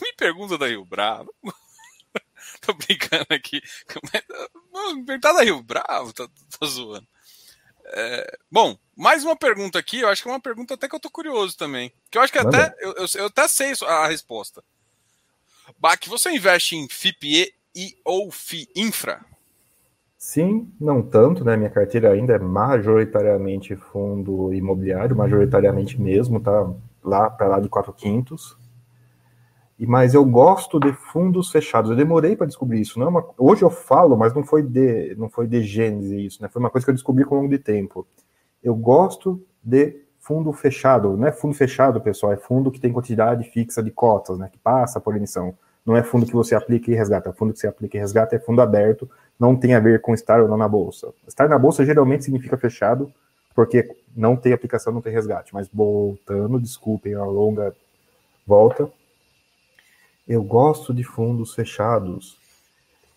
me 0.00 0.12
pergunta 0.14 0.58
da 0.58 0.66
Rio 0.66 0.84
Bravo. 0.84 1.32
tô 2.60 2.74
brincando 2.74 3.26
aqui. 3.30 3.60
Perguntar 5.06 5.32
da 5.32 5.42
Rio 5.42 5.62
Bravo, 5.62 6.12
tô, 6.12 6.28
tô 6.58 6.66
zoando. 6.66 7.06
É, 7.86 8.38
bom, 8.50 8.76
mais 8.96 9.22
uma 9.22 9.36
pergunta 9.36 9.78
aqui, 9.78 10.00
eu 10.00 10.08
acho 10.08 10.22
que 10.22 10.28
é 10.28 10.32
uma 10.32 10.40
pergunta 10.40 10.74
até 10.74 10.88
que 10.88 10.94
eu 10.94 11.00
tô 11.00 11.08
curioso 11.08 11.56
também. 11.56 11.92
Que 12.10 12.18
eu 12.18 12.22
acho 12.22 12.32
que 12.32 12.38
até 12.38 12.74
eu, 12.80 12.92
eu, 12.94 13.06
eu, 13.14 13.26
até 13.26 13.46
sei 13.46 13.72
a 13.86 14.06
resposta. 14.08 14.64
Bach, 15.86 16.00
você 16.08 16.32
investe 16.32 16.74
em 16.74 16.88
FIPE 16.88 17.54
e 17.72 17.94
ou 18.04 18.28
FI 18.32 18.66
Infra? 18.74 19.20
Sim, 20.18 20.68
não 20.80 21.00
tanto, 21.00 21.44
né? 21.44 21.56
Minha 21.56 21.70
carteira 21.70 22.10
ainda 22.10 22.32
é 22.32 22.40
majoritariamente 22.40 23.76
fundo 23.76 24.52
imobiliário, 24.52 25.14
majoritariamente 25.14 26.00
mesmo, 26.00 26.40
tá 26.40 26.74
lá 27.04 27.30
para 27.30 27.46
lá 27.46 27.60
de 27.60 27.68
4 27.68 27.92
quintos 27.92 28.58
mas 29.78 30.12
eu 30.12 30.24
gosto 30.24 30.80
de 30.80 30.92
fundos 30.92 31.52
fechados. 31.52 31.88
Eu 31.88 31.96
demorei 31.96 32.34
para 32.34 32.48
descobrir 32.48 32.80
isso. 32.80 32.98
Não 32.98 33.06
é 33.06 33.10
uma... 33.10 33.24
Hoje 33.38 33.62
eu 33.62 33.70
falo, 33.70 34.16
mas 34.16 34.34
não 34.34 34.42
foi 34.42 34.64
de 34.64 35.14
não 35.16 35.28
foi 35.28 35.46
de 35.46 35.62
gênese 35.62 36.26
isso, 36.26 36.42
né? 36.42 36.48
Foi 36.48 36.58
uma 36.58 36.70
coisa 36.70 36.84
que 36.84 36.90
eu 36.90 36.94
descobri 36.94 37.24
com 37.24 37.36
o 37.36 37.38
longo 37.38 37.50
de 37.50 37.60
tempo. 37.60 38.04
Eu 38.60 38.74
gosto 38.74 39.40
de 39.62 40.02
fundo 40.18 40.52
fechado. 40.52 41.16
Não 41.16 41.28
é 41.28 41.30
fundo 41.30 41.54
fechado, 41.54 42.00
pessoal, 42.00 42.32
é 42.32 42.36
fundo 42.36 42.72
que 42.72 42.80
tem 42.80 42.92
quantidade 42.92 43.44
fixa 43.50 43.80
de 43.80 43.92
cotas, 43.92 44.36
né? 44.36 44.48
Que 44.50 44.58
passa 44.58 44.98
por 44.98 45.14
emissão. 45.14 45.54
Não 45.86 45.96
é 45.96 46.02
fundo 46.02 46.26
que 46.26 46.32
você 46.32 46.56
aplica 46.56 46.90
e 46.90 46.94
resgata. 46.94 47.32
Fundo 47.32 47.52
que 47.52 47.60
você 47.60 47.68
aplica 47.68 47.96
e 47.96 48.00
resgata 48.00 48.34
é 48.34 48.40
fundo 48.40 48.60
aberto. 48.60 49.08
Não 49.38 49.54
tem 49.54 49.72
a 49.74 49.78
ver 49.80 50.00
com 50.00 50.12
estar 50.12 50.42
ou 50.42 50.48
não 50.48 50.56
na 50.56 50.66
bolsa. 50.66 51.14
Estar 51.28 51.48
na 51.48 51.56
bolsa 51.56 51.84
geralmente 51.84 52.24
significa 52.24 52.56
fechado, 52.56 53.12
porque 53.54 53.88
não 54.14 54.36
tem 54.36 54.52
aplicação, 54.52 54.92
não 54.92 55.00
tem 55.00 55.12
resgate. 55.12 55.54
Mas 55.54 55.68
voltando, 55.72 56.58
desculpem 56.58 57.14
a 57.14 57.24
longa 57.24 57.72
volta 58.44 58.90
Eu 60.26 60.42
gosto 60.42 60.92
de 60.92 61.04
fundos 61.04 61.54
fechados. 61.54 62.36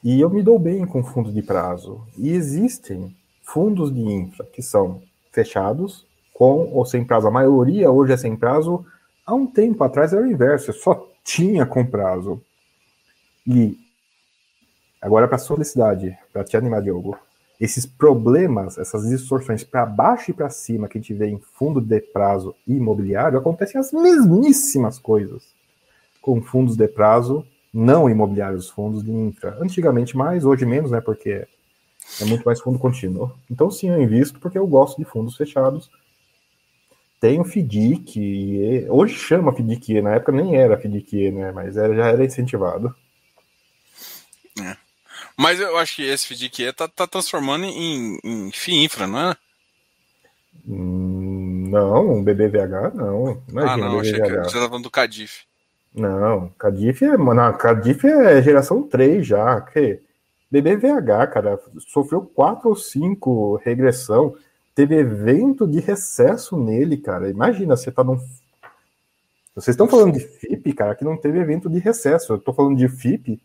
E 0.04 0.22
eu 0.22 0.30
me 0.30 0.44
dou 0.44 0.60
bem 0.60 0.86
com 0.86 1.04
fundos 1.04 1.34
de 1.34 1.42
prazo. 1.42 2.00
E 2.16 2.30
existem 2.30 3.16
fundos 3.44 3.92
de 3.92 4.00
infra 4.00 4.46
que 4.46 4.62
são 4.62 5.02
fechados, 5.32 6.06
com 6.36 6.72
ou 6.72 6.86
sem 6.86 7.04
prazo. 7.04 7.28
A 7.28 7.32
maioria 7.32 7.90
hoje 7.90 8.14
é 8.14 8.18
sem 8.18 8.36
prazo. 8.36 8.86
Há 9.26 9.34
um 9.34 9.48
tempo 9.48 9.84
atrás 9.84 10.14
era 10.14 10.22
o 10.22 10.28
inverso, 10.28 10.72
só 10.72 11.08
tinha 11.24 11.66
com 11.66 11.84
prazo. 11.84 12.40
E 13.52 13.76
agora 15.02 15.28
para 15.28 15.40
sua 15.40 15.56
felicidade, 15.56 16.16
para 16.32 16.44
te 16.44 16.56
animar, 16.56 16.84
Diogo, 16.84 17.18
esses 17.60 17.84
problemas, 17.84 18.78
essas 18.78 19.10
distorções 19.10 19.64
para 19.64 19.88
baixo 19.88 20.30
e 20.30 20.34
para 20.36 20.52
cima 20.52 20.88
que 20.88 21.00
a 21.00 21.02
gente 21.02 21.16
vê 21.16 21.30
em 21.30 21.40
fundo 21.40 21.82
de 21.82 22.00
prazo 22.00 22.56
imobiliário, 22.68 23.40
acontecem 23.40 23.82
as 23.82 23.92
mesmíssimas 23.92 25.00
coisas 25.00 25.52
com 26.22 26.40
fundos 26.44 26.78
de 26.78 26.88
prazo 26.88 27.44
não 27.74 28.08
imobiliários, 28.08 28.70
fundos 28.70 29.04
de 29.04 29.12
infra. 29.12 29.58
Antigamente 29.60 30.16
mais, 30.16 30.46
hoje 30.46 30.64
menos, 30.64 30.92
né? 30.92 31.02
Porque 31.02 31.48
é 32.22 32.26
muito 32.26 32.44
mais 32.44 32.62
fundo 32.62 32.78
contínuo. 32.78 33.32
Então 33.50 33.72
sim, 33.72 33.90
eu 33.90 34.00
invisto 34.00 34.40
porque 34.40 34.60
eu 34.60 34.68
gosto 34.68 35.00
de 35.00 35.06
fundos 35.06 35.36
fechados. 35.36 35.90
Tem 37.20 37.42
o 37.42 37.44
FDIC, 37.44 38.86
hoje 38.90 39.16
chama 39.16 39.52
FDIC, 39.52 40.04
na 40.04 40.14
época 40.16 40.32
nem 40.32 40.56
era 40.56 40.78
FDIC, 40.78 41.32
né? 41.32 41.52
Mas 41.52 41.78
era, 41.78 41.96
já 41.96 42.08
era 42.10 42.24
incentivado. 42.24 42.96
É. 44.64 44.78
Mas 45.38 45.60
eu 45.60 45.78
acho 45.78 45.98
que 45.98 46.04
esse 46.04 46.28
FDIC 46.28 46.74
tá, 46.74 46.88
tá 46.88 47.08
transformando 47.08 47.66
em, 47.66 48.20
em 48.24 48.52
FIINFRA, 48.52 49.08
não 49.08 49.32
é? 49.32 49.38
Hum, 50.68 51.68
não, 51.70 52.24
BBVH 52.24 52.94
não. 52.94 53.42
Imagina, 53.50 53.74
ah, 53.74 53.78
não, 53.78 53.98
BBVH. 53.98 54.02
achei 54.02 54.22
que 54.22 54.30
você 54.30 54.48
estava 54.48 54.68
falando 54.68 54.84
do 54.84 54.92
Cadif. 54.92 55.44
Não, 55.94 56.50
Cadif 56.58 57.04
é, 57.04 57.18
não, 57.18 57.58
Cadif 57.58 58.06
é 58.06 58.42
geração 58.42 58.84
3 58.84 59.26
já. 59.26 59.62
Que 59.62 60.00
BBVH, 60.52 61.28
cara, 61.32 61.60
sofreu 61.88 62.22
4 62.22 62.70
ou 62.70 62.76
5 62.76 63.62
regressão. 63.64 64.36
Teve 64.76 64.96
evento 64.96 65.68
de 65.68 65.80
recesso 65.80 66.58
nele, 66.58 66.98
cara. 66.98 67.30
Imagina, 67.30 67.76
você 67.76 67.92
tá 67.92 68.04
num. 68.04 68.18
Vocês 69.56 69.74
estão 69.74 69.88
falando 69.88 70.14
de 70.14 70.22
FIP, 70.22 70.74
cara, 70.74 70.96
que 70.96 71.04
não 71.04 71.18
teve 71.18 71.40
evento 71.40 71.70
de 71.70 71.80
recesso. 71.80 72.34
Eu 72.34 72.40
tô 72.40 72.54
falando 72.54 72.78
de 72.78 72.88
FIP, 72.88 73.42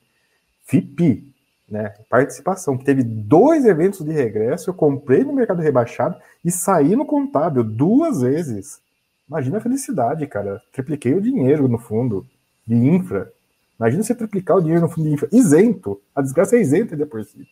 FIP, 0.64 1.34
né? 1.68 1.94
Participação, 2.08 2.76
teve 2.76 3.02
dois 3.02 3.64
eventos 3.64 4.04
de 4.04 4.12
regresso. 4.12 4.70
Eu 4.70 4.74
comprei 4.74 5.24
no 5.24 5.32
mercado 5.32 5.62
rebaixado 5.62 6.16
e 6.44 6.50
saí 6.50 6.94
no 6.94 7.06
contábil 7.06 7.64
duas 7.64 8.20
vezes. 8.20 8.80
Imagina 9.28 9.58
a 9.58 9.60
felicidade, 9.60 10.26
cara. 10.26 10.62
Tripliquei 10.72 11.14
o 11.14 11.20
dinheiro 11.20 11.66
no 11.68 11.78
fundo 11.78 12.26
de 12.66 12.74
infra. 12.74 13.32
Imagina 13.78 14.02
você 14.02 14.14
triplicar 14.14 14.56
o 14.56 14.60
dinheiro 14.60 14.82
no 14.82 14.88
fundo 14.88 15.08
de 15.08 15.14
infra, 15.14 15.28
isento. 15.32 16.00
A 16.14 16.22
desgraça 16.22 16.56
é 16.56 16.60
isenta 16.60 16.94
ainda 16.94 17.06
por 17.06 17.24
si. 17.24 17.46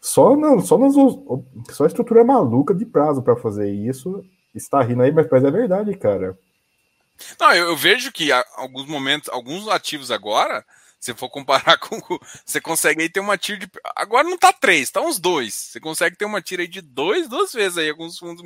Só, 0.00 0.36
não, 0.36 0.60
só, 0.60 0.76
nas, 0.76 0.94
só 1.70 1.84
a 1.84 1.86
estrutura 1.86 2.24
maluca 2.24 2.74
de 2.74 2.84
prazo 2.84 3.22
para 3.22 3.36
fazer 3.36 3.70
isso. 3.70 4.24
Está 4.54 4.82
rindo 4.82 5.02
aí, 5.02 5.12
mas, 5.12 5.26
mas 5.30 5.44
é 5.44 5.50
verdade, 5.50 5.96
cara. 5.96 6.38
Não, 7.40 7.52
eu, 7.54 7.68
eu 7.68 7.76
vejo 7.76 8.12
que 8.12 8.30
alguns 8.56 8.86
momentos, 8.86 9.28
alguns 9.28 9.68
ativos 9.68 10.10
agora, 10.10 10.64
se 11.04 11.12
for 11.12 11.28
comparar 11.28 11.76
com. 11.78 12.00
Você 12.46 12.60
consegue 12.62 13.02
aí 13.02 13.10
ter 13.10 13.20
uma 13.20 13.36
tira 13.36 13.58
de. 13.58 13.68
Agora 13.94 14.26
não 14.26 14.38
tá 14.38 14.52
três, 14.54 14.90
tá 14.90 15.02
uns 15.02 15.18
dois. 15.18 15.52
Você 15.52 15.78
consegue 15.78 16.16
ter 16.16 16.24
uma 16.24 16.40
tira 16.40 16.62
aí 16.62 16.68
de 16.68 16.80
dois, 16.80 17.28
duas 17.28 17.52
vezes 17.52 17.76
aí, 17.76 17.90
alguns 17.90 18.18
fundos, 18.18 18.42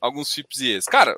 alguns 0.00 0.34
FIPS 0.34 0.60
e 0.60 0.70
esses. 0.72 0.88
Cara, 0.88 1.16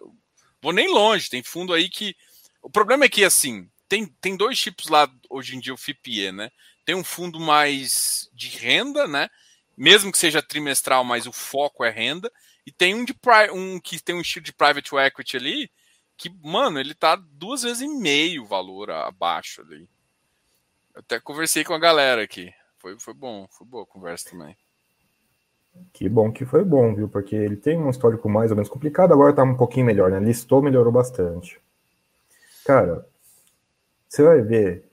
vou 0.61 0.73
nem 0.73 0.87
longe, 0.89 1.31
tem 1.31 1.43
fundo 1.43 1.73
aí 1.73 1.89
que. 1.89 2.15
O 2.63 2.69
problema 2.69 3.07
é 3.07 3.09
que, 3.09 3.25
assim, 3.25 3.67
tem, 3.89 4.07
tem 4.21 4.37
dois 4.37 4.59
tipos 4.59 4.89
lá 4.89 5.11
hoje 5.31 5.57
em 5.57 5.61
dia 5.61 5.73
o 5.73 5.79
FIPE, 5.79 6.33
né? 6.33 6.51
Tem 6.85 6.95
um 6.95 7.05
fundo 7.05 7.41
mais 7.41 8.29
de 8.35 8.49
renda, 8.49 9.09
né? 9.09 9.31
Mesmo 9.77 10.13
que 10.13 10.19
seja 10.19 10.43
trimestral, 10.43 11.03
mas 11.03 11.27
o 11.27 11.33
foco 11.33 11.83
é 11.83 11.91
renda. 11.91 12.31
E 12.67 12.73
tem 12.73 12.95
um 12.95 13.05
de 13.07 13.15
um 13.55 13.81
que 13.81 14.03
tem 14.03 14.15
um 14.15 14.21
estilo 14.21 14.45
de 14.45 14.53
private 14.53 14.95
equity 14.95 15.37
ali, 15.37 15.71
que, 16.17 16.31
mano, 16.43 16.79
ele 16.79 16.95
tá 16.95 17.17
duas 17.17 17.63
vezes 17.63 17.83
e 17.83 17.89
meio 17.89 18.43
o 18.43 18.47
valor 18.47 18.91
abaixo 18.91 19.63
ali. 19.63 19.89
Até 20.95 21.19
conversei 21.19 21.65
com 21.65 21.75
a 21.75 21.79
galera 21.79 22.23
aqui. 22.23 22.53
Foi, 22.79 22.99
foi 22.99 23.15
bom, 23.15 23.47
foi 23.51 23.67
boa 23.67 23.83
a 23.83 23.87
conversa 23.87 24.31
também. 24.31 24.57
Que 25.93 26.09
bom 26.09 26.31
que 26.31 26.45
foi 26.45 26.65
bom, 26.65 26.95
viu? 26.95 27.09
Porque 27.09 27.35
ele 27.35 27.57
tem 27.57 27.77
um 27.77 27.91
histórico 27.91 28.29
mais 28.29 28.53
ou 28.53 28.57
menos 28.57 28.69
complicado, 28.69 29.13
agora 29.13 29.33
tá 29.33 29.43
um 29.43 29.57
pouquinho 29.57 29.87
melhor, 29.87 30.11
né? 30.11 30.21
Listou, 30.21 30.63
melhorou 30.63 30.93
bastante. 30.93 31.61
Cara, 32.65 33.05
você 34.09 34.23
vai 34.23 34.41
ver 34.41 34.89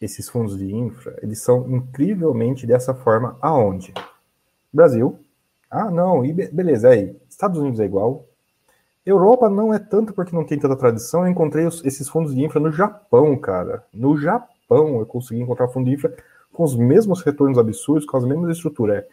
esses 0.00 0.28
fundos 0.28 0.58
de 0.58 0.74
infra, 0.74 1.16
eles 1.22 1.40
são 1.40 1.68
incrivelmente 1.68 2.66
dessa 2.66 2.92
forma 2.92 3.38
aonde? 3.40 3.94
Brasil. 4.72 5.20
Ah, 5.70 5.90
não, 5.90 6.24
e 6.24 6.32
beleza, 6.32 6.88
aí. 6.88 7.16
Estados 7.28 7.58
Unidos 7.58 7.78
é 7.78 7.84
igual. 7.84 8.26
Europa 9.06 9.48
não 9.48 9.72
é 9.72 9.78
tanto 9.78 10.12
porque 10.12 10.34
não 10.34 10.44
tem 10.44 10.58
tanta 10.58 10.76
tradição. 10.76 11.22
Eu 11.22 11.28
encontrei 11.28 11.66
os, 11.66 11.84
esses 11.84 12.08
fundos 12.08 12.34
de 12.34 12.42
infra 12.42 12.58
no 12.58 12.72
Japão, 12.72 13.36
cara. 13.36 13.84
No 13.92 14.16
Japão 14.16 14.53
eu 14.70 15.06
consegui 15.06 15.40
encontrar 15.40 15.68
infra 15.86 16.14
com 16.52 16.62
os 16.62 16.76
mesmos 16.76 17.22
retornos 17.22 17.58
absurdos, 17.58 18.06
com 18.06 18.16
as 18.16 18.24
mesmas 18.24 18.56
estruturas. 18.56 19.04
É, 19.04 19.08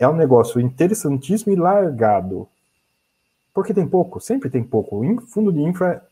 é 0.00 0.08
um 0.08 0.16
negócio 0.16 0.60
interessantíssimo 0.60 1.52
e 1.52 1.56
largado. 1.56 2.48
Porque 3.52 3.74
tem 3.74 3.86
pouco, 3.86 4.20
sempre 4.20 4.50
tem 4.50 4.62
pouco. 4.62 5.04
O 5.04 5.20
fundo 5.22 5.52
de 5.52 5.60
infra 5.60 6.06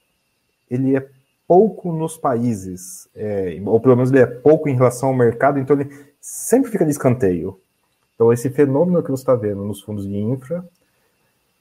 ele 0.71 0.97
é 0.97 1.09
pouco 1.47 1.93
nos 1.93 2.17
países, 2.17 3.09
é, 3.15 3.61
ou 3.65 3.79
pelo 3.79 3.97
menos 3.97 4.11
ele 4.11 4.21
é 4.21 4.27
pouco 4.27 4.69
em 4.69 4.75
relação 4.75 5.11
ao 5.11 5.15
mercado, 5.15 5.59
então 5.59 5.79
ele 5.79 5.91
sempre 6.19 6.71
fica 6.71 6.85
de 6.85 6.91
escanteio. 6.91 7.61
Então 8.15 8.33
esse 8.33 8.49
fenômeno 8.49 9.03
que 9.03 9.11
você 9.11 9.23
está 9.23 9.35
vendo 9.35 9.65
nos 9.65 9.83
fundos 9.83 10.07
de 10.07 10.17
infra 10.17 10.67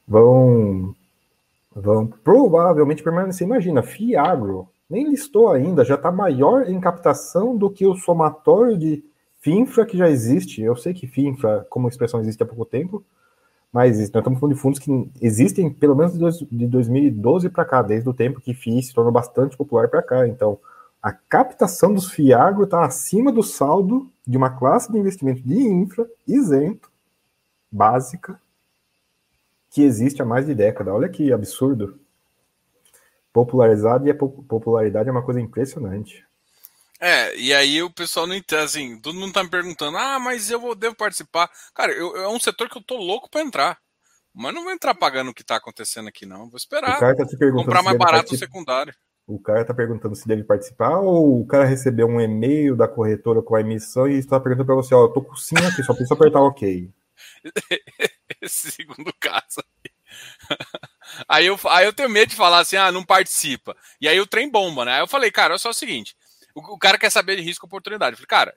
vão, 0.07 0.95
vão 1.75 2.07
provavelmente 2.07 3.03
permanecer. 3.03 3.45
Imagina, 3.45 3.83
Fiagro 3.83 4.69
nem 4.93 5.09
listou 5.09 5.49
ainda, 5.49 5.83
já 5.83 5.95
está 5.95 6.11
maior 6.11 6.69
em 6.69 6.79
captação 6.79 7.57
do 7.57 7.69
que 7.69 7.85
o 7.85 7.95
somatório 7.95 8.77
de 8.77 9.03
FINFRA 9.41 9.85
que 9.87 9.97
já 9.97 10.07
existe. 10.07 10.61
Eu 10.61 10.75
sei 10.75 10.93
que 10.93 11.07
FINFRA, 11.07 11.65
como 11.67 11.89
expressão, 11.89 12.19
existe 12.19 12.43
há 12.43 12.45
pouco 12.45 12.63
tempo, 12.63 13.03
mas 13.71 13.97
nós 13.97 14.07
estamos 14.07 14.39
falando 14.39 14.55
de 14.55 14.61
fundos 14.61 14.79
que 14.79 15.11
existem 15.19 15.67
pelo 15.73 15.95
menos 15.95 16.13
de 16.47 16.67
2012 16.67 17.49
para 17.49 17.65
cá, 17.65 17.81
desde 17.81 18.07
o 18.07 18.13
tempo 18.13 18.39
que 18.39 18.53
FII 18.53 18.83
se 18.83 18.93
tornou 18.93 19.11
bastante 19.11 19.57
popular 19.57 19.89
para 19.89 20.03
cá. 20.03 20.27
Então, 20.27 20.59
a 21.01 21.11
captação 21.11 21.91
dos 21.91 22.11
FIAGRO 22.11 22.65
está 22.65 22.85
acima 22.85 23.31
do 23.31 23.41
saldo 23.41 24.07
de 24.25 24.37
uma 24.37 24.51
classe 24.51 24.91
de 24.91 24.97
investimento 24.99 25.41
de 25.41 25.59
infra 25.59 26.07
isento, 26.27 26.89
básica, 27.71 28.39
que 29.71 29.81
existe 29.81 30.21
há 30.21 30.25
mais 30.25 30.45
de 30.45 30.53
década. 30.53 30.93
Olha 30.93 31.09
que 31.09 31.33
absurdo. 31.33 31.99
Popularidade 33.33 34.07
e 34.07 34.13
popularidade 34.13 35.09
é 35.09 35.11
uma 35.11 35.25
coisa 35.25 35.41
impressionante. 35.41 36.23
É, 37.01 37.35
e 37.35 37.53
aí 37.53 37.83
o 37.83 37.89
pessoal 37.89 38.25
não 38.25 38.35
entende, 38.35 38.61
assim, 38.61 38.99
todo 39.01 39.19
mundo 39.19 39.33
tá 39.33 39.43
me 39.43 39.49
perguntando, 39.49 39.97
ah, 39.97 40.19
mas 40.19 40.49
eu 40.49 40.59
vou, 40.59 40.73
devo 40.73 40.95
participar. 40.95 41.49
Cara, 41.73 41.91
eu, 41.91 42.15
é 42.15 42.29
um 42.29 42.39
setor 42.39 42.69
que 42.69 42.77
eu 42.77 42.81
tô 42.81 42.95
louco 42.95 43.29
para 43.29 43.41
entrar. 43.41 43.77
Mas 44.33 44.53
não 44.53 44.63
vou 44.63 44.71
entrar 44.71 44.95
pagando 44.95 45.29
o 45.29 45.33
que 45.33 45.43
tá 45.43 45.57
acontecendo 45.57 46.07
aqui, 46.07 46.25
não. 46.25 46.49
Vou 46.49 46.57
esperar. 46.57 46.97
O 46.97 46.99
cara 46.99 47.15
tá 47.15 47.25
te 47.25 47.37
perguntando 47.37 47.65
comprar 47.65 47.83
mais 47.83 47.97
barato 47.97 48.31
no 48.31 48.37
secundário. 48.37 48.93
O 49.27 49.39
cara 49.39 49.63
tá 49.63 49.73
perguntando 49.73 50.15
se 50.15 50.27
deve 50.27 50.43
participar 50.43 50.99
ou 50.99 51.41
o 51.41 51.45
cara 51.45 51.65
recebeu 51.65 52.07
um 52.07 52.19
e-mail 52.19 52.75
da 52.75 52.87
corretora 52.87 53.41
com 53.41 53.55
a 53.55 53.61
emissão 53.61 54.07
e 54.07 54.17
está 54.17 54.39
perguntando 54.39 54.65
para 54.65 54.75
você, 54.75 54.93
ó, 54.93 55.03
eu 55.03 55.09
tô 55.09 55.21
com 55.21 55.35
sim 55.35 55.55
aqui, 55.57 55.81
só 55.83 55.93
precisa 55.93 56.13
apertar 56.13 56.41
OK. 56.41 56.89
Esse 58.41 58.71
segundo 58.71 59.13
caso. 59.19 59.63
Aí 59.85 59.92
eu, 61.45 61.59
aí 61.69 61.85
eu 61.85 61.93
tenho 61.93 62.09
medo 62.09 62.29
de 62.29 62.35
falar 62.35 62.59
assim, 62.59 62.75
ah, 62.75 62.91
não 62.91 63.03
participa. 63.03 63.75
E 63.99 64.07
aí 64.07 64.19
o 64.19 64.27
trem 64.27 64.49
bomba, 64.49 64.85
né? 64.85 64.95
Aí 64.95 64.99
eu 65.01 65.07
falei, 65.07 65.31
cara, 65.31 65.55
é 65.55 65.57
só 65.57 65.69
o 65.69 65.73
seguinte, 65.73 66.15
o, 66.55 66.75
o 66.75 66.77
cara 66.77 66.97
quer 66.97 67.09
saber 67.09 67.35
de 67.35 67.41
risco 67.41 67.65
ou 67.65 67.67
oportunidade. 67.67 68.13
Eu 68.13 68.17
falei, 68.17 68.27
cara, 68.27 68.55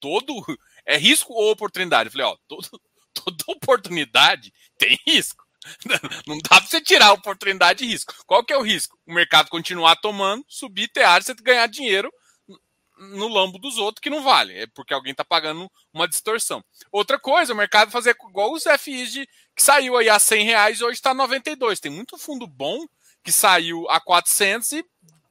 todo. 0.00 0.34
É 0.90 0.96
risco 0.96 1.34
ou 1.34 1.50
oportunidade? 1.50 2.06
Eu 2.06 2.12
falei, 2.12 2.26
ó, 2.26 2.36
todo, 2.48 2.66
toda 3.12 3.44
oportunidade 3.48 4.50
tem 4.78 4.98
risco. 5.06 5.44
Não 6.26 6.38
dá 6.38 6.60
pra 6.60 6.66
você 6.66 6.80
tirar 6.80 7.12
oportunidade 7.12 7.80
de 7.80 7.86
risco. 7.86 8.14
Qual 8.26 8.42
que 8.42 8.54
é 8.54 8.56
o 8.56 8.62
risco? 8.62 8.98
O 9.06 9.12
mercado 9.12 9.50
continuar 9.50 9.96
tomando, 9.96 10.42
subir, 10.48 10.90
área, 10.96 11.20
você 11.20 11.34
ganhar 11.34 11.66
dinheiro 11.66 12.10
no 12.98 13.28
lambo 13.28 13.58
dos 13.58 13.78
outros 13.78 14.00
que 14.00 14.10
não 14.10 14.22
vale. 14.22 14.54
É 14.58 14.66
porque 14.68 14.92
alguém 14.92 15.14
tá 15.14 15.24
pagando 15.24 15.70
uma 15.92 16.08
distorção. 16.08 16.62
Outra 16.90 17.18
coisa, 17.18 17.52
o 17.52 17.56
mercado 17.56 17.90
fazer 17.90 18.16
igual 18.28 18.52
os 18.52 18.64
FIs 18.64 19.12
de, 19.12 19.26
que 19.54 19.62
saiu 19.62 19.96
aí 19.96 20.08
a 20.08 20.18
100 20.18 20.44
reais 20.44 20.80
e 20.80 20.84
hoje 20.84 20.94
está 20.94 21.14
92. 21.14 21.80
Tem 21.80 21.90
muito 21.90 22.18
fundo 22.18 22.46
bom 22.46 22.86
que 23.22 23.32
saiu 23.32 23.88
a 23.88 24.00
400 24.00 24.72
e 24.72 24.84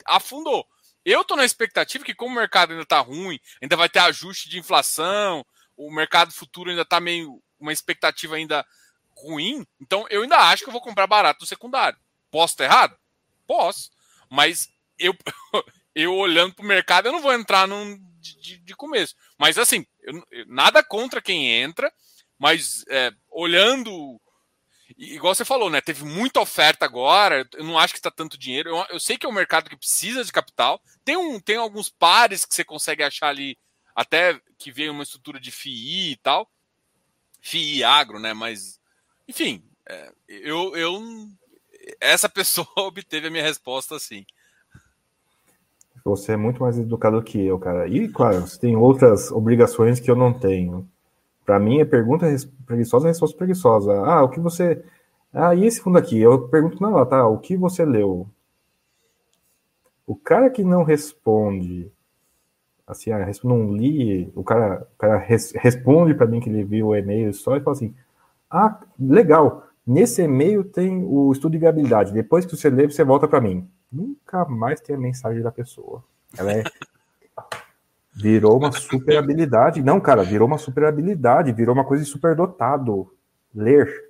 afundou. 0.06 0.65
Eu 1.06 1.23
tô 1.23 1.35
na 1.35 1.45
expectativa 1.45 2.03
que, 2.03 2.14
como 2.14 2.34
o 2.34 2.35
mercado 2.35 2.72
ainda 2.72 2.85
tá 2.85 2.99
ruim, 2.99 3.39
ainda 3.61 3.77
vai 3.77 3.88
ter 3.88 3.99
ajuste 3.99 4.49
de 4.49 4.60
inflação, 4.60 5.45
o 5.76 5.91
mercado 5.91 6.34
futuro 6.34 6.69
ainda 6.69 6.84
tá 6.84 6.99
meio. 6.99 7.41
uma 7.60 7.72
expectativa 7.72 8.35
ainda 8.35 8.65
ruim, 9.15 9.65
então 9.80 10.06
eu 10.10 10.22
ainda 10.22 10.38
acho 10.38 10.64
que 10.64 10.69
eu 10.69 10.73
vou 10.73 10.81
comprar 10.81 11.07
barato 11.07 11.41
no 11.41 11.48
secundário. 11.48 11.98
Posso 12.30 12.53
estar 12.53 12.65
errado? 12.65 12.98
Posso. 13.48 13.89
Mas 14.30 14.69
eu, 14.99 15.15
eu 15.97 16.13
olhando 16.13 16.53
para 16.53 16.63
o 16.63 16.67
mercado, 16.67 17.07
eu 17.07 17.11
não 17.11 17.21
vou 17.21 17.33
entrar 17.33 17.67
num 17.67 17.97
de, 18.19 18.57
de 18.59 18.75
começo. 18.75 19.15
Mas 19.37 19.57
assim, 19.57 19.85
eu, 20.01 20.23
nada 20.47 20.83
contra 20.83 21.21
quem 21.21 21.51
entra, 21.51 21.91
mas 22.37 22.85
é, 22.89 23.11
olhando 23.29 24.19
igual 24.95 25.33
você 25.33 25.43
falou, 25.43 25.69
né? 25.69 25.81
Teve 25.81 26.05
muita 26.05 26.39
oferta 26.39 26.85
agora. 26.85 27.47
Eu 27.53 27.63
não 27.63 27.77
acho 27.77 27.93
que 27.93 27.99
está 27.99 28.11
tanto 28.11 28.37
dinheiro. 28.37 28.69
Eu, 28.69 28.85
eu, 28.89 28.99
sei 28.99 29.17
que 29.17 29.25
é 29.25 29.29
um 29.29 29.33
mercado 29.33 29.69
que 29.69 29.77
precisa 29.77 30.23
de 30.23 30.31
capital. 30.31 30.81
Tem, 31.03 31.17
um, 31.17 31.39
tem 31.39 31.57
alguns 31.57 31.89
pares 31.89 32.45
que 32.45 32.53
você 32.53 32.63
consegue 32.63 33.03
achar 33.03 33.29
ali, 33.29 33.57
até 33.95 34.39
que 34.57 34.71
veio 34.71 34.91
uma 34.91 35.03
estrutura 35.03 35.39
de 35.39 35.51
FII 35.51 36.11
e 36.11 36.15
tal. 36.17 36.49
FII 37.41 37.83
agro, 37.83 38.19
né? 38.19 38.33
Mas, 38.33 38.79
enfim, 39.27 39.63
é, 39.87 40.11
eu, 40.27 40.75
eu. 40.75 41.01
Essa 41.99 42.29
pessoa 42.29 42.67
obteve 42.77 43.27
a 43.27 43.31
minha 43.31 43.43
resposta 43.43 43.95
assim. 43.95 44.25
Você 46.07 46.31
é 46.31 46.38
muito 46.38 46.61
mais 46.61 46.79
educado 46.79 47.21
que 47.21 47.45
eu, 47.45 47.59
cara. 47.59 47.85
E, 47.85 48.07
claro, 48.07 48.41
você 48.41 48.57
tem 48.57 48.77
outras 48.77 49.29
obrigações 49.29 49.99
que 49.99 50.09
eu 50.09 50.15
não 50.15 50.31
tenho. 50.31 50.88
Para 51.45 51.59
mim, 51.59 51.79
é 51.79 51.85
pergunta 51.85 52.25
preguiçosa, 52.65 53.09
resposta 53.09 53.38
preguiçosa. 53.38 53.91
Ah, 54.05 54.23
o 54.23 54.29
que 54.29 54.39
você. 54.39 54.84
Ah, 55.34 55.53
e 55.53 55.65
esse 55.65 55.81
fundo 55.81 55.97
aqui? 55.97 56.17
Eu 56.17 56.47
pergunto, 56.47 56.81
não, 56.81 57.05
tá, 57.05 57.27
o 57.27 57.38
que 57.39 57.57
você 57.57 57.84
leu? 57.84 58.25
O 60.05 60.15
cara 60.15 60.49
que 60.49 60.63
não 60.63 60.84
responde, 60.84 61.91
assim, 62.88 63.11
ah, 63.11 63.29
não 63.43 63.73
li, 63.73 64.31
o 64.34 64.43
cara, 64.45 64.88
o 64.95 64.97
cara 64.97 65.17
res, 65.17 65.51
responde 65.55 66.13
para 66.13 66.27
mim 66.27 66.39
que 66.39 66.49
ele 66.49 66.63
viu 66.63 66.88
o 66.88 66.95
e-mail 66.95 67.34
só 67.34 67.57
e 67.57 67.61
fala 67.61 67.75
assim: 67.75 67.93
ah, 68.49 68.79
legal, 68.97 69.67
nesse 69.85 70.21
e-mail 70.21 70.63
tem 70.63 71.03
o 71.03 71.34
estudo 71.34 71.51
de 71.51 71.57
viabilidade, 71.57 72.13
depois 72.13 72.45
que 72.45 72.55
você 72.55 72.69
lê, 72.69 72.89
você 72.89 73.03
volta 73.03 73.27
para 73.27 73.41
mim. 73.41 73.67
Nunca 73.91 74.45
mais 74.45 74.81
tem 74.81 74.95
a 74.95 74.99
mensagem 74.99 75.41
da 75.41 75.51
pessoa. 75.51 76.03
Ela 76.38 76.53
é 76.53 76.64
Virou 78.18 78.57
uma 78.57 78.72
super 78.72 79.15
habilidade. 79.15 79.84
Não, 79.84 79.99
cara, 79.99 80.23
virou 80.23 80.47
uma 80.47 80.57
super 80.57 80.85
habilidade, 80.85 81.51
virou 81.51 81.76
uma 81.76 81.85
coisa 81.85 82.03
de 82.03 82.09
superdotado. 82.09 83.14
Ler. 83.53 84.07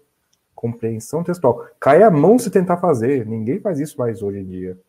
Compreensão 0.55 1.23
textual. 1.25 1.67
Cai 1.77 2.01
a 2.03 2.09
mão 2.09 2.39
se 2.39 2.49
tentar 2.49 2.77
fazer. 2.77 3.25
Ninguém 3.25 3.59
faz 3.59 3.79
isso 3.81 3.97
mais 3.97 4.23
hoje 4.23 4.39
em 4.39 4.45
dia. 4.45 4.79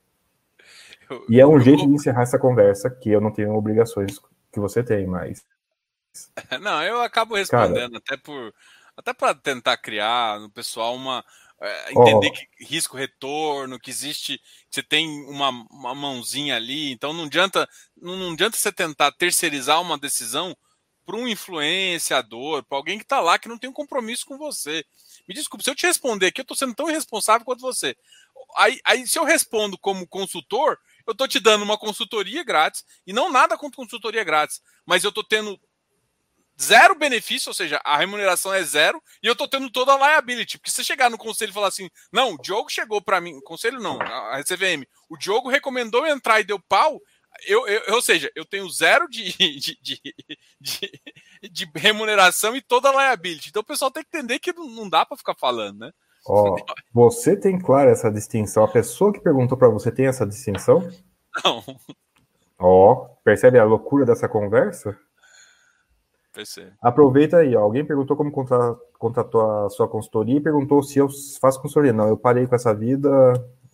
E 1.28 1.40
é 1.40 1.47
um 1.47 1.59
jeito 1.59 1.85
de 1.85 1.93
encerrar 1.93 2.23
essa 2.23 2.39
conversa 2.39 2.89
que 2.89 3.10
eu 3.10 3.20
não 3.20 3.32
tenho 3.32 3.55
obrigações 3.55 4.20
que 4.52 4.60
você 4.60 4.85
tem, 4.85 5.06
mas. 5.06 5.44
Não, 6.60 6.82
eu 6.82 7.01
acabo 7.01 7.35
respondendo 7.35 8.01
cara, 8.01 8.02
até 8.05 8.16
por. 8.16 8.55
Até 8.97 9.12
para 9.12 9.35
tentar 9.35 9.77
criar 9.78 10.40
no 10.40 10.51
pessoal 10.51 10.94
uma, 10.94 11.24
entender 11.90 12.28
oh. 12.28 12.32
que 12.32 12.64
risco 12.64 12.97
retorno, 12.97 13.80
que 13.80 13.90
existe, 13.90 14.39
que 14.39 14.44
você 14.70 14.82
tem 14.82 15.09
uma, 15.26 15.51
uma 15.70 15.94
mãozinha 15.94 16.56
ali, 16.56 16.93
então 16.93 17.12
não 17.12 17.24
adianta, 17.24 17.68
não 17.97 18.32
adianta 18.32 18.56
você 18.56 18.70
tentar 18.70 19.10
terceirizar 19.12 19.80
uma 19.80 19.98
decisão 19.98 20.56
para 21.05 21.16
um 21.16 21.26
influenciador, 21.26 22.62
para 22.64 22.76
alguém 22.76 22.98
que 22.98 23.05
está 23.05 23.18
lá 23.20 23.39
que 23.39 23.48
não 23.48 23.59
tem 23.59 23.70
um 23.70 23.72
compromisso 23.72 24.26
com 24.26 24.36
você. 24.36 24.85
Me 25.26 25.35
desculpe, 25.35 25.64
se 25.64 25.70
eu 25.70 25.74
te 25.74 25.86
responder 25.86 26.26
aqui, 26.26 26.40
eu 26.40 26.43
estou 26.43 26.56
sendo 26.56 26.74
tão 26.74 26.89
irresponsável 26.89 27.44
quanto 27.44 27.60
você. 27.60 27.97
Aí, 28.56 28.78
aí, 28.85 29.06
se 29.06 29.18
eu 29.18 29.24
respondo 29.24 29.78
como 29.78 30.06
consultor, 30.06 30.78
eu 31.06 31.12
estou 31.12 31.26
te 31.26 31.40
dando 31.40 31.62
uma 31.62 31.78
consultoria 31.78 32.44
grátis, 32.44 32.85
e 33.06 33.12
não 33.12 33.32
nada 33.32 33.56
com 33.56 33.70
consultoria 33.70 34.22
grátis, 34.22 34.60
mas 34.85 35.02
eu 35.02 35.09
estou 35.09 35.24
tendo 35.24 35.59
zero 36.60 36.94
benefício, 36.94 37.51
ou 37.51 37.55
seja, 37.55 37.80
a 37.85 37.97
remuneração 37.97 38.52
é 38.52 38.62
zero, 38.62 39.02
e 39.22 39.26
eu 39.26 39.36
tô 39.36 39.47
tendo 39.48 39.70
toda 39.70 39.93
a 39.93 39.97
liability. 39.97 40.59
Porque 40.59 40.70
se 40.70 40.76
você 40.76 40.85
chegar 40.85 41.10
no 41.10 41.18
conselho 41.18 41.51
e 41.51 41.55
falar 41.55 41.68
assim, 41.68 41.89
não, 42.12 42.35
o 42.35 42.39
Diogo 42.39 42.70
chegou 42.70 43.01
para 43.01 43.20
mim, 43.20 43.40
conselho 43.40 43.80
não, 43.80 44.01
a 44.01 44.43
CVM, 44.43 44.85
o 45.09 45.16
Diogo 45.16 45.48
recomendou 45.48 46.06
entrar 46.06 46.40
e 46.40 46.44
deu 46.44 46.59
pau, 46.68 47.01
eu, 47.47 47.66
eu, 47.68 47.94
ou 47.94 48.02
seja, 48.02 48.30
eu 48.35 48.44
tenho 48.44 48.68
zero 48.68 49.06
de, 49.10 49.32
de, 49.32 49.78
de, 50.60 51.01
de, 51.51 51.70
remuneração 51.76 52.56
e 52.56 52.62
toda 52.62 52.89
a 52.89 52.93
liability. 52.93 53.51
Então 53.51 53.62
o 53.62 53.66
pessoal 53.66 53.90
tem 53.90 54.02
que 54.02 54.16
entender 54.16 54.39
que 54.39 54.52
não, 54.52 54.68
não 54.68 54.89
dá 54.89 55.06
para 55.06 55.16
ficar 55.16 55.35
falando, 55.35 55.78
né? 55.78 55.93
Ó, 56.26 56.56
você 56.93 57.36
tem 57.36 57.59
claro 57.59 57.90
essa 57.90 58.10
distinção? 58.10 58.64
A 58.64 58.68
pessoa 58.68 59.12
que 59.12 59.20
perguntou 59.20 59.56
para 59.56 59.68
você 59.68 59.90
tem 59.90 60.06
essa 60.06 60.26
distinção? 60.26 60.86
Não. 61.44 61.64
Ó, 62.59 63.06
percebe 63.24 63.59
a 63.59 63.64
loucura 63.64 64.05
dessa 64.05 64.28
conversa? 64.28 64.98
PC. 66.39 66.73
Aproveita 66.81 67.39
aí, 67.39 67.56
ó. 67.56 67.62
alguém 67.62 67.85
perguntou 67.85 68.16
como 68.16 68.31
contratou 68.97 69.66
a 69.66 69.69
sua 69.70 69.89
consultoria 69.89 70.36
e 70.36 70.40
perguntou 70.40 70.81
se 70.85 70.98
eu 70.98 71.09
faço 71.40 71.60
consultoria. 71.60 71.93
Não, 71.93 72.06
eu 72.06 72.16
parei 72.16 72.47
com 72.47 72.55
essa 72.55 72.73
vida, 72.73 73.10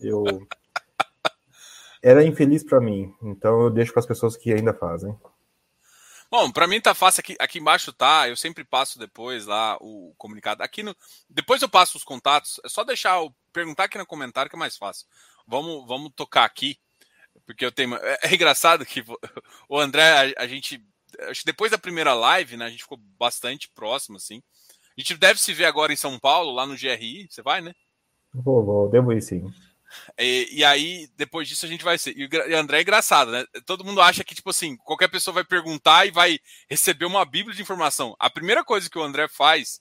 eu 0.00 0.24
era 2.02 2.24
infeliz 2.24 2.64
para 2.64 2.80
mim, 2.80 3.14
então 3.22 3.64
eu 3.64 3.70
deixo 3.70 3.92
para 3.92 4.00
as 4.00 4.06
pessoas 4.06 4.34
que 4.34 4.50
ainda 4.50 4.72
fazem. 4.72 5.14
Bom, 6.30 6.50
para 6.50 6.66
mim 6.66 6.80
tá 6.80 6.94
fácil 6.94 7.20
aqui, 7.20 7.36
aqui 7.38 7.58
embaixo 7.58 7.92
tá, 7.92 8.28
eu 8.28 8.36
sempre 8.36 8.64
passo 8.64 8.98
depois 8.98 9.44
lá 9.44 9.76
o 9.80 10.14
comunicado. 10.16 10.62
Aqui 10.62 10.82
no 10.82 10.96
depois 11.28 11.60
eu 11.60 11.68
passo 11.68 11.98
os 11.98 12.02
contatos, 12.02 12.58
é 12.64 12.68
só 12.70 12.82
deixar 12.82 13.20
o 13.20 13.32
perguntar 13.52 13.84
aqui 13.84 13.98
no 13.98 14.06
comentário 14.06 14.48
que 14.48 14.56
é 14.56 14.58
mais 14.58 14.76
fácil. 14.76 15.06
Vamos 15.46 15.86
vamos 15.86 16.10
tocar 16.16 16.44
aqui, 16.44 16.78
porque 17.44 17.64
eu 17.64 17.70
tenho 17.70 17.94
é, 17.96 18.18
é 18.22 18.34
engraçado 18.34 18.86
que 18.86 19.04
o 19.68 19.78
André 19.78 20.34
a, 20.34 20.44
a 20.44 20.46
gente 20.46 20.82
acho 21.22 21.40
que 21.40 21.46
depois 21.46 21.70
da 21.70 21.78
primeira 21.78 22.14
live, 22.14 22.56
né, 22.56 22.66
a 22.66 22.70
gente 22.70 22.82
ficou 22.82 22.98
bastante 23.18 23.70
próximo, 23.74 24.16
assim. 24.16 24.42
A 24.96 25.00
gente 25.00 25.16
deve 25.16 25.40
se 25.40 25.52
ver 25.52 25.64
agora 25.64 25.92
em 25.92 25.96
São 25.96 26.18
Paulo, 26.18 26.52
lá 26.52 26.66
no 26.66 26.76
GRI. 26.76 27.26
Você 27.28 27.42
vai, 27.42 27.60
né? 27.60 27.74
Vou, 28.32 28.64
vou, 28.64 28.88
devo 28.88 29.12
ir 29.12 29.20
sim. 29.20 29.44
E, 30.18 30.48
e, 30.50 30.64
aí, 30.64 31.08
depois 31.16 31.48
disso, 31.48 31.66
a 31.66 31.68
gente 31.68 31.84
vai 31.84 31.98
ser. 31.98 32.16
E 32.16 32.26
o 32.26 32.58
André 32.58 32.78
é 32.78 32.82
engraçado, 32.82 33.30
né? 33.30 33.44
Todo 33.66 33.84
mundo 33.84 34.00
acha 34.00 34.24
que, 34.24 34.34
tipo 34.34 34.50
assim, 34.50 34.76
qualquer 34.78 35.08
pessoa 35.08 35.34
vai 35.34 35.44
perguntar 35.44 36.06
e 36.06 36.10
vai 36.10 36.38
receber 36.68 37.04
uma 37.04 37.24
bíblia 37.24 37.54
de 37.54 37.62
informação. 37.62 38.14
A 38.18 38.30
primeira 38.30 38.64
coisa 38.64 38.88
que 38.88 38.98
o 38.98 39.02
André 39.02 39.28
faz. 39.28 39.80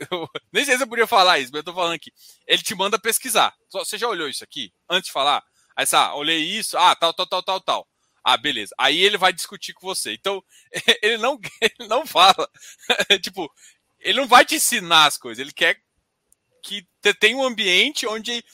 Eu, 0.10 0.26
nem 0.50 0.64
sei 0.64 0.78
se 0.78 0.82
eu 0.82 0.88
podia 0.88 1.06
falar 1.06 1.38
isso, 1.40 1.50
mas 1.52 1.58
eu 1.58 1.64
tô 1.64 1.74
falando 1.74 1.92
aqui. 1.92 2.10
Ele 2.46 2.62
te 2.62 2.74
manda 2.74 2.98
pesquisar. 2.98 3.54
Você 3.70 3.98
já 3.98 4.08
olhou 4.08 4.30
isso 4.30 4.42
aqui? 4.42 4.72
Antes 4.88 5.08
de 5.08 5.12
falar? 5.12 5.44
Aí, 5.76 5.84
sabe, 5.84 6.16
olhei 6.16 6.38
isso, 6.38 6.78
ah, 6.78 6.96
tal, 6.96 7.12
tal, 7.12 7.26
tal, 7.26 7.42
tal, 7.42 7.60
tal. 7.60 7.88
Ah, 8.24 8.36
beleza. 8.36 8.74
Aí 8.78 9.00
ele 9.00 9.16
vai 9.16 9.32
discutir 9.32 9.72
com 9.72 9.86
você. 9.86 10.12
Então, 10.12 10.42
ele 11.02 11.18
não, 11.18 11.38
ele 11.60 11.88
não 11.88 12.06
fala. 12.06 12.48
tipo, 13.22 13.50
ele 13.98 14.20
não 14.20 14.28
vai 14.28 14.44
te 14.44 14.56
ensinar 14.56 15.06
as 15.06 15.16
coisas. 15.16 15.40
Ele 15.40 15.52
quer 15.52 15.80
que 16.62 16.86
tenha 17.18 17.36
um 17.36 17.44
ambiente 17.44 18.06
onde 18.06 18.44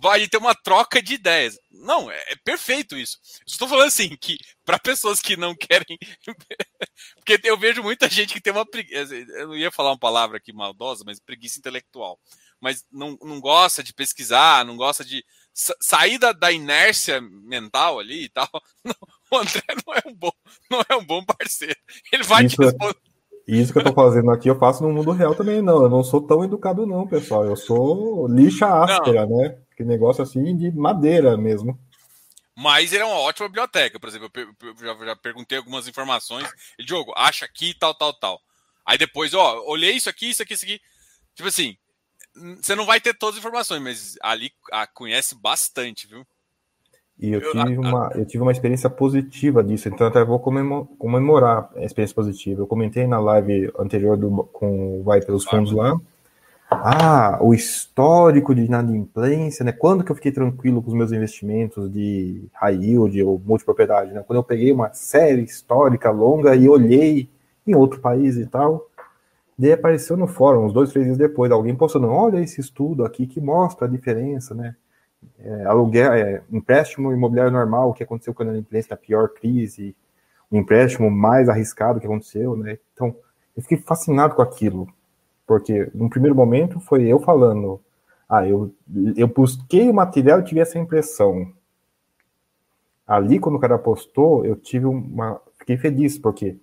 vai 0.00 0.26
ter 0.28 0.36
uma 0.36 0.54
troca 0.54 1.02
de 1.02 1.14
ideias. 1.14 1.58
Não, 1.70 2.10
é, 2.10 2.18
é 2.28 2.36
perfeito 2.36 2.96
isso. 2.96 3.18
Estou 3.46 3.68
falando 3.68 3.88
assim 3.88 4.16
que 4.16 4.38
para 4.64 4.78
pessoas 4.78 5.20
que 5.20 5.36
não 5.36 5.54
querem, 5.54 5.98
porque 7.16 7.40
eu 7.44 7.58
vejo 7.58 7.82
muita 7.82 8.08
gente 8.08 8.32
que 8.32 8.40
tem 8.40 8.52
uma 8.52 8.66
preguiça. 8.66 9.14
Eu 9.14 9.48
não 9.48 9.56
ia 9.56 9.70
falar 9.70 9.90
uma 9.90 9.98
palavra 9.98 10.38
aqui 10.38 10.52
maldosa, 10.52 11.02
mas 11.04 11.18
preguiça 11.18 11.58
intelectual. 11.58 12.18
Mas 12.60 12.84
não, 12.90 13.18
não 13.22 13.40
gosta 13.40 13.82
de 13.82 13.92
pesquisar, 13.92 14.64
não 14.64 14.76
gosta 14.76 15.04
de 15.04 15.24
sair 15.54 16.18
da, 16.18 16.32
da, 16.32 16.50
inércia 16.50 17.20
mental 17.20 17.98
ali 17.98 18.24
e 18.24 18.28
tal. 18.28 18.48
Não, 18.84 18.94
o 19.30 19.36
André 19.38 19.62
não 19.86 19.94
é 19.94 20.02
um 20.06 20.14
bom, 20.14 20.32
não 20.70 20.82
é 20.88 20.96
um 20.96 21.04
bom 21.04 21.24
parceiro. 21.24 21.76
Ele 22.12 22.22
vai 22.22 22.44
isso, 22.44 22.56
te 22.56 22.62
é 22.62 22.66
responder. 22.66 22.98
Isso 23.46 23.72
que 23.72 23.78
eu 23.78 23.84
tô 23.84 23.92
fazendo 23.92 24.30
aqui, 24.30 24.48
eu 24.48 24.58
faço 24.58 24.82
no 24.82 24.92
mundo 24.92 25.10
real 25.10 25.34
também, 25.34 25.62
não. 25.62 25.82
Eu 25.82 25.88
não 25.88 26.04
sou 26.04 26.20
tão 26.20 26.44
educado, 26.44 26.86
não, 26.86 27.06
pessoal. 27.06 27.44
Eu 27.44 27.56
sou 27.56 28.28
lixa 28.28 28.66
áspera, 28.66 29.26
não. 29.26 29.38
né? 29.38 29.58
Que 29.76 29.84
negócio 29.84 30.22
assim 30.22 30.56
de 30.56 30.70
madeira 30.70 31.36
mesmo. 31.36 31.78
Mas 32.54 32.92
ele 32.92 33.02
é 33.02 33.06
uma 33.06 33.18
ótima 33.18 33.48
biblioteca. 33.48 33.98
Por 33.98 34.08
exemplo, 34.08 34.30
eu 34.34 34.76
já, 34.78 35.06
já 35.06 35.16
perguntei 35.16 35.58
algumas 35.58 35.88
informações. 35.88 36.48
E, 36.78 36.84
Diogo, 36.84 37.12
acha 37.16 37.44
aqui, 37.44 37.74
tal, 37.74 37.94
tal, 37.94 38.12
tal. 38.12 38.40
Aí 38.84 38.98
depois, 38.98 39.32
ó, 39.32 39.62
olhei 39.66 39.92
isso 39.92 40.08
aqui, 40.08 40.30
isso 40.30 40.42
aqui, 40.42 40.54
isso 40.54 40.64
aqui. 40.64 40.80
Tipo 41.34 41.48
assim, 41.48 41.76
você 42.34 42.74
não 42.74 42.86
vai 42.86 43.00
ter 43.00 43.14
todas 43.14 43.36
as 43.36 43.40
informações, 43.40 43.82
mas 43.82 44.16
ali 44.22 44.50
a, 44.70 44.86
conhece 44.86 45.34
bastante, 45.34 46.06
viu? 46.06 46.26
E 47.18 47.30
eu, 47.30 47.40
eu 47.40 47.52
tive, 47.52 47.76
a, 47.76 47.80
uma, 47.80 48.10
eu 48.14 48.24
tive 48.24 48.42
uma 48.42 48.52
experiência 48.52 48.90
positiva 48.90 49.62
disso, 49.62 49.88
então 49.88 50.06
até 50.06 50.24
vou 50.24 50.40
comemorar 50.40 51.70
a 51.76 51.84
experiência 51.84 52.14
positiva. 52.14 52.62
Eu 52.62 52.66
comentei 52.66 53.06
na 53.06 53.20
live 53.20 53.70
anterior 53.78 54.16
do, 54.16 54.44
com 54.52 55.00
o 55.00 55.02
Vai 55.04 55.20
pelos 55.20 55.44
Fundos 55.44 55.72
lá. 55.72 55.94
Ah, 56.68 57.38
o 57.42 57.52
histórico 57.52 58.54
de 58.54 58.62
inadimplência, 58.62 59.62
né? 59.62 59.72
Quando 59.72 60.02
que 60.02 60.10
eu 60.10 60.16
fiquei 60.16 60.32
tranquilo 60.32 60.82
com 60.82 60.88
os 60.88 60.96
meus 60.96 61.12
investimentos 61.12 61.92
de 61.92 62.48
high 62.54 62.74
yield 62.74 63.22
ou 63.22 63.38
multipropriedade, 63.44 64.12
né? 64.12 64.24
Quando 64.26 64.38
eu 64.38 64.42
peguei 64.42 64.72
uma 64.72 64.92
série 64.94 65.42
histórica 65.42 66.10
longa 66.10 66.56
e 66.56 66.68
olhei 66.68 67.28
em 67.66 67.74
outro 67.74 68.00
país 68.00 68.36
e 68.36 68.46
tal, 68.46 68.88
Daí 69.58 69.72
apareceu 69.72 70.16
no 70.16 70.26
fórum, 70.26 70.64
uns 70.64 70.72
dois, 70.72 70.90
três 70.90 71.06
dias 71.06 71.18
depois, 71.18 71.50
alguém 71.50 71.74
postando, 71.74 72.08
olha 72.08 72.40
esse 72.40 72.60
estudo 72.60 73.04
aqui 73.04 73.26
que 73.26 73.40
mostra 73.40 73.86
a 73.86 73.90
diferença, 73.90 74.54
né? 74.54 74.74
É, 75.38 75.64
aluguel, 75.66 76.12
é, 76.12 76.42
empréstimo 76.50 77.12
imobiliário 77.12 77.52
normal, 77.52 77.90
o 77.90 77.94
que 77.94 78.02
aconteceu 78.02 78.34
quando 78.34 78.50
a 78.50 78.58
imprensa 78.58 78.88
na 78.90 78.96
pior 78.96 79.28
crise, 79.28 79.94
o 80.50 80.56
empréstimo 80.56 81.10
mais 81.10 81.48
arriscado 81.48 82.00
que 82.00 82.06
aconteceu, 82.06 82.56
né? 82.56 82.78
Então, 82.92 83.14
eu 83.56 83.62
fiquei 83.62 83.78
fascinado 83.78 84.34
com 84.34 84.42
aquilo, 84.42 84.88
porque 85.46 85.90
no 85.94 86.10
primeiro 86.10 86.34
momento 86.34 86.80
foi 86.80 87.04
eu 87.06 87.20
falando, 87.20 87.80
ah, 88.28 88.48
eu, 88.48 88.74
eu 89.16 89.28
busquei 89.28 89.90
o 89.90 89.94
material 89.94 90.40
e 90.40 90.44
tive 90.44 90.60
essa 90.60 90.78
impressão. 90.78 91.52
ali, 93.06 93.38
quando 93.38 93.56
o 93.56 93.60
cara 93.60 93.78
postou, 93.78 94.44
eu 94.44 94.56
tive 94.56 94.86
uma. 94.86 95.40
Fiquei 95.58 95.76
feliz, 95.76 96.18
porque 96.18 96.56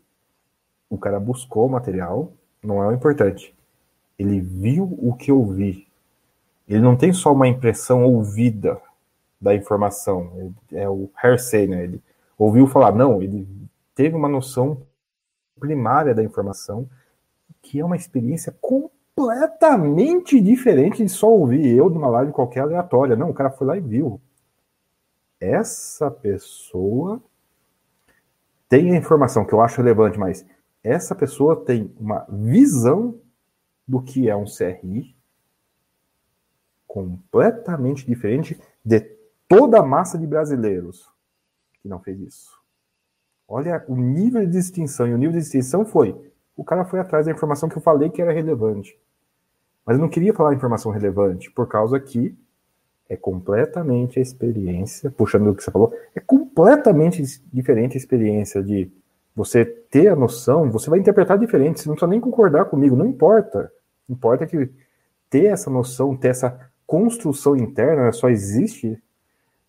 o 0.90 0.98
cara 0.98 1.20
buscou 1.20 1.68
o 1.68 1.70
material, 1.70 2.34
não 2.64 2.84
é 2.84 2.88
o 2.88 2.94
importante. 2.94 3.56
Ele 4.18 4.40
viu 4.40 4.98
o 5.02 5.14
que 5.14 5.32
eu 5.32 5.46
vi. 5.46 5.88
Ele 6.68 6.82
não 6.82 6.96
tem 6.96 7.14
só 7.14 7.32
uma 7.34 7.48
impressão 7.48 8.04
ouvida 8.04 8.80
da 9.40 9.56
informação. 9.56 10.54
É 10.72 10.88
o 10.90 11.10
hearsay, 11.24 11.68
né? 11.68 11.84
Ele 11.84 12.02
ouviu 12.38 12.68
falar, 12.68 12.92
não, 12.92 13.22
ele 13.22 13.48
teve 13.96 14.16
uma 14.16 14.30
noção 14.30 14.82
primária 15.60 16.14
da 16.14 16.24
informação, 16.24 16.90
que 17.62 17.80
é 17.80 17.86
uma 17.86 17.96
experiência 17.96 18.56
completamente 18.62 20.40
diferente 20.40 21.04
de 21.04 21.10
só 21.10 21.30
ouvir 21.30 21.76
eu 21.76 21.90
numa 21.90 22.08
live 22.08 22.32
qualquer 22.32 22.62
aleatória. 22.62 23.16
Não, 23.16 23.30
o 23.30 23.34
cara 23.34 23.50
foi 23.50 23.68
lá 23.68 23.78
e 23.78 23.82
viu. 23.82 24.22
Essa 25.40 26.12
pessoa 26.12 27.22
tem 28.68 28.92
a 28.92 28.98
informação 28.98 29.46
que 29.46 29.54
eu 29.54 29.62
acho 29.62 29.78
relevante, 29.82 30.20
mas 30.20 30.46
essa 30.84 31.14
pessoa 31.14 31.64
tem 31.66 31.94
uma 32.00 32.26
visão 32.30 33.20
do 33.88 34.02
que 34.02 34.30
é 34.30 34.36
um 34.36 34.46
CRI 34.46 35.16
completamente 36.88 38.06
diferente 38.06 38.60
de 38.84 39.00
toda 39.48 39.80
a 39.80 39.84
massa 39.84 40.18
de 40.18 40.26
brasileiros 40.26 41.08
que 41.82 41.88
não 41.88 42.00
fez 42.00 42.20
isso. 42.20 42.60
Olha 43.48 43.84
o 43.88 43.96
nível 43.96 44.46
de 44.46 44.52
distinção. 44.52 45.08
E 45.08 45.14
o 45.14 45.18
nível 45.18 45.34
de 45.34 45.40
distinção 45.40 45.86
foi: 45.86 46.16
o 46.56 46.64
cara 46.64 46.86
foi 46.86 47.00
atrás 47.00 47.26
da 47.26 47.32
informação 47.32 47.68
que 47.68 47.78
eu 47.78 47.82
falei 47.82 48.10
que 48.10 48.22
era 48.22 48.32
relevante. 48.32 48.98
Mas 49.86 49.98
eu 49.98 50.02
não 50.02 50.10
queria 50.10 50.34
falar 50.34 50.54
informação 50.54 50.92
relevante, 50.92 51.50
por 51.52 51.68
causa 51.68 52.00
que 52.00 52.38
é 53.08 53.18
completamente 53.18 54.20
a 54.20 54.22
experiência, 54.22 55.10
puxando 55.10 55.48
o 55.48 55.56
que 55.56 55.64
você 55.64 55.72
falou, 55.72 55.92
é 56.14 56.20
completamente 56.20 57.24
diferente 57.52 57.96
a 57.96 57.98
experiência 57.98 58.62
de 58.62 58.92
você 59.36 59.66
ter 59.66 60.08
a 60.10 60.16
noção, 60.16 60.70
você 60.70 60.90
vai 60.90 61.00
interpretar 61.00 61.38
diferente, 61.38 61.80
você 61.80 61.88
não 61.88 61.96
precisa 61.96 62.10
nem 62.10 62.20
concordar 62.20 62.66
comigo, 62.66 62.96
não 62.96 63.06
importa. 63.06 63.72
Importa 64.10 64.46
que 64.46 64.70
ter 65.30 65.46
essa 65.46 65.70
noção, 65.70 66.16
ter 66.16 66.30
essa 66.30 66.60
construção 66.86 67.56
interna, 67.56 68.12
só 68.12 68.30
existe 68.30 69.02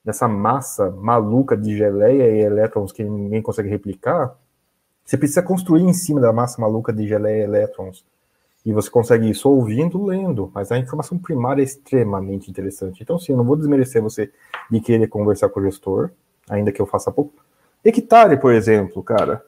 dessa 0.04 0.26
massa 0.26 0.90
maluca 0.90 1.56
de 1.56 1.76
geleia 1.76 2.30
e 2.30 2.40
elétrons 2.40 2.92
que 2.92 3.04
ninguém 3.04 3.42
consegue 3.42 3.68
replicar, 3.68 4.34
você 5.04 5.16
precisa 5.18 5.42
construir 5.42 5.82
em 5.82 5.92
cima 5.92 6.20
da 6.20 6.32
massa 6.32 6.60
maluca 6.60 6.92
de 6.92 7.06
geleia 7.06 7.40
e 7.40 7.44
elétrons. 7.44 8.04
E 8.64 8.72
você 8.72 8.90
consegue 8.90 9.28
isso 9.28 9.48
ouvindo, 9.48 10.04
lendo, 10.04 10.50
mas 10.54 10.70
a 10.70 10.78
informação 10.78 11.18
primária 11.18 11.62
é 11.62 11.64
extremamente 11.64 12.50
interessante. 12.50 13.02
Então, 13.02 13.18
sim, 13.18 13.32
eu 13.32 13.38
não 13.38 13.44
vou 13.44 13.56
desmerecer 13.56 14.02
você 14.02 14.30
de 14.70 14.80
querer 14.80 15.08
conversar 15.08 15.48
com 15.48 15.60
o 15.60 15.62
gestor, 15.62 16.10
ainda 16.48 16.70
que 16.70 16.80
eu 16.80 16.86
faça 16.86 17.10
pouco. 17.10 17.42
Hectare, 17.84 18.38
por 18.38 18.52
exemplo, 18.52 19.02
cara. 19.02 19.44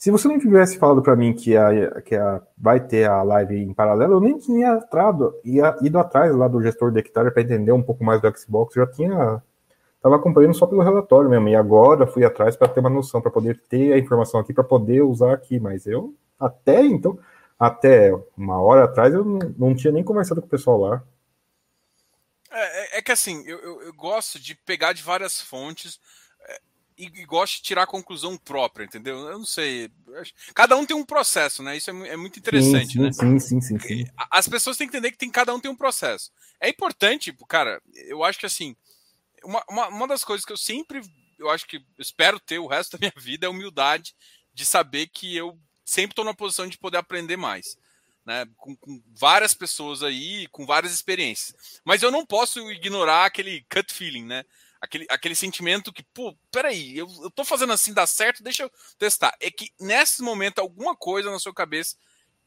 Se 0.00 0.10
você 0.10 0.26
não 0.26 0.38
tivesse 0.38 0.78
falado 0.78 1.02
para 1.02 1.14
mim 1.14 1.34
que, 1.34 1.56
a, 1.56 2.00
que 2.00 2.16
a, 2.16 2.42
vai 2.56 2.80
ter 2.80 3.08
a 3.08 3.22
live 3.22 3.54
em 3.54 3.74
paralelo, 3.74 4.14
eu 4.14 4.20
nem 4.20 4.38
tinha 4.38 4.72
entrado, 4.72 5.38
ia, 5.44 5.76
ido 5.82 5.98
atrás 5.98 6.34
lá 6.34 6.48
do 6.48 6.62
gestor 6.62 6.90
de 6.90 7.00
Hectare 7.00 7.30
para 7.30 7.42
entender 7.42 7.70
um 7.70 7.82
pouco 7.82 8.02
mais 8.02 8.20
do 8.20 8.38
Xbox. 8.38 8.74
Eu 8.74 8.86
já 8.86 8.90
tinha 8.90 9.42
Estava 10.00 10.16
acompanhando 10.16 10.54
só 10.54 10.66
pelo 10.66 10.82
relatório 10.82 11.28
mesmo, 11.28 11.46
e 11.50 11.54
agora 11.54 12.06
fui 12.06 12.24
atrás 12.24 12.56
para 12.56 12.68
ter 12.68 12.80
uma 12.80 12.88
noção, 12.88 13.20
para 13.20 13.30
poder 13.30 13.60
ter 13.68 13.92
a 13.92 13.98
informação 13.98 14.40
aqui, 14.40 14.54
para 14.54 14.64
poder 14.64 15.02
usar 15.02 15.34
aqui. 15.34 15.60
Mas 15.60 15.86
eu, 15.86 16.14
até 16.38 16.82
então, 16.86 17.18
até 17.58 18.10
uma 18.34 18.58
hora 18.58 18.84
atrás, 18.84 19.12
eu 19.12 19.22
não, 19.22 19.38
não 19.58 19.74
tinha 19.74 19.92
nem 19.92 20.02
conversado 20.02 20.40
com 20.40 20.46
o 20.46 20.50
pessoal 20.50 20.80
lá. 20.80 21.02
É, 22.50 22.96
é, 22.96 22.98
é 22.98 23.02
que 23.02 23.12
assim, 23.12 23.46
eu, 23.46 23.58
eu, 23.58 23.82
eu, 23.82 23.92
gosto 23.92 24.40
de 24.40 24.54
pegar 24.54 24.94
de 24.94 25.02
várias 25.02 25.38
fontes 25.38 26.00
e, 27.04 27.20
e, 27.20 27.24
gosto 27.24 27.56
de 27.56 27.62
tirar 27.62 27.82
a 27.84 27.86
conclusão 27.86 28.36
própria, 28.36 28.84
entendeu? 28.84 29.18
Eu 29.18 29.38
não 29.38 29.46
sei. 29.46 29.90
Cada 30.54 30.76
um 30.76 30.84
tem 30.84 30.96
um 30.96 31.04
processo, 31.04 31.62
né? 31.62 31.76
Isso 31.76 31.90
é, 31.90 32.08
é 32.08 32.16
muito 32.16 32.38
interessante, 32.38 32.92
sim, 32.92 33.00
né? 33.00 33.12
Sim, 33.12 33.38
sim, 33.38 33.60
sim, 33.60 33.78
sim. 33.78 34.04
As 34.30 34.48
pessoas 34.48 34.76
têm 34.76 34.88
que 34.88 34.96
entender 34.96 35.12
que 35.12 35.18
tem, 35.18 35.30
cada 35.30 35.54
um 35.54 35.60
tem 35.60 35.70
um 35.70 35.76
processo. 35.76 36.30
É 36.60 36.68
importante, 36.68 37.34
cara, 37.48 37.80
eu 38.06 38.22
acho 38.22 38.38
que 38.38 38.46
assim 38.46 38.76
uma, 39.44 39.64
uma, 39.68 39.88
uma 39.88 40.08
das 40.08 40.24
coisas 40.24 40.44
que 40.44 40.52
eu 40.52 40.56
sempre, 40.56 41.00
eu 41.38 41.50
acho 41.50 41.66
que 41.66 41.82
espero 41.98 42.38
ter 42.38 42.58
o 42.58 42.66
resto 42.66 42.92
da 42.96 42.98
minha 42.98 43.12
vida 43.16 43.46
é 43.46 43.48
a 43.48 43.50
humildade 43.50 44.14
de 44.52 44.64
saber 44.64 45.06
que 45.08 45.36
eu 45.36 45.58
sempre 45.84 46.12
estou 46.12 46.24
na 46.24 46.34
posição 46.34 46.66
de 46.66 46.78
poder 46.78 46.98
aprender 46.98 47.36
mais. 47.36 47.76
Né, 48.22 48.46
com, 48.58 48.76
com, 48.76 49.02
várias 49.18 49.54
pessoas 49.54 50.02
aí, 50.02 50.46
com 50.48 50.66
várias 50.66 50.92
experiências. 50.92 51.80
Mas 51.82 52.02
eu 52.02 52.10
não 52.10 52.24
posso 52.24 52.70
ignorar 52.70 53.24
aquele 53.24 53.64
gut 53.74 53.92
feeling, 53.94 54.26
né? 54.26 54.44
Aquele, 54.80 55.06
aquele 55.10 55.34
sentimento 55.34 55.92
que, 55.92 56.02
pô, 56.02 56.34
peraí, 56.50 56.96
eu, 56.96 57.06
eu 57.22 57.30
tô 57.30 57.44
fazendo 57.44 57.72
assim, 57.72 57.92
dá 57.92 58.06
certo, 58.06 58.42
deixa 58.42 58.62
eu 58.62 58.72
testar. 58.98 59.36
É 59.40 59.50
que 59.50 59.70
nesse 59.78 60.22
momento 60.22 60.58
alguma 60.58 60.96
coisa 60.96 61.30
na 61.30 61.38
sua 61.38 61.52
cabeça 61.52 61.96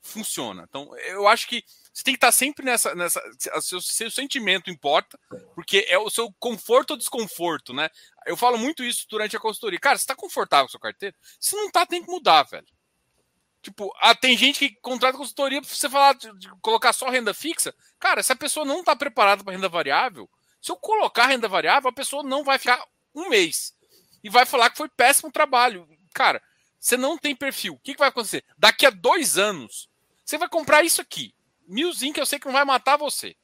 funciona. 0.01 0.65
Então, 0.67 0.95
eu 0.97 1.27
acho 1.27 1.47
que 1.47 1.63
você 1.93 2.03
tem 2.03 2.13
que 2.13 2.17
estar 2.17 2.31
sempre 2.31 2.65
nessa. 2.65 2.95
nessa 2.95 3.21
seu, 3.61 3.79
seu 3.79 4.09
sentimento 4.09 4.69
importa, 4.69 5.17
porque 5.53 5.85
é 5.87 5.97
o 5.97 6.09
seu 6.09 6.33
conforto 6.39 6.91
ou 6.91 6.97
desconforto, 6.97 7.71
né? 7.71 7.87
Eu 8.25 8.35
falo 8.35 8.57
muito 8.57 8.83
isso 8.83 9.05
durante 9.07 9.37
a 9.37 9.39
consultoria. 9.39 9.79
Cara, 9.79 9.97
você 9.97 10.03
está 10.03 10.15
confortável 10.15 10.65
com 10.65 10.69
a 10.69 10.71
sua 10.71 10.79
carteira? 10.79 11.15
Se 11.39 11.55
não 11.55 11.69
tá, 11.69 11.85
tem 11.85 12.03
que 12.03 12.09
mudar, 12.09 12.43
velho. 12.43 12.67
Tipo, 13.61 13.93
ah, 14.01 14.13
tem 14.13 14.35
gente 14.35 14.59
que 14.59 14.75
contrata 14.81 15.17
consultoria 15.17 15.61
para 15.61 15.69
você 15.69 15.89
falar 15.89 16.13
de, 16.15 16.37
de, 16.37 16.49
colocar 16.61 16.91
só 16.91 17.09
renda 17.09 17.33
fixa. 17.33 17.73
Cara, 17.97 18.21
se 18.21 18.31
a 18.33 18.35
pessoa 18.35 18.65
não 18.65 18.79
está 18.79 18.93
preparada 18.95 19.43
para 19.43 19.53
renda 19.53 19.69
variável, 19.69 20.29
se 20.63 20.71
eu 20.71 20.77
colocar 20.77 21.27
renda 21.27 21.49
variável, 21.49 21.89
a 21.89 21.93
pessoa 21.93 22.23
não 22.23 22.41
vai 22.41 22.57
ficar 22.57 22.81
um 23.13 23.27
mês 23.27 23.75
e 24.23 24.29
vai 24.29 24.45
falar 24.45 24.69
que 24.69 24.77
foi 24.77 24.87
péssimo 24.87 25.29
trabalho. 25.29 25.85
Cara, 26.13 26.41
você 26.79 26.95
não 26.95 27.17
tem 27.17 27.35
perfil. 27.35 27.73
O 27.73 27.79
que, 27.79 27.91
que 27.91 27.99
vai 27.99 28.07
acontecer? 28.07 28.45
Daqui 28.57 28.85
a 28.85 28.89
dois 28.89 29.37
anos, 29.37 29.89
você 30.23 30.37
vai 30.37 30.47
comprar 30.47 30.81
isso 30.81 31.01
aqui. 31.01 31.35
Milzinho 31.67 32.13
que 32.13 32.21
eu 32.21 32.25
sei 32.25 32.39
que 32.39 32.45
não 32.45 32.53
vai 32.53 32.63
matar 32.63 32.95
você. 32.95 33.35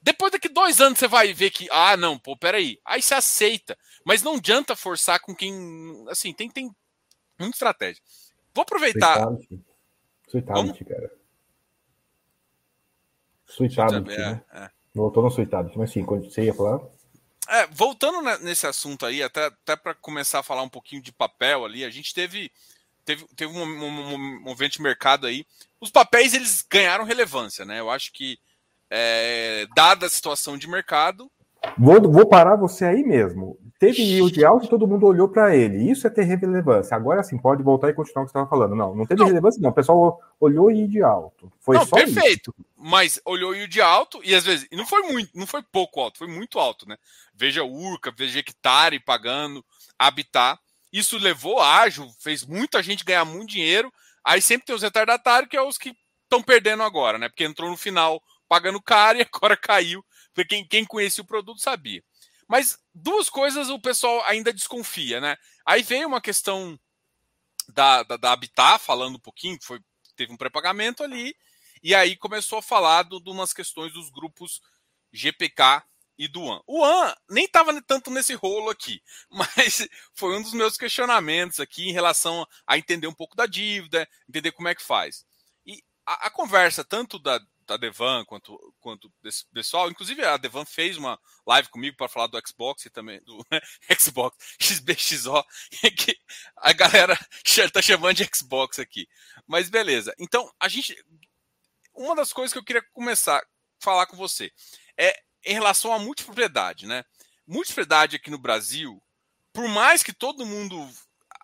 Depois 0.00 0.32
daqui 0.32 0.48
dois 0.48 0.80
anos 0.80 0.98
você 0.98 1.06
vai 1.06 1.34
ver 1.34 1.50
que, 1.50 1.68
ah, 1.70 1.94
não, 1.94 2.18
pô, 2.18 2.34
peraí. 2.34 2.80
Aí 2.86 3.02
você 3.02 3.12
aceita. 3.12 3.76
Mas 4.02 4.22
não 4.22 4.36
adianta 4.36 4.74
forçar 4.74 5.20
com 5.20 5.36
quem. 5.36 6.06
Assim, 6.08 6.32
tem, 6.32 6.48
tem 6.48 6.74
muita 7.38 7.54
estratégia. 7.54 8.02
Vou 8.54 8.62
aproveitar. 8.62 9.26
Suitabit, 10.26 10.84
cara. 10.86 11.12
Suitabit, 13.44 14.16
né? 14.16 14.42
É, 14.50 14.58
é. 14.58 14.77
Voltou 14.98 15.22
no 15.22 15.30
Suitabit, 15.30 15.78
mas 15.78 15.92
sim, 15.92 16.04
quando 16.04 16.28
você 16.28 16.42
ia 16.42 16.54
falar. 16.54 16.80
É, 17.48 17.66
voltando 17.68 18.20
nesse 18.40 18.66
assunto 18.66 19.06
aí, 19.06 19.22
até, 19.22 19.46
até 19.46 19.76
para 19.76 19.94
começar 19.94 20.40
a 20.40 20.42
falar 20.42 20.62
um 20.62 20.68
pouquinho 20.68 21.00
de 21.00 21.12
papel 21.12 21.64
ali, 21.64 21.84
a 21.84 21.90
gente 21.90 22.12
teve 22.12 22.50
teve, 23.04 23.24
teve 23.34 23.52
um, 23.52 23.62
um, 23.62 24.14
um 24.14 24.40
movimento 24.42 24.72
de 24.72 24.82
mercado 24.82 25.26
aí. 25.26 25.46
Os 25.80 25.90
papéis 25.90 26.34
eles 26.34 26.66
ganharam 26.68 27.04
relevância, 27.04 27.64
né? 27.64 27.80
Eu 27.80 27.88
acho 27.88 28.12
que, 28.12 28.38
é, 28.90 29.66
dada 29.74 30.06
a 30.06 30.10
situação 30.10 30.58
de 30.58 30.68
mercado. 30.68 31.30
Vou, 31.78 32.02
vou 32.02 32.26
parar 32.26 32.56
você 32.56 32.84
aí 32.84 33.02
mesmo. 33.02 33.56
Teve 33.78 34.02
yield 34.02 34.44
alto 34.44 34.66
e 34.66 34.68
todo 34.68 34.88
mundo 34.88 35.06
olhou 35.06 35.28
para 35.28 35.54
ele. 35.54 35.88
Isso 35.88 36.04
é 36.04 36.10
ter 36.10 36.24
relevância. 36.24 36.96
Agora 36.96 37.22
sim, 37.22 37.38
pode 37.38 37.62
voltar 37.62 37.88
e 37.88 37.94
continuar 37.94 38.24
o 38.24 38.26
que 38.26 38.32
você 38.32 38.38
estava 38.38 38.50
falando. 38.50 38.74
Não, 38.74 38.92
não 38.92 39.06
teve 39.06 39.20
não. 39.20 39.28
relevância, 39.28 39.62
não. 39.62 39.70
O 39.70 39.74
pessoal 39.74 40.20
olhou 40.40 40.68
yield 40.68 41.00
alto. 41.00 41.52
Foi 41.60 41.76
não, 41.76 41.86
só 41.86 41.94
perfeito. 41.94 42.52
Isso. 42.58 42.68
Mas 42.76 43.20
olhou 43.24 43.54
yield 43.54 43.80
alto 43.80 44.20
e 44.24 44.34
às 44.34 44.44
vezes. 44.44 44.66
não 44.72 44.84
foi 44.84 45.02
muito, 45.02 45.30
não 45.32 45.46
foi 45.46 45.62
pouco 45.62 46.00
alto, 46.00 46.18
foi 46.18 46.26
muito 46.26 46.58
alto, 46.58 46.88
né? 46.88 46.96
Veja 47.32 47.62
Urca, 47.62 48.12
veja 48.16 48.40
Hectare 48.40 48.98
pagando, 48.98 49.64
Habitat. 49.96 50.60
Isso 50.92 51.16
levou 51.16 51.60
ágil, 51.60 52.08
fez 52.18 52.44
muita 52.44 52.82
gente 52.82 53.04
ganhar 53.04 53.24
muito 53.24 53.50
dinheiro. 53.50 53.92
Aí 54.24 54.42
sempre 54.42 54.66
tem 54.66 54.74
os 54.74 54.82
retardatários, 54.82 55.48
que 55.48 55.56
é 55.56 55.62
os 55.62 55.78
que 55.78 55.94
estão 56.24 56.42
perdendo 56.42 56.82
agora, 56.82 57.16
né? 57.16 57.28
Porque 57.28 57.44
entrou 57.44 57.70
no 57.70 57.76
final 57.76 58.20
pagando 58.48 58.82
caro 58.82 59.18
e 59.22 59.22
agora 59.22 59.56
caiu. 59.56 60.04
Porque 60.34 60.48
quem, 60.48 60.66
quem 60.66 60.84
conhecia 60.84 61.22
o 61.22 61.26
produto 61.26 61.60
sabia. 61.60 62.02
Mas 62.48 62.78
duas 62.94 63.28
coisas 63.28 63.68
o 63.68 63.78
pessoal 63.78 64.24
ainda 64.24 64.52
desconfia, 64.52 65.20
né? 65.20 65.36
Aí 65.66 65.82
veio 65.82 66.08
uma 66.08 66.20
questão 66.20 66.80
da, 67.68 68.02
da, 68.02 68.16
da 68.16 68.32
Habitat, 68.32 68.82
falando 68.82 69.16
um 69.16 69.20
pouquinho, 69.20 69.58
foi, 69.62 69.78
teve 70.16 70.32
um 70.32 70.36
pré-pagamento 70.36 71.04
ali, 71.04 71.36
e 71.82 71.94
aí 71.94 72.16
começou 72.16 72.58
a 72.58 72.62
falar 72.62 73.04
de 73.04 73.30
umas 73.30 73.52
questões 73.52 73.92
dos 73.92 74.10
grupos 74.10 74.60
GPK 75.12 75.82
e 76.16 76.26
do 76.26 76.50
An. 76.50 76.60
O 76.66 76.84
An 76.84 77.14
nem 77.28 77.44
estava 77.44 77.80
tanto 77.82 78.10
nesse 78.10 78.34
rolo 78.34 78.70
aqui, 78.70 79.00
mas 79.30 79.86
foi 80.14 80.36
um 80.36 80.42
dos 80.42 80.54
meus 80.54 80.76
questionamentos 80.76 81.60
aqui 81.60 81.88
em 81.88 81.92
relação 81.92 82.46
a 82.66 82.78
entender 82.78 83.06
um 83.06 83.14
pouco 83.14 83.36
da 83.36 83.46
dívida, 83.46 84.08
entender 84.28 84.52
como 84.52 84.68
é 84.68 84.74
que 84.74 84.82
faz. 84.82 85.24
E 85.64 85.82
a, 86.04 86.26
a 86.26 86.30
conversa, 86.30 86.82
tanto 86.82 87.18
da, 87.18 87.38
da 87.68 87.76
Devan 87.76 88.24
quanto, 88.24 88.74
quanto 88.80 89.12
desse 89.22 89.46
pessoal, 89.52 89.90
inclusive 89.90 90.24
a 90.24 90.38
Devan 90.38 90.64
fez 90.64 90.96
uma 90.96 91.20
live 91.46 91.68
comigo 91.68 91.96
para 91.96 92.08
falar 92.08 92.26
do 92.26 92.40
Xbox 92.46 92.86
e 92.86 92.90
também 92.90 93.20
do 93.24 93.38
Xbox 94.00 94.36
XBXO, 94.60 95.44
que 95.96 96.18
a 96.56 96.72
galera 96.72 97.18
está 97.44 97.82
chamando 97.82 98.16
de 98.16 98.28
Xbox 98.34 98.78
aqui. 98.78 99.06
Mas 99.46 99.68
beleza. 99.68 100.14
Então, 100.18 100.50
a 100.58 100.68
gente. 100.68 100.96
Uma 101.94 102.14
das 102.14 102.32
coisas 102.32 102.52
que 102.52 102.58
eu 102.58 102.64
queria 102.64 102.82
começar 102.92 103.38
a 103.38 103.46
falar 103.80 104.06
com 104.06 104.16
você 104.16 104.52
é 104.96 105.20
em 105.44 105.52
relação 105.52 105.92
à 105.92 105.98
multipropriedade, 105.98 106.86
né? 106.86 107.04
Multipropriedade 107.46 108.16
aqui 108.16 108.30
no 108.30 108.38
Brasil, 108.38 109.02
por 109.52 109.68
mais 109.68 110.02
que 110.02 110.12
todo 110.12 110.46
mundo 110.46 110.88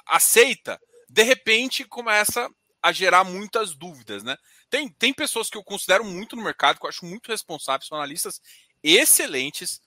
aceita, 0.07 0.81
de 1.09 1.23
repente 1.23 1.85
começa 1.85 2.49
a 2.83 2.93
gerar 2.93 3.25
muitas 3.25 3.75
dúvidas, 3.75 4.23
né? 4.23 4.37
Tem, 4.71 4.89
tem 4.89 5.13
pessoas 5.13 5.49
que 5.49 5.57
eu 5.57 5.65
considero 5.65 6.05
muito 6.05 6.37
no 6.37 6.43
mercado, 6.43 6.79
que 6.79 6.87
eu 6.87 6.89
acho 6.89 7.05
muito 7.05 7.29
responsáveis, 7.29 7.89
são 7.89 7.99
analistas 7.99 8.41
excelentes. 8.83 9.81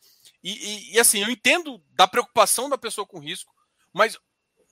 E, 0.44 0.52
e, 0.52 0.95
e, 0.95 0.99
assim, 0.99 1.22
eu 1.22 1.30
entendo 1.30 1.82
da 1.91 2.08
preocupação 2.08 2.70
da 2.70 2.78
pessoa 2.78 3.06
com 3.06 3.20
risco, 3.20 3.54
mas 3.94 4.18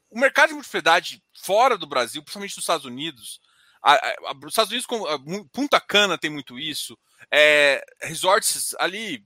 o 0.09 0.19
mercado 0.19 0.49
de 0.49 0.53
multiplicidade 0.53 1.23
fora 1.43 1.77
do 1.77 1.87
Brasil, 1.87 2.21
principalmente 2.21 2.55
nos 2.55 2.63
Estados 2.63 2.85
Unidos, 2.85 3.41
a, 3.81 3.93
a, 3.93 4.09
a, 4.31 4.35
os 4.43 4.51
Estados 4.51 4.71
Unidos, 4.71 4.85
com, 4.85 5.47
Punta 5.49 5.79
Cana 5.79 6.17
tem 6.17 6.29
muito 6.29 6.57
isso, 6.57 6.97
é, 7.31 7.83
resorts 8.01 8.75
ali, 8.79 9.23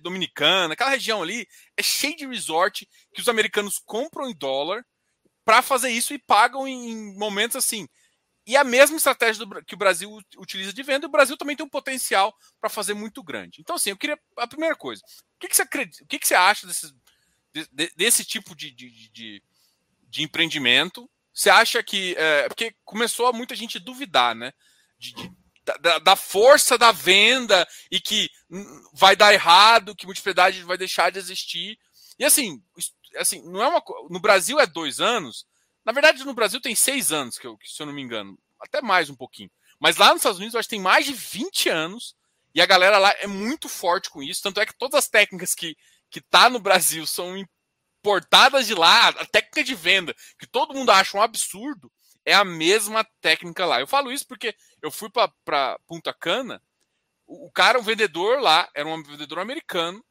Dominicana, 0.00 0.72
aquela 0.72 0.90
região 0.90 1.22
ali, 1.22 1.46
é 1.76 1.82
cheio 1.82 2.16
de 2.16 2.26
resort 2.26 2.88
que 3.12 3.20
os 3.20 3.28
americanos 3.28 3.78
compram 3.84 4.30
em 4.30 4.34
dólar 4.34 4.84
para 5.44 5.60
fazer 5.60 5.90
isso 5.90 6.14
e 6.14 6.18
pagam 6.18 6.66
em 6.66 7.14
momentos 7.16 7.56
assim. 7.56 7.86
E 8.46 8.56
a 8.56 8.64
mesma 8.64 8.96
estratégia 8.96 9.46
do, 9.46 9.64
que 9.64 9.74
o 9.74 9.78
Brasil 9.78 10.18
utiliza 10.36 10.72
de 10.72 10.82
venda, 10.82 11.06
o 11.06 11.10
Brasil 11.10 11.36
também 11.36 11.56
tem 11.56 11.64
um 11.64 11.68
potencial 11.68 12.34
para 12.60 12.68
fazer 12.68 12.92
muito 12.92 13.22
grande. 13.22 13.60
Então, 13.60 13.76
assim, 13.76 13.90
eu 13.90 13.96
queria. 13.96 14.18
A 14.36 14.46
primeira 14.46 14.76
coisa, 14.76 15.02
o 15.36 15.40
que, 15.40 15.48
que 15.48 15.56
você 15.56 15.62
acredita, 15.62 16.04
o 16.04 16.06
que, 16.06 16.18
que 16.18 16.26
você 16.26 16.34
acha 16.34 16.66
desse, 16.66 16.94
de, 17.52 17.92
desse 17.96 18.24
tipo 18.24 18.54
de, 18.54 18.70
de, 18.70 19.10
de, 19.10 19.42
de 20.08 20.22
empreendimento? 20.22 21.10
Você 21.32 21.48
acha 21.48 21.82
que. 21.82 22.14
É, 22.18 22.48
porque 22.48 22.74
começou 22.84 23.26
a 23.26 23.32
muita 23.32 23.56
gente 23.56 23.78
duvidar, 23.78 24.34
né? 24.34 24.52
Da, 25.80 25.98
da, 25.98 26.16
força 26.16 26.76
da 26.76 26.92
venda 26.92 27.66
e 27.90 27.98
que 27.98 28.28
vai 28.92 29.16
dar 29.16 29.32
errado, 29.32 29.94
que 29.94 30.04
multiplicidade 30.04 30.62
vai 30.62 30.76
deixar 30.76 31.10
de 31.10 31.18
existir. 31.18 31.78
E 32.18 32.24
assim, 32.24 32.62
assim, 33.16 33.42
não 33.50 33.62
é 33.62 33.68
uma 33.68 33.82
no 34.10 34.20
Brasil 34.20 34.60
é 34.60 34.66
dois 34.66 35.00
anos. 35.00 35.46
Na 35.84 35.92
verdade, 35.92 36.24
no 36.24 36.34
Brasil 36.34 36.60
tem 36.60 36.74
seis 36.74 37.12
anos, 37.12 37.38
que 37.38 37.46
eu, 37.46 37.58
se 37.62 37.82
eu 37.82 37.86
não 37.86 37.92
me 37.92 38.02
engano, 38.02 38.38
até 38.60 38.80
mais 38.80 39.10
um 39.10 39.14
pouquinho. 39.14 39.50
Mas 39.78 39.96
lá 39.96 40.08
nos 40.08 40.18
Estados 40.18 40.38
Unidos, 40.38 40.54
eu 40.54 40.60
acho 40.60 40.68
que 40.68 40.76
tem 40.76 40.82
mais 40.82 41.04
de 41.04 41.12
20 41.12 41.68
anos 41.68 42.14
e 42.54 42.62
a 42.62 42.66
galera 42.66 42.98
lá 42.98 43.12
é 43.18 43.26
muito 43.26 43.68
forte 43.68 44.08
com 44.08 44.22
isso. 44.22 44.42
Tanto 44.42 44.60
é 44.60 44.66
que 44.66 44.76
todas 44.78 44.98
as 44.98 45.08
técnicas 45.08 45.54
que, 45.54 45.76
que 46.10 46.20
tá 46.20 46.48
no 46.48 46.58
Brasil 46.58 47.04
são 47.06 47.36
importadas 47.36 48.66
de 48.66 48.74
lá, 48.74 49.08
a 49.08 49.26
técnica 49.26 49.64
de 49.64 49.74
venda, 49.74 50.14
que 50.38 50.46
todo 50.46 50.74
mundo 50.74 50.90
acha 50.90 51.16
um 51.16 51.22
absurdo, 51.22 51.90
é 52.24 52.32
a 52.32 52.44
mesma 52.44 53.04
técnica 53.20 53.66
lá. 53.66 53.80
Eu 53.80 53.86
falo 53.86 54.12
isso 54.12 54.26
porque 54.26 54.54
eu 54.80 54.90
fui 54.90 55.10
para 55.10 55.78
Punta 55.86 56.14
Cana, 56.14 56.62
o, 57.26 57.46
o 57.46 57.50
cara, 57.50 57.78
um 57.78 57.82
vendedor 57.82 58.40
lá, 58.40 58.68
era 58.74 58.88
um 58.88 59.02
vendedor 59.02 59.38
americano, 59.38 60.04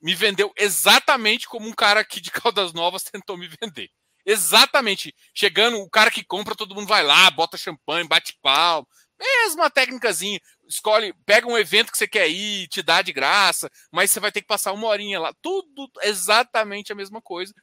me 0.00 0.14
vendeu 0.14 0.52
exatamente 0.56 1.48
como 1.48 1.68
um 1.68 1.72
cara 1.72 2.00
aqui 2.00 2.20
de 2.20 2.30
Caldas 2.30 2.72
Novas 2.72 3.02
tentou 3.10 3.36
me 3.36 3.48
vender. 3.60 3.90
Exatamente. 4.28 5.14
Chegando, 5.32 5.78
o 5.78 5.88
cara 5.88 6.10
que 6.10 6.22
compra, 6.22 6.54
todo 6.54 6.74
mundo 6.74 6.86
vai 6.86 7.02
lá, 7.02 7.30
bota 7.30 7.56
champanhe, 7.56 8.06
bate 8.06 8.36
pau. 8.42 8.86
Mesma 9.18 9.70
técnicazinha. 9.70 10.38
Escolhe, 10.68 11.14
pega 11.24 11.48
um 11.48 11.56
evento 11.56 11.90
que 11.90 11.96
você 11.96 12.06
quer 12.06 12.28
ir, 12.28 12.68
te 12.68 12.82
dá 12.82 13.00
de 13.00 13.10
graça, 13.10 13.70
mas 13.90 14.10
você 14.10 14.20
vai 14.20 14.30
ter 14.30 14.42
que 14.42 14.46
passar 14.46 14.74
uma 14.74 14.86
horinha 14.86 15.18
lá. 15.18 15.32
Tudo 15.40 15.90
exatamente 16.02 16.92
a 16.92 16.94
mesma 16.94 17.22
coisa. 17.22 17.54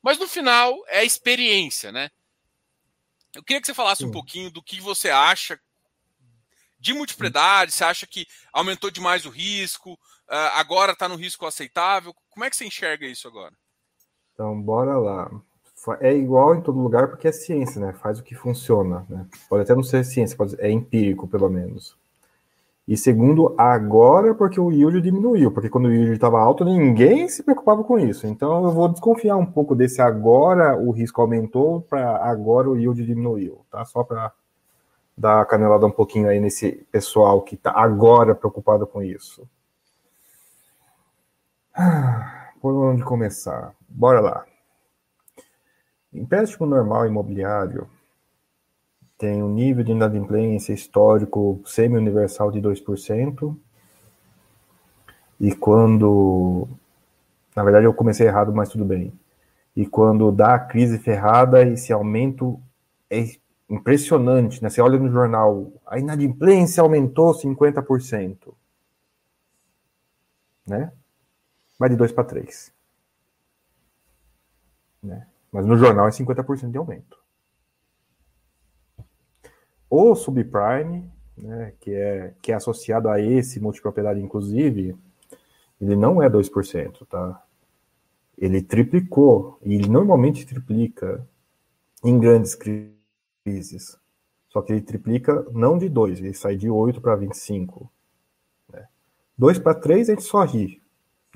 Mas 0.00 0.16
no 0.16 0.28
final 0.28 0.80
é 0.86 1.00
a 1.00 1.04
experiência, 1.04 1.90
né? 1.90 2.08
Eu 3.34 3.42
queria 3.42 3.60
que 3.60 3.66
você 3.66 3.74
falasse 3.74 4.04
Sim. 4.04 4.08
um 4.08 4.12
pouquinho 4.12 4.48
do 4.48 4.62
que 4.62 4.80
você 4.80 5.10
acha 5.10 5.58
de 6.78 6.94
multiplicidade. 6.94 7.72
Você 7.72 7.82
acha 7.82 8.06
que 8.06 8.28
aumentou 8.52 8.92
demais 8.92 9.26
o 9.26 9.30
risco? 9.30 9.94
Uh, 9.94 10.54
agora 10.54 10.92
está 10.92 11.08
no 11.08 11.16
risco 11.16 11.46
aceitável? 11.46 12.14
Como 12.30 12.44
é 12.44 12.50
que 12.50 12.56
você 12.56 12.64
enxerga 12.64 13.06
isso 13.06 13.26
agora? 13.26 13.56
Então, 14.32 14.62
bora 14.62 14.96
lá. 14.96 15.28
É 16.00 16.14
igual 16.14 16.54
em 16.54 16.60
todo 16.60 16.78
lugar 16.78 17.08
porque 17.08 17.28
é 17.28 17.32
ciência, 17.32 17.80
né? 17.80 17.92
Faz 17.92 18.20
o 18.20 18.22
que 18.22 18.34
funciona. 18.34 19.04
Né? 19.08 19.26
Pode 19.48 19.62
até 19.62 19.74
não 19.74 19.82
ser 19.82 20.04
ciência, 20.04 20.36
pode, 20.36 20.54
é 20.60 20.70
empírico, 20.70 21.26
pelo 21.26 21.48
menos. 21.48 21.96
E 22.86 22.96
segundo, 22.96 23.54
agora 23.56 24.34
porque 24.34 24.60
o 24.60 24.70
yield 24.70 25.00
diminuiu, 25.00 25.52
porque 25.52 25.68
quando 25.68 25.86
o 25.86 25.92
yield 25.92 26.12
estava 26.12 26.40
alto, 26.40 26.64
ninguém 26.64 27.28
se 27.28 27.42
preocupava 27.42 27.84
com 27.84 27.98
isso. 27.98 28.26
Então 28.26 28.64
eu 28.64 28.72
vou 28.72 28.88
desconfiar 28.88 29.36
um 29.36 29.46
pouco 29.46 29.74
desse 29.74 30.02
agora 30.02 30.76
o 30.76 30.90
risco 30.90 31.20
aumentou 31.20 31.80
para 31.82 32.16
agora 32.24 32.68
o 32.68 32.76
yield 32.76 33.04
diminuiu, 33.04 33.64
tá? 33.70 33.84
Só 33.84 34.02
para 34.02 34.32
dar 35.16 35.40
a 35.40 35.44
canelada 35.44 35.86
um 35.86 35.90
pouquinho 35.90 36.28
aí 36.28 36.40
nesse 36.40 36.86
pessoal 36.90 37.42
que 37.42 37.54
está 37.54 37.72
agora 37.72 38.34
preocupado 38.34 38.86
com 38.86 39.02
isso. 39.02 39.48
Ah, 41.74 42.50
por 42.60 42.74
onde 42.74 43.02
começar? 43.02 43.74
Bora 43.88 44.20
lá. 44.20 44.51
Empréstimo 46.12 46.66
normal 46.66 47.06
imobiliário 47.06 47.88
tem 49.16 49.40
um 49.40 49.48
nível 49.48 49.84
de 49.84 49.92
inadimplência 49.92 50.72
histórico 50.72 51.62
semi-universal 51.64 52.50
de 52.50 52.60
2%. 52.60 53.56
E 55.38 55.54
quando. 55.54 56.68
Na 57.54 57.62
verdade, 57.62 57.86
eu 57.86 57.94
comecei 57.94 58.26
errado, 58.26 58.52
mas 58.52 58.68
tudo 58.68 58.84
bem. 58.84 59.12
E 59.76 59.86
quando 59.86 60.32
dá 60.32 60.54
a 60.54 60.58
crise 60.58 60.98
ferrada, 60.98 61.62
esse 61.62 61.92
aumento 61.92 62.60
é 63.08 63.24
impressionante, 63.70 64.62
né? 64.62 64.68
Você 64.68 64.80
olha 64.80 64.98
no 64.98 65.10
jornal, 65.10 65.72
a 65.86 65.98
inadimplência 65.98 66.82
aumentou 66.82 67.32
50%. 67.32 68.52
Né? 70.66 70.92
Vai 71.78 71.88
de 71.88 71.96
2 71.96 72.12
para 72.12 72.24
3. 72.24 72.72
Né? 75.02 75.26
Mas 75.52 75.66
no 75.66 75.76
jornal 75.76 76.08
é 76.08 76.10
50% 76.10 76.70
de 76.70 76.78
aumento. 76.78 77.18
O 79.90 80.14
subprime, 80.14 81.12
né, 81.36 81.74
que, 81.78 81.92
é, 81.92 82.34
que 82.40 82.50
é 82.50 82.54
associado 82.54 83.10
a 83.10 83.20
esse 83.20 83.60
multipropriedade, 83.60 84.20
inclusive, 84.20 84.96
ele 85.78 85.94
não 85.94 86.22
é 86.22 86.30
2%, 86.30 87.06
tá? 87.06 87.44
Ele 88.38 88.62
triplicou, 88.62 89.58
e 89.62 89.74
ele 89.74 89.88
normalmente 89.88 90.46
triplica 90.46 91.26
em 92.02 92.18
grandes 92.18 92.54
crises. 92.54 93.98
Só 94.48 94.62
que 94.62 94.72
ele 94.72 94.80
triplica 94.80 95.46
não 95.52 95.76
de 95.76 95.88
2, 95.88 96.20
ele 96.20 96.34
sai 96.34 96.56
de 96.56 96.70
8 96.70 97.00
para 97.00 97.14
25. 97.16 97.90
Né? 98.72 98.88
2 99.36 99.58
para 99.58 99.74
3 99.74 100.08
a 100.08 100.14
gente 100.14 100.24
só 100.24 100.42
ri, 100.44 100.82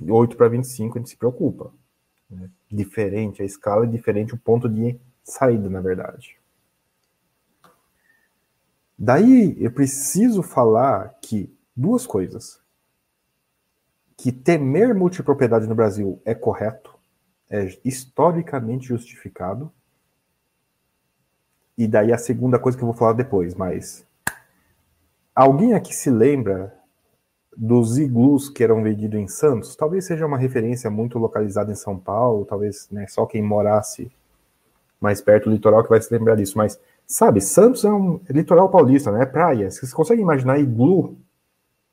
8 0.01 0.37
para 0.37 0.49
25 0.49 0.97
a 0.97 1.01
gente 1.01 1.11
se 1.11 1.17
preocupa. 1.17 1.73
Né? 2.31 2.51
Diferente, 2.70 3.43
a 3.43 3.44
escala 3.44 3.85
é 3.85 3.89
diferente, 3.89 4.35
o 4.35 4.39
ponto 4.39 4.69
de 4.69 4.98
saída, 5.23 5.69
na 5.69 5.81
verdade. 5.81 6.36
Daí 8.98 9.57
eu 9.62 9.70
preciso 9.70 10.43
falar 10.43 11.19
que 11.20 11.55
duas 11.77 12.07
coisas. 12.07 12.61
Que 14.16 14.32
temer 14.32 14.94
multipropriedade 14.94 15.66
no 15.66 15.74
Brasil 15.74 16.20
é 16.24 16.35
correto, 16.35 16.94
é 17.51 17.78
historicamente 17.85 18.89
justificado. 18.89 19.70
E 21.77 21.86
daí 21.86 22.11
a 22.11 22.19
segunda 22.19 22.59
coisa 22.59 22.78
que 22.78 22.82
eu 22.82 22.89
vou 22.89 22.97
falar 22.97 23.12
depois, 23.12 23.55
mas 23.55 24.07
alguém 25.35 25.74
aqui 25.74 25.94
se 25.94 26.11
lembra 26.11 26.74
dos 27.57 27.99
iglus 27.99 28.49
que 28.49 28.62
eram 28.62 28.83
vendidos 28.83 29.19
em 29.19 29.27
Santos? 29.27 29.74
Talvez 29.74 30.05
seja 30.05 30.27
uma 30.27 30.39
referência 30.39 30.91
muito 30.91 31.19
localizada 31.19 31.73
em 31.73 31.77
São 31.77 31.99
Paulo, 31.99 32.45
talvez 32.45 32.89
né, 32.91 33.07
só 33.09 33.24
quem 33.27 33.43
morasse 33.43 34.11
mais 35.01 35.20
perto 35.20 35.45
do 35.45 35.53
litoral 35.53 35.83
que 35.83 35.91
vai 35.91 36.01
se 36.01 36.12
lembrar 36.12 36.37
disso, 36.37 36.57
mas 36.57 36.78
Sabe, 37.07 37.41
Santos 37.41 37.85
é 37.85 37.93
um 37.93 38.20
litoral 38.28 38.69
paulista, 38.69 39.12
né? 39.12 39.24
Praia. 39.24 39.70
Você 39.70 39.89
consegue 39.95 40.20
imaginar 40.20 40.59
iglu 40.59 41.16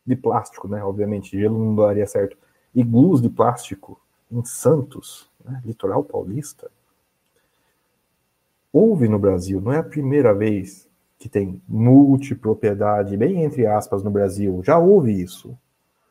de 0.06 0.16
plástico, 0.16 0.68
né? 0.68 0.84
Obviamente, 0.84 1.38
gelo 1.40 1.58
não 1.58 1.76
daria 1.76 2.08
certo. 2.08 2.36
Iglus 2.74 3.22
de 3.22 3.30
plástico 3.30 4.02
em 4.32 4.44
Santos, 4.44 5.30
né? 5.46 5.62
litoral 5.64 6.04
paulista. 6.04 6.72
Houve 8.72 9.08
no 9.08 9.20
Brasil, 9.20 9.62
não 9.62 9.72
é 9.72 9.78
a 9.78 9.84
primeira 9.84 10.34
vez 10.34 10.90
que 11.24 11.30
tem 11.30 11.62
multipropriedade, 11.66 13.16
bem 13.16 13.46
entre 13.46 13.66
aspas, 13.66 14.04
no 14.04 14.12
Brasil. 14.12 14.62
Já 14.62 14.78
houve 14.78 15.14
isso. 15.14 15.58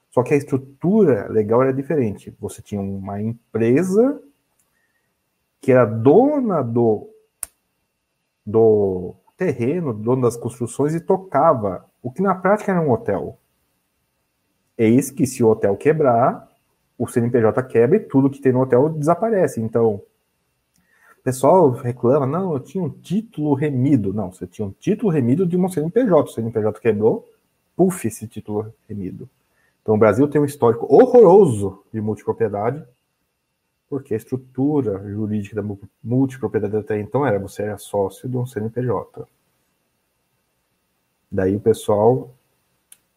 Só 0.09 0.23
que 0.23 0.33
a 0.33 0.37
estrutura 0.39 1.29
legal 1.29 1.61
era 1.61 1.71
diferente. 1.71 2.35
Você 2.41 2.63
tinha 2.63 2.81
uma 2.81 3.21
empresa 3.21 4.23
que 5.61 5.71
era 5.71 5.85
dona 5.85 6.63
do 6.63 7.11
do 8.45 9.15
terreno, 9.37 9.93
dono 9.93 10.23
das 10.23 10.35
construções, 10.35 10.95
e 10.95 11.01
tocava 11.01 11.85
o 12.03 12.11
que 12.11 12.23
na 12.23 12.35
prática 12.35 12.73
era 12.73 12.81
um 12.81 12.91
hotel. 12.91 13.39
Eis 14.79 15.11
que 15.11 15.27
se 15.27 15.45
o 15.45 15.49
hotel 15.49 15.77
quebrar, 15.77 16.49
o 16.97 17.07
CNPJ 17.07 17.63
quebra 17.65 17.99
e 17.99 18.01
tudo 18.01 18.31
que 18.31 18.41
tem 18.41 18.51
no 18.51 18.63
hotel 18.63 18.89
desaparece. 18.89 19.61
Então, 19.61 20.01
o 21.23 21.25
pessoal 21.25 21.71
reclama, 21.71 22.27
não, 22.27 22.53
eu 22.53 22.59
tinha 22.59 22.83
um 22.83 22.91
título 22.91 23.55
remido. 23.55 24.13
Não, 24.13 24.33
você 24.33 24.45
tinha 24.45 24.67
um 24.67 24.73
título 24.73 25.09
remido 25.09 25.47
de 25.47 25.57
um 25.57 25.69
CNPJ. 25.69 26.21
O 26.21 26.27
CNPJ 26.27 26.81
quebrou, 26.81 27.29
puf, 27.77 28.09
esse 28.09 28.27
título 28.27 28.75
remido. 28.89 29.31
Então, 29.81 29.95
o 29.95 29.99
Brasil 29.99 30.27
tem 30.27 30.41
um 30.41 30.45
histórico 30.45 30.85
horroroso 30.93 31.85
de 31.93 32.01
multipropriedade. 32.01 32.85
Porque 33.89 34.15
a 34.15 34.17
estrutura 34.17 34.99
jurídica 35.09 35.63
da 35.63 35.77
multipropriedade 36.03 36.77
até 36.77 36.99
então 36.99 37.25
era 37.25 37.39
você 37.39 37.63
era 37.63 37.79
sócio 37.79 38.29
de 38.29 38.37
um 38.37 38.45
CNPJ. 38.45 39.25
Daí 41.31 41.55
o 41.55 41.61
pessoal 41.61 42.35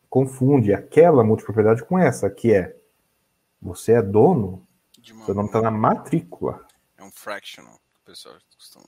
confunde 0.08 0.76
aquela 0.76 1.24
multipropriedade 1.24 1.84
com 1.84 1.98
essa, 1.98 2.30
que 2.30 2.54
é 2.54 2.78
você 3.60 3.94
é 3.94 4.02
dono, 4.02 4.64
seu 5.26 5.34
nome 5.34 5.48
está 5.48 5.60
na 5.60 5.72
matrícula. 5.72 6.64
É 6.98 7.04
um 7.04 7.12
fractional, 7.12 7.80
pessoal 8.06 8.36
costuma. 8.56 8.86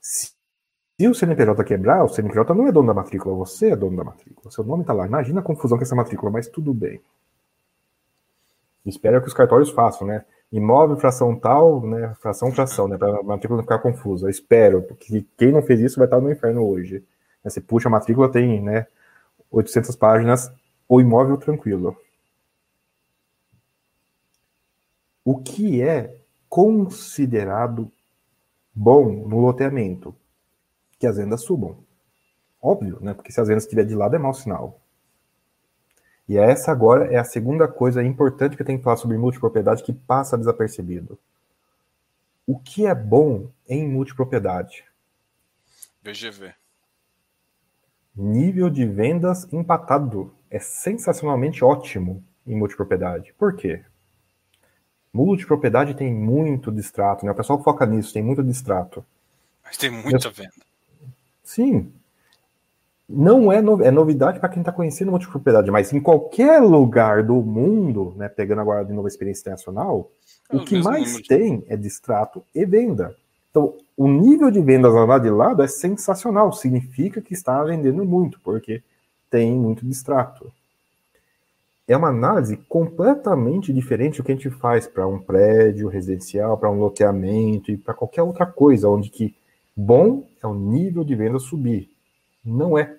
Se, 0.00 0.32
o 1.00 1.14
CNPJ 1.14 1.62
quebrar, 1.64 2.02
o 2.02 2.08
CNPJ 2.08 2.54
não 2.54 2.66
é 2.66 2.72
dono 2.72 2.88
da 2.88 2.94
matrícula, 2.94 3.36
você 3.36 3.70
é 3.70 3.76
dono 3.76 3.96
da 3.96 4.04
matrícula. 4.04 4.50
Seu 4.50 4.64
nome 4.64 4.82
está 4.82 4.92
lá. 4.92 5.06
Imagina 5.06 5.40
a 5.40 5.44
confusão 5.44 5.76
com 5.76 5.84
essa 5.84 5.94
matrícula, 5.94 6.32
mas 6.32 6.48
tudo 6.48 6.72
bem. 6.72 7.00
Espero 8.84 9.20
que 9.20 9.28
os 9.28 9.34
cartórios 9.34 9.70
façam, 9.70 10.06
né? 10.06 10.24
Imóvel, 10.50 10.96
fração 10.96 11.38
tal, 11.38 11.84
né? 11.84 12.14
Fração, 12.20 12.50
fração, 12.52 12.88
né? 12.88 12.96
Para 12.96 13.18
a 13.18 13.22
matrícula 13.22 13.58
não 13.58 13.64
ficar 13.64 13.80
confusa. 13.80 14.30
Espero, 14.30 14.82
porque 14.82 15.26
quem 15.36 15.52
não 15.52 15.60
fez 15.62 15.80
isso 15.80 15.98
vai 15.98 16.06
estar 16.06 16.20
no 16.20 16.30
inferno 16.30 16.66
hoje. 16.66 17.04
Você 17.44 17.60
puxa 17.60 17.88
a 17.88 17.90
matrícula, 17.90 18.30
tem, 18.30 18.62
né? 18.62 18.86
800 19.50 19.94
páginas, 19.96 20.50
o 20.88 21.00
imóvel 21.00 21.36
tranquilo. 21.36 21.96
O 25.24 25.38
que 25.42 25.82
é 25.82 26.16
considerado 26.48 27.90
bom 28.76 29.26
no 29.26 29.40
loteamento? 29.40 30.14
Que 30.98 31.06
as 31.06 31.16
vendas 31.16 31.42
subam. 31.42 31.78
Óbvio, 32.60 32.98
né? 33.00 33.14
Porque 33.14 33.32
se 33.32 33.40
as 33.40 33.48
vendas 33.48 33.64
estiver 33.64 33.84
de 33.84 33.94
lado 33.94 34.14
é 34.14 34.18
mau 34.18 34.34
sinal. 34.34 34.80
E 36.28 36.36
essa 36.36 36.72
agora 36.72 37.06
é 37.12 37.16
a 37.16 37.24
segunda 37.24 37.66
coisa 37.68 38.02
importante 38.02 38.56
que 38.56 38.62
eu 38.62 38.66
tenho 38.66 38.78
que 38.78 38.84
falar 38.84 38.96
sobre 38.96 39.16
multipropriedade 39.16 39.82
que 39.82 39.92
passa 39.92 40.36
desapercebido. 40.36 41.18
O 42.46 42.58
que 42.58 42.86
é 42.86 42.94
bom 42.94 43.50
em 43.68 43.88
multipropriedade? 43.88 44.84
VGV. 46.02 46.52
Nível 48.14 48.68
de 48.68 48.84
vendas 48.84 49.52
empatado. 49.52 50.34
É 50.50 50.58
sensacionalmente 50.58 51.64
ótimo 51.64 52.22
em 52.46 52.56
multipropriedade. 52.56 53.32
Por 53.34 53.56
quê? 53.56 53.84
Multipropriedade 55.16 55.94
tem 55.94 56.12
muito 56.12 56.70
distrato, 56.70 57.24
né? 57.24 57.32
O 57.32 57.34
pessoal 57.34 57.62
foca 57.62 57.86
nisso, 57.86 58.12
tem 58.12 58.22
muito 58.22 58.42
distrato. 58.42 59.02
Mas 59.64 59.78
tem 59.78 59.90
muita 59.90 60.28
venda. 60.30 60.52
Sim, 61.42 61.90
não 63.08 63.50
é, 63.50 63.62
no, 63.62 63.82
é 63.82 63.90
novidade 63.90 64.40
para 64.40 64.48
quem 64.48 64.60
está 64.60 64.72
conhecendo 64.72 65.10
multipropriedade, 65.10 65.70
mas 65.70 65.92
em 65.92 66.00
qualquer 66.00 66.60
lugar 66.60 67.22
do 67.22 67.36
mundo, 67.36 68.12
né, 68.16 68.28
pegando 68.28 68.60
agora 68.60 68.84
de 68.84 68.92
novo 68.92 69.06
a 69.06 69.08
experiência 69.08 69.40
internacional, 69.42 70.10
é 70.50 70.56
o 70.56 70.64
que 70.64 70.82
mais 70.82 71.20
tem 71.22 71.64
é 71.68 71.76
distrato 71.76 72.44
e 72.54 72.66
venda. 72.66 73.16
Então, 73.50 73.74
o 73.96 74.06
nível 74.06 74.50
de 74.50 74.60
vendas 74.60 74.92
lá 74.92 75.18
de 75.18 75.30
lado 75.30 75.62
é 75.62 75.68
sensacional, 75.68 76.52
significa 76.52 77.22
que 77.22 77.32
está 77.32 77.62
vendendo 77.64 78.04
muito, 78.04 78.38
porque 78.40 78.82
tem 79.30 79.52
muito 79.52 79.86
distrato. 79.86 80.52
É 81.88 81.96
uma 81.96 82.08
análise 82.08 82.56
completamente 82.68 83.72
diferente 83.72 84.18
do 84.18 84.24
que 84.24 84.32
a 84.32 84.34
gente 84.34 84.50
faz 84.50 84.86
para 84.86 85.06
um 85.06 85.20
prédio 85.20 85.88
residencial, 85.88 86.58
para 86.58 86.70
um 86.70 86.80
loteamento 86.80 87.70
e 87.70 87.76
para 87.76 87.94
qualquer 87.94 88.22
outra 88.22 88.44
coisa, 88.44 88.88
onde 88.88 89.08
que 89.08 89.36
bom 89.76 90.26
é 90.42 90.46
o 90.46 90.54
nível 90.54 91.04
de 91.04 91.14
venda 91.14 91.38
subir 91.38 91.96
não 92.46 92.78
é 92.78 92.96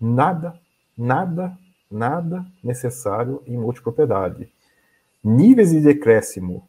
nada, 0.00 0.54
nada, 0.96 1.58
nada 1.90 2.46
necessário 2.62 3.42
em 3.46 3.58
multipropriedade. 3.58 4.48
Níveis 5.22 5.70
de 5.70 5.80
decréscimo 5.80 6.68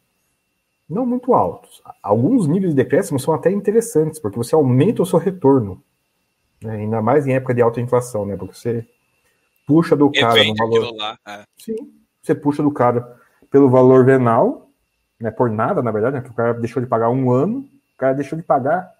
não 0.88 1.06
muito 1.06 1.34
altos. 1.34 1.82
Alguns 2.02 2.48
níveis 2.48 2.74
de 2.74 2.82
decréscimo 2.82 3.20
são 3.20 3.34
até 3.34 3.50
interessantes, 3.50 4.18
porque 4.18 4.38
você 4.38 4.54
aumenta 4.54 5.02
o 5.02 5.06
seu 5.06 5.18
retorno. 5.18 5.82
Né? 6.62 6.76
Ainda 6.76 7.00
mais 7.02 7.26
em 7.26 7.34
época 7.34 7.54
de 7.54 7.60
alta 7.60 7.80
inflação, 7.80 8.24
né? 8.24 8.36
Porque 8.36 8.54
você 8.54 8.88
puxa 9.68 9.94
do 9.94 10.10
cara 10.10 10.42
no 10.42 10.54
valor. 10.54 10.96
Lá, 10.96 11.18
é. 11.28 11.44
Sim, 11.58 11.76
você 12.22 12.34
puxa 12.34 12.62
do 12.62 12.72
cara 12.72 13.20
pelo 13.50 13.68
valor 13.68 14.02
venal, 14.06 14.70
né? 15.20 15.30
Por 15.30 15.50
nada, 15.50 15.82
na 15.82 15.90
verdade, 15.90 16.16
né? 16.16 16.22
Que 16.22 16.30
o 16.30 16.34
cara 16.34 16.54
deixou 16.54 16.82
de 16.82 16.88
pagar 16.88 17.10
um 17.10 17.30
ano, 17.30 17.58
o 17.94 17.98
cara 17.98 18.14
deixou 18.14 18.38
de 18.38 18.42
pagar 18.42 18.90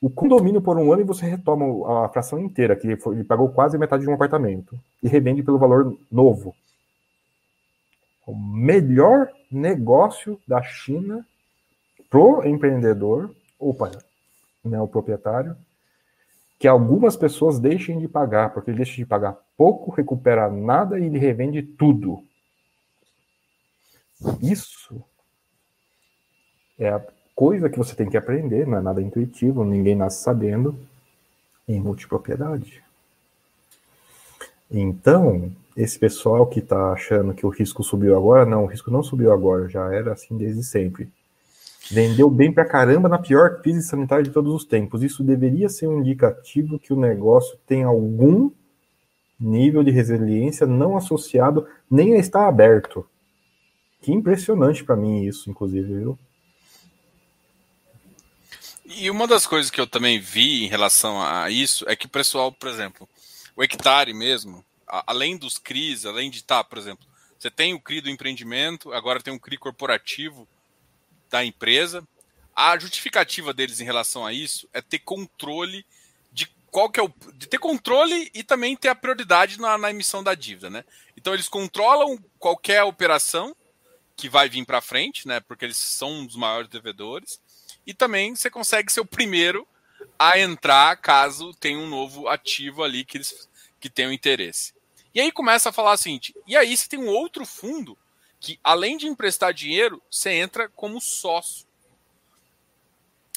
o 0.00 0.08
condomínio 0.08 0.62
por 0.62 0.78
um 0.78 0.92
ano 0.92 1.02
e 1.02 1.04
você 1.04 1.26
retoma 1.26 2.06
a 2.06 2.08
fração 2.08 2.38
inteira, 2.38 2.76
que 2.76 2.86
ele 2.86 3.24
pagou 3.24 3.50
quase 3.50 3.76
metade 3.76 4.04
de 4.04 4.08
um 4.08 4.14
apartamento, 4.14 4.78
e 5.02 5.08
revende 5.08 5.42
pelo 5.42 5.58
valor 5.58 5.98
novo. 6.10 6.54
O 8.26 8.34
melhor 8.34 9.28
negócio 9.50 10.40
da 10.46 10.62
China 10.62 11.26
pro 12.08 12.46
empreendedor, 12.46 13.34
opa, 13.58 13.90
né, 14.64 14.80
o 14.80 14.88
proprietário, 14.88 15.56
que 16.60 16.68
algumas 16.68 17.16
pessoas 17.16 17.58
deixem 17.58 17.98
de 17.98 18.06
pagar, 18.06 18.52
porque 18.52 18.70
ele 18.70 18.76
deixa 18.76 18.94
de 18.94 19.06
pagar 19.06 19.34
pouco, 19.56 19.90
recupera 19.90 20.50
nada 20.50 21.00
e 21.00 21.06
ele 21.06 21.18
revende 21.18 21.62
tudo. 21.62 22.22
Isso 24.42 25.02
é 26.78 26.90
a 26.90 27.02
coisa 27.34 27.70
que 27.70 27.78
você 27.78 27.96
tem 27.96 28.10
que 28.10 28.16
aprender, 28.16 28.66
não 28.66 28.76
é 28.76 28.82
nada 28.82 29.00
intuitivo, 29.00 29.64
ninguém 29.64 29.96
nasce 29.96 30.22
sabendo, 30.22 30.78
em 31.66 31.80
multipropriedade. 31.80 32.84
Então, 34.70 35.50
esse 35.74 35.98
pessoal 35.98 36.46
que 36.46 36.58
está 36.58 36.92
achando 36.92 37.32
que 37.32 37.46
o 37.46 37.48
risco 37.48 37.82
subiu 37.82 38.14
agora, 38.14 38.44
não, 38.44 38.64
o 38.64 38.66
risco 38.66 38.90
não 38.90 39.02
subiu 39.02 39.32
agora, 39.32 39.66
já 39.66 39.90
era 39.94 40.12
assim 40.12 40.36
desde 40.36 40.62
sempre. 40.62 41.10
Vendeu 41.88 42.28
bem 42.28 42.52
pra 42.52 42.64
caramba 42.64 43.08
na 43.08 43.18
pior 43.18 43.60
crise 43.62 43.82
sanitária 43.82 44.24
de 44.24 44.30
todos 44.30 44.52
os 44.52 44.64
tempos. 44.64 45.02
Isso 45.02 45.22
deveria 45.22 45.68
ser 45.68 45.88
um 45.88 46.00
indicativo 46.00 46.78
que 46.78 46.92
o 46.92 47.00
negócio 47.00 47.58
tem 47.66 47.84
algum 47.84 48.50
nível 49.38 49.82
de 49.82 49.90
resiliência 49.90 50.66
não 50.66 50.96
associado 50.96 51.66
nem 51.90 52.14
a 52.14 52.18
estar 52.18 52.46
aberto. 52.46 53.08
Que 54.02 54.12
impressionante 54.12 54.84
para 54.84 54.96
mim 54.96 55.24
isso, 55.24 55.50
inclusive, 55.50 55.94
viu? 55.94 56.18
E 58.84 59.08
uma 59.08 59.26
das 59.26 59.46
coisas 59.46 59.70
que 59.70 59.80
eu 59.80 59.86
também 59.86 60.18
vi 60.18 60.64
em 60.64 60.68
relação 60.68 61.22
a 61.22 61.48
isso 61.48 61.88
é 61.88 61.94
que 61.94 62.06
o 62.06 62.10
pessoal, 62.10 62.50
por 62.50 62.68
exemplo, 62.68 63.08
o 63.56 63.62
hectare 63.62 64.12
mesmo, 64.12 64.64
além 64.86 65.36
dos 65.36 65.58
CRIs, 65.58 66.04
além 66.04 66.30
de 66.30 66.42
tá, 66.42 66.62
por 66.64 66.76
exemplo, 66.76 67.06
você 67.38 67.50
tem 67.50 67.72
o 67.72 67.80
CRI 67.80 68.00
do 68.00 68.10
empreendimento, 68.10 68.92
agora 68.92 69.22
tem 69.22 69.32
um 69.32 69.38
CRI 69.38 69.56
corporativo 69.56 70.46
da 71.30 71.44
empresa. 71.44 72.06
A 72.54 72.78
justificativa 72.78 73.54
deles 73.54 73.80
em 73.80 73.84
relação 73.84 74.26
a 74.26 74.32
isso 74.32 74.68
é 74.72 74.82
ter 74.82 74.98
controle 74.98 75.86
de 76.32 76.46
qual 76.70 76.90
que 76.90 77.00
é 77.00 77.02
o. 77.02 77.12
de 77.34 77.46
ter 77.46 77.58
controle 77.58 78.30
e 78.34 78.42
também 78.42 78.76
ter 78.76 78.88
a 78.88 78.94
prioridade 78.94 79.58
na, 79.58 79.78
na 79.78 79.90
emissão 79.90 80.22
da 80.22 80.34
dívida, 80.34 80.68
né? 80.68 80.84
Então 81.16 81.32
eles 81.32 81.48
controlam 81.48 82.18
qualquer 82.38 82.82
operação 82.82 83.54
que 84.16 84.28
vai 84.28 84.48
vir 84.48 84.66
para 84.66 84.82
frente, 84.82 85.26
né? 85.26 85.40
Porque 85.40 85.64
eles 85.64 85.78
são 85.78 86.12
um 86.12 86.26
dos 86.26 86.36
maiores 86.36 86.68
devedores 86.68 87.40
e 87.86 87.94
também 87.94 88.34
você 88.34 88.50
consegue 88.50 88.92
ser 88.92 89.00
o 89.00 89.06
primeiro 89.06 89.66
a 90.18 90.38
entrar 90.38 90.96
caso 90.96 91.54
tenha 91.54 91.78
um 91.78 91.88
novo 91.88 92.28
ativo 92.28 92.82
ali 92.82 93.04
que 93.04 93.16
eles 93.16 93.48
que 93.80 93.88
tenham 93.88 94.12
interesse. 94.12 94.74
E 95.14 95.20
aí 95.20 95.32
começa 95.32 95.70
a 95.70 95.72
falar 95.72 95.92
o 95.92 95.96
seguinte: 95.96 96.34
e 96.46 96.56
aí 96.56 96.76
você 96.76 96.88
tem 96.88 96.98
um 96.98 97.08
outro 97.08 97.46
fundo 97.46 97.96
que, 98.40 98.58
além 98.64 98.96
de 98.96 99.06
emprestar 99.06 99.52
dinheiro, 99.52 100.02
você 100.10 100.30
entra 100.30 100.68
como 100.70 101.00
sócio 101.00 101.66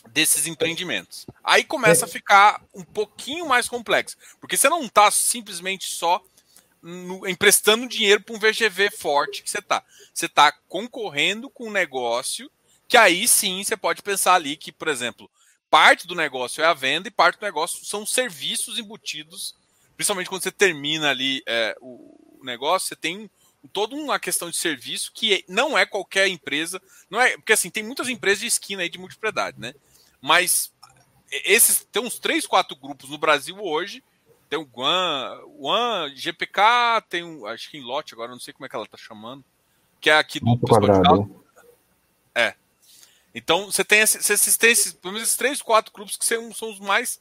desses 0.08 0.48
empreendimentos. 0.48 1.26
Aí 1.44 1.64
começa 1.64 2.06
a 2.06 2.08
ficar 2.08 2.62
um 2.74 2.84
pouquinho 2.84 3.48
mais 3.48 3.68
complexo, 3.68 4.18
porque 4.40 4.58
você 4.58 4.70
não 4.70 4.84
está 4.86 5.12
simplesmente 5.12 5.88
só 5.88 6.22
no, 6.82 7.28
emprestando 7.28 7.88
dinheiro 7.88 8.22
para 8.22 8.36
um 8.36 8.40
VGV 8.40 8.92
forte 8.92 9.44
que 9.44 9.50
você 9.50 9.60
está. 9.60 9.84
Você 10.14 10.26
está 10.26 10.52
concorrendo 10.68 11.50
com 11.50 11.68
um 11.68 11.72
negócio 11.72 12.50
que 12.88 12.98
aí 12.98 13.28
sim 13.28 13.64
você 13.64 13.76
pode 13.76 14.02
pensar 14.02 14.36
ali 14.36 14.56
que, 14.56 14.72
por 14.72 14.88
exemplo, 14.88 15.30
parte 15.70 16.06
do 16.06 16.14
negócio 16.14 16.64
é 16.64 16.68
a 16.68 16.74
venda 16.74 17.08
e 17.08 17.12
parte 17.12 17.40
do 17.40 17.46
negócio 17.46 17.84
são 17.86 18.06
serviços 18.06 18.78
embutidos, 18.78 19.56
principalmente 19.96 20.30
quando 20.30 20.44
você 20.44 20.52
termina 20.52 21.10
ali 21.10 21.42
é, 21.48 21.76
o 21.82 22.40
negócio, 22.44 22.90
você 22.90 22.96
tem 22.96 23.30
toda 23.72 23.95
uma 23.95 24.19
questão 24.19 24.49
de 24.49 24.57
serviço 24.57 25.11
que 25.14 25.45
não 25.48 25.77
é 25.77 25.85
qualquer 25.85 26.27
empresa, 26.27 26.81
não 27.10 27.22
é 27.22 27.38
porque 27.38 27.53
assim 27.53 27.69
tem 27.69 27.84
muitas 27.84 28.10
empresas 28.10 28.40
de 28.40 28.48
esquina 28.48 28.81
aí 28.81 28.90
de 28.90 28.98
multipropriedade, 28.99 29.60
né? 29.60 29.73
Mas 30.22 30.73
esses 31.45 31.85
tem 31.91 32.03
uns 32.03 32.19
três, 32.19 32.45
quatro 32.45 32.76
grupos 32.76 33.10
no 33.10 33.18
Brasil 33.18 33.57
hoje. 33.60 34.03
Tem 34.49 34.60
o 34.60 34.65
Guan, 34.65 35.41
One, 35.57 36.15
GPK, 36.15 37.02
tem 37.10 37.23
um, 37.23 37.45
acho 37.48 37.72
que 37.72 37.77
em 37.77 37.81
lote 37.81 38.14
agora, 38.14 38.31
não 38.31 38.40
sei 38.40 38.53
como 38.53 38.65
é 38.65 38.69
que 38.69 38.76
ela 38.76 38.85
tá 38.85 38.98
chamando, 38.98 39.44
que 39.99 40.10
é 40.10 40.18
aqui 40.18 40.40
do 40.40 40.57
quadrado. 40.60 41.44
É. 42.35 42.53
Então 43.34 43.72
você 43.72 43.84
tem, 43.84 44.02
esses, 44.02 44.57
tem 44.57 44.72
esses, 44.72 44.94
pelo 44.94 45.14
menos 45.14 45.27
esses 45.27 45.38
três, 45.38 45.61
quatro 45.61 45.91
clubes 45.91 46.15
que 46.15 46.26
são, 46.26 46.53
são 46.53 46.69
os 46.69 46.80
mais 46.80 47.19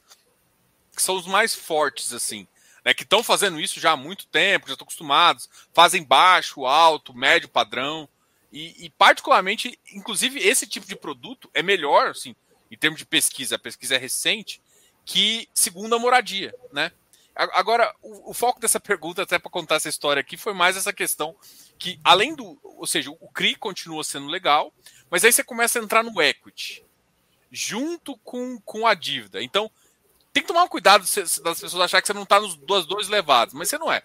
que 0.95 1.01
são 1.01 1.15
os 1.15 1.25
mais 1.25 1.55
fortes, 1.55 2.13
assim, 2.13 2.47
né? 2.83 2.93
Que 2.93 3.03
estão 3.03 3.23
fazendo 3.23 3.59
isso 3.59 3.79
já 3.79 3.91
há 3.91 3.97
muito 3.97 4.27
tempo, 4.27 4.67
já 4.67 4.73
estão 4.73 4.85
acostumados, 4.85 5.49
fazem 5.73 6.03
baixo, 6.03 6.65
alto, 6.65 7.13
médio 7.13 7.49
padrão 7.49 8.07
E, 8.51 8.85
e, 8.85 8.89
particularmente, 8.91 9.79
inclusive, 9.91 10.39
esse 10.39 10.67
tipo 10.67 10.85
de 10.85 10.95
produto 10.95 11.49
é 11.53 11.63
melhor, 11.63 12.09
assim, 12.09 12.35
em 12.69 12.77
termos 12.77 12.99
de 12.99 13.05
pesquisa, 13.05 13.55
a 13.55 13.59
pesquisa 13.59 13.95
é 13.95 13.97
recente, 13.97 14.61
que 15.05 15.49
segunda 15.53 15.97
moradia, 15.97 16.53
né? 16.71 16.91
Agora, 17.35 17.91
o, 18.01 18.29
o 18.29 18.33
foco 18.33 18.59
dessa 18.59 18.79
pergunta, 18.79 19.23
até 19.23 19.39
para 19.39 19.49
contar 19.49 19.75
essa 19.75 19.89
história 19.89 20.21
aqui, 20.21 20.37
foi 20.37 20.53
mais 20.53 20.77
essa 20.77 20.93
questão 20.93 21.35
que, 21.79 21.99
além 22.03 22.35
do. 22.35 22.59
Ou 22.63 22.85
seja, 22.85 23.09
o 23.09 23.27
CRI 23.33 23.55
continua 23.55 24.03
sendo 24.03 24.27
legal, 24.27 24.71
mas 25.09 25.25
aí 25.25 25.31
você 25.31 25.43
começa 25.43 25.79
a 25.79 25.83
entrar 25.83 26.03
no 26.03 26.21
equity, 26.21 26.85
junto 27.51 28.15
com, 28.17 28.59
com 28.61 28.85
a 28.85 28.93
dívida. 28.93 29.41
Então, 29.41 29.71
tem 30.33 30.41
que 30.41 30.47
tomar 30.47 30.67
cuidado 30.67 31.01
das 31.03 31.61
pessoas 31.61 31.75
acharem 31.75 32.01
que 32.01 32.07
você 32.07 32.13
não 32.13 32.23
está 32.23 32.39
nos 32.39 32.55
dois, 32.55 32.85
dois 32.87 33.07
levados, 33.07 33.53
mas 33.53 33.69
você 33.69 33.77
não 33.77 33.91
é. 33.91 34.01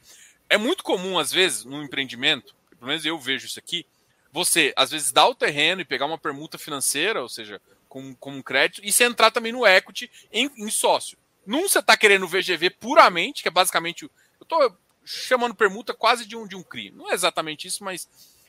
É 0.49 0.59
muito 0.59 0.85
comum, 0.85 1.19
às 1.19 1.33
vezes, 1.33 1.65
no 1.65 1.83
empreendimento, 1.83 2.55
pelo 2.79 2.89
menos 2.89 3.05
eu 3.05 3.19
vejo 3.19 3.47
isso 3.47 3.59
aqui, 3.59 3.87
você, 4.31 4.73
às 4.77 4.91
vezes, 4.91 5.11
dar 5.11 5.27
o 5.27 5.35
terreno 5.35 5.81
e 5.81 5.87
pegar 5.87 6.05
uma 6.05 6.19
permuta 6.19 6.59
financeira, 6.59 7.23
ou 7.23 7.29
seja, 7.29 7.61
com, 7.89 8.15
com 8.15 8.33
um 8.33 8.43
crédito, 8.43 8.83
e 8.85 8.93
você 8.93 9.05
entrar 9.05 9.31
também 9.31 9.53
no 9.53 9.67
equity 9.67 10.11
em, 10.31 10.51
em 10.57 10.71
sócio. 10.71 11.17
Num 11.47 11.67
você 11.67 11.79
está 11.79 11.97
querendo 11.97 12.29
VGV 12.29 12.71
puramente, 12.71 13.41
que 13.43 13.49
é 13.49 13.51
basicamente. 13.51 14.03
Eu 14.05 14.11
estou 14.43 14.77
chamando 15.03 15.55
permuta 15.55 15.95
quase 15.95 16.27
de 16.27 16.37
um, 16.37 16.47
de 16.47 16.55
um 16.55 16.63
CRI. 16.63 16.91
Não 16.91 17.11
é 17.11 17.15
exatamente 17.15 17.67
isso, 17.67 17.83
mas 17.83 18.07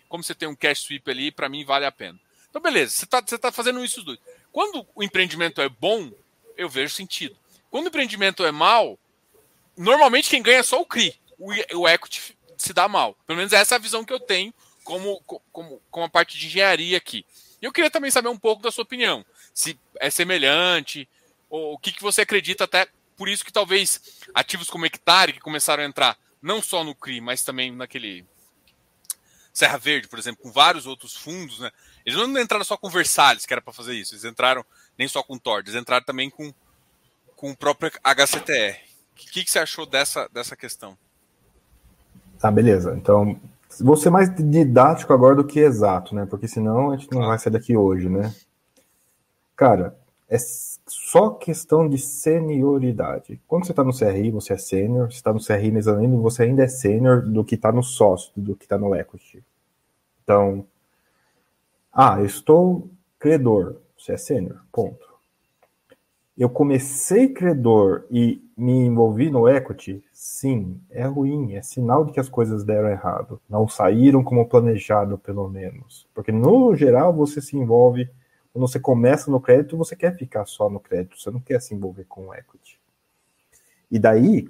como 0.10 0.22
você 0.22 0.36
tem 0.36 0.50
um 0.50 0.56
cash 0.56 0.82
sweep 0.82 1.10
ali, 1.10 1.32
para 1.32 1.48
mim 1.48 1.64
vale 1.64 1.86
a 1.86 1.92
pena. 1.94 2.20
Então, 2.50 2.62
beleza, 2.62 2.92
você 2.92 3.06
está 3.06 3.22
você 3.22 3.38
tá 3.38 3.54
fazendo 3.54 3.84
isso 3.86 4.04
dois. 4.04 4.20
Quando 4.52 4.86
o 4.94 5.02
empreendimento 5.02 5.62
é 5.62 5.70
bom, 5.70 6.12
eu 6.58 6.68
vejo 6.68 6.94
sentido. 6.94 7.38
Quando 7.70 7.86
o 7.86 7.88
empreendimento 7.90 8.46
é 8.46 8.52
mal, 8.52 8.98
normalmente 9.78 10.30
quem 10.30 10.41
ganha 10.41 10.60
é 10.60 10.64
só 10.64 10.82
o 10.82 10.86
CRI. 10.86 11.20
O, 11.38 11.52
o 11.80 11.88
equity 11.88 12.38
se 12.58 12.74
dá 12.74 12.88
mal. 12.88 13.16
Pelo 13.26 13.38
menos 13.38 13.54
essa 13.54 13.76
é 13.76 13.78
a 13.78 13.80
visão 13.80 14.04
que 14.04 14.14
eu 14.14 14.20
tenho 14.20 14.54
como, 14.84 15.22
como, 15.52 15.82
como 15.90 16.06
a 16.06 16.10
parte 16.10 16.38
de 16.38 16.48
engenharia 16.48 16.98
aqui. 16.98 17.26
E 17.62 17.66
eu 17.66 17.72
queria 17.72 17.91
também 17.91 18.12
saber 18.12 18.30
um 18.30 18.38
pouco 18.38 18.62
da 18.62 18.72
sua 18.72 18.84
opinião. 18.84 19.26
Se 19.54 19.80
é 20.00 20.10
semelhante, 20.10 21.08
o 21.50 21.78
que, 21.78 21.91
que 21.91 22.02
você 22.02 22.22
acredita 22.22 22.64
até 22.64 22.88
por 23.16 23.28
isso 23.28 23.44
que 23.44 23.52
talvez 23.52 24.02
ativos 24.34 24.70
como 24.70 24.86
hectare 24.86 25.34
que 25.34 25.40
começaram 25.40 25.84
a 25.84 25.86
entrar 25.86 26.18
não 26.41 26.62
só 26.62 26.84
no 26.84 26.96
CRI, 26.96 27.20
mas 27.20 27.44
também 27.44 27.72
naquele 27.72 28.26
Serra 29.52 29.78
Verde, 29.78 30.08
por 30.08 30.18
exemplo, 30.18 30.41
com 30.41 30.52
vários 30.52 30.86
outros 30.86 31.16
fundos, 31.16 31.60
né? 31.60 31.70
Eles 32.06 32.18
não 32.18 32.40
entraram 32.40 32.64
só 32.64 32.78
com 32.78 32.90
Versalhes, 32.90 33.46
que 33.46 33.54
era 33.54 33.62
para 33.62 33.74
fazer 33.74 33.94
isso. 33.94 34.14
Eles 34.14 34.24
entraram 34.24 34.66
nem 34.98 35.08
só 35.08 35.22
com 35.22 35.38
Tord, 35.38 35.70
eles 35.70 35.80
entraram 35.80 36.06
também 36.06 36.30
com, 36.30 36.54
com 37.40 37.52
o 37.52 37.56
próprio 37.56 37.90
HCTR. 38.03 38.76
O 39.14 39.16
que, 39.16 39.45
que 39.45 39.49
você 39.49 39.60
achou 39.60 39.86
dessa, 39.86 40.28
dessa 40.28 40.57
questão? 40.57 40.98
Tá, 42.38 42.52
beleza. 42.52 42.94
Então, 42.98 43.40
vou 43.80 43.95
ser 43.95 44.10
mais 44.10 44.30
didático 44.36 45.14
agora 45.14 45.36
do 45.36 45.45
que 45.45 45.61
exato, 45.61 46.14
né? 46.14 46.26
Porque 46.26 46.49
senão 46.49 46.91
a 46.91 46.98
gente 46.98 47.10
não 47.14 47.26
vai 47.26 47.40
sair 47.40 47.53
daqui 47.53 47.78
hoje, 47.78 48.10
né? 48.10 48.36
Cara, 49.56 49.98
é 50.28 50.38
só 50.86 51.30
questão 51.30 51.88
de 51.88 51.98
senioridade. 51.98 53.41
Quando 53.48 53.66
você 53.66 53.72
está 53.72 53.86
no 53.86 53.98
CRI, 53.98 54.32
você 54.32 54.53
é 54.53 54.57
sênior. 54.57 55.10
Se 55.10 55.18
está 55.18 55.32
no 55.32 55.44
CRI 55.44 55.72
mezanino, 55.72 56.22
você 56.22 56.44
ainda 56.44 56.64
é 56.64 56.68
sênior 56.68 57.22
do 57.22 57.45
que 57.45 57.56
está 57.56 57.72
no 57.72 57.84
sócio, 57.84 58.34
do 58.36 58.53
que 58.53 58.66
está 58.66 58.78
no 58.78 58.94
equity. 58.94 59.41
Então, 60.26 60.66
ah, 61.91 62.18
eu 62.20 62.26
estou 62.26 62.90
credor. 63.18 63.78
Você 63.98 64.11
é 64.11 64.18
sênior, 64.18 64.61
ponto. 64.74 65.09
Eu 66.40 66.49
comecei 66.49 67.28
credor 67.28 68.06
e 68.10 68.41
me 68.56 68.72
envolvi 68.72 69.30
no 69.30 69.49
equity, 69.49 70.02
sim, 70.14 70.80
é 70.90 71.06
ruim, 71.06 71.56
é 71.56 71.61
sinal 71.61 72.06
de 72.06 72.14
que 72.14 72.20
as 72.20 72.30
coisas 72.30 72.64
deram 72.64 72.88
errado. 72.88 73.41
Não 73.49 73.68
saíram 73.68 74.24
como 74.24 74.48
planejado, 74.48 75.18
pelo 75.18 75.49
menos. 75.49 76.07
Porque, 76.14 76.32
no 76.32 76.74
geral, 76.74 77.14
você 77.14 77.41
se 77.41 77.57
envolve 77.57 78.10
quando 78.53 78.66
você 78.66 78.80
começa 78.80 79.30
no 79.30 79.41
crédito, 79.41 79.76
você 79.76 79.98
quer 79.98 80.16
ficar 80.16 80.45
só 80.45 80.70
no 80.70 80.80
crédito, 80.80 81.20
você 81.20 81.30
não 81.30 81.41
quer 81.41 81.61
se 81.61 81.76
envolver 81.76 82.06
com 82.06 82.28
o 82.28 82.34
equity. 82.34 82.80
E 83.91 83.99
daí, 83.99 84.48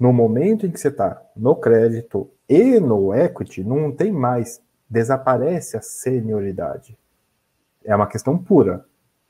no 0.00 0.14
momento 0.14 0.66
em 0.66 0.70
que 0.70 0.80
você 0.80 0.88
está 0.88 1.22
no 1.36 1.54
crédito 1.54 2.30
e 2.48 2.80
no 2.80 3.14
equity, 3.14 3.62
não 3.62 3.92
tem 3.92 4.10
mais, 4.10 4.62
desaparece 4.88 5.76
a 5.76 5.82
senioridade. 5.82 6.96
É 7.84 7.94
uma 7.94 8.06
questão 8.06 8.38
pura. 8.38 8.86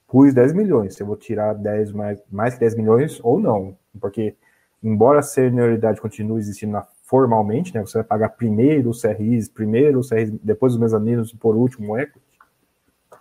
Pus 0.07 0.33
10 0.33 0.53
milhões, 0.53 0.95
se 0.95 1.03
eu 1.03 1.07
vou 1.07 1.17
tirar 1.17 1.55
10 1.55 1.93
mais, 1.93 2.23
mais 2.31 2.55
que 2.55 2.61
10 2.61 2.77
milhões 2.77 3.21
ou 3.23 3.41
não. 3.41 3.77
Porque, 4.01 4.37
embora 4.83 5.19
a 5.19 5.23
senioridade 5.23 6.01
continue 6.01 6.39
existindo 6.39 6.81
formalmente, 7.03 7.75
né, 7.75 7.81
você 7.81 7.99
vai 7.99 8.05
pagar 8.05 8.31
primeiro 8.31 8.91
os 8.91 9.03
CRIs, 9.03 9.49
primeiro 9.49 9.99
os 9.99 10.11
CRIs, 10.11 10.31
depois 10.43 10.75
os 10.75 10.79
mezaninos 10.79 11.33
e 11.33 11.37
por 11.37 11.57
último 11.57 11.93
o 11.93 11.99
equity, 11.99 12.21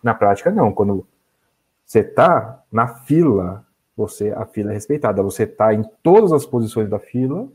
na 0.03 0.13
prática, 0.13 0.51
não. 0.51 0.71
Quando 0.71 1.07
você 1.85 1.99
está 1.99 2.63
na 2.71 2.87
fila, 2.87 3.65
você 3.95 4.31
a 4.31 4.45
fila 4.45 4.71
é 4.71 4.73
respeitada. 4.73 5.23
Você 5.23 5.43
está 5.43 5.73
em 5.73 5.83
todas 6.03 6.31
as 6.31 6.45
posições 6.45 6.89
da 6.89 6.99
fila, 6.99 7.47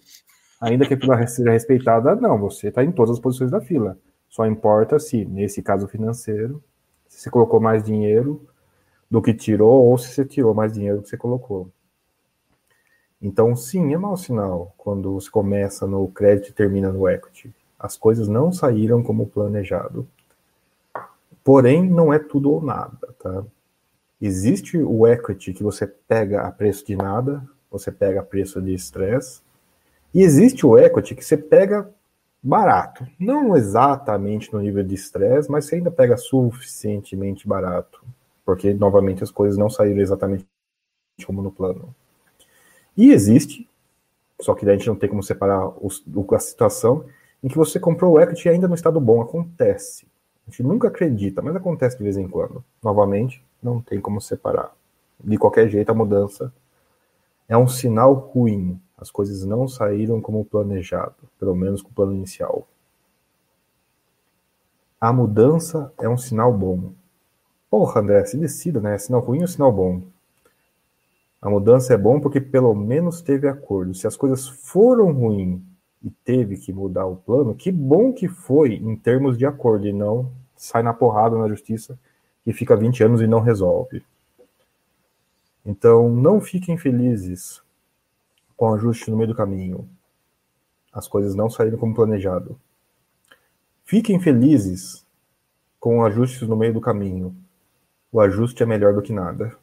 ainda 0.61 0.87
que 0.87 0.95
a 0.95 0.99
fila 0.99 1.25
seja 1.27 1.51
respeitada, 1.51 2.17
não. 2.17 2.39
Você 2.39 2.69
está 2.69 2.83
em 2.83 2.91
todas 2.91 3.13
as 3.13 3.21
posições 3.21 3.51
da 3.51 3.61
fila. 3.61 3.99
Só 4.29 4.47
importa 4.47 4.99
se, 4.99 5.25
nesse 5.25 5.63
caso 5.63 5.89
financeiro, 5.89 6.63
se 7.09 7.21
você 7.21 7.31
colocou 7.31 7.61
mais 7.61 7.83
dinheiro 7.83 8.47
do 9.11 9.21
que 9.21 9.35
tirou 9.35 9.87
ou 9.87 9.99
se 9.99 10.09
você 10.09 10.25
tirou 10.25 10.55
mais 10.55 10.73
dinheiro 10.73 10.99
do 10.99 11.03
que 11.03 11.09
você 11.09 11.17
colocou. 11.17 11.71
Então, 13.21 13.55
sim, 13.55 13.93
é 13.93 13.99
mau 13.99 14.17
sinal 14.17 14.73
quando 14.79 15.13
você 15.13 15.31
começa 15.31 15.87
no 15.87 16.09
crédito 16.09 16.51
e 16.51 16.55
termina 16.55 16.91
no 16.91 17.09
equity. 17.09 17.55
As 17.79 17.97
coisas 17.97 18.29
não 18.29 18.53
saíram 18.53 19.03
como 19.03 19.27
planejado. 19.27 20.09
Porém, 21.43 21.89
não 21.89 22.13
é 22.13 22.19
tudo 22.19 22.51
ou 22.53 22.63
nada, 22.63 23.15
tá? 23.19 23.45
Existe 24.21 24.79
o 24.79 25.07
equity 25.07 25.53
que 25.53 25.63
você 25.63 25.87
pega 25.87 26.43
a 26.43 26.53
preço 26.53 26.87
de 26.87 26.95
nada, 26.95 27.43
você 27.71 27.91
pega 27.91 28.21
a 28.21 28.25
preço 28.25 28.61
de 28.61 28.75
estresse, 28.75 29.41
e 30.13 30.23
existe 30.23 30.67
o 30.67 30.79
equity 30.79 31.15
que 31.15 31.25
você 31.25 31.37
pega 31.37 31.91
barato. 32.43 33.07
Não 33.19 33.57
exatamente 33.57 34.53
no 34.53 34.61
nível 34.61 34.83
de 34.83 34.95
estresse, 34.95 35.51
mas 35.51 35.65
você 35.65 35.77
ainda 35.77 35.91
pega 35.91 36.17
suficientemente 36.17 37.47
barato. 37.47 38.05
Porque, 38.45 38.75
novamente, 38.75 39.23
as 39.23 39.31
coisas 39.31 39.59
não 39.59 39.71
saíram 39.71 40.01
exatamente 40.01 40.47
como 41.27 41.43
no 41.43 41.53
plano. 41.53 41.95
E 42.97 43.13
existe, 43.13 43.69
só 44.41 44.55
que 44.55 44.65
daí 44.65 44.75
a 44.75 44.79
gente 44.79 44.89
não 44.89 44.97
tem 44.97 45.09
como 45.09 45.23
separar 45.23 45.69
os, 45.85 46.05
a 46.33 46.39
situação, 46.39 47.05
em 47.43 47.49
que 47.49 47.57
você 47.57 47.79
comprou 47.79 48.15
o 48.15 48.21
equity 48.21 48.49
ainda 48.49 48.69
no 48.69 48.75
estado 48.75 49.01
bom. 49.01 49.21
Acontece. 49.21 50.07
A 50.47 50.51
gente 50.51 50.63
nunca 50.63 50.89
acredita, 50.89 51.41
mas 51.41 51.55
acontece 51.55 51.97
de 51.97 52.03
vez 52.03 52.17
em 52.17 52.29
quando. 52.29 52.65
Novamente, 52.83 53.45
não 53.63 53.81
tem 53.81 54.01
como 54.01 54.21
separar. 54.21 54.75
De 55.23 55.37
qualquer 55.37 55.69
jeito, 55.69 55.91
a 55.91 55.95
mudança 55.95 56.53
é 57.49 57.57
um 57.57 57.69
sinal 57.69 58.15
ruim. 58.15 58.81
As 58.97 59.11
coisas 59.11 59.45
não 59.45 59.67
saíram 59.69 60.21
como 60.21 60.45
planejado, 60.45 61.15
pelo 61.39 61.55
menos 61.55 61.83
com 61.83 61.91
o 61.91 61.93
plano 61.93 62.13
inicial. 62.13 62.67
A 65.01 65.13
mudança 65.13 65.93
é 65.99 66.09
um 66.09 66.19
sinal 66.19 66.53
bom. 66.53 66.93
Porra, 67.71 68.01
André, 68.01 68.25
se 68.25 68.37
decida, 68.37 68.81
né? 68.81 68.97
É 68.97 68.99
sinal 68.99 69.21
ruim 69.21 69.43
ou 69.43 69.49
sinal 69.49 69.73
bom? 69.73 70.03
A 71.41 71.49
mudança 71.49 71.95
é 71.95 71.97
bom 71.97 72.21
porque 72.21 72.41
pelo 72.41 72.75
menos 72.75 73.23
teve 73.23 73.49
acordo. 73.49 73.95
Se 73.95 74.07
as 74.07 74.17
coisas 74.17 74.49
foram 74.49 75.13
ruins 75.13 75.61
e 76.03 76.11
teve 76.11 76.57
que 76.57 76.73
mudar 76.73 77.07
o 77.07 77.17
plano, 77.17 77.55
que 77.55 77.71
bom 77.71 78.13
que 78.13 78.29
foi 78.29 78.75
em 78.75 78.97
termos 78.97 79.39
de 79.39 79.47
acordo 79.47 79.87
e 79.87 79.93
não 79.93 80.31
sai 80.57 80.83
na 80.83 80.93
porrada 80.93 81.39
na 81.39 81.49
justiça 81.49 81.99
e 82.45 82.53
fica 82.53 82.77
20 82.77 83.05
anos 83.05 83.23
e 83.23 83.27
não 83.27 83.41
resolve. 83.41 84.03
Então, 85.65 86.11
não 86.11 86.41
fiquem 86.41 86.77
felizes 86.77 87.63
com 88.57 88.71
o 88.71 88.75
ajuste 88.75 89.11
no 89.11 89.17
meio 89.17 89.29
do 89.29 89.35
caminho. 89.35 89.89
As 90.93 91.07
coisas 91.07 91.35
não 91.35 91.49
saíram 91.49 91.79
como 91.79 91.95
planejado. 91.95 92.59
Fiquem 93.85 94.19
felizes 94.19 95.07
com 95.79 96.05
ajustes 96.05 96.49
no 96.49 96.57
meio 96.57 96.75
do 96.75 96.81
caminho. 96.81 97.35
O 98.13 98.21
ajuste 98.21 98.63
é 98.63 98.67
melhor 98.67 98.95
do 98.95 99.03
que 99.03 99.13
nada. 99.13 99.57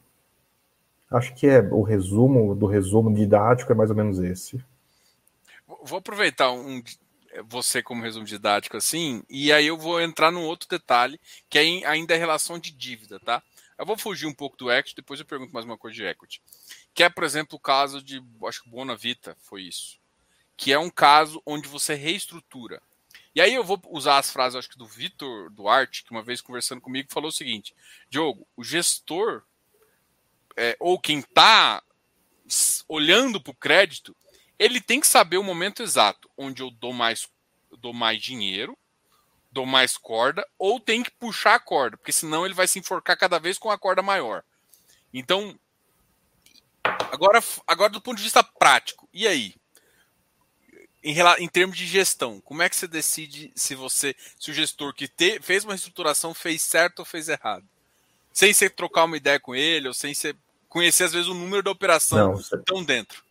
Acho 1.10 1.34
que 1.34 1.46
é 1.46 1.60
o 1.60 1.82
resumo 1.82 2.54
do 2.54 2.66
resumo 2.66 3.12
didático 3.12 3.72
é 3.72 3.74
mais 3.74 3.90
ou 3.90 3.96
menos 3.96 4.18
esse. 4.18 4.62
Vou 5.82 5.98
aproveitar 5.98 6.50
um, 6.52 6.82
você 7.46 7.82
como 7.82 8.02
resumo 8.02 8.24
didático 8.24 8.76
assim, 8.76 9.22
e 9.28 9.52
aí 9.52 9.66
eu 9.66 9.76
vou 9.76 10.00
entrar 10.00 10.30
num 10.30 10.44
outro 10.44 10.68
detalhe, 10.68 11.20
que 11.48 11.58
é 11.58 11.86
ainda 11.86 12.14
é 12.14 12.18
relação 12.18 12.58
de 12.58 12.70
dívida, 12.70 13.20
tá? 13.20 13.42
Eu 13.78 13.86
vou 13.86 13.96
fugir 13.96 14.26
um 14.26 14.34
pouco 14.34 14.56
do 14.56 14.70
equity, 14.72 14.96
depois 14.96 15.20
eu 15.20 15.26
pergunto 15.26 15.52
mais 15.52 15.64
uma 15.64 15.78
coisa 15.78 15.94
de 15.94 16.04
equity. 16.04 16.42
Que 16.92 17.04
é, 17.04 17.08
por 17.08 17.22
exemplo, 17.22 17.56
o 17.56 17.60
caso 17.60 18.02
de, 18.02 18.20
acho 18.46 18.62
que 18.64 18.70
Bona 18.70 18.96
Vita 18.96 19.36
foi 19.40 19.62
isso. 19.62 19.98
Que 20.56 20.72
é 20.72 20.78
um 20.78 20.90
caso 20.90 21.40
onde 21.46 21.68
você 21.68 21.94
reestrutura. 21.94 22.82
E 23.38 23.40
aí 23.40 23.54
eu 23.54 23.62
vou 23.62 23.80
usar 23.90 24.18
as 24.18 24.32
frases, 24.32 24.56
acho 24.56 24.68
que 24.68 24.76
do 24.76 24.84
Vitor 24.84 25.48
Duarte, 25.50 26.02
que 26.02 26.10
uma 26.10 26.24
vez 26.24 26.40
conversando 26.40 26.80
comigo 26.80 27.06
falou 27.08 27.28
o 27.28 27.32
seguinte: 27.32 27.72
Diogo, 28.10 28.44
o 28.56 28.64
gestor, 28.64 29.44
é, 30.56 30.76
ou 30.80 30.98
quem 30.98 31.20
está 31.20 31.80
olhando 32.88 33.40
para 33.40 33.52
o 33.52 33.54
crédito, 33.54 34.16
ele 34.58 34.80
tem 34.80 35.00
que 35.00 35.06
saber 35.06 35.36
o 35.36 35.44
momento 35.44 35.84
exato 35.84 36.28
onde 36.36 36.64
eu 36.64 36.70
dou 36.72 36.92
mais, 36.92 37.28
dou 37.78 37.92
mais 37.92 38.20
dinheiro, 38.20 38.76
dou 39.52 39.64
mais 39.64 39.96
corda, 39.96 40.44
ou 40.58 40.80
tem 40.80 41.04
que 41.04 41.12
puxar 41.12 41.54
a 41.54 41.60
corda, 41.60 41.96
porque 41.96 42.10
senão 42.10 42.44
ele 42.44 42.54
vai 42.54 42.66
se 42.66 42.80
enforcar 42.80 43.16
cada 43.16 43.38
vez 43.38 43.56
com 43.56 43.70
a 43.70 43.78
corda 43.78 44.02
maior. 44.02 44.42
Então, 45.14 45.56
agora, 46.82 47.40
agora 47.68 47.92
do 47.92 48.00
ponto 48.00 48.16
de 48.16 48.24
vista 48.24 48.42
prático, 48.42 49.08
e 49.12 49.28
aí? 49.28 49.54
Em, 51.02 51.14
em 51.38 51.48
termos 51.48 51.76
de 51.76 51.86
gestão, 51.86 52.40
como 52.40 52.62
é 52.62 52.68
que 52.68 52.76
você 52.76 52.88
decide 52.88 53.52
se 53.54 53.74
você, 53.74 54.14
se 54.38 54.50
o 54.50 54.54
gestor 54.54 54.92
que 54.92 55.06
te, 55.06 55.40
fez 55.40 55.64
uma 55.64 55.72
reestruturação 55.72 56.34
fez 56.34 56.62
certo 56.62 57.00
ou 57.00 57.04
fez 57.04 57.28
errado? 57.28 57.64
Sem 58.32 58.52
você 58.52 58.68
trocar 58.68 59.04
uma 59.04 59.16
ideia 59.16 59.38
com 59.38 59.54
ele, 59.54 59.88
ou 59.88 59.94
sem 59.94 60.12
você 60.12 60.34
conhecer 60.68 61.04
às 61.04 61.12
vezes 61.12 61.28
o 61.28 61.34
número 61.34 61.62
da 61.62 61.70
operação 61.70 62.32
Não, 62.32 62.62
tão 62.64 62.84
dentro. 62.84 63.22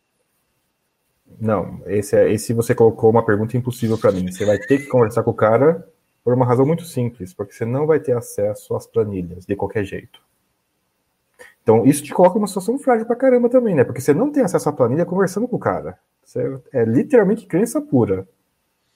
Não, 1.40 1.82
esse, 1.86 2.16
é, 2.16 2.32
esse 2.32 2.54
você 2.54 2.74
colocou 2.74 3.10
uma 3.10 3.26
pergunta 3.26 3.58
impossível 3.58 3.98
para 3.98 4.12
mim. 4.12 4.32
Você 4.32 4.46
vai 4.46 4.58
ter 4.58 4.80
que 4.80 4.88
conversar 4.88 5.24
com 5.24 5.32
o 5.32 5.36
cara 5.36 5.88
por 6.24 6.34
uma 6.34 6.46
razão 6.46 6.66
muito 6.66 6.84
simples, 6.84 7.34
porque 7.34 7.54
você 7.54 7.66
não 7.66 7.86
vai 7.86 8.00
ter 8.00 8.16
acesso 8.16 8.76
às 8.76 8.88
planilhas 8.88 9.46
de 9.46 9.56
qualquer 9.56 9.84
jeito. 9.84 10.22
Então, 11.62 11.86
isso 11.86 12.04
te 12.04 12.14
coloca 12.14 12.36
numa 12.36 12.48
situação 12.48 12.80
frágil 12.80 13.06
pra 13.06 13.16
caramba 13.16 13.50
também, 13.50 13.76
né? 13.76 13.84
Porque 13.84 14.00
você 14.00 14.14
não 14.14 14.32
tem 14.32 14.44
acesso 14.44 14.70
à 14.70 14.74
planilha 14.74 15.06
conversando 15.06 15.48
com 15.48 15.58
o 15.58 15.60
cara. 15.60 16.00
Você 16.28 16.60
é 16.74 16.84
literalmente 16.84 17.46
crença 17.46 17.80
pura. 17.80 18.28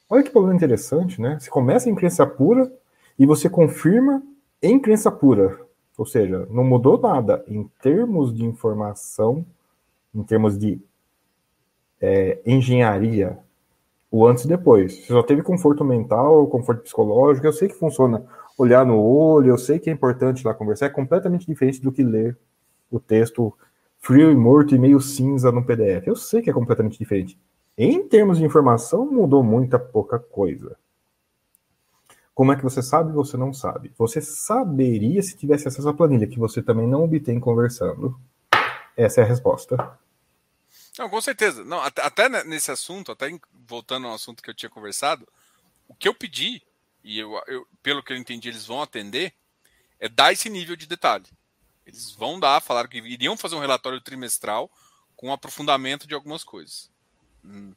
Olha 0.09 0.21
que 0.21 0.29
problema 0.29 0.53
interessante, 0.53 1.21
né? 1.21 1.39
Você 1.39 1.49
começa 1.49 1.89
em 1.89 1.95
crença 1.95 2.27
pura 2.27 2.69
e 3.17 3.25
você 3.25 3.49
confirma 3.49 4.21
em 4.61 4.77
crença 4.77 5.09
pura. 5.09 5.57
Ou 5.97 6.05
seja, 6.05 6.45
não 6.51 6.65
mudou 6.65 6.99
nada 6.99 7.41
em 7.47 7.63
termos 7.81 8.35
de 8.35 8.43
informação, 8.43 9.45
em 10.13 10.21
termos 10.23 10.57
de 10.57 10.81
é, 12.01 12.41
engenharia, 12.45 13.39
o 14.11 14.27
antes 14.27 14.43
e 14.43 14.49
depois. 14.49 14.93
Você 14.97 15.13
só 15.13 15.23
teve 15.23 15.41
conforto 15.41 15.85
mental, 15.85 16.45
conforto 16.47 16.83
psicológico. 16.83 17.47
Eu 17.47 17.53
sei 17.53 17.69
que 17.69 17.75
funciona 17.75 18.25
olhar 18.57 18.85
no 18.85 19.01
olho, 19.01 19.51
eu 19.51 19.57
sei 19.57 19.79
que 19.79 19.89
é 19.89 19.93
importante 19.93 20.45
lá 20.45 20.53
conversar. 20.53 20.87
É 20.87 20.89
completamente 20.89 21.47
diferente 21.47 21.81
do 21.81 21.93
que 21.93 22.03
ler 22.03 22.37
o 22.91 22.99
texto 22.99 23.53
frio 24.01 24.31
e 24.31 24.35
morto 24.35 24.75
e 24.75 24.79
meio 24.79 24.99
cinza 24.99 25.51
no 25.51 25.63
PDF. 25.63 26.07
Eu 26.07 26.15
sei 26.15 26.41
que 26.41 26.49
é 26.49 26.53
completamente 26.53 26.97
diferente. 26.97 27.39
Em 27.77 28.05
termos 28.07 28.39
de 28.39 28.43
informação, 28.43 29.05
mudou 29.05 29.43
muita 29.43 29.79
pouca 29.79 30.19
coisa. 30.19 30.75
Como 32.33 32.51
é 32.51 32.55
que 32.55 32.63
você 32.63 32.81
sabe? 32.81 33.13
Você 33.13 33.37
não 33.37 33.53
sabe. 33.53 33.93
Você 33.97 34.19
saberia 34.19 35.21
se 35.21 35.37
tivesse 35.37 35.67
acesso 35.67 35.87
à 35.87 35.93
planilha, 35.93 36.27
que 36.27 36.39
você 36.39 36.61
também 36.61 36.87
não 36.87 37.03
obtém 37.03 37.39
conversando. 37.39 38.19
Essa 38.97 39.21
é 39.21 39.23
a 39.23 39.27
resposta. 39.27 39.99
Não, 40.97 41.09
com 41.09 41.21
certeza. 41.21 41.63
Não, 41.63 41.79
até, 41.79 42.27
nesse 42.43 42.71
assunto, 42.71 43.11
até 43.11 43.29
voltando 43.67 44.07
ao 44.07 44.15
assunto 44.15 44.41
que 44.41 44.49
eu 44.49 44.55
tinha 44.55 44.69
conversado, 44.69 45.27
o 45.87 45.93
que 45.93 46.07
eu 46.07 46.13
pedi, 46.13 46.61
e 47.03 47.19
eu, 47.19 47.39
eu, 47.47 47.67
pelo 47.83 48.03
que 48.03 48.11
eu 48.11 48.17
entendi, 48.17 48.49
eles 48.49 48.65
vão 48.65 48.81
atender, 48.81 49.33
é 49.99 50.09
dar 50.09 50.33
esse 50.33 50.49
nível 50.49 50.75
de 50.75 50.87
detalhe. 50.87 51.25
Eles 51.85 52.11
vão 52.11 52.39
dar, 52.39 52.61
falaram 52.61 52.89
que 52.89 52.97
iriam 52.99 53.35
fazer 53.35 53.55
um 53.55 53.59
relatório 53.59 54.01
trimestral 54.01 54.69
com 55.15 55.31
aprofundamento 55.31 56.07
de 56.07 56.13
algumas 56.13 56.43
coisas. 56.43 56.89
Hum. 57.43 57.73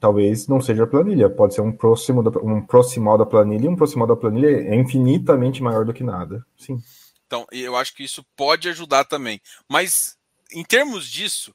Talvez 0.00 0.46
não 0.46 0.60
seja 0.60 0.84
a 0.84 0.86
planilha, 0.86 1.28
pode 1.28 1.54
ser 1.54 1.60
um 1.60 1.72
próximo 1.72 2.22
da, 2.22 2.38
um 2.40 2.64
proximal 2.64 3.18
da 3.18 3.26
planilha, 3.26 3.66
e 3.66 3.68
um 3.68 3.76
proximal 3.76 4.06
da 4.06 4.16
planilha 4.16 4.48
é 4.48 4.74
infinitamente 4.76 5.62
maior 5.62 5.84
do 5.84 5.92
que 5.92 6.04
nada. 6.04 6.44
Sim. 6.56 6.82
Então, 7.26 7.46
eu 7.50 7.76
acho 7.76 7.94
que 7.94 8.04
isso 8.04 8.24
pode 8.36 8.68
ajudar 8.68 9.04
também. 9.04 9.40
Mas, 9.68 10.16
em 10.52 10.64
termos 10.64 11.08
disso, 11.08 11.54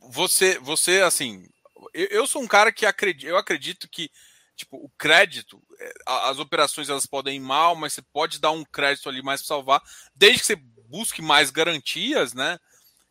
você, 0.00 0.58
você 0.58 1.02
assim, 1.02 1.46
eu, 1.92 2.06
eu 2.06 2.26
sou 2.26 2.42
um 2.42 2.46
cara 2.46 2.72
que 2.72 2.86
acredito, 2.86 3.28
eu 3.28 3.36
acredito 3.36 3.88
que 3.88 4.10
tipo, 4.58 4.76
o 4.76 4.90
crédito, 4.98 5.62
é, 5.78 5.92
as 6.06 6.38
operações 6.40 6.88
elas 6.88 7.06
podem 7.06 7.36
ir 7.36 7.40
mal, 7.40 7.76
mas 7.76 7.92
você 7.92 8.02
pode 8.02 8.40
dar 8.40 8.50
um 8.50 8.64
crédito 8.64 9.08
ali 9.08 9.22
mais 9.22 9.40
para 9.40 9.48
salvar, 9.48 9.82
desde 10.16 10.40
que 10.40 10.46
você 10.46 10.56
busque 10.88 11.22
mais 11.22 11.50
garantias, 11.50 12.34
né? 12.34 12.58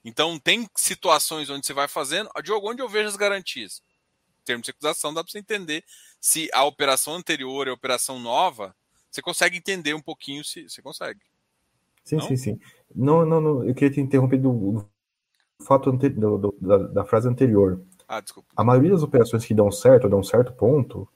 Então 0.03 0.39
tem 0.39 0.67
situações 0.75 1.49
onde 1.49 1.65
você 1.65 1.73
vai 1.73 1.87
fazendo. 1.87 2.29
Diogo, 2.43 2.69
onde 2.69 2.81
eu 2.81 2.89
vejo 2.89 3.09
as 3.09 3.15
garantias? 3.15 3.81
Em 4.41 4.45
termos 4.45 4.65
de 4.65 4.71
acusação, 4.71 5.13
dá 5.13 5.23
para 5.23 5.31
você 5.31 5.39
entender 5.39 5.83
se 6.19 6.49
a 6.53 6.63
operação 6.63 7.15
anterior 7.15 7.67
é 7.67 7.71
a 7.71 7.73
operação 7.73 8.19
nova. 8.19 8.75
Você 9.11 9.21
consegue 9.21 9.57
entender 9.57 9.93
um 9.93 10.01
pouquinho 10.01 10.43
se 10.43 10.69
você 10.69 10.81
consegue. 10.81 11.19
Sim, 12.03 12.17
não? 12.17 12.27
sim, 12.27 12.37
sim. 12.37 12.59
Não, 12.95 13.25
não, 13.25 13.41
não, 13.41 13.67
eu 13.67 13.75
queria 13.75 13.93
te 13.93 13.99
interromper 13.99 14.37
do, 14.37 14.87
fato 15.59 15.91
do, 15.91 16.37
do, 16.37 16.55
da, 16.61 16.77
da, 16.77 17.05
frase 17.05 17.27
anterior. 17.27 17.81
Ah, 18.07 18.21
desculpa. 18.21 18.47
A 18.55 18.63
maioria 18.63 18.91
das 18.91 19.03
operações 19.03 19.45
que 19.45 19.53
dão 19.53 19.69
certo, 19.71 20.07
dão 20.07 20.23
certo 20.23 20.53
ponto. 20.53 21.07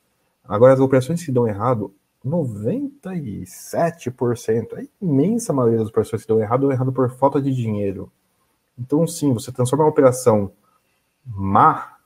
Agora, 0.44 0.74
as 0.74 0.80
operações 0.80 1.24
que 1.24 1.32
dão 1.32 1.48
errado, 1.48 1.96
97%, 2.26 4.78
a 4.78 4.84
imensa 5.02 5.52
maioria 5.52 5.80
das 5.80 5.90
operações 5.90 6.22
que 6.22 6.28
dão 6.28 6.40
errado, 6.40 6.62
dão 6.62 6.72
errado 6.72 6.94
por 6.94 7.10
falta 7.10 7.42
de 7.42 7.54
dinheiro. 7.54 8.10
Então, 8.78 9.08
sim, 9.08 9.34
você 9.34 9.52
transforma 9.52 9.86
uma 9.86 9.92
operação 9.92 10.52
má, 11.26 11.98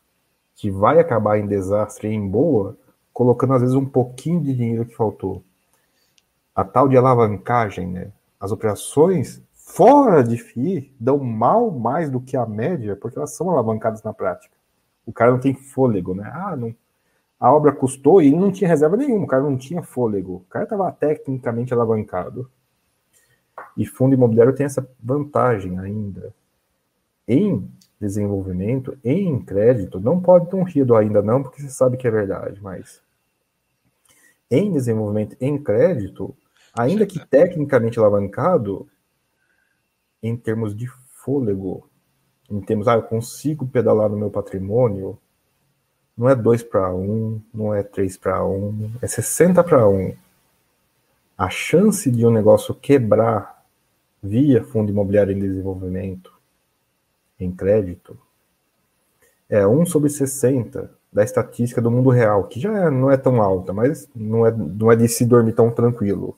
que 0.56 0.72
vai 0.72 1.00
acabar 1.00 1.38
em 1.38 1.48
desastre, 1.48 2.08
em 2.08 2.28
boa, 2.28 2.78
colocando 3.14 3.54
às 3.54 3.62
vezes 3.62 3.76
um 3.76 3.86
pouquinho 3.86 4.42
de 4.42 4.54
dinheiro 4.54 4.86
que 4.86 4.96
faltou. 4.96 5.44
A 6.54 6.64
tal 6.64 6.88
de 6.88 6.96
alavancagem, 6.96 7.88
né? 7.88 8.12
As 8.40 8.52
operações 8.52 9.44
fora 9.54 10.24
de 10.24 10.38
FII 10.38 10.94
dão 11.00 11.18
mal 11.18 11.72
mais 11.72 12.10
do 12.10 12.22
que 12.22 12.38
a 12.38 12.46
média, 12.46 12.96
porque 12.96 13.18
elas 13.18 13.36
são 13.36 13.50
alavancadas 13.50 14.04
na 14.04 14.14
prática. 14.14 14.56
O 15.06 15.12
cara 15.12 15.32
não 15.32 15.40
tem 15.40 15.54
fôlego, 15.54 16.16
né? 16.16 16.32
Ah, 16.34 16.56
não, 16.56 16.74
a 17.40 17.54
obra 17.54 17.72
custou 17.72 18.22
e 18.22 18.32
não 18.32 18.52
tinha 18.52 18.68
reserva 18.68 18.96
nenhuma, 18.96 19.26
o 19.26 19.28
cara 19.28 19.44
não 19.44 19.58
tinha 19.58 19.84
fôlego. 19.84 20.36
O 20.36 20.50
cara 20.50 20.64
estava 20.64 20.92
tecnicamente 20.92 21.74
alavancado. 21.74 22.50
E 23.76 23.86
fundo 23.86 24.16
imobiliário 24.16 24.56
tem 24.56 24.66
essa 24.66 24.88
vantagem 25.02 25.78
ainda. 25.80 26.34
Em 27.28 27.70
desenvolvimento, 28.00 28.98
em 29.04 29.40
crédito, 29.44 30.00
não 30.00 30.22
pode 30.22 30.50
ter 30.50 30.56
um 30.56 30.64
rido 30.64 30.96
ainda 30.96 31.22
não, 31.22 31.42
porque 31.42 31.62
você 31.62 31.70
sabe 31.70 31.98
que 31.98 32.08
é 32.08 32.12
verdade, 32.12 32.62
mas 32.62 33.02
em 34.50 34.72
desenvolvimento, 34.72 35.36
em 35.42 35.62
crédito, 35.62 36.36
ainda 36.78 37.06
que 37.06 37.26
tecnicamente 37.26 37.98
alavancado, 37.98 38.88
em 40.22 40.36
termos 40.38 40.76
de 40.76 40.88
fôlego, 40.88 41.90
em 42.50 42.62
termos, 42.62 42.88
ah, 42.88 42.96
eu 42.96 43.04
consigo 43.04 43.68
pedalar 43.68 44.10
no 44.10 44.18
meu 44.18 44.30
patrimônio, 44.30 45.18
não 46.18 46.30
é 46.30 46.36
2 46.36 46.64
para 46.64 46.94
1, 46.94 47.42
não 47.54 47.74
é 47.74 47.84
3 47.84 48.18
para 48.18 48.46
1, 48.46 48.92
é 49.02 49.08
60 49.08 49.64
para 49.64 49.88
1. 49.88 50.16
A 51.38 51.50
chance 51.50 52.10
de 52.10 52.26
um 52.26 52.32
negócio 52.32 52.74
quebrar 52.74 53.66
via 54.24 54.64
fundo 54.64 54.90
imobiliário 54.90 55.34
em 55.34 55.40
desenvolvimento, 55.40 56.32
em 57.40 57.52
crédito, 57.52 58.18
é 59.50 59.68
1 59.68 59.86
sobre 59.86 60.10
60 60.10 60.90
da 61.12 61.24
estatística 61.24 61.82
do 61.82 61.92
mundo 61.92 62.10
real, 62.10 62.46
que 62.46 62.60
já 62.60 62.88
é, 62.88 62.90
não 62.90 63.12
é 63.12 63.18
tão 63.18 63.42
alta, 63.42 63.72
mas 63.72 64.10
não 64.16 64.46
é, 64.46 64.52
não 64.52 64.92
é 64.92 64.96
de 64.96 65.08
se 65.08 65.26
dormir 65.26 65.54
tão 65.54 65.70
tranquilo. 65.72 66.38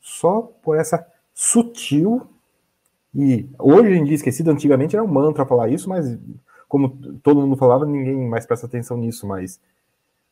Só 0.00 0.42
por 0.62 0.76
essa 0.76 1.06
sutil 1.34 2.26
e 3.14 3.48
hoje 3.58 3.94
em 3.94 4.04
dia 4.04 4.14
esquecido, 4.14 4.50
antigamente 4.50 4.96
era 4.96 5.04
um 5.04 5.08
mantra 5.08 5.44
falar 5.44 5.68
isso, 5.68 5.88
mas 5.88 6.18
como 6.72 6.88
todo 7.18 7.38
mundo 7.38 7.54
falava, 7.54 7.84
ninguém 7.84 8.26
mais 8.26 8.46
presta 8.46 8.64
atenção 8.64 8.96
nisso, 8.96 9.26
mas 9.26 9.60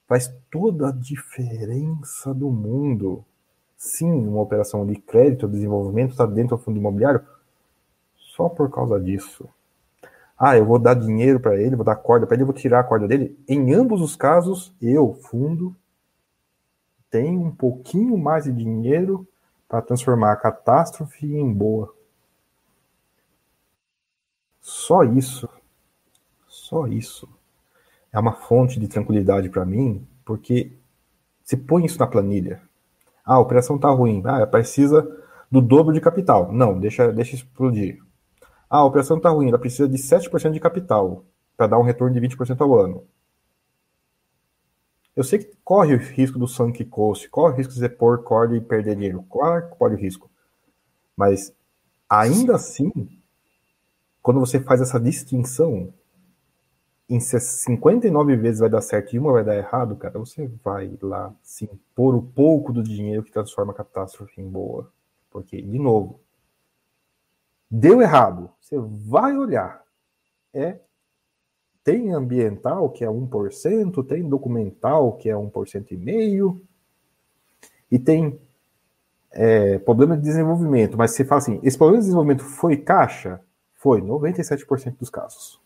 faz 0.09 0.35
toda 0.51 0.89
a 0.89 0.91
diferença 0.91 2.33
do 2.33 2.51
mundo. 2.51 3.23
Sim, 3.77 4.27
uma 4.27 4.41
operação 4.41 4.87
de 4.87 4.97
crédito, 4.97 5.47
desenvolvimento, 5.47 6.13
está 6.13 6.25
dentro 6.25 6.57
do 6.57 6.63
fundo 6.63 6.79
imobiliário, 6.79 7.21
só 8.17 8.49
por 8.49 8.71
causa 8.71 8.99
disso. 8.99 9.47
Ah, 10.39 10.57
eu 10.57 10.65
vou 10.65 10.79
dar 10.79 10.95
dinheiro 10.95 11.41
para 11.41 11.61
ele, 11.61 11.77
vou 11.77 11.85
dar 11.85 11.97
corda 11.97 12.27
para 12.27 12.37
ele, 12.37 12.45
vou 12.45 12.55
tirar 12.55 12.81
a 12.81 12.85
corda 12.85 13.07
dele. 13.07 13.39
Em 13.47 13.75
ambos 13.75 14.01
os 14.01 14.17
casos, 14.17 14.75
eu, 14.81 15.13
fundo, 15.13 15.77
tenho 17.11 17.39
um 17.39 17.55
pouquinho 17.55 18.17
mais 18.17 18.45
de 18.45 18.53
dinheiro 18.53 19.29
para 19.69 19.83
transformar 19.83 20.33
a 20.33 20.37
catástrofe 20.37 21.27
em 21.27 21.53
boa. 21.53 21.95
Só 24.63 25.05
isso, 25.05 25.47
só 26.71 26.87
isso 26.87 27.29
é 28.13 28.19
uma 28.19 28.33
fonte 28.33 28.79
de 28.79 28.87
tranquilidade 28.87 29.49
para 29.49 29.65
mim, 29.65 30.07
porque 30.25 30.73
se 31.43 31.57
põe 31.57 31.85
isso 31.85 31.99
na 31.99 32.07
planilha. 32.07 32.63
Ah, 33.25 33.35
a 33.35 33.41
operação 33.41 33.75
está 33.75 33.91
ruim. 33.91 34.23
Ah, 34.25 34.47
precisa 34.47 35.05
do 35.51 35.61
dobro 35.61 35.93
de 35.93 36.01
capital. 36.01 36.53
Não, 36.53 36.79
deixa, 36.79 37.13
deixa 37.13 37.35
explodir. 37.35 38.01
Ah, 38.69 38.79
a 38.79 38.85
operação 38.85 39.17
está 39.17 39.31
ruim, 39.31 39.49
ela 39.49 39.59
precisa 39.59 39.89
de 39.89 39.99
7% 39.99 40.53
de 40.53 40.61
capital 40.61 41.25
para 41.57 41.67
dar 41.67 41.79
um 41.79 41.83
retorno 41.83 42.15
de 42.15 42.21
20% 42.21 42.61
ao 42.61 42.79
ano. 42.79 43.05
Eu 45.17 45.25
sei 45.25 45.41
que 45.41 45.53
corre 45.65 45.95
o 45.95 45.99
risco 45.99 46.39
do 46.39 46.47
sunk 46.47 46.85
cost, 46.85 47.29
corre 47.29 47.55
o 47.55 47.57
risco 47.57 47.75
de 47.75 47.89
pôr 47.89 48.23
corda 48.23 48.57
e 48.57 48.61
perder 48.61 48.95
dinheiro. 48.95 49.23
Que 49.23 49.77
corre 49.77 49.95
o 49.95 49.99
risco. 49.99 50.31
Mas, 51.17 51.53
ainda 52.09 52.55
assim, 52.55 52.93
quando 54.23 54.39
você 54.39 54.61
faz 54.61 54.81
essa 54.81 55.01
distinção, 55.01 55.93
em 57.11 57.19
59 57.21 58.37
vezes 58.37 58.61
vai 58.61 58.71
dar 58.71 58.81
certo 58.81 59.15
e 59.15 59.19
uma 59.19 59.33
vai 59.33 59.45
dar 59.45 59.57
errado, 59.57 59.97
cara, 59.97 60.19
você 60.19 60.49
vai 60.65 60.97
lá, 61.03 61.35
sim, 61.43 61.69
pôr 61.95 62.15
o 62.15 62.23
pouco 62.23 62.73
do 62.73 62.83
dinheiro 62.83 63.23
que 63.23 63.33
transforma 63.33 63.73
a 63.73 63.77
catástrofe 63.77 64.41
em 64.41 64.49
boa. 64.49 64.91
Porque, 65.31 65.61
de 65.61 65.79
novo, 65.79 66.21
deu 67.71 68.01
errado. 68.01 68.51
Você 68.61 68.77
vai 68.79 69.37
olhar. 69.37 69.83
É 70.55 70.79
tem 71.83 72.13
ambiental, 72.13 72.91
que 72.91 73.05
é 73.05 73.09
1%, 73.09 74.07
tem 74.07 74.29
documental, 74.29 75.17
que 75.17 75.29
é 75.31 75.35
1,5%, 75.35 76.61
e 77.91 77.99
tem 77.99 78.41
é, 79.33 79.79
problema 79.79 80.17
de 80.17 80.23
desenvolvimento. 80.23 80.97
Mas 80.97 81.13
você 81.13 81.25
fala 81.25 81.41
assim, 81.41 81.61
esse 81.63 81.77
problema 81.77 82.01
de 82.01 82.05
desenvolvimento 82.05 82.45
foi 82.45 82.77
caixa? 82.77 83.41
Foi, 83.75 84.01
97% 84.03 84.99
dos 84.99 85.11
casos. 85.11 85.60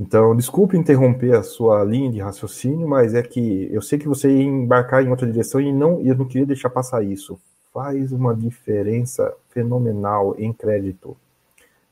Então, 0.00 0.34
desculpe 0.34 0.78
interromper 0.78 1.36
a 1.36 1.42
sua 1.42 1.84
linha 1.84 2.10
de 2.10 2.20
raciocínio, 2.20 2.88
mas 2.88 3.12
é 3.12 3.22
que 3.22 3.68
eu 3.70 3.82
sei 3.82 3.98
que 3.98 4.08
você 4.08 4.34
ia 4.34 4.42
embarcar 4.42 5.04
em 5.04 5.10
outra 5.10 5.30
direção 5.30 5.60
e 5.60 5.70
não, 5.70 6.00
eu 6.00 6.16
não 6.16 6.24
queria 6.24 6.46
deixar 6.46 6.70
passar 6.70 7.04
isso. 7.04 7.38
Faz 7.70 8.10
uma 8.10 8.34
diferença 8.34 9.30
fenomenal 9.50 10.34
em 10.38 10.54
crédito. 10.54 11.14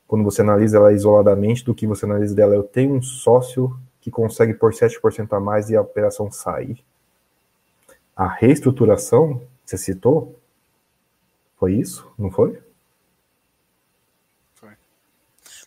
Quando 0.07 0.23
você 0.23 0.41
analisa 0.41 0.77
ela 0.77 0.91
isoladamente 0.91 1.63
do 1.63 1.75
que 1.75 1.85
você 1.85 2.05
analisa 2.05 2.33
dela. 2.33 2.55
Eu 2.55 2.63
tenho 2.63 2.95
um 2.95 3.01
sócio 3.01 3.79
que 4.01 4.09
consegue 4.09 4.55
por 4.55 4.73
7% 4.73 5.31
a 5.31 5.39
mais 5.39 5.69
e 5.69 5.75
a 5.75 5.81
operação 5.81 6.31
sai. 6.31 6.77
A 8.15 8.27
reestruturação, 8.27 9.39
você 9.63 9.77
citou, 9.77 10.35
foi 11.59 11.73
isso? 11.73 12.11
Não 12.17 12.31
foi? 12.31 12.59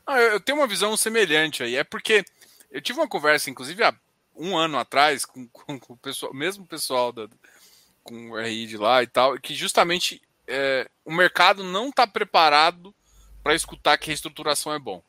Ah, 0.07 0.19
eu 0.19 0.41
tenho 0.41 0.59
uma 0.59 0.66
visão 0.66 0.97
semelhante 0.97 1.62
aí. 1.62 1.77
É 1.77 1.85
porque 1.85 2.24
eu 2.70 2.81
tive 2.81 2.99
uma 2.99 3.09
conversa, 3.09 3.51
inclusive, 3.51 3.83
há 3.83 3.95
um 4.37 4.57
ano 4.57 4.79
atrás, 4.79 5.24
com, 5.24 5.47
com, 5.53 5.79
com 5.79 5.93
o 5.95 5.97
pessoal, 5.97 6.33
mesmo 6.35 6.66
pessoal 6.66 7.12
da, 7.12 7.29
com 8.03 8.31
o 8.31 8.41
RI 8.41 8.66
de 8.66 8.77
lá 8.77 9.03
e 9.03 9.07
tal, 9.07 9.39
que 9.39 9.55
justamente 9.55 10.20
é, 10.47 10.89
o 11.05 11.12
mercado 11.12 11.62
não 11.62 11.89
está 11.89 12.07
preparado 12.07 12.95
para 13.43 13.55
escutar 13.55 13.99
que 13.99 14.09
reestruturação 14.09 14.73
é 14.73 14.79
bom. 14.79 15.03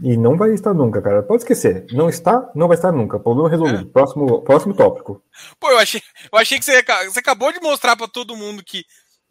E 0.00 0.16
não 0.16 0.36
vai 0.36 0.50
estar 0.52 0.74
nunca, 0.74 1.00
cara. 1.00 1.22
Pode 1.22 1.42
esquecer. 1.42 1.86
Não 1.92 2.08
está, 2.08 2.50
não 2.54 2.66
vai 2.66 2.76
estar 2.76 2.90
nunca. 2.90 3.18
Problema 3.18 3.48
resolvido. 3.48 3.88
É. 3.88 3.92
Próximo, 3.92 4.42
próximo 4.42 4.74
tópico. 4.74 5.22
Pô, 5.60 5.70
eu 5.70 5.78
achei, 5.78 6.02
eu 6.32 6.38
achei 6.38 6.58
que 6.58 6.64
você, 6.64 6.82
você 7.04 7.20
acabou 7.20 7.52
de 7.52 7.60
mostrar 7.60 7.96
para 7.96 8.08
todo 8.08 8.36
mundo 8.36 8.64
que, 8.64 8.84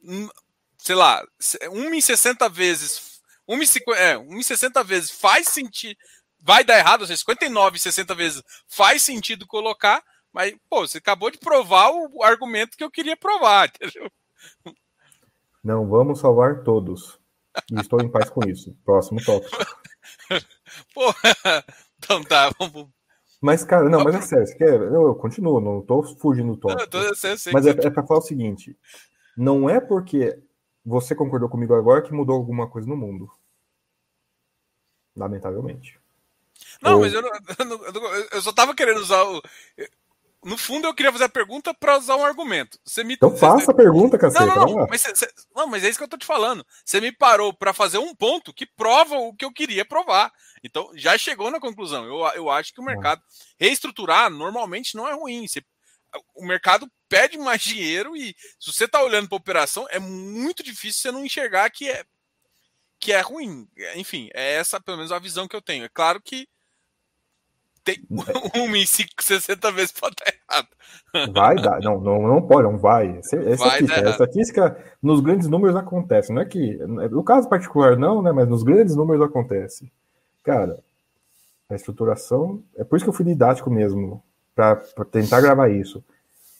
hum, 0.03 0.29
sei 0.77 0.95
lá, 0.95 1.21
1 1.69 1.93
em 1.93 2.01
60 2.01 2.47
vezes 2.47 3.12
1,50 3.49 4.81
é, 4.81 4.83
vezes 4.83 5.11
faz 5.11 5.47
sentido. 5.47 5.97
Vai 6.39 6.63
dar 6.63 6.77
errado, 6.77 7.01
ou 7.01 7.07
seja, 7.07 7.19
59, 7.19 7.79
60 7.79 8.15
vezes 8.15 8.43
faz 8.67 9.03
sentido 9.03 9.47
colocar, 9.47 10.03
mas, 10.33 10.53
pô, 10.69 10.85
você 10.85 10.97
acabou 10.97 11.31
de 11.31 11.37
provar 11.37 11.91
o 11.91 12.23
argumento 12.23 12.75
que 12.75 12.83
eu 12.83 12.91
queria 12.91 13.15
provar, 13.15 13.69
entendeu? 13.75 14.11
Não 15.63 15.87
vamos 15.87 16.19
salvar 16.19 16.63
todos. 16.63 17.19
E 17.71 17.79
estou 17.79 18.01
em 18.01 18.09
paz 18.09 18.29
com 18.29 18.41
isso. 18.47 18.75
Próximo 18.83 19.23
tópico. 19.23 19.55
Pô, 20.93 21.13
então 21.99 22.23
tá, 22.23 22.51
vamos. 22.59 22.89
Mas, 23.39 23.63
cara, 23.63 23.89
não, 23.89 24.03
mas 24.03 24.15
é 24.15 24.21
sério, 24.21 24.47
você 24.47 24.55
quer. 24.55 24.73
Eu, 24.73 25.07
eu 25.07 25.15
continuo, 25.15 25.59
não 25.59 25.79
estou 25.79 26.03
fugindo 26.17 26.53
do 26.53 26.57
tópico. 26.57 26.97
Não, 26.97 27.03
eu 27.03 27.15
sei, 27.15 27.33
eu 27.33 27.37
sei 27.37 27.53
mas 27.53 27.67
é, 27.67 27.71
é 27.71 27.89
para 27.89 28.05
falar 28.05 28.19
o 28.19 28.23
seguinte: 28.23 28.75
não 29.37 29.69
é 29.69 29.79
porque 29.79 30.41
você 30.85 31.15
concordou 31.15 31.49
comigo 31.49 31.73
agora 31.73 32.01
que 32.01 32.13
mudou 32.13 32.35
alguma 32.35 32.69
coisa 32.69 32.87
no 32.87 32.97
mundo. 32.97 33.31
Lamentavelmente. 35.15 35.99
Não, 36.81 36.95
Ou... 36.95 37.01
mas 37.01 37.13
eu, 37.13 37.21
não, 37.21 37.31
eu, 37.59 37.93
não, 37.93 38.15
eu, 38.31 38.41
só 38.41 38.51
tava 38.51 38.75
querendo 38.75 38.99
usar 38.99 39.23
o. 39.23 39.41
No 40.43 40.57
fundo, 40.57 40.85
eu 40.85 40.93
queria 40.93 41.11
fazer 41.11 41.23
a 41.23 41.29
pergunta 41.29 41.73
para 41.73 41.97
usar 41.97 42.17
um 42.17 42.25
argumento. 42.25 42.77
Você 42.83 43.01
me, 43.01 43.13
então 43.13 43.35
faça 43.37 43.71
a 43.71 43.73
pergunta, 43.73 44.17
cacete. 44.17 44.45
Não, 44.45 44.55
não, 44.55 44.75
não. 44.75 44.87
Mas, 44.89 45.01
você, 45.01 45.25
não, 45.55 45.67
mas 45.67 45.85
é 45.85 45.89
isso 45.89 45.97
que 45.97 46.03
eu 46.03 46.09
tô 46.09 46.17
te 46.17 46.25
falando. 46.25 46.65
Você 46.83 46.99
me 46.99 47.13
parou 47.13 47.53
para 47.53 47.71
fazer 47.71 47.97
um 47.97 48.13
ponto 48.13 48.53
que 48.53 48.65
prova 48.65 49.15
o 49.15 49.33
que 49.33 49.45
eu 49.45 49.53
queria 49.53 49.85
provar. 49.85 50.33
Então, 50.61 50.91
já 50.95 51.17
chegou 51.17 51.49
na 51.49 51.61
conclusão. 51.61 52.03
Eu, 52.03 52.25
eu 52.35 52.49
acho 52.49 52.73
que 52.73 52.81
o 52.81 52.83
mercado 52.83 53.21
reestruturar 53.57 54.29
normalmente 54.29 54.97
não 54.97 55.07
é 55.07 55.13
ruim. 55.13 55.47
Você, 55.47 55.63
o 56.35 56.45
mercado 56.45 56.89
pede 57.07 57.37
mais 57.37 57.61
dinheiro 57.61 58.15
e 58.15 58.35
se 58.59 58.71
você 58.71 58.85
está 58.85 59.01
olhando 59.03 59.27
para 59.27 59.35
a 59.35 59.41
operação, 59.41 59.85
é 59.89 59.99
muito 59.99 60.63
difícil 60.63 61.01
você 61.01 61.11
não 61.11 61.25
enxergar 61.25 61.69
que 61.69 61.89
é 61.89 62.03
que 62.99 63.11
é 63.11 63.19
ruim. 63.19 63.67
Enfim, 63.95 64.29
é 64.33 64.53
essa 64.53 64.79
pelo 64.79 64.97
menos 64.97 65.11
a 65.11 65.19
visão 65.19 65.47
que 65.47 65.55
eu 65.55 65.61
tenho. 65.61 65.83
É 65.83 65.89
claro 65.89 66.21
que 66.21 66.47
tem 67.83 68.01
um 68.55 68.75
em 68.75 68.85
60 68.85 69.71
vezes 69.71 69.91
pode 69.91 70.15
estar 70.19 70.33
errado. 70.33 70.67
Vai 71.33 71.55
dar, 71.55 71.79
não, 71.81 71.99
não, 71.99 72.21
não 72.27 72.41
pode, 72.41 72.63
não 72.63 72.77
vai. 72.77 73.17
Essa, 73.17 73.37
vai 73.37 73.53
estatística, 73.53 74.07
a 74.07 74.09
estatística 74.09 74.95
nos 75.01 75.19
grandes 75.19 75.47
números 75.47 75.75
acontece, 75.75 76.31
não 76.33 76.41
é 76.41 76.45
que 76.45 76.77
no 76.77 77.23
caso 77.23 77.49
particular 77.49 77.97
não, 77.97 78.21
né, 78.21 78.31
mas 78.31 78.47
nos 78.47 78.63
grandes 78.63 78.95
números 78.95 79.23
acontece. 79.23 79.91
Cara, 80.43 80.79
a 81.69 81.75
estruturação, 81.75 82.63
é 82.75 82.83
por 82.83 82.95
isso 82.95 83.05
que 83.05 83.09
eu 83.09 83.13
fui 83.13 83.25
didático 83.25 83.69
mesmo, 83.69 84.23
para 84.55 85.05
tentar 85.11 85.41
gravar 85.41 85.69
isso 85.69 86.03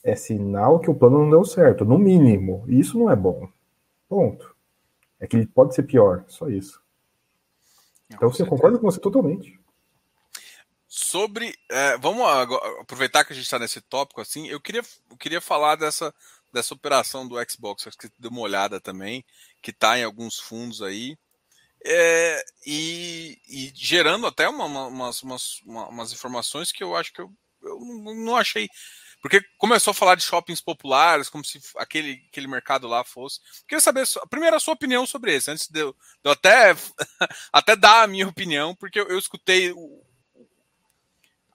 é 0.03 0.15
sinal 0.15 0.79
que 0.79 0.89
o 0.89 0.95
plano 0.95 1.19
não 1.19 1.29
deu 1.29 1.45
certo, 1.45 1.85
no 1.85 1.97
mínimo. 1.97 2.65
E 2.67 2.77
isso 2.79 2.99
não 2.99 3.09
é 3.09 3.15
bom. 3.15 3.49
Ponto. 4.09 4.53
É 5.19 5.25
que 5.25 5.37
ele 5.37 5.47
pode 5.47 5.73
ser 5.73 5.83
pior, 5.83 6.25
só 6.27 6.49
isso. 6.49 6.81
Então 8.09 8.29
você 8.29 8.45
concorda 8.45 8.77
com 8.77 8.91
você 8.91 8.99
totalmente. 8.99 9.57
Sobre. 10.85 11.57
É, 11.71 11.97
vamos 11.97 12.23
aproveitar 12.81 13.23
que 13.23 13.31
a 13.31 13.35
gente 13.35 13.45
está 13.45 13.57
nesse 13.57 13.79
tópico 13.81 14.19
assim. 14.19 14.47
Eu 14.47 14.59
queria, 14.59 14.81
eu 15.09 15.17
queria 15.17 15.39
falar 15.39 15.75
dessa, 15.75 16.13
dessa 16.51 16.73
operação 16.73 17.27
do 17.27 17.35
Xbox, 17.49 17.87
acho 17.87 17.97
que 17.97 18.11
deu 18.19 18.29
uma 18.29 18.41
olhada 18.41 18.79
também, 18.79 19.25
que 19.61 19.71
está 19.71 19.97
em 19.97 20.03
alguns 20.03 20.37
fundos 20.37 20.81
aí. 20.81 21.17
É, 21.85 22.45
e, 22.65 23.41
e, 23.49 23.71
gerando 23.75 24.27
até 24.27 24.47
uma, 24.47 24.65
uma, 24.65 24.87
umas, 24.87 25.23
umas, 25.23 25.61
umas, 25.65 26.13
informações 26.13 26.71
que 26.71 26.81
eu 26.81 26.95
acho 26.95 27.11
que 27.11 27.19
eu, 27.19 27.29
eu 27.63 27.79
não 28.15 28.35
achei 28.35 28.67
porque 29.23 29.41
começou 29.57 29.91
a 29.91 29.93
falar 29.93 30.15
de 30.15 30.21
shoppings 30.21 30.59
populares, 30.59 31.29
como 31.29 31.45
se 31.45 31.57
aquele, 31.77 32.21
aquele 32.29 32.45
mercado 32.45 32.89
lá 32.89 33.05
fosse. 33.05 33.39
Queria 33.65 33.79
saber, 33.79 34.03
primeiro, 34.29 34.57
a 34.57 34.59
sua 34.59 34.73
opinião 34.73 35.05
sobre 35.05 35.33
esse, 35.33 35.49
antes 35.49 35.69
de 35.69 35.79
eu, 35.79 35.93
de 35.93 36.25
eu 36.25 36.31
até, 36.33 36.75
até 37.53 37.73
dar 37.73 38.03
a 38.03 38.07
minha 38.07 38.27
opinião, 38.27 38.75
porque 38.75 38.99
eu, 38.99 39.07
eu 39.07 39.17
escutei 39.17 39.71
o, 39.71 40.03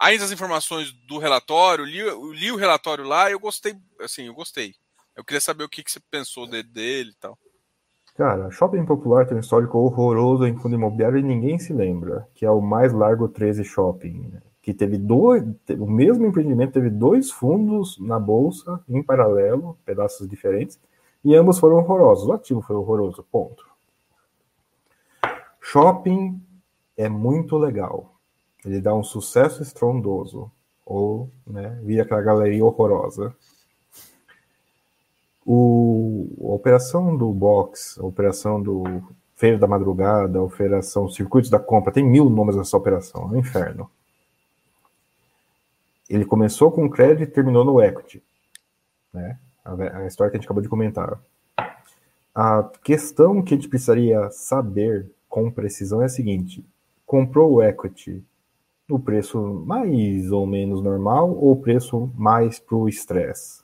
ainda 0.01 0.25
as 0.25 0.33
informações 0.33 0.93
do 1.07 1.19
relatório, 1.19 1.85
li, 1.85 2.01
li, 2.39 2.51
o 2.51 2.57
relatório 2.57 3.05
lá 3.05 3.29
e 3.29 3.35
eu 3.35 3.39
gostei, 3.39 3.75
assim, 4.01 4.29
eu 4.29 4.35
gostei. 4.35 4.75
Eu 5.15 5.23
queria 5.23 5.41
saber 5.41 5.65
o 5.65 5.69
que, 5.69 5.85
que 5.85 5.93
você 5.93 6.01
pensou 6.11 6.49
dele, 6.49 6.69
dele 6.69 7.11
e 7.11 7.17
tal. 7.17 7.39
Cara, 8.17 8.51
shopping 8.51 8.87
popular 8.87 9.27
tem 9.27 9.37
um 9.37 9.41
histórico 9.41 9.77
horroroso 9.77 10.47
em 10.47 10.57
fundo 10.57 10.75
imobiliário 10.75 11.19
e 11.19 11.23
ninguém 11.23 11.59
se 11.59 11.75
lembra, 11.75 12.27
que 12.35 12.47
é 12.47 12.51
o 12.51 12.63
mais 12.63 12.95
largo 12.95 13.29
13 13.29 13.63
shopping. 13.63 14.41
Que 14.69 14.75
teve 14.75 14.99
dois, 14.99 15.43
o 15.79 15.87
mesmo 15.87 16.27
empreendimento 16.27 16.75
teve 16.75 16.91
dois 16.91 17.31
fundos 17.31 17.99
na 17.99 18.21
bolsa 18.21 18.79
em 18.87 19.03
paralelo, 19.03 19.79
pedaços 19.83 20.29
diferentes, 20.29 20.79
e 21.25 21.35
ambos 21.35 21.59
foram 21.59 21.77
horrorosos. 21.77 22.29
O 22.29 22.33
ativo 22.35 22.61
foi 22.61 22.77
horroroso, 22.77 23.25
ponto. 23.33 23.67
Shopping 25.59 26.39
é 26.99 27.09
muito 27.09 27.57
legal. 27.57 28.13
Ele 28.63 28.79
dá 28.79 28.95
um 28.95 29.03
sucesso 29.03 29.63
estrondoso. 29.63 30.53
Ou, 30.85 31.31
né, 31.47 31.81
via 31.83 32.03
aquela 32.03 32.21
galeria 32.21 32.63
horrorosa. 32.63 33.35
O, 35.47 36.29
a 36.43 36.53
operação 36.53 37.17
do 37.17 37.33
box, 37.33 37.99
a 37.99 38.05
operação 38.05 38.63
do 38.63 38.85
Feira 39.35 39.57
da 39.57 39.67
Madrugada, 39.67 40.39
a 40.39 40.43
operação 40.43 41.09
Circuitos 41.09 41.49
da 41.49 41.59
Compra, 41.59 41.91
tem 41.91 42.05
mil 42.05 42.29
nomes 42.29 42.55
nessa 42.55 42.77
operação, 42.77 43.23
é 43.23 43.27
um 43.29 43.37
inferno. 43.39 43.91
Ele 46.09 46.25
começou 46.25 46.71
com 46.71 46.89
crédito 46.89 47.29
e 47.29 47.33
terminou 47.33 47.65
no 47.65 47.81
equity. 47.81 48.23
Né? 49.13 49.39
A, 49.65 49.99
a 49.99 50.07
história 50.07 50.31
que 50.31 50.37
a 50.37 50.41
gente 50.41 50.47
acabou 50.47 50.63
de 50.63 50.69
comentar. 50.69 51.21
A 52.35 52.63
questão 52.83 53.43
que 53.43 53.53
a 53.53 53.57
gente 53.57 53.69
precisaria 53.69 54.31
saber 54.31 55.11
com 55.29 55.51
precisão 55.51 56.01
é 56.03 56.07
a 56.07 56.09
seguinte: 56.09 56.65
comprou 57.05 57.55
o 57.55 57.63
equity 57.63 58.23
no 58.89 58.99
preço 58.99 59.39
mais 59.67 60.33
ou 60.33 60.47
menos 60.47 60.83
normal 60.83 61.31
ou 61.37 61.57
preço 61.57 62.11
mais 62.17 62.59
para 62.59 62.77
o 62.77 62.89
estresse? 62.89 63.63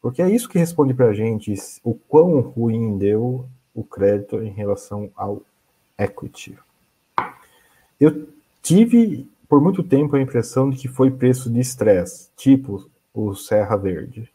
Porque 0.00 0.20
é 0.20 0.28
isso 0.28 0.48
que 0.48 0.58
responde 0.58 0.92
para 0.92 1.06
a 1.06 1.14
gente 1.14 1.54
o 1.84 1.94
quão 1.94 2.40
ruim 2.40 2.98
deu 2.98 3.46
o 3.72 3.84
crédito 3.84 4.42
em 4.42 4.50
relação 4.50 5.10
ao 5.14 5.42
equity. 5.96 6.58
Eu 8.00 8.28
tive 8.60 9.30
por 9.52 9.60
muito 9.60 9.82
tempo 9.82 10.16
a 10.16 10.20
impressão 10.22 10.70
de 10.70 10.78
que 10.78 10.88
foi 10.88 11.10
preço 11.10 11.50
de 11.50 11.60
estresse, 11.60 12.30
tipo 12.34 12.88
o 13.12 13.34
Serra 13.34 13.76
Verde. 13.76 14.32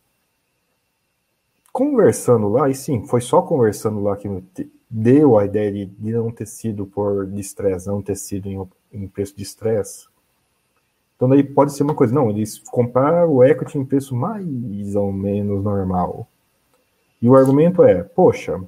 Conversando 1.74 2.48
lá, 2.48 2.70
e 2.70 2.76
sim, 2.76 3.04
foi 3.08 3.20
só 3.20 3.42
conversando 3.42 4.00
lá 4.00 4.16
que 4.16 4.30
deu 4.88 5.40
a 5.40 5.44
ideia 5.44 5.72
de, 5.72 5.86
de 5.88 6.12
não 6.12 6.30
ter 6.30 6.46
sido 6.46 6.86
por 6.86 7.28
estresse, 7.34 7.88
não 7.88 8.00
ter 8.00 8.16
sido 8.16 8.48
em, 8.48 8.64
em 8.94 9.08
preço 9.08 9.36
de 9.36 9.42
estresse. 9.42 10.08
Então 11.16 11.28
daí 11.28 11.44
pode 11.44 11.74
ser 11.74 11.82
uma 11.82 11.96
coisa, 11.96 12.14
não, 12.14 12.30
eles 12.30 12.60
compraram 12.60 13.34
o 13.34 13.44
equity 13.44 13.80
em 13.80 13.86
preço 13.86 14.16
mais 14.16 14.96
ou 14.96 15.12
menos 15.12 15.64
normal. 15.64 16.28
E 17.20 17.28
o 17.28 17.36
argumento 17.36 17.82
é, 17.82 18.04
poxa, 18.04 18.64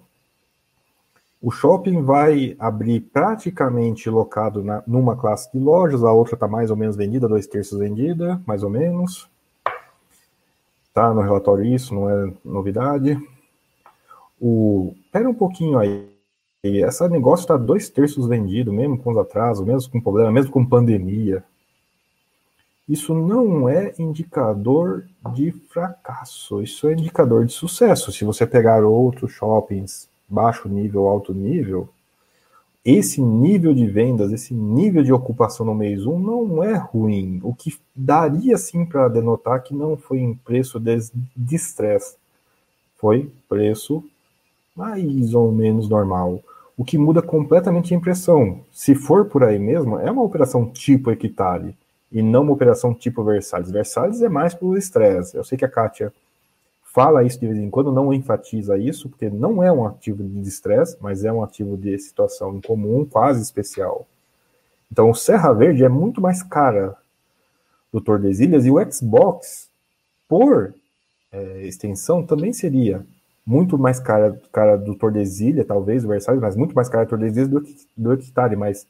o 1.41 1.51
shopping 1.51 2.01
vai 2.01 2.55
abrir 2.59 2.99
praticamente 2.99 4.09
locado 4.09 4.61
na, 4.61 4.83
numa 4.85 5.15
classe 5.15 5.49
de 5.51 5.57
lojas, 5.57 6.03
a 6.03 6.11
outra 6.11 6.33
está 6.33 6.47
mais 6.47 6.69
ou 6.69 6.75
menos 6.75 6.97
vendida, 6.97 7.29
dois 7.29 7.47
terços 7.47 7.79
vendida, 7.79 8.41
mais 8.45 8.61
ou 8.61 8.69
menos. 8.69 9.29
Tá 10.93 11.13
no 11.13 11.21
relatório 11.21 11.63
isso, 11.63 11.95
não 11.95 12.09
é 12.09 12.33
novidade. 12.43 13.17
O, 14.39 14.93
pera 15.11 15.29
um 15.29 15.33
pouquinho 15.33 15.79
aí. 15.79 16.09
Esse 16.61 17.07
negócio 17.07 17.43
está 17.43 17.55
dois 17.55 17.89
terços 17.89 18.27
vendido, 18.27 18.73
mesmo 18.73 18.97
com 18.97 19.11
os 19.11 19.17
atrasos, 19.17 19.65
mesmo 19.65 19.89
com 19.89 20.01
problema, 20.01 20.29
mesmo 20.29 20.51
com 20.51 20.65
pandemia. 20.65 21.41
Isso 22.87 23.13
não 23.13 23.69
é 23.69 23.93
indicador 23.97 25.05
de 25.33 25.51
fracasso, 25.51 26.61
isso 26.61 26.89
é 26.89 26.93
indicador 26.93 27.45
de 27.45 27.53
sucesso. 27.53 28.11
Se 28.11 28.25
você 28.25 28.45
pegar 28.45 28.83
outros 28.83 29.31
shoppings 29.31 30.09
baixo 30.29 30.69
nível, 30.69 31.07
alto 31.07 31.33
nível, 31.33 31.89
esse 32.83 33.21
nível 33.21 33.73
de 33.73 33.85
vendas, 33.85 34.31
esse 34.31 34.53
nível 34.53 35.03
de 35.03 35.11
ocupação 35.11 35.65
no 35.65 35.75
mês 35.75 36.05
1 36.05 36.19
não 36.19 36.63
é 36.63 36.75
ruim. 36.75 37.39
O 37.43 37.53
que 37.53 37.77
daria 37.95 38.57
sim 38.57 38.85
para 38.85 39.07
denotar 39.09 39.61
que 39.63 39.75
não 39.75 39.97
foi 39.97 40.19
em 40.19 40.33
preço 40.33 40.79
de 40.79 41.55
estresse, 41.55 42.15
foi 42.95 43.31
preço 43.47 44.03
mais 44.75 45.33
ou 45.33 45.51
menos 45.51 45.89
normal. 45.89 46.41
O 46.77 46.85
que 46.85 46.97
muda 46.97 47.21
completamente 47.21 47.93
a 47.93 47.97
impressão. 47.97 48.61
Se 48.71 48.95
for 48.95 49.25
por 49.25 49.43
aí 49.43 49.59
mesmo, 49.59 49.99
é 49.99 50.09
uma 50.09 50.23
operação 50.23 50.65
tipo 50.65 51.11
Equitare 51.11 51.75
e 52.09 52.21
não 52.21 52.43
uma 52.43 52.53
operação 52.53 52.93
tipo 52.93 53.23
Versalhes. 53.23 53.69
Versalhes 53.69 54.21
é 54.21 54.29
mais 54.29 54.53
pelo 54.53 54.77
estresse. 54.77 55.35
Eu 55.35 55.43
sei 55.43 55.57
que 55.57 55.65
a 55.65 55.69
Kátia 55.69 56.13
fala 56.99 57.23
isso 57.23 57.39
de 57.39 57.47
vez 57.47 57.57
em 57.57 57.69
quando, 57.69 57.93
não 57.93 58.13
enfatiza 58.13 58.77
isso, 58.77 59.07
porque 59.07 59.29
não 59.29 59.63
é 59.63 59.71
um 59.71 59.87
ativo 59.87 60.21
de 60.21 60.49
estresse, 60.49 60.97
mas 60.99 61.23
é 61.23 61.31
um 61.31 61.41
ativo 61.41 61.77
de 61.77 61.97
situação 61.97 62.57
incomum, 62.57 63.05
quase 63.05 63.41
especial. 63.41 64.05
Então, 64.91 65.09
o 65.09 65.15
Serra 65.15 65.53
Verde 65.53 65.85
é 65.85 65.87
muito 65.87 66.19
mais 66.19 66.43
cara 66.43 66.97
do 67.89 68.01
Tordesilhas 68.01 68.65
e 68.65 68.69
o 68.69 68.91
Xbox, 68.91 69.69
por 70.27 70.73
é, 71.31 71.61
extensão, 71.65 72.21
também 72.21 72.51
seria 72.51 73.05
muito 73.45 73.77
mais 73.77 73.97
cara, 73.97 74.37
cara 74.51 74.75
do 74.75 74.93
Tordesilha, 74.93 75.63
talvez, 75.63 76.03
o 76.03 76.09
Versalhes, 76.09 76.41
mas 76.41 76.57
muito 76.57 76.75
mais 76.75 76.89
cara 76.89 77.05
do 77.05 77.09
Tordesilhas 77.11 77.47
do, 77.47 77.63
do 77.95 78.11
Hectare. 78.11 78.57
Mas 78.57 78.85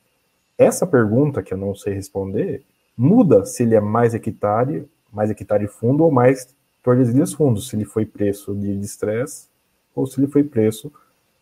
essa 0.57 0.87
pergunta, 0.87 1.43
que 1.43 1.53
eu 1.53 1.59
não 1.59 1.75
sei 1.75 1.93
responder, 1.93 2.63
muda 2.97 3.45
se 3.45 3.61
ele 3.61 3.75
é 3.75 3.79
mais 3.79 4.15
hectare, 4.15 4.89
mais 5.13 5.29
hectare 5.29 5.67
fundo 5.67 6.03
ou 6.03 6.09
mais 6.09 6.57
Tordesilhas 6.89 7.33
fundo, 7.33 7.61
se 7.61 7.75
ele 7.75 7.85
foi 7.85 8.03
preço 8.03 8.55
de 8.55 8.71
estresse 8.79 9.47
ou 9.93 10.07
se 10.07 10.19
ele 10.19 10.27
foi 10.27 10.43
preço 10.43 10.91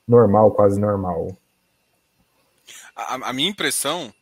normal, 0.06 0.52
quase 0.52 0.78
normal. 0.78 1.38
A, 2.94 3.30
a, 3.30 3.32
minha 3.32 3.50
impressão 3.50 4.14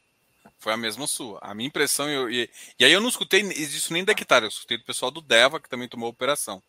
foi 0.60 0.72
a 0.72 0.78
mesma 0.78 1.08
sua. 1.08 1.40
A 1.42 1.56
minha 1.56 1.66
impressão, 1.66 2.08
eu, 2.08 2.30
e, 2.30 2.48
e 2.78 2.86
aí 2.86 2.92
eu 2.92 3.02
não 3.02 3.10
escutei 3.10 3.42
isso 3.42 3.92
nem 3.92 4.06
da 4.06 4.12
hectare, 4.12 4.46
eu 4.46 4.50
escutei 4.50 4.78
do 4.78 4.84
pessoal 4.84 5.10
do 5.10 5.20
Deva, 5.20 5.60
que 5.60 5.68
também 5.68 5.90
tomou 5.90 6.06
a 6.06 6.12
operação. 6.12 6.62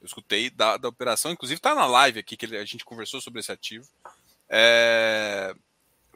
Eu 0.00 0.06
escutei 0.06 0.50
da, 0.50 0.76
da 0.76 0.88
operação, 0.88 1.30
inclusive 1.30 1.58
está 1.58 1.72
na 1.72 1.86
live 1.86 2.18
aqui 2.18 2.36
que 2.36 2.56
a 2.56 2.64
gente 2.64 2.84
conversou 2.84 3.20
sobre 3.20 3.38
esse 3.38 3.52
ativo. 3.52 3.86
É, 4.48 5.54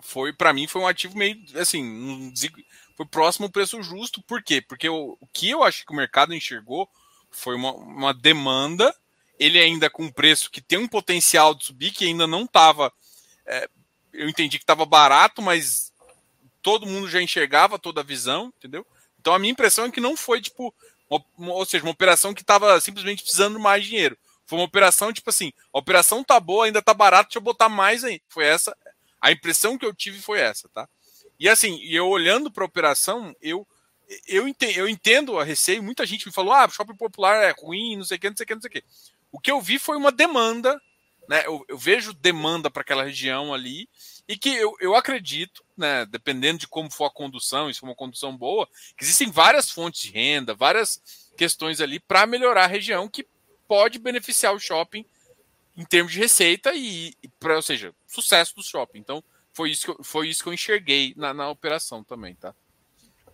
foi 0.00 0.32
para 0.32 0.52
mim 0.52 0.66
foi 0.66 0.82
um 0.82 0.88
ativo 0.88 1.16
meio 1.16 1.40
assim 1.54 2.32
foi 2.96 3.06
próximo 3.06 3.46
ao 3.46 3.52
preço 3.52 3.80
justo. 3.80 4.20
Por 4.22 4.42
quê? 4.42 4.60
Porque 4.60 4.88
o 4.88 5.16
que 5.32 5.50
eu 5.50 5.62
acho 5.62 5.86
que 5.86 5.92
o 5.92 5.96
mercado 5.96 6.34
enxergou 6.34 6.90
foi 7.36 7.54
uma, 7.54 7.72
uma 7.72 8.14
demanda. 8.14 8.94
Ele 9.38 9.58
ainda 9.58 9.90
com 9.90 10.04
um 10.04 10.12
preço 10.12 10.50
que 10.50 10.60
tem 10.60 10.78
um 10.78 10.88
potencial 10.88 11.54
de 11.54 11.64
subir, 11.64 11.90
que 11.92 12.06
ainda 12.06 12.26
não 12.26 12.44
estava. 12.44 12.92
É, 13.46 13.68
eu 14.12 14.28
entendi 14.28 14.58
que 14.58 14.64
estava 14.64 14.86
barato, 14.86 15.42
mas 15.42 15.92
todo 16.62 16.86
mundo 16.86 17.08
já 17.08 17.22
enxergava 17.22 17.78
toda 17.78 18.00
a 18.00 18.04
visão, 18.04 18.52
entendeu? 18.56 18.84
Então 19.20 19.34
a 19.34 19.38
minha 19.38 19.52
impressão 19.52 19.84
é 19.84 19.90
que 19.90 20.00
não 20.00 20.16
foi 20.16 20.40
tipo, 20.40 20.74
uma, 21.08 21.24
uma, 21.36 21.52
ou 21.52 21.66
seja, 21.66 21.84
uma 21.84 21.92
operação 21.92 22.32
que 22.32 22.40
estava 22.42 22.80
simplesmente 22.80 23.22
precisando 23.22 23.60
mais 23.60 23.84
dinheiro. 23.84 24.16
Foi 24.46 24.58
uma 24.58 24.64
operação 24.64 25.12
tipo 25.12 25.28
assim, 25.30 25.52
a 25.72 25.78
operação 25.78 26.24
tá 26.24 26.40
boa, 26.40 26.66
ainda 26.66 26.80
tá 26.80 26.94
barato, 26.94 27.28
deixa 27.28 27.38
eu 27.38 27.42
botar 27.42 27.68
mais 27.68 28.02
aí. 28.02 28.22
Foi 28.28 28.44
essa, 28.44 28.76
a 29.20 29.30
impressão 29.30 29.76
que 29.76 29.84
eu 29.84 29.94
tive 29.94 30.20
foi 30.20 30.40
essa, 30.40 30.68
tá? 30.70 30.88
E 31.38 31.48
assim, 31.48 31.78
eu 31.84 32.08
olhando 32.08 32.50
para 32.50 32.64
a 32.64 32.66
operação, 32.66 33.34
eu, 33.42 33.66
eu, 34.26 34.46
entendo, 34.46 34.76
eu 34.76 34.88
entendo 34.88 35.38
a 35.38 35.44
receio. 35.44 35.82
Muita 35.82 36.06
gente 36.06 36.26
me 36.26 36.32
falou: 36.32 36.52
ah, 36.52 36.68
shopping 36.68 36.96
popular 36.96 37.42
é 37.42 37.54
ruim, 37.58 37.96
não 37.96 38.04
sei 38.04 38.16
o 38.16 38.20
que, 38.20 38.30
não 38.30 38.36
sei 38.36 38.44
o 38.44 38.46
que, 38.46 38.54
não 38.54 38.60
sei 38.60 38.68
o 38.68 38.72
que. 38.72 38.84
O 39.32 39.40
que 39.40 39.50
eu 39.50 39.60
vi 39.60 39.78
foi 39.78 39.96
uma 39.96 40.12
demanda, 40.12 40.80
né? 41.28 41.44
Eu, 41.46 41.64
eu 41.68 41.76
vejo 41.76 42.12
demanda 42.12 42.70
para 42.70 42.82
aquela 42.82 43.04
região 43.04 43.52
ali, 43.52 43.88
e 44.28 44.36
que 44.36 44.48
eu, 44.48 44.74
eu 44.80 44.94
acredito, 44.94 45.64
né? 45.76 46.06
Dependendo 46.06 46.60
de 46.60 46.68
como 46.68 46.90
for 46.90 47.06
a 47.06 47.10
condução, 47.10 47.72
se 47.72 47.80
for 47.80 47.86
uma 47.86 47.94
condução 47.94 48.36
boa, 48.36 48.68
que 48.96 49.04
existem 49.04 49.30
várias 49.30 49.70
fontes 49.70 50.02
de 50.02 50.10
renda, 50.10 50.54
várias 50.54 51.30
questões 51.36 51.80
ali 51.80 52.00
para 52.00 52.26
melhorar 52.26 52.64
a 52.64 52.68
região 52.68 53.08
que 53.08 53.26
pode 53.68 53.98
beneficiar 53.98 54.54
o 54.54 54.60
shopping 54.60 55.04
em 55.76 55.84
termos 55.84 56.12
de 56.12 56.18
receita 56.18 56.72
e, 56.74 57.14
e 57.22 57.28
pra, 57.38 57.56
ou 57.56 57.62
seja, 57.62 57.94
sucesso 58.06 58.54
do 58.54 58.62
shopping. 58.62 58.98
Então, 58.98 59.22
foi 59.52 59.70
isso 59.70 59.84
que 59.84 59.90
eu, 59.90 60.04
foi 60.04 60.28
isso 60.28 60.42
que 60.42 60.48
eu 60.48 60.54
enxerguei 60.54 61.12
na, 61.16 61.34
na 61.34 61.50
operação 61.50 62.02
também, 62.02 62.34
tá? 62.34 62.54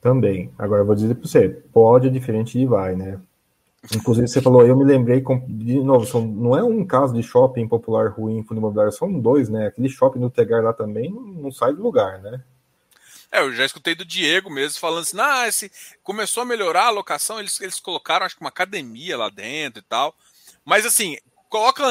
Também. 0.02 0.50
Agora 0.58 0.82
eu 0.82 0.86
vou 0.86 0.96
dizer 0.96 1.14
para 1.14 1.28
você, 1.28 1.48
pode 1.48 2.08
é 2.08 2.10
diferente 2.10 2.58
de 2.58 2.66
vai, 2.66 2.96
né? 2.96 3.20
Inclusive 3.94 4.26
você 4.26 4.42
falou, 4.42 4.66
eu 4.66 4.76
me 4.76 4.84
lembrei 4.84 5.24
de 5.48 5.80
novo, 5.80 6.04
são, 6.06 6.26
não 6.26 6.56
é 6.56 6.62
um 6.62 6.84
caso 6.84 7.14
de 7.14 7.22
shopping 7.22 7.68
popular 7.68 8.10
ruim 8.10 8.42
fundo 8.42 8.58
imobiliário, 8.58 8.92
são 8.92 9.18
dois, 9.18 9.48
né? 9.48 9.68
Aquele 9.68 9.88
shopping 9.88 10.18
do 10.18 10.28
Tegar 10.28 10.62
lá 10.62 10.72
também 10.72 11.08
não 11.10 11.52
sai 11.52 11.72
do 11.72 11.82
lugar, 11.82 12.20
né? 12.20 12.42
É, 13.30 13.40
eu 13.40 13.52
já 13.52 13.64
escutei 13.64 13.94
do 13.94 14.04
Diego 14.04 14.50
mesmo 14.50 14.78
falando 14.78 15.02
assim, 15.02 15.16
ah, 15.20 15.46
esse 15.46 15.70
começou 16.02 16.42
a 16.42 16.46
melhorar 16.46 16.86
a 16.86 16.90
locação, 16.90 17.38
eles, 17.38 17.60
eles 17.60 17.78
colocaram 17.78 18.26
acho 18.26 18.34
que 18.34 18.42
uma 18.42 18.50
academia 18.50 19.16
lá 19.16 19.30
dentro 19.30 19.80
e 19.80 19.86
tal. 19.88 20.14
Mas 20.64 20.84
assim, 20.84 21.16
coloca, 21.48 21.82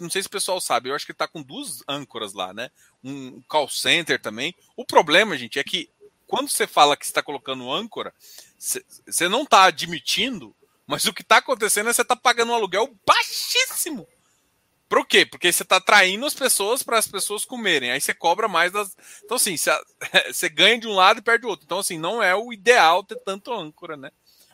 não 0.00 0.08
sei 0.08 0.22
se 0.22 0.28
o 0.28 0.30
pessoal 0.30 0.60
sabe, 0.60 0.88
eu 0.88 0.94
acho 0.94 1.04
que 1.04 1.12
ele 1.12 1.18
tá 1.18 1.28
com 1.28 1.42
duas 1.42 1.82
âncoras 1.86 2.32
lá, 2.32 2.54
né? 2.54 2.70
Um 3.04 3.40
call 3.46 3.68
center 3.68 4.20
também. 4.20 4.54
O 4.74 4.84
problema, 4.84 5.36
gente, 5.36 5.58
é 5.58 5.64
que 5.64 5.90
quando 6.28 6.50
você 6.50 6.66
fala 6.66 6.96
que 6.96 7.06
está 7.06 7.22
colocando 7.22 7.72
âncora, 7.72 8.14
você 8.58 9.28
não 9.28 9.42
está 9.42 9.64
admitindo, 9.64 10.54
mas 10.86 11.06
o 11.06 11.12
que 11.12 11.22
está 11.22 11.38
acontecendo 11.38 11.88
é 11.88 11.92
você 11.92 12.02
está 12.02 12.14
pagando 12.14 12.52
um 12.52 12.54
aluguel 12.54 12.94
baixíssimo. 13.04 14.06
Por 14.88 15.06
quê? 15.06 15.26
Porque 15.26 15.50
você 15.50 15.62
está 15.62 15.76
atraindo 15.76 16.24
as 16.24 16.34
pessoas 16.34 16.82
para 16.82 16.98
as 16.98 17.06
pessoas 17.06 17.44
comerem. 17.44 17.90
Aí 17.90 18.00
você 18.00 18.14
cobra 18.14 18.46
mais 18.46 18.72
das. 18.72 18.96
Então, 19.24 19.36
assim, 19.36 19.56
você 19.56 20.48
ganha 20.48 20.78
de 20.78 20.86
um 20.86 20.94
lado 20.94 21.18
e 21.18 21.22
perde 21.22 21.42
do 21.42 21.48
outro. 21.48 21.64
Então, 21.64 21.78
assim, 21.78 21.98
não 21.98 22.22
é 22.22 22.34
o 22.34 22.52
ideal 22.52 23.02
ter 23.02 23.16
tanto 23.16 23.52
âncora, 23.52 23.96
né? 23.96 24.10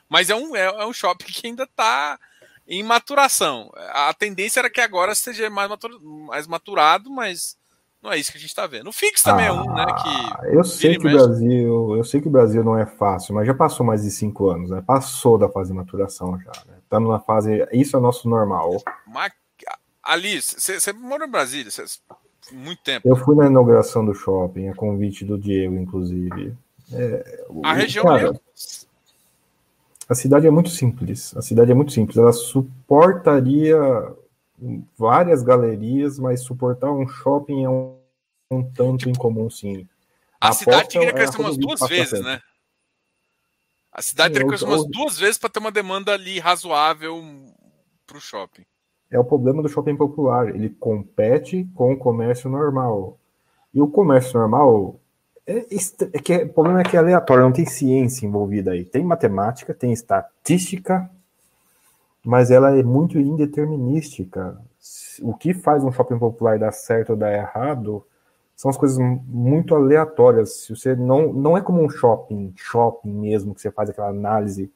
Mas 0.08 0.30
é 0.30 0.34
um, 0.34 0.56
é, 0.56 0.64
é 0.64 0.86
um 0.86 0.92
shopping 0.92 1.26
que 1.26 1.46
ainda 1.46 1.64
está 1.64 2.18
em 2.66 2.82
maturação. 2.82 3.70
A 3.90 4.12
tendência 4.12 4.60
era 4.60 4.70
que 4.70 4.80
agora 4.80 5.14
seja 5.14 5.48
mais, 5.50 5.68
matur, 5.68 6.00
mais 6.00 6.46
maturado, 6.46 7.10
mas 7.10 7.56
não 8.04 8.12
é 8.12 8.18
isso 8.18 8.30
que 8.30 8.36
a 8.36 8.40
gente 8.40 8.50
está 8.50 8.66
vendo. 8.66 8.88
O 8.88 8.92
Fix 8.92 9.22
também 9.22 9.46
ah, 9.46 9.48
é 9.48 9.52
um, 9.52 9.72
né? 9.72 9.86
Que 9.86 10.08
ah, 10.08 10.40
eu 10.52 10.62
sei 10.62 10.98
que 10.98 11.08
o 11.08 11.10
Brasil, 11.10 11.96
eu 11.96 12.04
sei 12.04 12.20
que 12.20 12.28
o 12.28 12.30
Brasil 12.30 12.62
não 12.62 12.78
é 12.78 12.84
fácil, 12.84 13.34
mas 13.34 13.46
já 13.46 13.54
passou 13.54 13.84
mais 13.84 14.02
de 14.02 14.10
cinco 14.10 14.50
anos, 14.50 14.68
né? 14.68 14.84
Passou 14.86 15.38
da 15.38 15.48
fase 15.48 15.70
de 15.70 15.76
maturação 15.76 16.38
já, 16.38 16.52
né? 16.66 16.74
Tá 16.90 17.00
numa 17.00 17.18
fase. 17.18 17.66
Isso 17.72 17.96
é 17.96 18.00
nosso 18.00 18.28
normal. 18.28 18.76
Alice, 20.02 20.60
você 20.60 20.92
mora 20.92 21.24
em 21.24 21.30
Brasília? 21.30 21.70
Cê, 21.70 21.82
muito 22.52 22.82
tempo. 22.82 23.08
Eu 23.08 23.16
fui 23.16 23.34
na 23.34 23.46
inauguração 23.46 24.04
do 24.04 24.14
shopping, 24.14 24.68
a 24.68 24.74
convite 24.74 25.24
do 25.24 25.38
Diego, 25.38 25.74
inclusive. 25.76 26.54
É, 26.92 27.42
a 27.62 27.72
região 27.72 28.04
cara, 28.04 28.38
a 30.06 30.14
cidade 30.14 30.46
é 30.46 30.50
muito 30.50 30.68
simples. 30.68 31.34
A 31.34 31.40
cidade 31.40 31.70
é 31.70 31.74
muito 31.74 31.90
simples. 31.90 32.18
Ela 32.18 32.34
suportaria 32.34 33.78
várias 34.96 35.42
galerias, 35.42 36.18
mas 36.18 36.42
suportar 36.42 36.90
um 36.90 37.06
shopping 37.06 37.64
é 37.64 37.68
um, 37.68 37.98
um 38.50 38.62
tanto 38.62 39.08
incomum, 39.08 39.50
sim. 39.50 39.88
A, 40.40 40.50
a 40.50 40.52
cidade 40.52 40.88
teria 40.88 41.08
que 41.08 41.14
crescer 41.14 41.38
é 41.38 41.40
umas 41.40 41.56
duas 41.56 41.80
vezes, 41.88 42.20
né? 42.22 42.40
A 43.90 44.02
cidade 44.02 44.34
teria 44.34 44.46
que 44.46 44.50
crescer 44.50 44.66
umas 44.66 44.86
duas 44.86 45.18
vezes 45.18 45.38
para 45.38 45.50
ter 45.50 45.60
uma 45.60 45.70
demanda 45.72 46.12
ali 46.12 46.38
razoável 46.38 47.22
para 48.06 48.18
o 48.18 48.20
shopping. 48.20 48.64
É 49.10 49.18
o 49.18 49.24
problema 49.24 49.62
do 49.62 49.68
shopping 49.68 49.96
popular. 49.96 50.48
Ele 50.48 50.68
compete 50.68 51.68
com 51.74 51.92
o 51.92 51.96
comércio 51.96 52.50
normal. 52.50 53.18
E 53.72 53.80
o 53.80 53.88
comércio 53.88 54.38
normal 54.38 54.98
é, 55.46 55.66
é 56.12 56.18
que 56.18 56.36
o 56.36 56.52
problema 56.52 56.80
é 56.80 56.84
que 56.84 56.96
é 56.96 56.98
aleatório, 56.98 57.44
não 57.44 57.52
tem 57.52 57.66
ciência 57.66 58.26
envolvida 58.26 58.72
aí. 58.72 58.84
Tem 58.84 59.04
matemática, 59.04 59.74
tem 59.74 59.92
estatística, 59.92 61.08
mas 62.24 62.50
ela 62.50 62.76
é 62.76 62.82
muito 62.82 63.18
indeterminística. 63.18 64.58
o 65.22 65.34
que 65.34 65.52
faz 65.52 65.84
um 65.84 65.92
shopping 65.92 66.18
popular 66.18 66.58
dar 66.58 66.72
certo 66.72 67.10
ou 67.10 67.16
dar 67.16 67.32
errado 67.32 68.04
são 68.56 68.70
as 68.70 68.76
coisas 68.76 68.98
muito 68.98 69.74
aleatórias. 69.74 70.64
Se 70.64 70.74
você 70.74 70.94
não, 70.96 71.32
não 71.32 71.56
é 71.56 71.60
como 71.60 71.82
um 71.82 71.88
shopping, 71.88 72.52
shopping 72.56 73.12
mesmo, 73.12 73.54
que 73.54 73.60
você 73.60 73.70
faz 73.70 73.90
aquela 73.90 74.08
análise 74.08 74.72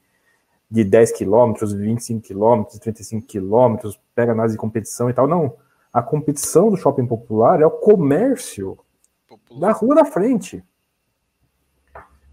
de 0.71 0.85
10 0.85 1.13
quilômetros, 1.13 1.73
25 1.73 2.21
quilômetros, 2.21 2.79
35 2.79 3.27
quilômetros, 3.27 3.99
pega 4.15 4.33
análise 4.33 4.55
de 4.55 4.61
competição 4.61 5.09
e 5.09 5.15
tal. 5.15 5.27
Não. 5.27 5.55
A 5.93 6.03
competição 6.03 6.71
do 6.71 6.77
shopping 6.77 7.07
popular 7.07 7.63
é 7.63 7.67
o 7.67 7.71
comércio 7.71 8.79
popular. 9.27 9.61
da 9.61 9.73
rua 9.73 9.95
da 9.95 10.05
frente. 10.05 10.63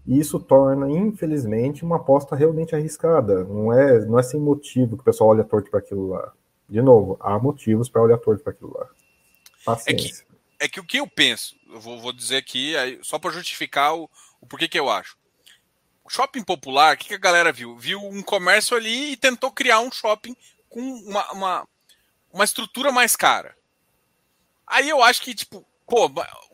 E 0.06 0.20
isso 0.20 0.38
torna, 0.38 0.88
infelizmente, 0.88 1.84
uma 1.84 1.96
aposta 1.96 2.36
realmente 2.36 2.74
arriscada. 2.74 3.44
Não 3.44 3.72
é, 3.72 4.04
não 4.04 4.18
é 4.18 4.22
sem 4.22 4.40
motivo 4.40 4.96
que 4.96 5.02
o 5.02 5.04
pessoal 5.04 5.30
olha 5.30 5.42
torto 5.42 5.70
para 5.70 5.80
aquilo 5.80 6.08
lá. 6.08 6.32
De 6.68 6.80
novo, 6.80 7.16
há 7.20 7.38
motivos 7.38 7.88
para 7.88 8.02
olhar 8.02 8.18
torto 8.18 8.42
para 8.42 8.52
aquilo 8.52 8.72
lá. 8.76 8.88
Paciência. 9.64 10.24
É 10.58 10.64
que, 10.64 10.66
é 10.66 10.68
que 10.68 10.80
o 10.80 10.84
que 10.84 10.98
eu 10.98 11.08
penso, 11.08 11.56
eu 11.72 11.80
vou, 11.80 12.00
vou 12.00 12.12
dizer 12.12 12.36
aqui, 12.36 12.74
só 13.02 13.18
para 13.18 13.32
justificar 13.32 13.96
o, 13.96 14.08
o 14.40 14.46
porquê 14.46 14.68
que 14.68 14.78
eu 14.78 14.88
acho. 14.88 15.16
O 16.04 16.10
shopping 16.10 16.44
popular, 16.44 16.94
o 16.94 16.98
que, 16.98 17.08
que 17.08 17.14
a 17.14 17.18
galera 17.18 17.52
viu? 17.52 17.76
Viu 17.76 18.00
um 18.00 18.22
comércio 18.22 18.76
ali 18.76 19.12
e 19.12 19.16
tentou 19.16 19.50
criar 19.50 19.80
um 19.80 19.90
shopping 19.90 20.36
com 20.68 20.80
uma, 20.80 21.32
uma, 21.32 21.68
uma 22.32 22.44
estrutura 22.44 22.92
mais 22.92 23.16
cara. 23.16 23.56
Aí 24.64 24.88
eu 24.88 25.02
acho 25.02 25.20
que, 25.20 25.34
tipo, 25.34 25.66
pô, 25.86 26.10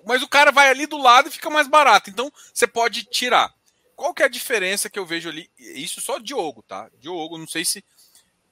mas 0.06 0.22
o 0.22 0.28
cara 0.28 0.52
vai 0.52 0.68
ali 0.68 0.86
do 0.86 0.98
lado 0.98 1.28
e 1.28 1.32
fica 1.32 1.48
mais 1.50 1.66
barato. 1.66 2.10
Então 2.10 2.30
você 2.52 2.66
pode 2.66 3.04
tirar. 3.04 3.52
Qual 3.96 4.12
que 4.12 4.22
é 4.22 4.26
a 4.26 4.28
diferença 4.28 4.90
que 4.90 4.98
eu 4.98 5.06
vejo 5.06 5.28
ali? 5.28 5.50
Isso 5.58 6.00
só 6.00 6.18
Diogo, 6.18 6.62
tá? 6.62 6.90
Diogo, 6.98 7.38
não 7.38 7.46
sei 7.46 7.64
se. 7.64 7.84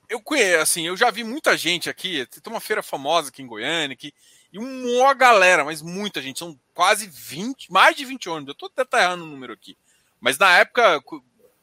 Eu 0.09 0.20
conheço, 0.20 0.62
assim, 0.62 0.86
eu 0.86 0.97
já 0.97 1.11
vi 1.11 1.23
muita 1.23 1.57
gente 1.57 1.89
aqui. 1.89 2.27
Tem 2.27 2.52
uma 2.52 2.61
feira 2.61 2.82
famosa 2.82 3.28
aqui 3.28 3.43
em 3.43 3.47
Goiânia, 3.47 3.97
que, 3.97 4.12
e 4.52 4.59
uma 4.59 5.15
galera, 5.15 5.65
mas 5.65 5.82
muita 5.82 6.20
gente. 6.20 6.39
São 6.39 6.59
quase 6.74 7.07
20, 7.07 7.70
mais 7.70 7.97
de 7.97 8.05
20 8.05 8.28
ônibus. 8.28 8.55
Eu 8.55 8.69
tô 8.69 8.82
até 8.82 9.02
errando 9.02 9.24
o 9.24 9.28
número 9.28 9.52
aqui. 9.52 9.77
Mas 10.20 10.36
na 10.36 10.59
época, 10.59 11.02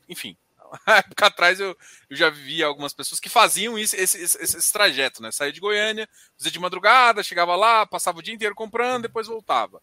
enfim, 0.07 0.35
na 0.85 0.97
época 0.97 1.25
atrás 1.25 1.59
eu, 1.59 1.77
eu 2.09 2.17
já 2.17 2.29
via 2.29 2.65
algumas 2.65 2.93
pessoas 2.93 3.19
que 3.19 3.29
faziam 3.29 3.77
isso, 3.77 3.95
esse, 3.95 4.21
esse, 4.21 4.41
esse 4.41 4.73
trajeto, 4.73 5.21
né? 5.21 5.31
Saía 5.31 5.51
de 5.51 5.59
Goiânia, 5.59 6.07
fazia 6.37 6.51
de 6.51 6.59
madrugada, 6.59 7.23
chegava 7.23 7.55
lá, 7.55 7.85
passava 7.85 8.19
o 8.19 8.21
dia 8.21 8.33
inteiro 8.33 8.55
comprando, 8.55 9.03
depois 9.03 9.27
voltava. 9.27 9.81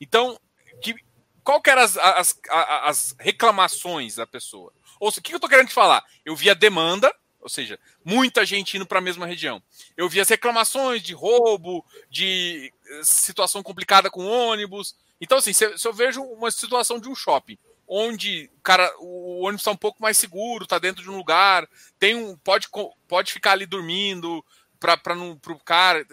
Então, 0.00 0.38
que, 0.80 0.94
qual 1.42 1.60
que 1.60 1.70
eram 1.70 1.82
as, 1.82 1.96
as, 1.96 2.40
as 2.50 3.16
reclamações 3.18 4.16
da 4.16 4.26
pessoa? 4.26 4.72
Ou 5.00 5.10
seja, 5.10 5.20
o 5.20 5.22
que 5.22 5.34
eu 5.34 5.40
tô 5.40 5.48
querendo 5.48 5.68
te 5.68 5.74
falar? 5.74 6.04
Eu 6.24 6.36
via 6.36 6.54
demanda, 6.54 7.14
ou 7.40 7.48
seja, 7.48 7.78
muita 8.04 8.44
gente 8.44 8.76
indo 8.76 8.86
para 8.86 8.98
a 8.98 9.02
mesma 9.02 9.26
região. 9.26 9.62
Eu 9.96 10.08
vi 10.08 10.20
as 10.20 10.28
reclamações 10.28 11.02
de 11.02 11.14
roubo, 11.14 11.84
de 12.10 12.72
eh, 12.90 13.00
situação 13.02 13.62
complicada 13.62 14.10
com 14.10 14.26
ônibus. 14.26 14.96
Então, 15.20 15.38
assim, 15.38 15.52
se 15.52 15.64
eu 15.84 15.92
vejo 15.92 16.22
uma 16.22 16.50
situação 16.50 16.98
de 16.98 17.08
um 17.08 17.14
shopping 17.14 17.58
onde 17.88 18.50
o 18.58 18.60
cara, 18.60 18.92
o 18.98 19.40
ônibus 19.40 19.62
está 19.62 19.70
um 19.70 19.76
pouco 19.76 20.02
mais 20.02 20.18
seguro, 20.18 20.64
está 20.64 20.78
dentro 20.78 21.02
de 21.02 21.10
um 21.10 21.16
lugar, 21.16 21.66
tem 21.98 22.14
um 22.14 22.36
pode, 22.36 22.68
pode 23.08 23.32
ficar 23.32 23.52
ali 23.52 23.64
dormindo 23.64 24.44
para 24.78 25.14
não 25.14 25.36
pro 25.36 25.58
cara, 25.58 26.06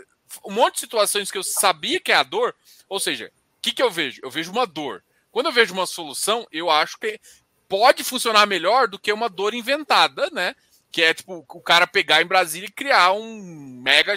um 0.44 0.52
monte 0.52 0.76
de 0.76 0.80
situações 0.82 1.30
que 1.30 1.38
eu 1.38 1.44
sabia 1.44 2.00
que 2.00 2.12
é 2.12 2.16
a 2.16 2.24
dor, 2.24 2.56
ou 2.90 3.00
seja, 3.00 3.32
o 3.58 3.62
que, 3.62 3.74
que 3.74 3.84
eu 3.84 3.92
vejo? 3.92 4.22
Eu 4.24 4.32
vejo 4.32 4.52
uma 4.52 4.66
dor. 4.66 5.04
Quando 5.32 5.48
eu 5.48 5.52
vejo 5.52 5.74
uma 5.74 5.86
solução, 5.86 6.48
eu 6.52 6.70
acho 6.70 6.98
que 6.98 7.20
pode 7.68 8.04
funcionar 8.04 8.46
melhor 8.46 8.88
do 8.88 8.98
que 8.98 9.12
uma 9.12 9.30
dor 9.30 9.54
inventada, 9.54 10.30
né? 10.32 10.56
Que 10.92 11.04
é 11.04 11.14
tipo 11.14 11.46
o 11.48 11.62
cara 11.62 11.86
pegar 11.86 12.22
em 12.22 12.28
Brasília 12.28 12.68
e 12.68 12.72
criar 12.72 13.12
um 13.12 13.82
mega 13.82 14.16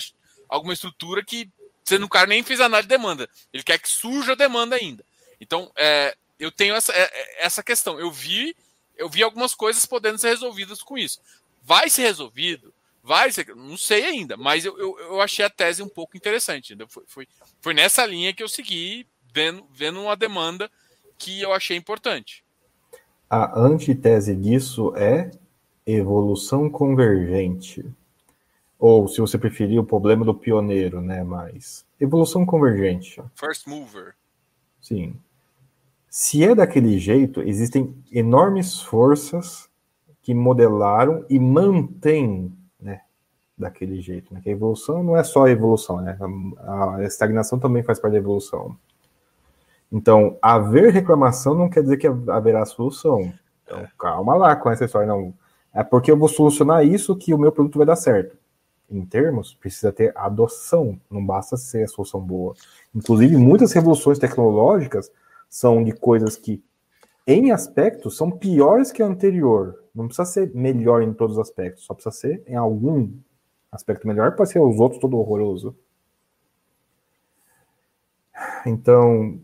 alguma 0.49 0.73
estrutura 0.73 1.25
que 1.25 1.51
sendo 1.85 2.05
o 2.07 2.09
cara 2.09 2.27
nem 2.27 2.43
fez 2.43 2.61
análise 2.61 2.87
de 2.87 2.95
demanda. 2.95 3.29
Ele 3.53 3.63
quer 3.63 3.79
que 3.79 3.89
surja 3.89 4.33
a 4.33 4.37
demanda 4.37 4.77
ainda. 4.77 5.05
Então, 5.41 5.73
é, 5.77 6.17
eu 6.39 6.53
tenho 6.53 6.75
essa, 6.75 6.93
é, 6.93 7.03
é, 7.03 7.45
essa 7.45 7.63
questão. 7.63 7.99
Eu 7.99 8.11
vi, 8.11 8.57
eu 8.97 9.09
vi 9.09 9.23
algumas 9.23 9.55
coisas 9.55 9.85
podendo 9.87 10.19
ser 10.19 10.29
resolvidas 10.29 10.83
com 10.83 10.97
isso. 10.97 11.21
Vai 11.63 11.91
ser 11.91 12.03
resolvido? 12.03 12.73
Vai 13.03 13.33
ser, 13.33 13.55
não 13.55 13.77
sei 13.77 14.05
ainda, 14.05 14.37
mas 14.37 14.65
eu, 14.65 14.79
eu, 14.79 14.99
eu 14.99 15.21
achei 15.21 15.45
a 15.45 15.51
tese 15.51 15.83
um 15.83 15.89
pouco 15.89 16.17
interessante. 16.17 16.77
Foi, 16.89 17.05
foi, 17.07 17.29
foi 17.61 17.75
nessa 17.75 18.05
linha 18.05 18.35
que 18.35 18.43
eu 18.43 18.49
segui, 18.49 19.07
vendo, 19.33 19.67
vendo 19.73 20.01
uma 20.01 20.17
demanda 20.17 20.71
que 21.17 21.41
eu 21.41 21.53
achei 21.53 21.77
importante. 21.77 22.45
A 23.31 23.59
antítese 23.59 24.35
disso 24.35 24.95
é 24.97 25.31
evolução 25.87 26.69
convergente. 26.69 27.85
Ou, 28.79 29.09
se 29.09 29.21
você 29.21 29.37
preferir, 29.37 29.81
o 29.81 29.85
problema 29.85 30.25
do 30.25 30.35
pioneiro, 30.35 31.01
né? 31.01 31.25
Mas 31.25 31.85
evolução 32.01 32.47
convergente. 32.47 33.21
First 33.35 33.67
mover. 33.67 34.15
Sim. 34.81 35.17
Se 36.11 36.43
é 36.43 36.55
daquele 36.55 36.99
jeito, 36.99 37.43
existem 37.43 37.95
enormes 38.11 38.81
forças 38.81 39.69
que 40.23 40.35
modelaram 40.35 41.25
e 41.29 41.39
mantêm 41.39 42.53
né, 42.81 43.03
daquele 43.57 44.01
jeito. 44.01 44.33
Né? 44.33 44.41
Que 44.43 44.49
a 44.49 44.53
evolução 44.53 45.03
não 45.03 45.17
é 45.17 45.23
só 45.23 45.45
a 45.45 45.51
evolução, 45.51 46.01
né? 46.01 46.19
A, 46.59 47.03
estagnação 47.03 47.59
também 47.59 47.83
faz 47.83 47.99
parte 47.99 48.13
da 48.13 48.19
evolução. 48.19 48.77
Então, 49.91 50.37
haver 50.41 50.93
reclamação 50.93 51.55
não 51.55 51.69
quer 51.69 51.83
dizer 51.83 51.97
que 51.97 52.07
haverá 52.07 52.65
solução. 52.65 53.33
Então, 53.65 53.79
é. 53.81 53.89
calma 53.99 54.35
lá 54.35 54.57
com 54.57 54.71
essa 54.71 54.85
história. 54.85 55.09
Não, 55.09 55.33
é 55.75 55.83
porque 55.83 56.11
eu 56.11 56.17
vou 56.17 56.29
solucionar 56.29 56.85
isso 56.85 57.17
que 57.17 57.33
o 57.35 57.39
meu 57.39 57.53
produto 57.53 57.79
vai 57.79 57.87
dar 57.87 57.97
certo. 57.97 58.37
Em 58.91 59.05
termos, 59.05 59.55
precisa 59.55 59.93
ter 59.93 60.13
adoção, 60.17 60.99
não 61.11 61.25
basta 61.25 61.59
ser 61.59 61.85
a 61.85 61.89
solução 61.89 62.21
boa. 62.21 62.55
Inclusive, 62.95 63.37
muitas 63.37 63.73
revoluções 63.73 64.19
tecnológicas 64.19 65.11
são 65.49 65.83
de 65.83 65.93
coisas 65.93 66.37
que, 66.37 66.63
em 67.27 67.51
aspectos, 67.51 68.17
são 68.17 68.31
piores 68.31 68.91
que 68.93 69.03
a 69.03 69.07
anterior. 69.07 69.85
Não 69.95 70.07
precisa 70.07 70.27
ser 70.27 70.55
melhor 70.55 71.03
em 71.03 71.13
todos 71.13 71.37
os 71.37 71.43
aspectos, 71.43 71.85
só 71.85 71.95
precisa 71.95 72.15
ser 72.15 72.43
em 72.47 72.55
algum 72.55 73.11
aspecto 73.71 74.07
melhor, 74.07 74.35
pode 74.35 74.51
ser 74.51 74.61
os 74.61 74.79
outros 74.79 75.01
todo 75.01 75.19
horroroso. 75.19 75.77
Então, 78.65 79.41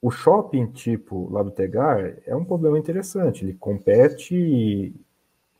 o 0.00 0.10
shopping 0.10 0.66
tipo 0.66 1.30
lá 1.32 1.42
do 1.42 1.50
Tegar 1.50 2.18
é 2.26 2.36
um 2.36 2.44
problema 2.44 2.78
interessante. 2.78 3.44
Ele 3.44 3.54
compete 3.54 4.94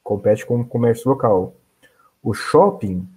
compete 0.03 0.45
com 0.45 0.61
o 0.61 0.66
comércio 0.66 1.09
local. 1.09 1.55
O 2.23 2.35
shopping 2.35 3.09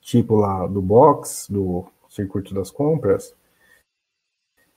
tipo 0.00 0.36
lá 0.36 0.66
do 0.66 0.80
box, 0.80 1.48
do 1.50 1.84
circuito 2.08 2.54
das 2.54 2.70
compras, 2.70 3.34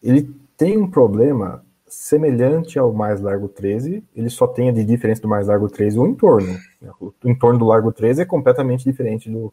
ele 0.04 0.36
tem 0.62 0.78
um 0.78 0.88
problema 0.88 1.66
semelhante 1.88 2.78
ao 2.78 2.94
mais 2.94 3.20
largo 3.20 3.50
13, 3.50 4.06
ele 4.16 4.30
só 4.30 4.46
tem 4.46 4.70
a 4.70 4.72
de 4.72 4.86
diferença 4.86 5.20
do 5.20 5.28
mais 5.28 5.48
largo 5.48 5.68
13 5.68 5.98
o 5.98 6.06
entorno. 6.06 6.56
O 7.00 7.12
entorno 7.26 7.58
do 7.58 7.66
largo 7.66 7.92
13 7.92 8.22
é 8.22 8.26
completamente 8.26 8.84
diferente 8.84 9.28
do, 9.28 9.52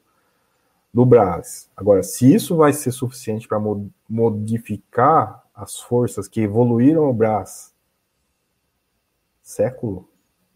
do 0.92 1.06
Brás. 1.06 1.70
Agora, 1.74 2.02
se 2.02 2.30
isso 2.30 2.58
vai 2.58 2.74
ser 2.74 2.92
suficiente 2.92 3.48
para 3.48 3.58
modificar 4.06 5.42
as 5.54 5.80
forças 5.80 6.28
que 6.28 6.42
evoluíram 6.42 7.08
o 7.08 7.14
Brás 7.14 7.72
século, 9.42 10.06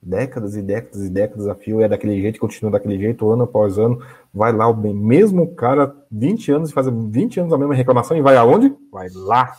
décadas 0.02 0.54
e 0.54 0.60
décadas 0.60 1.02
e 1.02 1.08
décadas 1.08 1.48
a 1.48 1.54
fio, 1.54 1.80
é 1.80 1.88
daquele 1.88 2.20
jeito, 2.20 2.38
continua 2.38 2.70
daquele 2.70 2.98
jeito, 2.98 3.26
ano 3.30 3.44
após 3.44 3.78
ano, 3.78 4.04
vai 4.34 4.52
lá 4.52 4.68
o 4.68 4.76
mesmo 4.76 5.54
cara, 5.54 5.96
20 6.10 6.52
anos, 6.52 6.72
faz 6.72 6.86
20 6.88 7.40
anos 7.40 7.54
a 7.54 7.58
mesma 7.58 7.74
reclamação 7.74 8.14
e 8.18 8.20
vai 8.20 8.36
aonde? 8.36 8.76
Vai 8.92 9.08
lá 9.14 9.56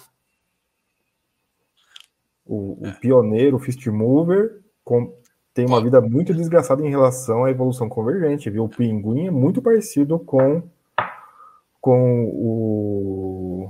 o, 2.45 2.83
o 2.83 2.87
é. 2.87 2.91
pioneiro, 2.93 3.57
o 3.57 3.59
fist 3.59 3.85
mover, 3.87 4.61
com, 4.83 5.13
tem 5.53 5.65
uma 5.65 5.81
vida 5.81 6.01
muito 6.01 6.33
desgraçada 6.33 6.85
em 6.85 6.89
relação 6.89 7.45
à 7.45 7.51
evolução 7.51 7.87
convergente, 7.87 8.49
viu? 8.49 8.65
O 8.65 8.69
pinguim 8.69 9.27
é 9.27 9.31
muito 9.31 9.61
parecido 9.61 10.19
com, 10.19 10.63
com 11.79 12.25
o 12.33 13.69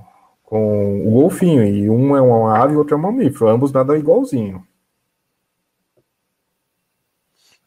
com 0.54 1.08
o 1.08 1.12
golfinho, 1.12 1.66
e 1.66 1.90
um 1.90 2.16
é 2.16 2.22
uma 2.22 2.64
ave 2.64 2.74
e 2.74 2.76
o 2.76 2.80
outro 2.80 2.94
é 2.94 2.98
um 2.98 3.02
mamífero, 3.02 3.50
ambos 3.50 3.72
nada 3.72 3.98
igualzinho. 3.98 4.64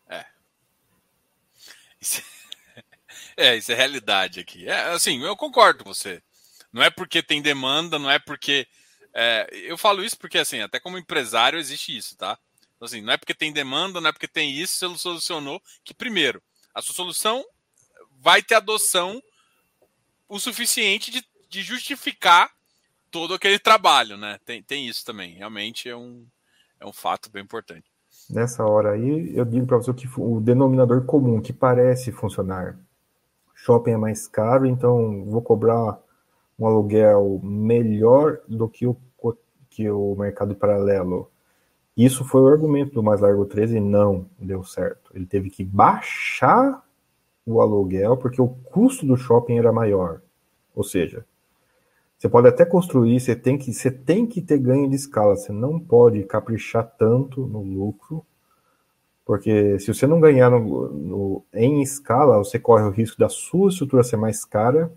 É. 0.08 0.24
Isso 2.00 2.22
é, 2.76 2.84
é, 3.50 3.56
isso 3.56 3.72
é 3.72 3.74
realidade 3.74 4.38
aqui. 4.38 4.68
É, 4.68 4.92
assim, 4.92 5.20
eu 5.20 5.36
concordo 5.36 5.82
com 5.82 5.92
você. 5.92 6.22
Não 6.72 6.80
é 6.80 6.88
porque 6.88 7.24
tem 7.24 7.42
demanda, 7.42 7.98
não 7.98 8.08
é 8.08 8.20
porque 8.20 8.68
é, 9.14 9.48
eu 9.52 9.76
falo 9.78 10.04
isso 10.04 10.18
porque, 10.18 10.38
assim, 10.38 10.60
até 10.60 10.78
como 10.78 10.98
empresário 10.98 11.58
existe 11.58 11.96
isso, 11.96 12.16
tá? 12.16 12.38
Então, 12.76 12.86
assim, 12.86 13.00
não 13.00 13.12
é 13.12 13.16
porque 13.16 13.34
tem 13.34 13.52
demanda, 13.52 14.00
não 14.00 14.08
é 14.08 14.12
porque 14.12 14.28
tem 14.28 14.50
isso, 14.50 14.74
você 14.78 14.98
solucionou 14.98 15.60
que, 15.82 15.94
primeiro, 15.94 16.42
a 16.74 16.82
sua 16.82 16.94
solução 16.94 17.44
vai 18.20 18.42
ter 18.42 18.54
adoção 18.54 19.22
o 20.28 20.38
suficiente 20.38 21.10
de, 21.10 21.24
de 21.48 21.62
justificar 21.62 22.50
todo 23.10 23.34
aquele 23.34 23.58
trabalho, 23.58 24.16
né? 24.16 24.38
Tem, 24.44 24.62
tem 24.62 24.86
isso 24.86 25.04
também. 25.04 25.34
Realmente 25.34 25.88
é 25.88 25.96
um, 25.96 26.26
é 26.80 26.86
um 26.86 26.92
fato 26.92 27.30
bem 27.30 27.42
importante. 27.42 27.84
Nessa 28.28 28.64
hora 28.64 28.92
aí, 28.92 29.36
eu 29.36 29.44
digo 29.44 29.66
para 29.66 29.76
você 29.76 29.94
que 29.94 30.08
o 30.18 30.40
denominador 30.40 31.04
comum 31.04 31.40
que 31.40 31.52
parece 31.52 32.10
funcionar 32.10 32.78
shopping 33.54 33.92
é 33.92 33.96
mais 33.96 34.26
caro, 34.26 34.66
então 34.66 35.24
vou 35.24 35.40
cobrar 35.40 35.98
um 36.58 36.66
aluguel 36.66 37.40
melhor 37.42 38.40
do 38.48 38.68
que 38.68 38.86
o, 38.86 38.96
que 39.68 39.90
o 39.90 40.14
mercado 40.16 40.54
paralelo. 40.54 41.30
Isso 41.96 42.24
foi 42.24 42.42
o 42.42 42.48
argumento 42.48 42.94
do 42.94 43.02
Mais 43.02 43.20
Largo 43.20 43.44
13 43.44 43.76
e 43.76 43.80
não 43.80 44.26
deu 44.38 44.64
certo. 44.64 45.10
Ele 45.14 45.26
teve 45.26 45.50
que 45.50 45.62
baixar 45.62 46.82
o 47.44 47.60
aluguel 47.60 48.16
porque 48.16 48.40
o 48.40 48.48
custo 48.48 49.06
do 49.06 49.16
shopping 49.16 49.58
era 49.58 49.72
maior. 49.72 50.22
Ou 50.74 50.82
seja, 50.82 51.24
você 52.16 52.28
pode 52.28 52.48
até 52.48 52.64
construir, 52.64 53.20
você 53.20 53.36
tem 53.36 53.58
que, 53.58 53.72
você 53.72 53.90
tem 53.90 54.26
que 54.26 54.40
ter 54.40 54.58
ganho 54.58 54.88
de 54.88 54.96
escala, 54.96 55.36
você 55.36 55.52
não 55.52 55.78
pode 55.78 56.22
caprichar 56.24 56.84
tanto 56.98 57.46
no 57.46 57.60
lucro, 57.62 58.24
porque 59.24 59.78
se 59.78 59.92
você 59.92 60.06
não 60.06 60.20
ganhar 60.20 60.50
no, 60.50 60.88
no, 60.88 61.44
em 61.52 61.82
escala, 61.82 62.38
você 62.38 62.58
corre 62.58 62.84
o 62.84 62.90
risco 62.90 63.18
da 63.18 63.28
sua 63.28 63.68
estrutura 63.68 64.02
ser 64.02 64.16
mais 64.16 64.44
cara 64.44 64.90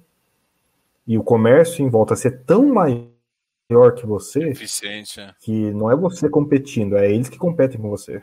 e 1.10 1.18
o 1.18 1.24
comércio 1.24 1.84
em 1.84 1.90
volta 1.90 2.16
ser 2.16 2.46
tão 2.46 2.68
maior 2.68 3.96
que 3.96 4.06
você, 4.06 4.50
Eficiente, 4.50 5.20
é. 5.20 5.34
que 5.40 5.72
não 5.72 5.92
é 5.92 5.96
você 5.96 6.30
competindo, 6.30 6.96
é 6.96 7.12
eles 7.12 7.28
que 7.28 7.38
competem 7.38 7.82
com 7.82 7.90
você. 7.90 8.22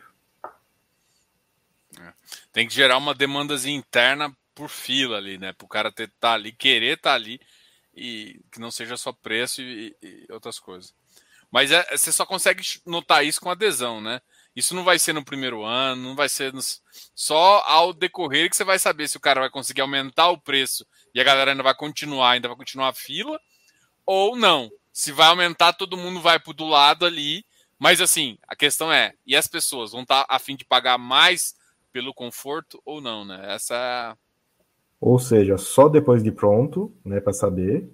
É. 1.99 2.13
Tem 2.53 2.69
que 2.69 2.73
gerar 2.73 2.97
uma 2.99 3.13
demandazinha 3.13 3.77
interna 3.77 4.33
por 4.55 4.69
fila 4.69 5.17
ali, 5.17 5.37
né? 5.37 5.53
Para 5.53 5.65
o 5.65 5.69
cara 5.69 5.91
ter 5.91 6.13
tá 6.21 6.35
ali, 6.35 6.53
querer 6.53 6.97
estar 6.97 7.11
tá 7.11 7.17
ali 7.17 7.41
e 7.93 8.41
que 8.53 8.61
não 8.61 8.71
seja 8.71 8.97
só 8.97 9.13
preço 9.13 9.61
e, 9.61 9.97
e 10.01 10.27
outras 10.31 10.61
coisas. 10.61 10.95
Mas 11.51 11.73
é, 11.73 11.85
você 11.97 12.13
só 12.13 12.25
consegue 12.25 12.63
notar 12.87 13.27
isso 13.27 13.41
com 13.41 13.51
adesão, 13.51 14.01
né? 14.01 14.21
Isso 14.55 14.77
não 14.77 14.85
vai 14.85 15.01
ser 15.01 15.13
no 15.13 15.25
primeiro 15.25 15.65
ano, 15.65 16.03
não 16.03 16.15
vai 16.15 16.29
ser 16.29 16.53
no... 16.53 16.61
só 17.17 17.65
ao 17.67 17.93
decorrer 17.93 18.49
que 18.49 18.57
você 18.57 18.63
vai 18.63 18.79
saber 18.79 19.09
se 19.09 19.17
o 19.17 19.21
cara 19.21 19.41
vai 19.41 19.51
conseguir 19.51 19.81
aumentar 19.81 20.31
o 20.31 20.41
preço 20.41 20.87
e 21.17 21.21
a 21.21 21.25
galera 21.25 21.51
ainda 21.51 21.63
vai 21.63 21.75
continuar, 21.75 22.33
ainda 22.33 22.47
vai 22.47 22.59
continuar 22.59 22.89
a 22.89 22.93
fila, 22.93 23.41
ou 24.05 24.37
não. 24.37 24.71
Se 24.93 25.13
vai 25.13 25.29
aumentar, 25.29 25.73
todo 25.73 25.97
mundo 25.97 26.21
vai 26.21 26.39
pro 26.39 26.53
do 26.53 26.67
lado 26.67 27.07
ali. 27.07 27.43
Mas 27.79 28.03
assim, 28.03 28.37
a 28.47 28.55
questão 28.55 28.93
é, 28.93 29.15
e 29.27 29.35
as 29.35 29.47
pessoas 29.47 29.93
vão 29.93 30.03
estar 30.03 30.27
tá 30.27 30.35
a 30.35 30.39
fim 30.39 30.55
de 30.55 30.67
pagar 30.67 30.99
mais 30.99 31.55
pelo 31.91 32.13
conforto 32.13 32.83
ou 32.85 33.01
não, 33.01 33.25
né? 33.25 33.55
Essa 33.55 33.75
é 33.75 34.27
ou 35.01 35.19
seja, 35.19 35.57
só 35.57 35.89
depois 35.89 36.23
de 36.23 36.33
pronto, 36.33 36.93
né, 37.05 37.21
para 37.21 37.33
saber. 37.33 37.89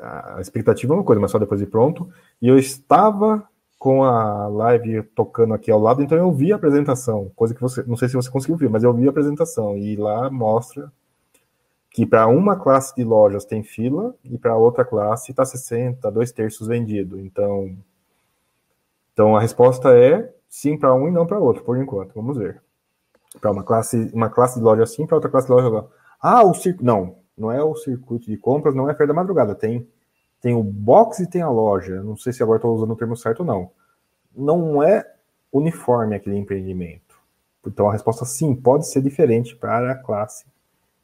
A 0.00 0.40
expectativa 0.40 0.94
é 0.94 0.96
uma 0.96 1.04
coisa, 1.04 1.20
mas 1.20 1.30
só 1.30 1.38
depois 1.38 1.60
de 1.60 1.66
pronto. 1.66 2.08
E 2.40 2.48
eu 2.48 2.58
estava 2.58 3.46
com 3.78 4.02
a 4.02 4.48
live 4.48 5.02
tocando 5.14 5.54
aqui 5.54 5.70
ao 5.70 5.80
lado, 5.80 6.02
então 6.02 6.16
eu 6.16 6.32
vi 6.32 6.52
a 6.52 6.56
apresentação, 6.56 7.30
coisa 7.36 7.54
que 7.54 7.60
você, 7.60 7.82
não 7.84 7.96
sei 7.96 8.08
se 8.08 8.14
você 8.14 8.30
conseguiu 8.30 8.56
ver, 8.56 8.70
mas 8.70 8.82
eu 8.82 8.94
vi 8.94 9.06
a 9.06 9.10
apresentação 9.10 9.76
e 9.76 9.94
lá 9.94 10.30
mostra 10.30 10.90
que 11.94 12.04
para 12.04 12.26
uma 12.26 12.56
classe 12.56 12.92
de 12.96 13.04
lojas 13.04 13.44
tem 13.44 13.62
fila 13.62 14.16
e 14.24 14.36
para 14.36 14.56
outra 14.56 14.84
classe 14.84 15.30
está 15.30 15.44
60, 15.44 16.10
dois 16.10 16.32
terços 16.32 16.66
vendido. 16.66 17.20
Então, 17.20 17.78
então 19.12 19.36
a 19.36 19.40
resposta 19.40 19.96
é 19.96 20.34
sim 20.48 20.76
para 20.76 20.92
um 20.92 21.06
e 21.06 21.12
não 21.12 21.24
para 21.24 21.38
outro, 21.38 21.62
por 21.62 21.78
enquanto. 21.78 22.12
Vamos 22.12 22.36
ver. 22.36 22.60
Para 23.40 23.52
uma 23.52 23.62
classe, 23.62 24.10
uma 24.12 24.28
classe 24.28 24.58
de 24.58 24.64
loja 24.64 24.84
sim, 24.86 25.06
para 25.06 25.14
outra 25.14 25.30
classe 25.30 25.46
de 25.46 25.52
loja 25.52 25.70
não. 25.70 25.88
Ah, 26.20 26.42
o 26.42 26.52
circuito. 26.52 26.84
Não, 26.84 27.18
não 27.38 27.52
é 27.52 27.62
o 27.62 27.76
circuito 27.76 28.26
de 28.26 28.36
compras, 28.36 28.74
não 28.74 28.90
é 28.90 28.94
feira 28.94 29.12
da 29.12 29.14
madrugada. 29.14 29.54
Tem, 29.54 29.88
tem 30.40 30.52
o 30.52 30.64
box 30.64 31.20
e 31.20 31.30
tem 31.30 31.42
a 31.42 31.48
loja. 31.48 32.02
Não 32.02 32.16
sei 32.16 32.32
se 32.32 32.42
agora 32.42 32.56
estou 32.56 32.74
usando 32.74 32.90
o 32.90 32.96
termo 32.96 33.16
certo 33.16 33.40
ou 33.40 33.46
não. 33.46 33.70
Não 34.36 34.82
é 34.82 35.14
uniforme 35.52 36.16
aquele 36.16 36.36
empreendimento. 36.36 37.14
Então 37.64 37.88
a 37.88 37.92
resposta 37.92 38.24
sim, 38.24 38.52
pode 38.52 38.88
ser 38.88 39.00
diferente 39.00 39.54
para 39.54 39.92
a 39.92 39.94
classe 39.94 40.44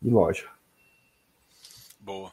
de 0.02 0.10
loja. 0.10 0.48
Boa. 2.10 2.32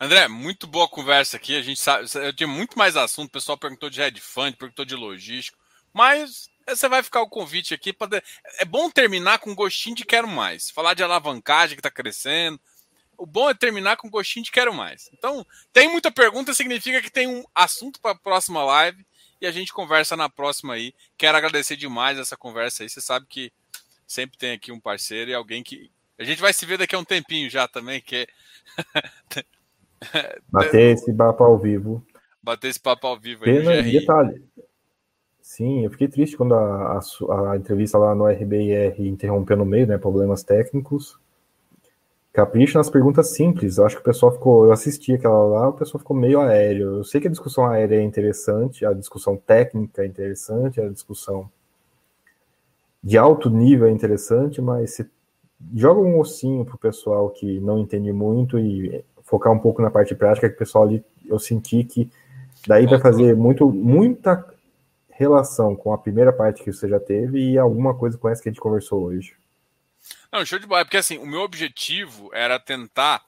André, 0.00 0.28
muito 0.28 0.66
boa 0.66 0.88
conversa 0.88 1.36
aqui. 1.36 1.54
A 1.54 1.60
gente 1.60 1.78
sabe, 1.78 2.08
eu 2.14 2.32
tinha 2.32 2.46
muito 2.46 2.78
mais 2.78 2.96
assunto. 2.96 3.28
O 3.28 3.32
pessoal 3.32 3.58
perguntou 3.58 3.90
de 3.90 4.00
head 4.00 4.18
fund, 4.18 4.56
perguntou 4.56 4.82
de 4.82 4.96
logístico, 4.96 5.58
mas 5.92 6.48
você 6.66 6.88
vai 6.88 7.02
ficar 7.02 7.20
o 7.20 7.28
convite 7.28 7.74
aqui 7.74 7.92
para 7.92 8.22
é 8.58 8.64
bom 8.64 8.90
terminar 8.90 9.40
com 9.40 9.54
gostinho 9.54 9.94
de 9.94 10.06
quero 10.06 10.26
mais. 10.26 10.70
Falar 10.70 10.94
de 10.94 11.02
alavancagem 11.02 11.76
que 11.76 11.80
está 11.80 11.90
crescendo. 11.90 12.58
O 13.18 13.26
bom 13.26 13.50
é 13.50 13.54
terminar 13.54 13.98
com 13.98 14.08
gostinho 14.08 14.46
de 14.46 14.50
quero 14.50 14.72
mais. 14.72 15.10
Então, 15.12 15.46
tem 15.70 15.86
muita 15.86 16.10
pergunta, 16.10 16.54
significa 16.54 17.02
que 17.02 17.10
tem 17.10 17.26
um 17.26 17.44
assunto 17.54 18.00
para 18.00 18.12
a 18.12 18.18
próxima 18.18 18.64
live 18.64 19.04
e 19.38 19.46
a 19.46 19.52
gente 19.52 19.70
conversa 19.70 20.16
na 20.16 20.30
próxima 20.30 20.72
aí. 20.72 20.94
Quero 21.18 21.36
agradecer 21.36 21.76
demais 21.76 22.18
essa 22.18 22.38
conversa 22.38 22.82
aí. 22.82 22.88
Você 22.88 23.02
sabe 23.02 23.26
que 23.28 23.52
sempre 24.06 24.38
tem 24.38 24.52
aqui 24.52 24.72
um 24.72 24.80
parceiro 24.80 25.30
e 25.30 25.34
alguém 25.34 25.62
que 25.62 25.90
a 26.18 26.24
gente 26.24 26.40
vai 26.40 26.52
se 26.52 26.64
ver 26.66 26.78
daqui 26.78 26.94
a 26.94 26.98
um 26.98 27.04
tempinho 27.04 27.50
já 27.50 27.66
também, 27.66 28.00
que 28.00 28.26
bater 30.48 30.94
esse 30.94 31.12
papo 31.12 31.44
ao 31.44 31.58
vivo. 31.58 32.04
Bater 32.42 32.68
esse 32.68 32.80
papo 32.80 33.06
ao 33.06 33.18
vivo 33.18 33.44
aí. 33.44 33.62
Pena, 33.62 33.82
detalhe, 33.82 34.42
Sim, 35.40 35.84
eu 35.84 35.90
fiquei 35.90 36.08
triste 36.08 36.36
quando 36.36 36.54
a, 36.54 36.98
a, 36.98 37.52
a, 37.52 37.56
entrevista 37.56 37.98
lá 37.98 38.14
no 38.14 38.26
RBIR 38.26 39.00
interrompeu 39.02 39.56
no 39.56 39.64
meio, 39.64 39.86
né? 39.86 39.98
Problemas 39.98 40.42
técnicos. 40.42 41.18
Capricha 42.32 42.78
nas 42.78 42.90
perguntas 42.90 43.34
simples. 43.34 43.78
Eu 43.78 43.86
acho 43.86 43.94
que 43.94 44.00
o 44.02 44.04
pessoal 44.04 44.32
ficou. 44.32 44.64
Eu 44.64 44.72
assisti 44.72 45.12
aquela 45.12 45.44
lá, 45.44 45.68
o 45.68 45.74
pessoal 45.74 46.00
ficou 46.00 46.16
meio 46.16 46.40
aéreo. 46.40 46.96
Eu 46.96 47.04
sei 47.04 47.20
que 47.20 47.28
a 47.28 47.30
discussão 47.30 47.66
aérea 47.66 47.96
é 47.96 48.02
interessante, 48.02 48.84
a 48.84 48.92
discussão 48.92 49.36
técnica 49.36 50.02
é 50.02 50.06
interessante, 50.06 50.80
a 50.80 50.88
discussão 50.88 51.48
de 53.02 53.18
alto 53.18 53.50
nível 53.50 53.86
é 53.86 53.90
interessante, 53.90 54.62
mas 54.62 54.94
se 54.94 55.04
joga 55.74 56.00
um 56.00 56.18
ossinho 56.18 56.64
pro 56.64 56.78
pessoal 56.78 57.30
que 57.30 57.60
não 57.60 57.78
entende 57.78 58.12
muito 58.12 58.58
e 58.58 59.04
focar 59.22 59.52
um 59.52 59.58
pouco 59.58 59.80
na 59.80 59.90
parte 59.90 60.14
prática, 60.14 60.48
que 60.48 60.54
o 60.54 60.58
pessoal 60.58 60.84
ali, 60.84 61.04
eu 61.26 61.38
senti 61.38 61.84
que 61.84 62.10
daí 62.66 62.86
vai 62.86 62.98
fazer 62.98 63.34
muito, 63.36 63.68
muita 63.70 64.44
relação 65.10 65.76
com 65.76 65.92
a 65.92 65.98
primeira 65.98 66.32
parte 66.32 66.62
que 66.62 66.72
você 66.72 66.88
já 66.88 67.00
teve 67.00 67.52
e 67.52 67.58
alguma 67.58 67.94
coisa 67.94 68.18
com 68.18 68.28
essa 68.28 68.42
que 68.42 68.48
a 68.48 68.52
gente 68.52 68.60
conversou 68.60 69.04
hoje. 69.04 69.34
Não, 70.30 70.44
show 70.44 70.58
de 70.58 70.66
bola. 70.66 70.84
Porque 70.84 70.96
assim, 70.96 71.18
o 71.18 71.26
meu 71.26 71.40
objetivo 71.40 72.30
era 72.32 72.58
tentar 72.58 73.24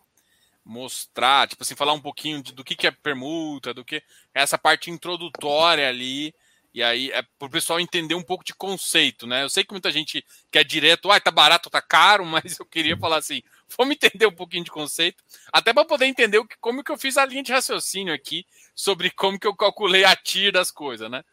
mostrar, 0.65 1.49
tipo 1.49 1.63
assim, 1.63 1.77
falar 1.77 1.93
um 1.93 2.01
pouquinho 2.01 2.43
de, 2.43 2.53
do 2.53 2.65
que, 2.65 2.75
que 2.75 2.87
é 2.87 2.91
permuta, 2.91 3.73
do 3.73 3.85
que 3.85 4.03
essa 4.35 4.59
parte 4.59 4.91
introdutória 4.91 5.89
ali. 5.89 6.35
E 6.77 6.83
aí 6.83 7.11
é 7.11 7.23
para 7.23 7.47
o 7.47 7.51
pessoal 7.51 7.81
entender 7.81 8.15
um 8.15 8.23
pouco 8.23 8.45
de 8.45 8.53
conceito, 8.55 9.27
né? 9.27 9.43
Eu 9.43 9.49
sei 9.49 9.65
que 9.65 9.73
muita 9.73 9.91
gente 9.91 10.23
quer 10.51 10.63
direto, 10.63 11.11
ah, 11.11 11.19
tá 11.19 11.31
barato, 11.31 11.71
tá 11.71 11.81
caro, 11.81 12.23
mas 12.27 12.59
eu 12.59 12.67
queria 12.67 12.95
falar 12.99 13.17
assim, 13.17 13.43
vamos 13.79 13.95
entender 13.95 14.27
um 14.27 14.35
pouquinho 14.35 14.63
de 14.63 14.71
conceito, 14.71 15.25
até 15.51 15.73
para 15.73 15.87
poder 15.87 16.05
entender 16.05 16.37
o 16.37 16.47
que, 16.47 16.55
como 16.61 16.85
que 16.85 16.93
eu 16.93 16.99
fiz 16.99 17.17
a 17.17 17.25
linha 17.25 17.43
de 17.43 17.51
raciocínio 17.51 18.13
aqui 18.13 18.45
sobre 18.75 19.11
como 19.11 19.41
que 19.41 19.47
eu 19.47 19.57
calculei 19.57 20.05
a 20.05 20.15
TIR 20.15 20.53
das 20.53 20.71
coisas, 20.71 21.11
né? 21.11 21.25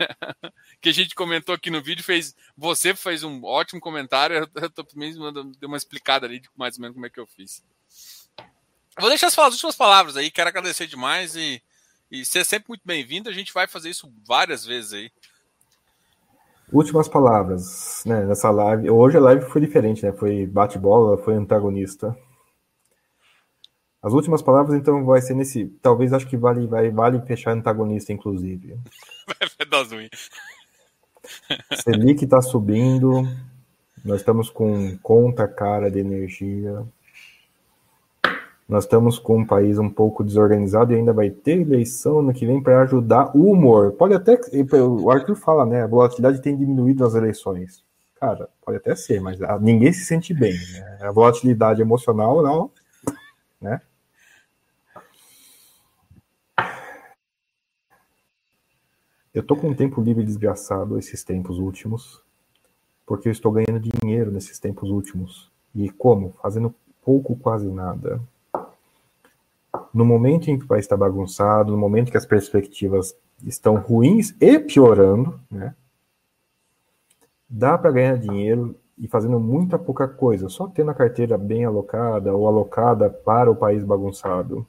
que 0.82 0.88
a 0.88 0.92
gente 0.92 1.14
comentou 1.14 1.54
aqui 1.54 1.70
no 1.70 1.80
vídeo, 1.80 2.02
fez. 2.02 2.34
Você 2.56 2.92
fez 2.92 3.22
um 3.22 3.44
ótimo 3.44 3.80
comentário. 3.80 4.50
Eu 4.60 4.70
tô 4.70 4.84
mesmo 4.96 5.30
deu 5.30 5.68
uma 5.68 5.76
explicada 5.76 6.26
ali 6.26 6.40
de 6.40 6.48
mais 6.56 6.74
ou 6.74 6.82
menos 6.82 6.96
como 6.96 7.06
é 7.06 7.10
que 7.10 7.20
eu 7.20 7.26
fiz. 7.26 7.62
vou 8.98 9.08
deixar 9.08 9.28
as, 9.28 9.38
as 9.38 9.54
últimas 9.54 9.76
palavras 9.76 10.16
aí, 10.16 10.28
quero 10.28 10.48
agradecer 10.48 10.88
demais 10.88 11.36
e, 11.36 11.62
e 12.10 12.24
ser 12.24 12.44
sempre 12.44 12.68
muito 12.68 12.82
bem-vindo. 12.84 13.28
A 13.28 13.32
gente 13.32 13.52
vai 13.52 13.66
fazer 13.66 13.90
isso 13.90 14.12
várias 14.26 14.64
vezes 14.64 14.92
aí. 14.92 15.10
Últimas 16.72 17.08
palavras, 17.08 18.02
né? 18.04 18.24
Nessa 18.26 18.50
live. 18.50 18.90
Hoje 18.90 19.16
a 19.16 19.20
live 19.20 19.44
foi 19.50 19.60
diferente, 19.60 20.04
né? 20.04 20.12
Foi 20.12 20.46
bate-bola, 20.46 21.16
foi 21.18 21.34
antagonista. 21.34 22.16
As 24.02 24.12
últimas 24.12 24.42
palavras, 24.42 24.78
então, 24.78 25.04
vai 25.04 25.20
ser 25.20 25.34
nesse. 25.34 25.66
Talvez 25.82 26.12
acho 26.12 26.26
que 26.26 26.36
vale, 26.36 26.66
vai, 26.66 26.90
vale 26.90 27.20
fechar 27.22 27.52
antagonista, 27.52 28.12
inclusive. 28.12 28.78
Vai 29.58 29.66
dar 29.68 29.82
ruim. 29.86 30.08
Selic 31.82 32.24
está 32.24 32.40
subindo. 32.40 33.22
Nós 34.04 34.20
estamos 34.20 34.50
com 34.50 34.96
conta 34.98 35.48
cara 35.48 35.90
de 35.90 35.98
energia. 35.98 36.86
Nós 38.68 38.84
estamos 38.84 39.18
com 39.18 39.38
um 39.38 39.46
país 39.46 39.78
um 39.78 39.88
pouco 39.88 40.22
desorganizado 40.22 40.92
e 40.92 40.96
ainda 40.96 41.10
vai 41.10 41.30
ter 41.30 41.62
eleição 41.62 42.20
no 42.20 42.34
que 42.34 42.44
vem 42.44 42.62
para 42.62 42.82
ajudar 42.82 43.34
o 43.34 43.50
humor. 43.50 43.92
Pode 43.92 44.12
até. 44.12 44.38
O 44.82 45.10
Arthur 45.10 45.36
fala, 45.36 45.64
né? 45.64 45.82
A 45.82 45.86
volatilidade 45.86 46.42
tem 46.42 46.54
diminuído 46.54 47.02
nas 47.02 47.14
eleições. 47.14 47.82
Cara, 48.20 48.50
pode 48.62 48.76
até 48.76 48.94
ser, 48.94 49.22
mas 49.22 49.38
ninguém 49.62 49.90
se 49.90 50.04
sente 50.04 50.34
bem. 50.34 50.52
Né? 50.52 50.98
A 51.00 51.10
volatilidade 51.10 51.80
emocional, 51.80 52.42
não. 52.42 52.70
Né? 53.58 53.80
Eu 59.32 59.42
tô 59.42 59.56
com 59.56 59.68
um 59.68 59.74
tempo 59.74 60.02
livre 60.02 60.24
desgraçado 60.24 60.98
esses 60.98 61.24
tempos 61.24 61.58
últimos, 61.58 62.22
porque 63.06 63.28
eu 63.28 63.32
estou 63.32 63.50
ganhando 63.50 63.80
dinheiro 63.80 64.30
nesses 64.30 64.58
tempos 64.58 64.90
últimos. 64.90 65.50
E 65.74 65.88
como? 65.88 66.34
Fazendo 66.42 66.74
pouco, 67.02 67.34
quase 67.36 67.66
nada. 67.68 68.20
No 69.92 70.04
momento 70.04 70.48
em 70.50 70.58
que 70.58 70.64
o 70.64 70.68
país 70.68 70.84
está 70.84 70.96
bagunçado, 70.96 71.72
no 71.72 71.78
momento 71.78 72.10
que 72.10 72.16
as 72.16 72.26
perspectivas 72.26 73.16
estão 73.44 73.76
ruins 73.76 74.34
e 74.40 74.58
piorando, 74.58 75.38
né? 75.50 75.74
Dá 77.48 77.78
para 77.78 77.92
ganhar 77.92 78.18
dinheiro 78.18 78.76
e 78.98 79.06
fazendo 79.06 79.38
muita 79.38 79.78
pouca 79.78 80.06
coisa, 80.06 80.48
só 80.48 80.66
tendo 80.66 80.90
a 80.90 80.94
carteira 80.94 81.38
bem 81.38 81.64
alocada 81.64 82.34
ou 82.34 82.46
alocada 82.46 83.08
para 83.08 83.50
o 83.50 83.56
país 83.56 83.84
bagunçado. 83.84 84.66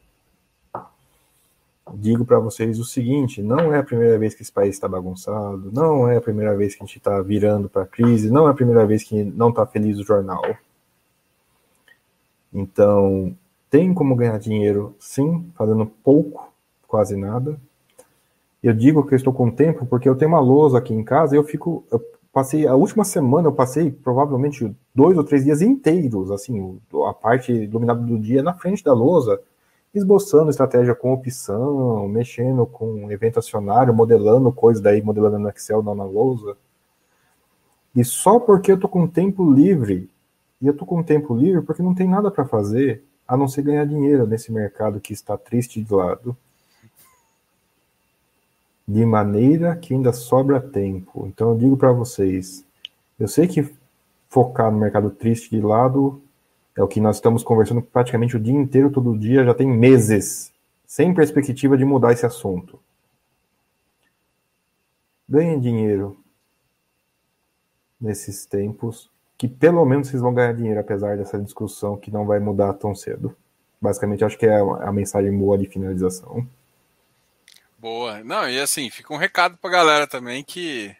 Digo 1.96 2.24
para 2.24 2.40
vocês 2.40 2.80
o 2.80 2.86
seguinte: 2.86 3.42
não 3.42 3.74
é 3.74 3.80
a 3.80 3.84
primeira 3.84 4.18
vez 4.18 4.36
que 4.36 4.44
esse 4.44 4.52
país 4.52 4.76
está 4.76 4.88
bagunçado, 4.88 5.72
não 5.74 6.08
é 6.08 6.18
a 6.18 6.22
primeira 6.22 6.56
vez 6.56 6.76
que 6.76 6.84
a 6.84 6.86
gente 6.86 6.98
está 6.98 7.22
virando 7.22 7.68
para 7.68 7.86
crise, 7.86 8.30
não 8.30 8.48
é 8.48 8.52
a 8.52 8.54
primeira 8.54 8.86
vez 8.86 9.04
que 9.04 9.24
não 9.24 9.50
está 9.50 9.66
feliz 9.66 9.98
o 9.98 10.04
jornal. 10.04 10.44
Então, 12.54 13.36
tem 13.70 13.94
como 13.94 14.16
ganhar 14.16 14.38
dinheiro, 14.40 14.96
sim, 15.00 15.52
fazendo 15.56 15.86
pouco, 15.86 16.52
quase 16.88 17.16
nada. 17.16 17.60
Eu 18.62 18.74
digo 18.74 19.06
que 19.06 19.14
eu 19.14 19.18
estou 19.18 19.32
com 19.32 19.50
tempo 19.50 19.86
porque 19.86 20.10
eu 20.10 20.16
tenho 20.16 20.32
uma 20.32 20.40
lousa 20.40 20.80
aqui 20.80 20.94
em 20.94 21.04
casa 21.04 21.36
e 21.36 21.38
eu 21.38 21.44
fico, 21.44 21.84
eu 21.92 22.04
passei 22.34 22.68
a 22.68 22.76
última 22.76 23.04
semana 23.04 23.48
eu 23.48 23.54
passei 23.54 23.92
provavelmente 23.92 24.76
dois 24.94 25.18
ou 25.18 25.24
três 25.24 25.44
dias 25.46 25.62
inteiros, 25.62 26.32
assim, 26.32 26.80
a 27.08 27.14
parte 27.14 27.52
iluminada 27.52 28.02
do 28.02 28.20
dia 28.20 28.44
na 28.44 28.54
frente 28.54 28.84
da 28.84 28.94
lousa, 28.94 29.40
esboçando 29.94 30.50
estratégia 30.50 30.94
com 30.94 31.14
opção, 31.14 32.08
mexendo 32.08 32.66
com 32.66 33.12
evento 33.12 33.40
acionário, 33.40 33.94
modelando 33.94 34.52
coisas 34.52 34.82
daí, 34.82 35.02
modelando 35.02 35.40
no 35.40 35.50
Excel, 35.50 35.82
não 35.82 35.96
na 35.96 36.04
lousa. 36.04 36.56
E 37.96 38.04
só 38.04 38.40
porque 38.40 38.72
eu 38.72 38.80
tô 38.80 38.88
com 38.88 39.08
tempo 39.08 39.52
livre, 39.52 40.10
e 40.62 40.68
eu 40.68 40.76
tô 40.76 40.86
com 40.86 41.02
tempo 41.02 41.36
livre 41.36 41.62
porque 41.62 41.82
não 41.82 41.96
tem 41.96 42.08
nada 42.08 42.30
para 42.30 42.46
fazer, 42.46 43.04
a 43.30 43.38
não 43.38 43.48
ser 43.48 43.62
ganhar 43.62 43.86
dinheiro 43.86 44.26
nesse 44.26 44.52
mercado 44.52 45.00
que 45.00 45.14
está 45.14 45.38
triste 45.38 45.80
de 45.80 45.94
lado 45.94 46.36
de 48.88 49.06
maneira 49.06 49.76
que 49.76 49.94
ainda 49.94 50.12
sobra 50.12 50.60
tempo. 50.60 51.28
Então 51.28 51.52
eu 51.52 51.58
digo 51.60 51.78
para 51.78 51.92
vocês, 51.92 52.66
eu 53.20 53.28
sei 53.28 53.48
que 53.48 53.72
focar 54.28 54.72
no 54.72 54.80
mercado 54.80 55.12
triste 55.12 55.52
de 55.52 55.62
lado 55.62 56.20
é 56.76 56.82
o 56.82 56.88
que 56.88 57.00
nós 57.00 57.18
estamos 57.18 57.44
conversando 57.44 57.84
praticamente 57.84 58.36
o 58.36 58.40
dia 58.40 58.56
inteiro, 58.56 58.90
todo 58.90 59.16
dia, 59.16 59.46
já 59.46 59.54
tem 59.54 59.68
meses, 59.68 60.52
sem 60.88 61.14
perspectiva 61.14 61.78
de 61.78 61.86
mudar 61.86 62.14
esse 62.14 62.26
assunto. 62.26 62.80
Ganhem 65.28 65.60
dinheiro 65.60 66.18
nesses 68.02 68.44
tempos, 68.48 69.08
que 69.40 69.48
pelo 69.48 69.86
menos 69.86 70.10
vocês 70.10 70.22
vão 70.22 70.34
ganhar 70.34 70.54
dinheiro, 70.54 70.82
apesar 70.82 71.16
dessa 71.16 71.40
discussão 71.40 71.96
que 71.96 72.12
não 72.12 72.26
vai 72.26 72.40
mudar 72.40 72.74
tão 72.74 72.94
cedo. 72.94 73.34
Basicamente, 73.82 74.26
acho 74.26 74.38
que 74.38 74.46
é 74.46 74.60
a 74.60 74.92
mensagem 74.92 75.36
boa 75.36 75.58
de 75.58 75.66
finalização. 75.66 76.46
Boa. 77.78 78.22
Não, 78.22 78.50
e 78.50 78.60
assim, 78.60 78.90
fica 78.90 79.14
um 79.14 79.18
recado 79.18 79.56
pra 79.56 79.70
galera 79.70 80.06
também 80.06 80.44
que 80.44 80.94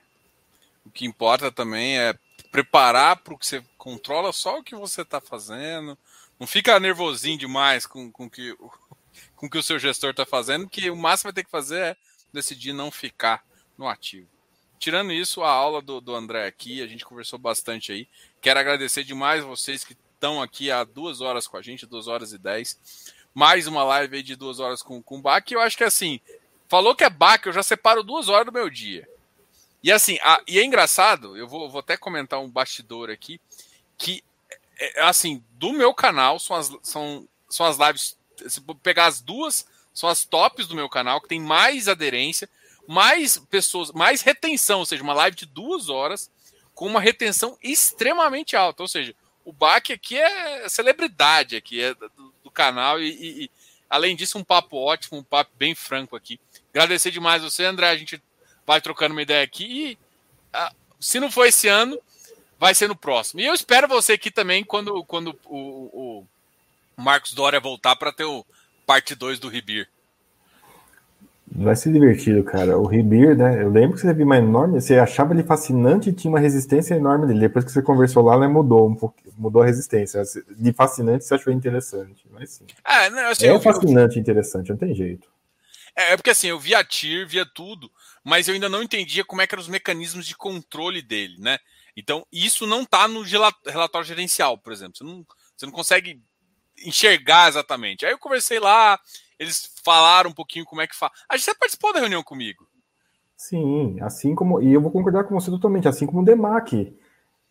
o 0.86 0.90
que 0.90 1.06
importa 1.06 1.52
também 1.52 2.00
é 2.00 2.16
preparar 2.50 3.18
para 3.18 3.34
o 3.34 3.38
que 3.38 3.46
você 3.46 3.62
controla 3.78 4.32
só 4.32 4.60
o 4.60 4.64
que 4.64 4.74
você 4.74 5.02
está 5.02 5.20
fazendo. 5.20 5.98
Não 6.40 6.48
fica 6.48 6.80
nervosinho 6.80 7.38
demais 7.38 7.86
com, 7.86 8.10
com 8.10 8.30
que, 8.30 8.56
com 9.36 9.48
o 9.48 9.50
que 9.50 9.58
o 9.58 9.64
seu 9.64 9.78
gestor 9.78 10.12
está 10.12 10.26
fazendo, 10.26 10.70
que 10.70 10.90
o 10.90 10.96
máximo 10.96 11.28
vai 11.28 11.34
ter 11.34 11.44
que 11.44 11.52
fazer 11.52 11.80
é 11.80 11.98
decidir 12.32 12.72
não 12.72 12.90
ficar 12.90 13.44
no 13.78 13.86
ativo. 13.86 14.30
Tirando 14.80 15.12
isso, 15.12 15.44
a 15.44 15.52
aula 15.52 15.82
do, 15.82 16.00
do 16.02 16.16
André 16.16 16.48
aqui, 16.48 16.82
a 16.82 16.88
gente 16.88 17.06
conversou 17.06 17.38
bastante 17.38 17.92
aí. 17.92 18.08
Quero 18.42 18.60
agradecer 18.60 19.04
demais 19.04 19.44
vocês 19.44 19.84
que 19.84 19.96
estão 20.14 20.42
aqui 20.42 20.72
há 20.72 20.84
duas 20.84 21.22
horas 21.22 21.48
com 21.48 21.58
a 21.58 21.62
gente, 21.62 21.86
duas 21.86 22.08
horas 22.08 22.34
e 22.34 22.38
dez. 22.38 22.80
Mais 23.34 23.68
uma 23.68 23.84
live 23.84 24.16
aí 24.16 24.24
de 24.24 24.36
duas 24.36 24.60
horas 24.60 24.82
com, 24.82 25.04
com 25.04 25.18
o 25.18 25.22
Bach. 25.22 25.44
Eu 25.52 25.60
acho 25.60 25.78
que 25.78 25.84
assim, 25.84 26.20
Falou 26.70 26.96
que 26.96 27.04
é 27.04 27.10
baque, 27.10 27.50
eu 27.50 27.54
já 27.54 27.64
separo 27.64 28.04
duas 28.04 28.30
horas 28.30 28.46
do 28.46 28.52
meu 28.52 28.70
dia. 28.70 29.10
E 29.82 29.92
assim, 29.92 30.20
a, 30.22 30.40
e 30.48 30.60
é 30.60 30.64
engraçado, 30.64 31.36
eu 31.36 31.48
vou, 31.48 31.68
vou 31.68 31.80
até 31.80 31.98
comentar 31.98 32.40
um 32.40 32.50
bastidor 32.50 33.10
aqui, 33.10 33.42
que, 33.98 34.24
é, 34.78 35.00
é, 35.00 35.04
assim, 35.04 35.44
do 35.54 35.74
meu 35.74 35.96
canal 35.96 36.38
são 36.38 36.56
as, 36.56 36.72
são, 36.84 37.28
são 37.50 37.66
as 37.66 37.78
lives, 37.78 38.16
se 38.48 38.62
pegar 38.84 39.08
as 39.08 39.20
duas, 39.20 39.66
são 39.96 40.08
as 40.08 40.24
tops 40.24 40.68
do 40.68 40.76
meu 40.76 40.88
canal, 40.88 41.20
que 41.20 41.28
tem 41.28 41.42
mais 41.42 41.88
aderência, 41.88 42.48
mais 42.90 43.38
pessoas, 43.38 43.92
mais 43.92 44.24
retenção, 44.24 44.80
ou 44.80 44.86
seja, 44.86 45.04
uma 45.04 45.14
live 45.14 45.38
de 45.38 45.46
duas 45.46 45.90
horas, 45.90 46.32
com 46.74 46.88
uma 46.88 47.00
retenção 47.00 47.56
extremamente 47.62 48.56
alta. 48.56 48.82
Ou 48.82 48.88
seja, 48.88 49.14
o 49.46 49.54
Baque 49.54 49.94
aqui 49.94 50.18
é 50.18 50.68
celebridade 50.68 51.56
aqui, 51.56 51.80
é 51.80 51.94
do, 51.94 52.34
do 52.44 52.50
canal, 52.50 53.00
e, 53.00 53.12
e, 53.12 53.44
e, 53.44 53.52
além 53.88 54.16
disso, 54.16 54.40
um 54.40 54.44
papo 54.44 54.76
ótimo, 54.76 55.20
um 55.20 55.24
papo 55.24 55.52
bem 55.56 55.76
franco 55.76 56.16
aqui. 56.16 56.40
Agradecer 56.72 57.12
demais 57.12 57.44
você, 57.44 57.64
André. 57.64 57.92
A 57.92 57.96
gente 57.96 58.20
vai 58.66 58.82
trocando 58.82 59.14
uma 59.14 59.22
ideia 59.22 59.44
aqui. 59.44 59.66
E 59.66 59.98
ah, 60.52 60.74
se 61.00 61.20
não 61.20 61.30
for 61.30 61.46
esse 61.46 61.68
ano, 61.68 62.02
vai 62.58 62.74
ser 62.74 62.88
no 62.88 62.96
próximo. 62.96 63.40
E 63.40 63.46
eu 63.46 63.54
espero 63.54 63.88
você 63.88 64.14
aqui 64.14 64.32
também 64.32 64.64
quando, 64.64 65.04
quando 65.06 65.40
o, 65.46 66.24
o 66.24 66.28
Marcos 66.98 67.34
Dória 67.34 67.60
voltar 67.60 67.96
para 67.98 68.12
ter 68.12 68.26
o 68.26 68.44
parte 68.88 69.14
2 69.14 69.38
do 69.38 69.48
Ribir. 69.48 69.88
Vai 71.62 71.76
ser 71.76 71.92
divertido, 71.92 72.42
cara. 72.44 72.78
O 72.78 72.86
Ribir, 72.86 73.36
né? 73.36 73.62
Eu 73.62 73.70
lembro 73.70 73.96
que 73.96 74.02
você 74.02 74.14
viu 74.14 74.26
uma 74.26 74.38
enorme. 74.38 74.80
Você 74.80 74.98
achava 74.98 75.34
ele 75.34 75.44
fascinante 75.44 76.10
e 76.10 76.14
tinha 76.14 76.32
uma 76.32 76.40
resistência 76.40 76.96
enorme 76.96 77.28
dele. 77.28 77.42
Depois 77.42 77.66
que 77.66 77.72
você 77.72 77.82
conversou 77.82 78.24
lá, 78.24 78.40
né, 78.40 78.48
mudou 78.48 78.88
um 78.88 78.96
pouco, 78.96 79.16
mudou 79.38 79.62
a 79.62 79.66
resistência. 79.66 80.24
De 80.58 80.72
fascinante 80.72 81.26
você 81.26 81.36
achou 81.36 81.52
interessante. 81.52 82.26
Mas 82.32 82.52
sim. 82.52 82.66
É, 82.86 83.10
não, 83.10 83.28
assim, 83.28 83.48
é 83.48 83.60
fascinante 83.60 84.18
e 84.18 84.22
interessante, 84.22 84.70
não 84.70 84.78
tem 84.78 84.96
jeito. 84.96 85.28
É, 85.94 86.14
é, 86.14 86.16
porque 86.16 86.30
assim, 86.30 86.48
eu 86.48 86.58
via 86.58 86.82
TIR, 86.82 87.28
via 87.28 87.46
tudo, 87.46 87.92
mas 88.24 88.48
eu 88.48 88.54
ainda 88.54 88.70
não 88.70 88.82
entendia 88.82 89.26
como 89.26 89.42
é 89.42 89.48
que 89.48 89.54
eram 89.54 89.62
os 89.62 89.68
mecanismos 89.68 90.26
de 90.26 90.38
controle 90.38 91.02
dele, 91.02 91.36
né? 91.40 91.58
Então, 91.96 92.26
isso 92.32 92.66
não 92.66 92.84
está 92.84 93.06
no 93.06 93.22
relatório 93.66 94.08
gerencial, 94.08 94.58
por 94.58 94.72
exemplo. 94.72 94.96
Você 94.96 95.04
não, 95.04 95.26
você 95.58 95.66
não 95.66 95.74
consegue 95.74 96.22
enxergar 96.86 97.50
exatamente. 97.50 98.06
Aí 98.06 98.14
eu 98.14 98.18
conversei 98.18 98.60
lá, 98.60 98.98
eles 99.40 99.72
falaram 99.84 100.30
um 100.30 100.34
pouquinho 100.34 100.66
como 100.66 100.82
é 100.82 100.88
que 100.88 100.96
faz. 100.96 101.12
A 101.30 101.38
gente 101.38 101.46
já 101.46 101.56
participou 101.56 101.94
da 101.94 102.00
reunião 102.00 102.22
comigo. 102.22 102.68
Sim, 103.38 103.98
assim 104.02 104.36
como. 104.36 104.62
E 104.62 104.74
eu 104.74 104.82
vou 104.82 104.92
concordar 104.92 105.24
com 105.24 105.40
você 105.40 105.50
totalmente, 105.50 105.88
assim 105.88 106.06
como 106.06 106.22
o 106.22 106.26
DEMAC. 106.26 106.94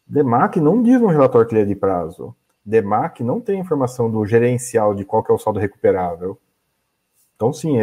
DEMAC 0.07 0.61
não 0.61 0.83
diz 0.83 1.01
no 1.01 1.09
relatório 1.09 1.49
que 1.49 1.55
ele 1.55 1.63
é 1.63 1.65
de 1.65 1.75
prazo. 1.75 2.37
DEMAC 2.65 3.25
não 3.25 3.41
tem 3.41 3.59
informação 3.59 4.11
do 4.11 4.25
gerencial 4.27 4.95
de 4.95 5.05
qual 5.05 5.25
é 5.29 5.33
o 5.33 5.39
saldo 5.39 5.59
recuperável. 5.59 6.39
Então, 7.35 7.53
sim, 7.53 7.79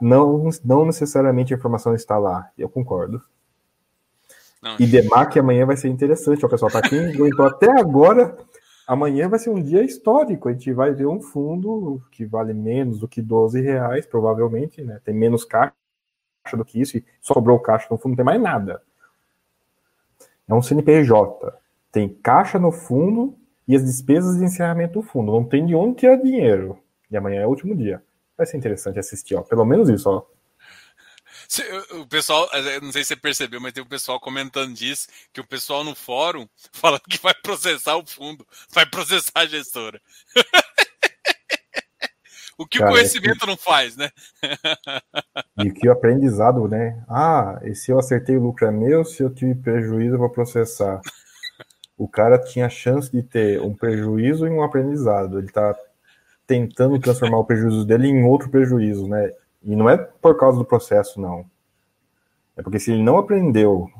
não, 0.00 0.48
não 0.64 0.84
necessariamente 0.84 1.52
a 1.52 1.56
informação 1.56 1.94
está 1.94 2.16
lá. 2.16 2.48
Eu 2.56 2.68
concordo. 2.68 3.20
Não. 4.62 4.76
E 4.78 4.86
DEMAC 4.86 5.38
amanhã 5.38 5.66
vai 5.66 5.76
ser 5.76 5.88
interessante, 5.88 6.44
ó, 6.44 6.48
pessoal. 6.48 6.70
Para 6.70 6.88
quem 6.88 7.12
aguentou 7.12 7.46
até 7.48 7.70
agora, 7.80 8.36
amanhã 8.88 9.28
vai 9.28 9.38
ser 9.38 9.50
um 9.50 9.62
dia 9.62 9.84
histórico. 9.84 10.48
A 10.48 10.52
gente 10.52 10.72
vai 10.72 10.92
ver 10.92 11.06
um 11.06 11.20
fundo 11.20 12.02
que 12.10 12.24
vale 12.24 12.54
menos 12.54 12.98
do 12.98 13.06
que 13.06 13.20
12 13.20 13.60
reais, 13.60 14.06
provavelmente, 14.06 14.82
né? 14.82 14.98
Tem 15.04 15.14
menos 15.14 15.44
caixa 15.44 15.74
do 16.56 16.64
que 16.64 16.80
isso, 16.80 16.96
e 16.96 17.04
sobrou 17.20 17.60
caixa 17.60 17.86
no 17.90 17.98
fundo, 17.98 18.12
não 18.12 18.16
tem 18.16 18.24
mais 18.24 18.40
nada. 18.40 18.82
É 20.48 20.54
um 20.54 20.62
CNPJ. 20.62 21.52
Tem 21.92 22.08
caixa 22.08 22.58
no 22.58 22.72
fundo 22.72 23.36
e 23.66 23.76
as 23.76 23.84
despesas 23.84 24.38
de 24.38 24.44
encerramento 24.44 24.94
do 24.94 25.02
fundo. 25.02 25.30
Não 25.30 25.44
tem 25.44 25.66
de 25.66 25.74
onde 25.74 25.96
tirar 25.96 26.16
dinheiro. 26.16 26.78
E 27.10 27.16
amanhã 27.16 27.42
é 27.42 27.46
o 27.46 27.50
último 27.50 27.76
dia. 27.76 28.02
Vai 28.36 28.46
ser 28.46 28.56
interessante 28.56 28.98
assistir, 28.98 29.34
ó. 29.34 29.42
Pelo 29.42 29.66
menos 29.66 29.90
isso, 29.90 30.08
ó. 30.08 30.24
O 31.92 32.06
pessoal, 32.06 32.48
não 32.82 32.92
sei 32.92 33.02
se 33.02 33.08
você 33.08 33.16
percebeu, 33.16 33.60
mas 33.60 33.72
tem 33.72 33.82
o 33.82 33.86
pessoal 33.86 34.20
comentando 34.20 34.74
disso, 34.74 35.08
que 35.32 35.40
o 35.40 35.46
pessoal 35.46 35.82
no 35.82 35.94
fórum 35.94 36.46
falando 36.72 37.00
que 37.08 37.20
vai 37.22 37.34
processar 37.34 37.96
o 37.96 38.06
fundo, 38.06 38.46
vai 38.70 38.84
processar 38.84 39.32
a 39.34 39.46
gestora. 39.46 40.00
o 42.58 42.66
que 42.66 42.78
Cara, 42.78 42.90
o 42.90 42.94
conhecimento 42.94 43.46
não 43.46 43.56
faz, 43.56 43.96
né? 43.96 44.10
e 45.64 45.70
que 45.70 45.88
o 45.88 45.92
aprendizado, 45.92 46.68
né? 46.68 47.02
Ah, 47.08 47.58
e 47.62 47.74
se 47.74 47.90
eu 47.90 47.98
acertei 47.98 48.36
o 48.36 48.42
lucro 48.42 48.66
é 48.66 48.70
meu, 48.70 49.04
se 49.04 49.22
eu 49.22 49.32
tive 49.32 49.54
prejuízo, 49.54 50.16
eu 50.16 50.18
vou 50.18 50.30
processar. 50.30 51.00
O 51.96 52.06
cara 52.06 52.38
tinha 52.38 52.68
chance 52.68 53.10
de 53.10 53.22
ter 53.22 53.60
um 53.60 53.74
prejuízo 53.74 54.46
e 54.46 54.50
um 54.50 54.62
aprendizado. 54.62 55.38
Ele 55.38 55.50
tá 55.50 55.74
tentando 56.46 57.00
transformar 57.00 57.38
o 57.38 57.44
prejuízo 57.44 57.86
dele 57.86 58.08
em 58.08 58.24
outro 58.24 58.50
prejuízo, 58.50 59.08
né? 59.08 59.32
E 59.62 59.74
não 59.74 59.88
é 59.88 59.96
por 59.96 60.36
causa 60.38 60.58
do 60.58 60.64
processo, 60.64 61.20
não. 61.20 61.48
É 62.56 62.62
porque 62.62 62.78
se 62.78 62.92
ele 62.92 63.02
não 63.02 63.18
aprendeu 63.18 63.90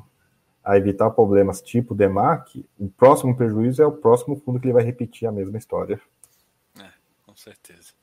a 0.63 0.77
evitar 0.77 1.09
problemas 1.11 1.61
tipo 1.61 1.95
DEMAC, 1.95 2.65
o 2.77 2.89
próximo 2.89 3.35
prejuízo 3.35 3.81
é 3.81 3.85
o 3.85 3.91
próximo 3.91 4.39
fundo 4.39 4.59
que 4.59 4.67
ele 4.67 4.73
vai 4.73 4.83
repetir 4.83 5.27
a 5.27 5.31
mesma 5.31 5.57
história. 5.57 5.99
É, 6.77 6.89
com 7.25 7.35
certeza. 7.35 7.93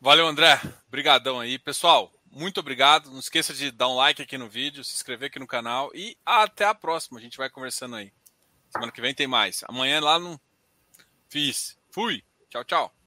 Valeu, 0.00 0.26
André. 0.26 0.60
Obrigadão 0.88 1.40
aí. 1.40 1.58
Pessoal, 1.58 2.10
muito 2.30 2.60
obrigado. 2.60 3.10
Não 3.10 3.18
esqueça 3.18 3.54
de 3.54 3.70
dar 3.70 3.88
um 3.88 3.96
like 3.96 4.22
aqui 4.22 4.36
no 4.36 4.48
vídeo, 4.48 4.82
se 4.82 4.94
inscrever 4.94 5.28
aqui 5.28 5.38
no 5.38 5.46
canal 5.46 5.90
e 5.94 6.16
até 6.24 6.64
a 6.64 6.74
próxima. 6.74 7.18
A 7.18 7.22
gente 7.22 7.38
vai 7.38 7.48
conversando 7.48 7.96
aí. 7.96 8.12
Semana 8.70 8.90
que 8.90 9.00
vem 9.00 9.14
tem 9.14 9.26
mais. 9.26 9.62
Amanhã 9.68 10.00
lá 10.00 10.18
no 10.18 10.40
Fiz. 11.28 11.78
Fui. 11.90 12.22
Tchau, 12.50 12.64
tchau. 12.64 12.92